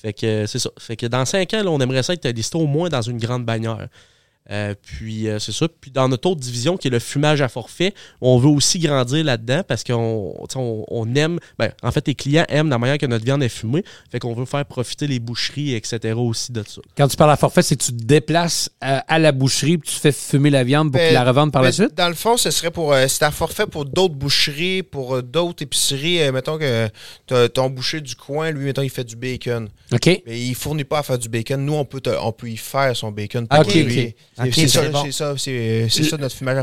fait 0.00 0.12
que 0.12 0.26
euh, 0.26 0.46
c'est 0.46 0.58
ça. 0.58 0.70
Fait 0.78 0.96
que 0.96 1.06
dans 1.06 1.24
cinq 1.24 1.54
ans, 1.54 1.62
on 1.66 1.80
aimerait 1.80 2.02
ça 2.02 2.12
être 2.12 2.26
listé 2.28 2.56
au 2.56 2.66
moins 2.66 2.88
dans 2.88 3.02
une 3.02 3.18
grande 3.18 3.44
bannière. 3.44 3.88
Euh, 4.50 4.74
puis 4.80 5.28
euh, 5.28 5.38
c'est 5.38 5.52
ça. 5.52 5.66
Puis 5.68 5.90
dans 5.90 6.08
notre 6.08 6.28
autre 6.30 6.40
division 6.40 6.76
qui 6.78 6.88
est 6.88 6.90
le 6.90 6.98
fumage 7.00 7.42
à 7.42 7.48
forfait, 7.48 7.92
on 8.20 8.38
veut 8.38 8.48
aussi 8.48 8.78
grandir 8.78 9.22
là-dedans 9.24 9.62
parce 9.66 9.84
qu'on 9.84 10.34
on, 10.54 10.84
on 10.88 11.14
aime, 11.14 11.38
ben, 11.58 11.70
en 11.82 11.92
fait, 11.92 12.06
les 12.08 12.14
clients 12.14 12.46
aiment 12.48 12.70
la 12.70 12.78
manière 12.78 12.96
que 12.98 13.06
notre 13.06 13.24
viande 13.24 13.42
est 13.42 13.48
fumée. 13.50 13.84
Fait 14.10 14.18
qu'on 14.18 14.32
veut 14.34 14.46
faire 14.46 14.64
profiter 14.64 15.06
les 15.06 15.18
boucheries, 15.18 15.74
etc. 15.74 16.14
aussi 16.16 16.52
de 16.52 16.62
ça. 16.66 16.80
Quand 16.96 17.08
tu 17.08 17.16
parles 17.16 17.32
à 17.32 17.36
forfait, 17.36 17.60
c'est 17.62 17.76
que 17.76 17.84
tu 17.84 17.92
te 17.92 18.02
déplaces 18.04 18.70
euh, 18.84 18.98
à 19.06 19.18
la 19.18 19.32
boucherie 19.32 19.78
puis 19.78 19.90
tu 19.92 19.98
fais 19.98 20.12
fumer 20.12 20.50
la 20.50 20.64
viande 20.64 20.92
pour 20.92 20.98
Ben, 21.00 21.08
qu'ils 21.08 21.14
la 21.14 21.24
revendent 21.24 21.52
par 21.52 21.62
la 21.62 21.68
Ben, 21.68 21.72
suite? 21.72 21.94
Dans 21.94 22.08
le 22.08 22.14
fond, 22.14 22.36
ce 22.36 22.50
serait 22.50 22.70
pour. 22.70 22.92
euh, 22.92 23.06
c'est 23.08 23.24
un 23.24 23.30
forfait 23.30 23.66
pour 23.66 23.84
d'autres 23.84 24.14
boucheries, 24.14 24.82
pour 24.82 25.16
euh, 25.16 25.22
d'autres 25.22 25.62
épiceries. 25.62 26.22
Euh, 26.22 26.32
mettons 26.32 26.56
que 26.58 26.88
t'as 27.26 27.48
ton 27.50 27.68
boucher 27.68 28.00
du 28.00 28.14
coin, 28.16 28.50
lui, 28.50 28.64
mettons, 28.64 28.82
il 28.82 28.90
fait 28.90 29.04
du 29.04 29.16
bacon. 29.16 29.68
OK? 29.92 30.22
Mais 30.26 30.40
il 30.40 30.54
fournit 30.54 30.84
pas 30.84 31.00
à 31.00 31.02
faire 31.02 31.18
du 31.18 31.28
bacon. 31.28 31.64
Nous, 31.64 31.74
on 31.74 31.84
peut, 31.84 32.00
te- 32.00 32.16
on 32.22 32.32
peut 32.32 32.48
y 32.48 32.56
faire 32.56 32.96
son 32.96 33.10
bacon. 33.12 33.46
Ah, 33.50 33.58
pour 33.62 33.68
ok, 33.68 33.74
lui. 33.74 34.00
ok. 34.08 34.14
C'est- 34.52 34.68
ça, 34.68 34.82
c'est 34.82 34.90
bon. 34.90 35.10
ça, 35.10 35.34
ça 36.10 36.16
notre 36.16 36.34
fumage 36.34 36.58
à. 36.58 36.62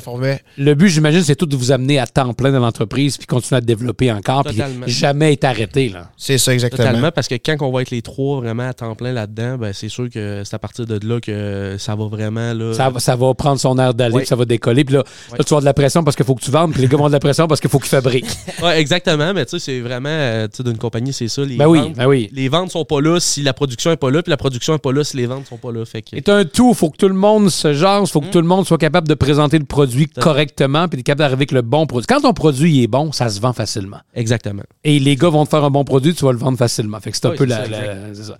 Le 0.58 0.74
but, 0.76 0.88
j'imagine, 0.90 1.22
c'est 1.22 1.36
tout 1.36 1.46
de 1.46 1.56
vous 1.56 1.72
amener 1.72 2.00
à 2.00 2.08
temps 2.08 2.34
plein 2.34 2.52
dans 2.52 2.60
l'entreprise 2.60 3.18
puis 3.18 3.28
continuer 3.28 3.58
à 3.58 3.62
développer 3.62 4.12
encore 4.12 4.44
puis 4.44 4.62
jamais 4.88 5.34
être 5.34 5.44
arrêté. 5.44 5.90
Là. 5.90 6.10
C'est 6.18 6.38
ça, 6.38 6.54
exactement. 6.54 6.86
Totalement, 6.88 7.12
parce 7.12 7.28
que 7.28 7.36
quand 7.36 7.56
on 7.62 7.72
va 7.72 7.82
être 7.82 7.92
les 7.92 8.02
trois 8.02 8.40
vraiment 8.42 8.68
à 8.68 8.74
temps 8.74 8.96
plein 8.96 9.12
là-dedans, 9.12 9.58
ben, 9.58 9.74
c'est 9.74 9.90
sûr 9.90 10.10
que 10.10 10.44
c'est 10.46 10.56
à 10.56 10.60
partir 10.60 10.86
de 10.86 11.00
là 11.08 11.20
que 11.20 11.76
ça 11.78 11.96
va 11.96 12.06
vraiment. 12.06 12.54
Là, 12.54 12.74
Ça, 12.74 12.90
va- 12.90 13.00
ça 13.00 13.16
va 13.16 13.34
prendre 13.34 13.60
son 13.60 13.78
air 13.80 13.94
d'aller, 13.94 14.16
Ouais. 14.16 14.22
puis 14.22 14.28
ça 14.28 14.36
va 14.36 14.46
décoller. 14.46 14.84
Puis 14.84 14.96
là, 14.96 15.04
là, 15.04 15.06
tu 15.30 15.36
vas 15.36 15.42
avoir 15.44 15.62
de 15.62 15.66
la 15.66 15.74
pression 15.74 16.04
parce 16.04 16.16
qu'il 16.16 16.26
faut 16.26 16.36
que 16.36 16.44
tu 16.44 16.52
vendes, 16.52 16.72
puis 16.74 16.82
les 16.82 16.88
gars 16.88 16.92
vont 16.98 17.06
avoir 17.06 17.10
de 17.10 17.16
la 17.16 17.20
pression 17.20 17.48
parce 17.48 17.60
qu'il 17.60 17.70
faut 17.70 17.80
qu'ils 17.80 17.90
fabriquent. 17.90 18.26
Ouais, 18.64 18.80
exactement, 18.80 19.34
mais 19.34 19.46
tu 19.46 19.60
sais, 19.60 19.60
c'est 19.60 19.80
vraiment, 19.82 20.10
euh, 20.10 20.48
tu 20.48 20.58
sais, 20.58 20.64
d'une 20.64 20.78
compagnie, 20.78 21.12
c'est 21.14 21.28
ça. 21.28 21.44
Les 21.44 21.58
ben 21.58 21.68
oui, 21.68 21.80
ventes, 21.80 21.94
ben 21.96 22.08
oui. 22.08 22.30
les 22.32 22.48
ventes 22.50 22.72
sont 22.72 22.86
pas 22.86 23.02
là 23.02 23.20
si 23.20 23.42
la 23.44 23.54
production 23.54 23.92
est 23.92 23.98
pas 23.98 24.10
là, 24.10 24.24
puis 24.24 24.30
la 24.30 24.38
production 24.38 24.74
est 24.76 24.80
pas 24.80 24.92
là 24.92 25.04
si 25.04 25.18
les 25.18 25.26
ventes 25.26 25.46
sont 25.48 25.58
pas 25.58 25.72
là. 25.72 25.86
Fait 25.86 26.02
que, 26.02 26.10
C'est 26.14 26.30
un 26.30 26.46
tout. 26.46 26.70
Il 26.72 26.76
faut 26.76 26.90
que 26.90 26.98
tout 26.98 27.08
le 27.08 27.14
monde 27.14 27.50
se 27.50 27.65
jase. 27.74 28.10
Il 28.10 28.12
faut 28.12 28.22
que 28.22 28.28
Mm. 28.28 28.32
tout 28.32 28.42
le 28.42 28.48
monde 28.48 28.66
soit 28.66 28.78
capable 28.78 29.08
de 29.08 29.14
présenter 29.14 29.58
le 29.60 29.66
produit 29.66 30.08
correctement 30.08 30.88
puis 30.88 31.04
capable 31.04 31.20
d'arriver 31.20 31.36
avec 31.38 31.52
le 31.52 31.62
bon 31.62 31.86
produit. 31.88 32.06
Quand 32.08 32.22
ton 32.22 32.34
produit 32.34 32.84
est 32.84 32.88
bon, 32.88 33.12
ça 33.12 33.30
se 33.30 33.40
vend 33.40 33.54
facilement. 33.54 33.98
exactement. 34.14 34.64
Et 34.84 35.00
les 35.00 35.16
gars 35.16 35.30
vont 35.30 35.46
te 35.46 35.50
faire 35.50 35.64
un 35.64 35.70
bon 35.72 35.84
produit, 35.84 36.14
tu 36.14 36.26
vas 36.26 36.32
le 36.32 36.38
vendre 36.38 36.58
facilement. 36.58 37.00
Fait 37.00 37.12
que 37.12 37.18
c'est 37.18 37.26
un 37.28 37.32
Oui, 37.32 37.38
peu 37.38 37.46
la, 37.46 37.64
ça, 37.66 37.70
la- 37.70 38.14
c'est 38.14 38.24
ça. 38.24 38.38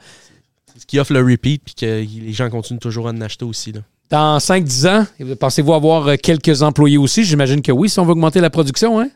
C'est 0.74 0.82
ce 0.82 0.86
qui 0.86 1.00
offre 1.00 1.14
le 1.14 1.22
repeat, 1.24 1.62
puis 1.64 1.74
que 1.76 1.86
les 1.86 2.34
gens 2.34 2.50
continuent 2.50 2.80
toujours 2.80 3.08
à 3.08 3.12
en 3.12 3.22
acheter 3.22 3.46
aussi. 3.46 3.72
Là. 3.72 3.80
Dans 4.10 4.40
5-10 4.40 4.86
ans, 4.88 5.06
pensez-vous 5.40 5.74
avoir 5.74 6.08
euh, 6.08 6.16
quelques 6.22 6.62
employés 6.62 6.98
aussi? 6.98 7.24
J'imagine 7.24 7.62
que 7.62 7.72
oui, 7.72 7.90
si 7.90 8.00
on 8.00 8.06
veut 8.06 8.12
augmenter 8.12 8.40
la 8.42 8.50
production, 8.50 9.00
hein? 9.00 9.08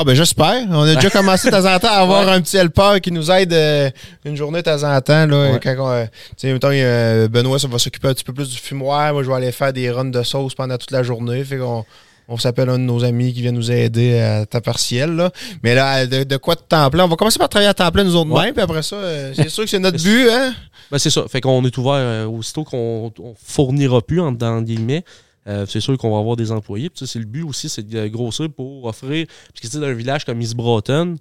Ah 0.00 0.04
ben 0.04 0.14
j'espère. 0.14 0.64
On 0.70 0.82
a 0.82 0.94
déjà 0.94 1.10
commencé 1.10 1.50
de 1.50 1.56
temps 1.56 1.74
en 1.74 1.76
temps 1.80 1.88
à 1.88 1.96
avoir 2.02 2.28
un 2.28 2.40
petit 2.40 2.56
helper 2.56 3.00
qui 3.02 3.10
nous 3.10 3.32
aide 3.32 3.52
euh, 3.52 3.90
une 4.24 4.36
journée 4.36 4.58
de 4.62 4.70
temps 4.70 4.84
en 4.84 5.00
temps. 5.00 5.26
Là, 5.26 5.50
Ouais. 5.50 5.60
quand 5.60 5.74
on, 5.76 5.90
euh, 5.90 6.04
mettons, 6.44 6.68
a 6.68 7.26
Benoît, 7.26 7.58
ça 7.58 7.66
va 7.66 7.78
s'occuper 7.80 8.06
un 8.06 8.14
petit 8.14 8.22
peu 8.22 8.32
plus 8.32 8.48
du 8.48 8.58
fumoir. 8.58 9.12
Moi, 9.12 9.24
je 9.24 9.28
vais 9.28 9.34
aller 9.34 9.50
faire 9.50 9.72
des 9.72 9.90
runs 9.90 10.04
de 10.04 10.22
sauce 10.22 10.54
pendant 10.54 10.78
toute 10.78 10.92
la 10.92 11.02
journée. 11.02 11.42
Fait 11.42 11.56
qu'on 11.58 11.84
on 12.28 12.38
s'appelle 12.38 12.68
un 12.68 12.78
de 12.78 12.84
nos 12.84 13.02
amis 13.02 13.32
qui 13.34 13.42
vient 13.42 13.50
nous 13.50 13.72
aider 13.72 14.20
à 14.20 14.46
temps 14.46 14.60
partiel. 14.60 15.16
Là. 15.16 15.32
Mais 15.64 15.74
là, 15.74 16.06
de, 16.06 16.22
de 16.22 16.36
quoi 16.36 16.54
de 16.54 16.60
temps 16.60 16.88
plein? 16.90 17.04
On 17.04 17.08
va 17.08 17.16
commencer 17.16 17.40
par 17.40 17.48
travailler 17.48 17.70
à 17.70 17.74
temps 17.74 17.90
plein 17.90 18.04
nous 18.04 18.14
autres 18.14 18.30
Ouais. 18.30 18.52
puis 18.52 18.62
après 18.62 18.82
ça, 18.82 18.94
euh, 18.94 19.32
c'est 19.34 19.48
sûr 19.48 19.64
que 19.64 19.70
c'est 19.70 19.80
notre 19.80 19.98
but, 20.02 20.28
hein? 20.30 20.54
Ben, 20.92 20.98
c'est 20.98 21.10
ça. 21.10 21.24
Fait 21.28 21.40
qu'on 21.40 21.64
est 21.64 21.76
ouvert 21.76 21.94
euh, 21.96 22.26
aussitôt 22.26 22.62
qu'on 22.62 23.12
on 23.18 23.34
fournira 23.44 24.00
plus, 24.00 24.20
en, 24.20 24.30
dans 24.30 24.62
guillemets. 24.62 25.02
Euh, 25.48 25.64
c'est 25.66 25.80
sûr 25.80 25.96
qu'on 25.96 26.10
va 26.12 26.18
avoir 26.18 26.36
des 26.36 26.52
employés. 26.52 26.90
Puis 26.90 27.00
ça, 27.00 27.06
c'est 27.06 27.18
le 27.18 27.24
but 27.24 27.42
aussi, 27.42 27.68
c'est 27.68 27.86
de 27.86 28.06
grossir 28.08 28.48
pour 28.54 28.84
offrir. 28.84 29.26
Parce 29.26 29.60
que 29.60 29.66
tu 29.66 29.72
sais, 29.72 29.78
dans 29.78 29.86
un 29.86 29.92
village 29.94 30.24
comme 30.24 30.40
East 30.40 30.54
Broughton, 30.54 31.16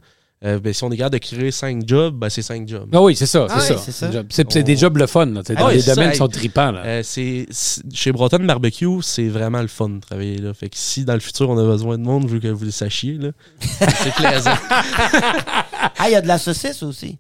euh, 0.45 0.59
ben, 0.59 0.71
si 0.71 0.84
on 0.84 0.91
est 0.91 0.97
capable 0.97 1.13
de 1.13 1.25
créer 1.25 1.49
5 1.49 1.82
jobs, 1.88 2.13
ben, 2.13 2.30
c'est 2.30 2.43
5 2.43 2.67
jobs. 2.67 2.88
Ah 2.93 3.01
oui, 3.01 3.15
c'est 3.15 3.25
ça, 3.25 3.47
c'est 3.49 3.73
Ah 3.73 3.78
c'est 3.84 3.91
ça. 3.91 4.11
C'est 4.30 4.61
des 4.63 4.75
jobs 4.78 4.95
le 4.97 5.07
fun. 5.07 5.25
là. 5.25 5.41
Ah 5.55 5.71
les 5.71 5.82
ça, 5.82 5.95
domaines 5.95 6.13
sont 6.13 6.28
tripants. 6.28 6.71
Là. 6.71 6.84
Euh, 6.86 7.01
c'est, 7.03 7.47
c'est- 7.49 7.82
chez 7.95 8.11
Broughton 8.11 8.43
Barbecue, 8.43 8.99
c'est 9.01 9.30
vraiment 9.30 9.61
le 9.61 9.67
fun 9.67 9.89
de 9.89 9.99
travailler 9.99 10.38
là. 10.38 10.53
Fait 10.53 10.69
que 10.69 10.78
si 10.78 11.05
dans 11.05 11.15
le 11.15 11.19
futur 11.21 11.49
on 11.49 11.57
a 11.57 11.63
besoin 11.63 11.97
de 11.97 12.03
monde, 12.03 12.28
je 12.28 12.34
veux 12.34 12.39
que 12.39 12.49
vous 12.49 12.65
le 12.65 12.71
sachiez, 12.71 13.13
là, 13.13 13.30
c'est 13.59 14.13
plaisant. 14.13 14.51
Ah, 15.97 16.07
il 16.07 16.11
y 16.11 16.15
a 16.15 16.21
de 16.21 16.28
la 16.28 16.38
saucisse 16.38 16.84
aussi. 16.84 17.17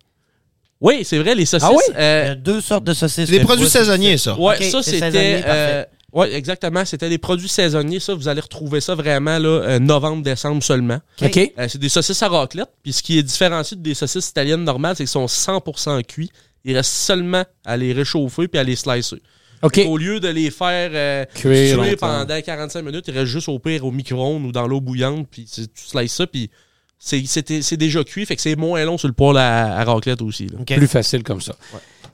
Oui, 0.79 1.03
c'est 1.03 1.17
vrai, 1.17 1.33
les 1.33 1.45
saucisses. 1.47 1.67
Ah 1.67 1.73
oui? 1.73 1.83
Il 1.95 2.27
y 2.27 2.29
a 2.31 2.35
deux 2.35 2.61
sortes 2.61 2.83
de 2.83 2.93
saucisses. 2.93 3.25
C'est 3.25 3.31
des 3.31 3.39
Mais 3.39 3.45
produits 3.45 3.67
saisonniers, 3.67 4.17
ça. 4.19 4.39
Ouais, 4.39 4.57
Ok, 4.57 4.63
ça 4.63 4.83
c'est 4.83 4.99
c'était. 4.99 5.87
Ouais, 6.13 6.33
exactement. 6.33 6.83
C'était 6.85 7.09
des 7.09 7.17
produits 7.17 7.47
saisonniers. 7.47 7.99
Ça, 7.99 8.13
vous 8.15 8.27
allez 8.27 8.41
retrouver 8.41 8.81
ça 8.81 8.95
vraiment 8.95 9.37
là, 9.39 9.49
euh, 9.49 9.79
novembre, 9.79 10.23
décembre 10.23 10.63
seulement. 10.63 10.99
Ok. 11.21 11.51
Euh, 11.57 11.67
c'est 11.67 11.77
des 11.79 11.89
saucisses 11.89 12.21
à 12.23 12.29
raclette. 12.29 12.69
Puis 12.83 12.93
ce 12.93 13.03
qui 13.03 13.17
est 13.17 13.23
différencié 13.23 13.77
des 13.77 13.93
saucisses 13.93 14.29
italiennes 14.29 14.63
normales, 14.63 14.95
c'est 14.95 15.03
qu'ils 15.03 15.09
sont 15.09 15.25
100% 15.27 16.03
cuits. 16.03 16.29
Il 16.65 16.75
reste 16.75 16.91
seulement 16.91 17.43
à 17.65 17.77
les 17.77 17.93
réchauffer 17.93 18.47
puis 18.47 18.59
à 18.59 18.63
les 18.63 18.75
slicer. 18.75 19.21
OK. 19.63 19.81
Au 19.87 19.97
lieu 19.97 20.19
de 20.19 20.27
les 20.27 20.51
faire 20.51 20.91
euh, 20.93 21.25
Cuire 21.33 21.95
pendant 21.97 22.41
45 22.41 22.81
minutes, 22.83 23.05
il 23.07 23.13
reste 23.17 23.31
juste 23.31 23.49
au 23.49 23.57
pire 23.57 23.85
au 23.85 23.91
micro-ondes 23.91 24.45
ou 24.45 24.51
dans 24.51 24.67
l'eau 24.67 24.81
bouillante, 24.81 25.27
puis 25.31 25.45
tu 25.51 25.63
slices 25.73 26.13
ça, 26.13 26.27
puis 26.27 26.51
c'est 26.99 27.25
c'était- 27.25 27.61
c'est 27.63 27.77
déjà 27.77 28.03
cuit, 28.03 28.25
fait 28.27 28.35
que 28.35 28.41
c'est 28.41 28.55
moins 28.55 28.83
long 28.85 28.97
sur 28.99 29.07
le 29.07 29.13
poêle 29.15 29.37
à, 29.37 29.77
à 29.79 29.83
raclette 29.83 30.21
aussi. 30.21 30.45
là. 30.47 30.59
Plus 30.77 30.87
facile 30.87 31.23
comme 31.23 31.41
ça. 31.41 31.55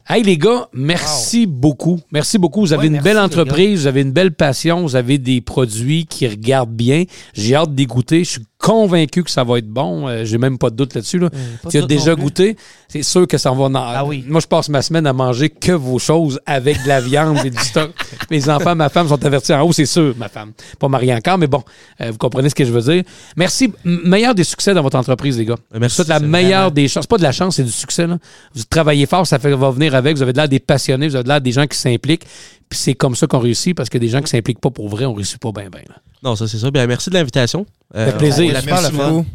Hey 0.07 0.21
les 0.21 0.37
gars, 0.37 0.67
merci 0.73 1.45
beaucoup. 1.45 1.99
Merci 2.11 2.37
beaucoup. 2.37 2.59
Vous 2.59 2.73
avez 2.73 2.81
Ouais, 2.81 2.87
une 2.87 2.93
merci, 2.93 3.05
belle 3.05 3.19
entreprise, 3.19 3.81
vous 3.81 3.87
avez 3.87 4.01
une 4.01 4.11
belle 4.11 4.33
passion, 4.33 4.81
vous 4.81 4.97
avez 4.97 5.17
des 5.17 5.39
produits 5.39 6.05
qui 6.05 6.27
regardent 6.27 6.73
bien. 6.75 7.05
J'ai 7.33 7.55
hâte. 7.55 7.69
Je 7.77 8.23
suis 8.23 8.41
convaincu 8.63 9.23
que 9.23 9.29
ça 9.29 9.43
va 9.43 9.57
être 9.57 9.67
bon. 9.67 10.07
Euh, 10.07 10.23
J'ai 10.23 10.37
même 10.37 10.57
pas 10.57 10.69
de 10.69 10.75
doute 10.77 10.95
là-dessus. 10.95 11.19
Là. 11.19 11.29
pas 11.61 11.69
tu 11.69 11.77
as 11.77 11.81
déjà 11.85 12.15
goûté. 12.15 12.55
C'est 12.87 13.03
sûr 13.03 13.27
que 13.27 13.37
ça 13.37 13.51
va 13.51 13.63
en... 13.65 13.75
Ah 13.75 14.05
oui. 14.05 14.23
Moi, 14.27 14.39
je 14.39 14.47
passe 14.47 14.69
ma 14.69 14.81
semaine 14.81 15.05
à 15.05 15.11
manger 15.13 15.49
que 15.49 15.73
vos 15.73 15.99
choses 15.99 16.39
avec 16.45 16.81
de 16.83 16.87
la 16.87 17.01
viande 17.01 17.37
et 17.45 17.49
du 17.49 17.57
stock. 17.57 17.91
Mes 18.31 18.47
enfants, 18.49 18.75
ma 18.75 18.87
femme 18.89 19.07
sont 19.09 19.23
avertis 19.25 19.53
en 19.53 19.61
haut, 19.63 19.73
c'est 19.73 19.85
sûr, 19.85 20.13
ma 20.17 20.29
femme. 20.29 20.53
Pas 20.79 20.87
mariée 20.87 21.13
encore, 21.13 21.37
mais 21.37 21.47
bon, 21.47 21.61
euh, 22.01 22.11
vous 22.11 22.17
comprenez 22.17 22.49
ce 22.49 22.55
que 22.55 22.63
je 22.65 22.71
veux 22.71 22.81
dire. 22.81 23.03
Merci. 23.35 23.65
M- 23.85 24.01
Meilleur 24.05 24.33
des 24.35 24.43
succès 24.43 24.73
dans 24.73 24.81
votre 24.83 24.97
entreprise, 24.97 25.37
les 25.37 25.45
gars. 25.45 25.57
Merci, 25.77 25.97
C'est 25.97 26.07
la 26.07 26.19
meilleure 26.19 26.59
vraiment- 26.61 26.71
des 26.71 26.87
chances. 26.87 27.03
C'est 27.03 27.09
pas 27.09 27.17
de 27.17 27.23
la 27.23 27.31
chance, 27.31 27.55
c'est 27.57 27.63
du 27.63 27.71
succès. 27.71 28.07
Là. 28.07 28.17
Vous 28.55 28.63
travaillez 28.69 29.05
fort, 29.07 29.25
ça 29.27 29.39
fait, 29.39 29.51
va 29.53 29.69
venir 29.71 29.93
avec. 29.95 30.15
Vous 30.15 30.21
avez 30.21 30.31
de 30.33 30.37
l'air 30.37 30.47
des 30.49 30.59
passionnés, 30.59 31.07
vous 31.09 31.15
avez 31.15 31.23
de 31.23 31.29
l'air 31.29 31.41
des 31.41 31.51
gens 31.51 31.67
qui 31.67 31.77
s'impliquent. 31.77 32.25
Puis 32.73 32.79
c'est 32.79 32.95
comme 32.95 33.15
ça 33.15 33.27
qu'on 33.27 33.37
réussit, 33.37 33.77
parce 33.77 33.87
que 33.87 33.99
des 33.99 34.07
gens 34.07 34.19
qui 34.19 34.31
s'impliquent 34.31 34.59
pas 34.59 34.71
pour 34.71 34.89
vrai, 34.89 35.05
on 35.05 35.13
réussit 35.13 35.37
pas 35.37 35.51
bien, 35.51 35.69
bien. 35.69 35.83
là. 35.87 35.97
Non, 36.23 36.35
ça 36.35 36.47
c'est 36.47 36.57
ça. 36.57 36.71
Bien, 36.71 36.87
merci 36.87 37.11
de 37.11 37.13
l'invitation. 37.13 37.67
Euh, 37.93 38.11
plaisir. 38.13 38.51
Merci 38.65 38.91
beaucoup. 38.91 39.27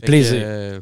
Plaisir. 0.00 0.80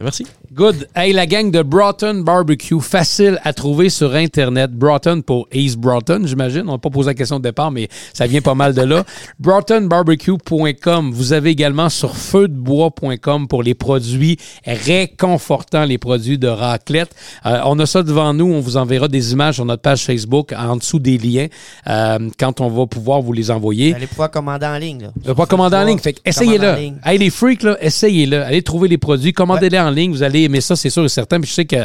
Merci. 0.00 0.26
Good. 0.52 0.88
Hey, 0.94 1.12
la 1.12 1.26
gang 1.26 1.50
de 1.50 1.62
Broughton 1.62 2.20
Barbecue, 2.20 2.80
facile 2.80 3.40
à 3.42 3.52
trouver 3.52 3.90
sur 3.90 4.14
Internet. 4.14 4.72
Broughton 4.72 5.20
pour 5.20 5.48
East 5.52 5.78
Broughton, 5.78 6.22
j'imagine. 6.26 6.62
On 6.68 6.72
n'a 6.72 6.78
pas 6.78 6.90
posé 6.90 7.10
la 7.10 7.14
question 7.14 7.38
de 7.38 7.44
départ, 7.44 7.70
mais 7.70 7.88
ça 8.12 8.26
vient 8.26 8.40
pas 8.40 8.54
mal 8.54 8.74
de 8.74 8.82
là. 8.82 9.04
BroughtonBarbecue.com. 9.40 11.12
Vous 11.12 11.32
avez 11.32 11.50
également 11.50 11.88
sur 11.88 12.16
feudebois.com 12.16 13.48
pour 13.48 13.62
les 13.62 13.74
produits 13.74 14.36
réconfortants, 14.64 15.84
les 15.84 15.98
produits 15.98 16.38
de 16.38 16.48
raclette. 16.48 17.14
Euh, 17.46 17.60
on 17.64 17.78
a 17.78 17.86
ça 17.86 18.02
devant 18.02 18.34
nous. 18.34 18.46
On 18.46 18.60
vous 18.60 18.76
enverra 18.76 19.08
des 19.08 19.32
images 19.32 19.56
sur 19.56 19.64
notre 19.64 19.82
page 19.82 20.04
Facebook 20.04 20.52
en 20.56 20.76
dessous 20.76 20.98
des 20.98 21.18
liens 21.18 21.48
euh, 21.88 22.30
quand 22.38 22.60
on 22.60 22.68
va 22.68 22.86
pouvoir 22.86 23.22
vous 23.22 23.32
les 23.32 23.50
envoyer. 23.50 23.90
Vous 23.90 23.96
allez 23.96 24.06
pouvoir 24.06 24.30
commander 24.30 24.66
en 24.66 24.78
ligne. 24.78 25.02
Là. 25.02 25.08
Vous 25.14 25.20
pouvez 25.22 25.34
pas 25.34 25.46
commander 25.46 25.76
en 25.76 25.84
ligne. 25.84 25.98
Fait 25.98 26.20
essayez-le. 26.24 26.92
Hey, 27.04 27.18
les 27.18 27.30
freaks, 27.30 27.62
là, 27.62 27.76
essayez-le. 27.80 28.42
Allez 28.42 28.62
trouver 28.62 28.88
les 28.88 28.98
produits, 28.98 29.32
commandez-les 29.32 29.83
en 29.84 29.90
ligne. 29.90 30.12
Vous 30.12 30.22
allez 30.22 30.42
aimer 30.42 30.60
ça, 30.60 30.76
c'est 30.76 30.90
sûr 30.90 31.04
et 31.04 31.08
certain. 31.08 31.40
Puis 31.40 31.50
je 31.50 31.54
sais 31.54 31.64
que 31.64 31.76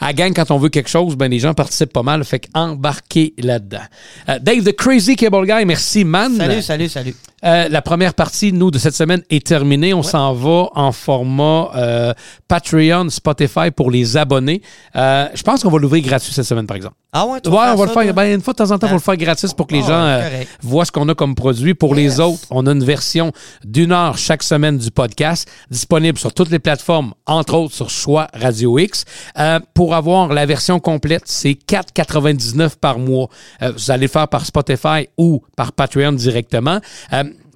à 0.00 0.12
gang, 0.12 0.32
quand 0.34 0.50
on 0.50 0.58
veut 0.58 0.68
quelque 0.68 0.88
chose, 0.88 1.16
ben 1.16 1.30
les 1.30 1.38
gens 1.38 1.54
participent 1.54 1.92
pas 1.92 2.02
mal. 2.02 2.24
Fait 2.24 2.40
que 2.40 2.48
embarquez 2.54 3.34
là-dedans. 3.38 3.84
Euh, 4.28 4.38
Dave, 4.38 4.64
the 4.64 4.74
Crazy 4.74 5.16
Cable 5.16 5.46
Guy, 5.46 5.64
merci, 5.64 6.04
man. 6.04 6.36
Salut, 6.36 6.62
salut, 6.62 6.88
salut. 6.88 7.14
Euh, 7.44 7.68
la 7.68 7.82
première 7.82 8.14
partie, 8.14 8.52
nous, 8.52 8.70
de 8.70 8.78
cette 8.78 8.94
semaine 8.94 9.22
est 9.30 9.46
terminée. 9.46 9.94
On 9.94 10.02
s'en 10.02 10.32
va 10.32 10.68
en 10.74 10.92
format 10.92 11.70
euh, 11.74 12.14
Patreon, 12.48 13.08
Spotify 13.10 13.70
pour 13.74 13.90
les 13.90 14.16
abonnés. 14.16 14.62
Euh, 14.96 15.26
je 15.34 15.42
pense 15.42 15.62
qu'on 15.62 15.70
va 15.70 15.78
l'ouvrir 15.78 16.02
gratuit 16.04 16.32
cette 16.32 16.44
semaine, 16.44 16.66
par 16.66 16.76
exemple. 16.76 16.96
Ah 17.14 17.26
ouais, 17.26 17.40
tu 17.42 17.50
Ouais, 17.50 17.56
on 17.72 17.74
va 17.76 17.84
le 17.84 17.90
faire. 17.90 18.02
toi? 18.04 18.12
Ben, 18.12 18.34
une 18.34 18.40
fois 18.40 18.54
de 18.54 18.58
temps 18.58 18.70
en 18.70 18.78
temps, 18.78 18.86
on 18.86 18.90
va 18.90 18.94
le 18.96 19.00
faire 19.00 19.16
gratis 19.18 19.52
pour 19.52 19.66
que 19.66 19.74
les 19.74 19.82
Ah, 19.84 19.88
gens 19.88 20.02
euh, 20.02 20.44
voient 20.62 20.84
ce 20.86 20.92
qu'on 20.92 21.08
a 21.10 21.14
comme 21.14 21.34
produit. 21.34 21.74
Pour 21.74 21.94
les 21.94 22.20
autres, 22.20 22.40
on 22.50 22.66
a 22.66 22.72
une 22.72 22.84
version 22.84 23.32
d'une 23.64 23.92
heure 23.92 24.16
chaque 24.16 24.42
semaine 24.42 24.78
du 24.78 24.90
podcast, 24.90 25.46
disponible 25.70 26.18
sur 26.18 26.32
toutes 26.32 26.50
les 26.50 26.58
plateformes, 26.58 27.12
entre 27.26 27.54
autres 27.54 27.74
sur 27.74 27.90
Choix 27.90 28.28
Radio 28.32 28.78
X. 28.78 29.04
Euh, 29.38 29.60
pour 29.74 29.94
avoir 29.94 30.32
la 30.32 30.46
version 30.46 30.80
complète, 30.80 31.22
c'est 31.26 31.52
4,99 31.52 32.76
par 32.80 32.98
mois. 32.98 33.28
Euh, 33.60 33.72
vous 33.76 33.90
allez 33.90 34.06
le 34.06 34.08
faire 34.08 34.28
par 34.28 34.46
Spotify 34.46 35.08
ou 35.18 35.42
par 35.56 35.72
Patreon 35.72 36.12
directement. 36.12 36.78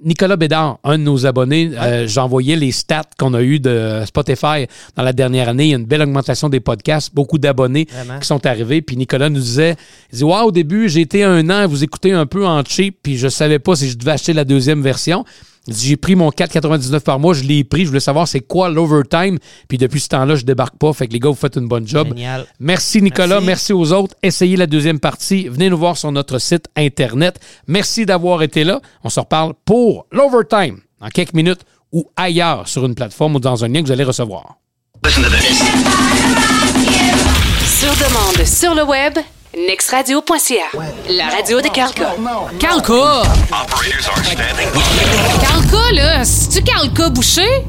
Nicolas 0.03 0.35
Bédard, 0.35 0.79
un 0.83 0.97
de 0.97 1.03
nos 1.03 1.25
abonnés, 1.25 1.71
euh, 1.73 2.07
j'envoyais 2.07 2.55
les 2.55 2.71
stats 2.71 3.09
qu'on 3.17 3.33
a 3.33 3.41
eu 3.41 3.59
de 3.59 4.03
Spotify 4.05 4.67
dans 4.95 5.03
la 5.03 5.13
dernière 5.13 5.49
année. 5.49 5.65
Il 5.65 5.69
y 5.69 5.73
a 5.73 5.77
une 5.77 5.85
belle 5.85 6.03
augmentation 6.03 6.49
des 6.49 6.59
podcasts, 6.59 7.13
beaucoup 7.13 7.37
d'abonnés 7.37 7.85
qui 7.85 8.27
sont 8.27 8.45
arrivés. 8.45 8.81
Puis 8.81 8.95
Nicolas 8.95 9.29
nous 9.29 9.39
disait, 9.39 9.75
il 10.11 10.19
dit, 10.19 10.23
ouais, 10.23 10.41
au 10.41 10.51
début, 10.51 10.89
j'ai 10.89 11.01
été 11.01 11.23
un 11.23 11.49
an 11.49 11.61
à 11.61 11.67
vous 11.67 11.83
écouter 11.83 12.11
un 12.11 12.25
peu 12.25 12.45
en 12.45 12.63
cheap, 12.63 12.97
puis 13.01 13.17
je 13.17 13.27
savais 13.27 13.59
pas 13.59 13.75
si 13.75 13.89
je 13.89 13.97
devais 13.97 14.11
acheter 14.11 14.33
la 14.33 14.45
deuxième 14.45 14.81
version. 14.81 15.25
J'ai 15.67 15.97
pris 15.97 16.15
mon 16.15 16.29
4,99 16.29 16.99
par 17.01 17.19
mois, 17.19 17.33
je 17.33 17.43
l'ai 17.43 17.63
pris, 17.63 17.83
je 17.83 17.87
voulais 17.87 17.99
savoir 17.99 18.27
c'est 18.27 18.39
quoi 18.39 18.69
l'overtime. 18.69 19.37
Puis 19.67 19.77
depuis 19.77 19.99
ce 19.99 20.09
temps-là, 20.09 20.35
je 20.35 20.45
débarque 20.45 20.77
pas. 20.77 20.93
Fait 20.93 21.07
que 21.07 21.13
les 21.13 21.19
gars, 21.19 21.29
vous 21.29 21.35
faites 21.35 21.57
une 21.57 21.67
bonne 21.67 21.87
job. 21.87 22.07
Génial. 22.09 22.45
Merci 22.59 23.01
Nicolas, 23.01 23.41
merci. 23.41 23.47
Merci. 23.47 23.73
aux 23.73 23.91
autres. 23.93 24.15
Essayez 24.23 24.55
la 24.55 24.67
deuxième 24.67 24.99
partie. 24.99 25.47
Venez 25.47 25.69
nous 25.69 25.77
voir 25.77 25.97
sur 25.97 26.11
notre 26.11 26.39
site 26.39 26.67
Internet. 26.75 27.39
Merci 27.67 28.05
d'avoir 28.05 28.43
été 28.43 28.63
là. 28.63 28.81
On 29.03 29.09
se 29.09 29.19
reparle 29.19 29.53
pour 29.65 30.05
l'overtime 30.11 30.79
dans 31.01 31.09
quelques 31.09 31.33
minutes 31.33 31.61
ou 31.91 32.09
ailleurs 32.15 32.67
sur 32.67 32.85
une 32.85 32.95
plateforme 32.95 33.35
ou 33.35 33.39
dans 33.39 33.63
un 33.63 33.67
lien 33.67 33.81
que 33.81 33.87
vous 33.87 33.91
allez 33.91 34.03
recevoir. 34.03 34.57
Sur 37.65 37.91
demande, 37.91 38.45
sur 38.45 38.73
le 38.75 38.83
web, 38.83 39.17
nextradio.ca. 39.65 40.69
La 41.09 41.29
radio 41.29 41.61
de 41.61 41.69
Calca. 41.69 42.13
Calca! 42.59 43.23
Calca, 45.41 45.91
là, 45.93 46.23
c'est-tu 46.23 46.63
Calca 46.63 47.09
Boucher? 47.09 47.65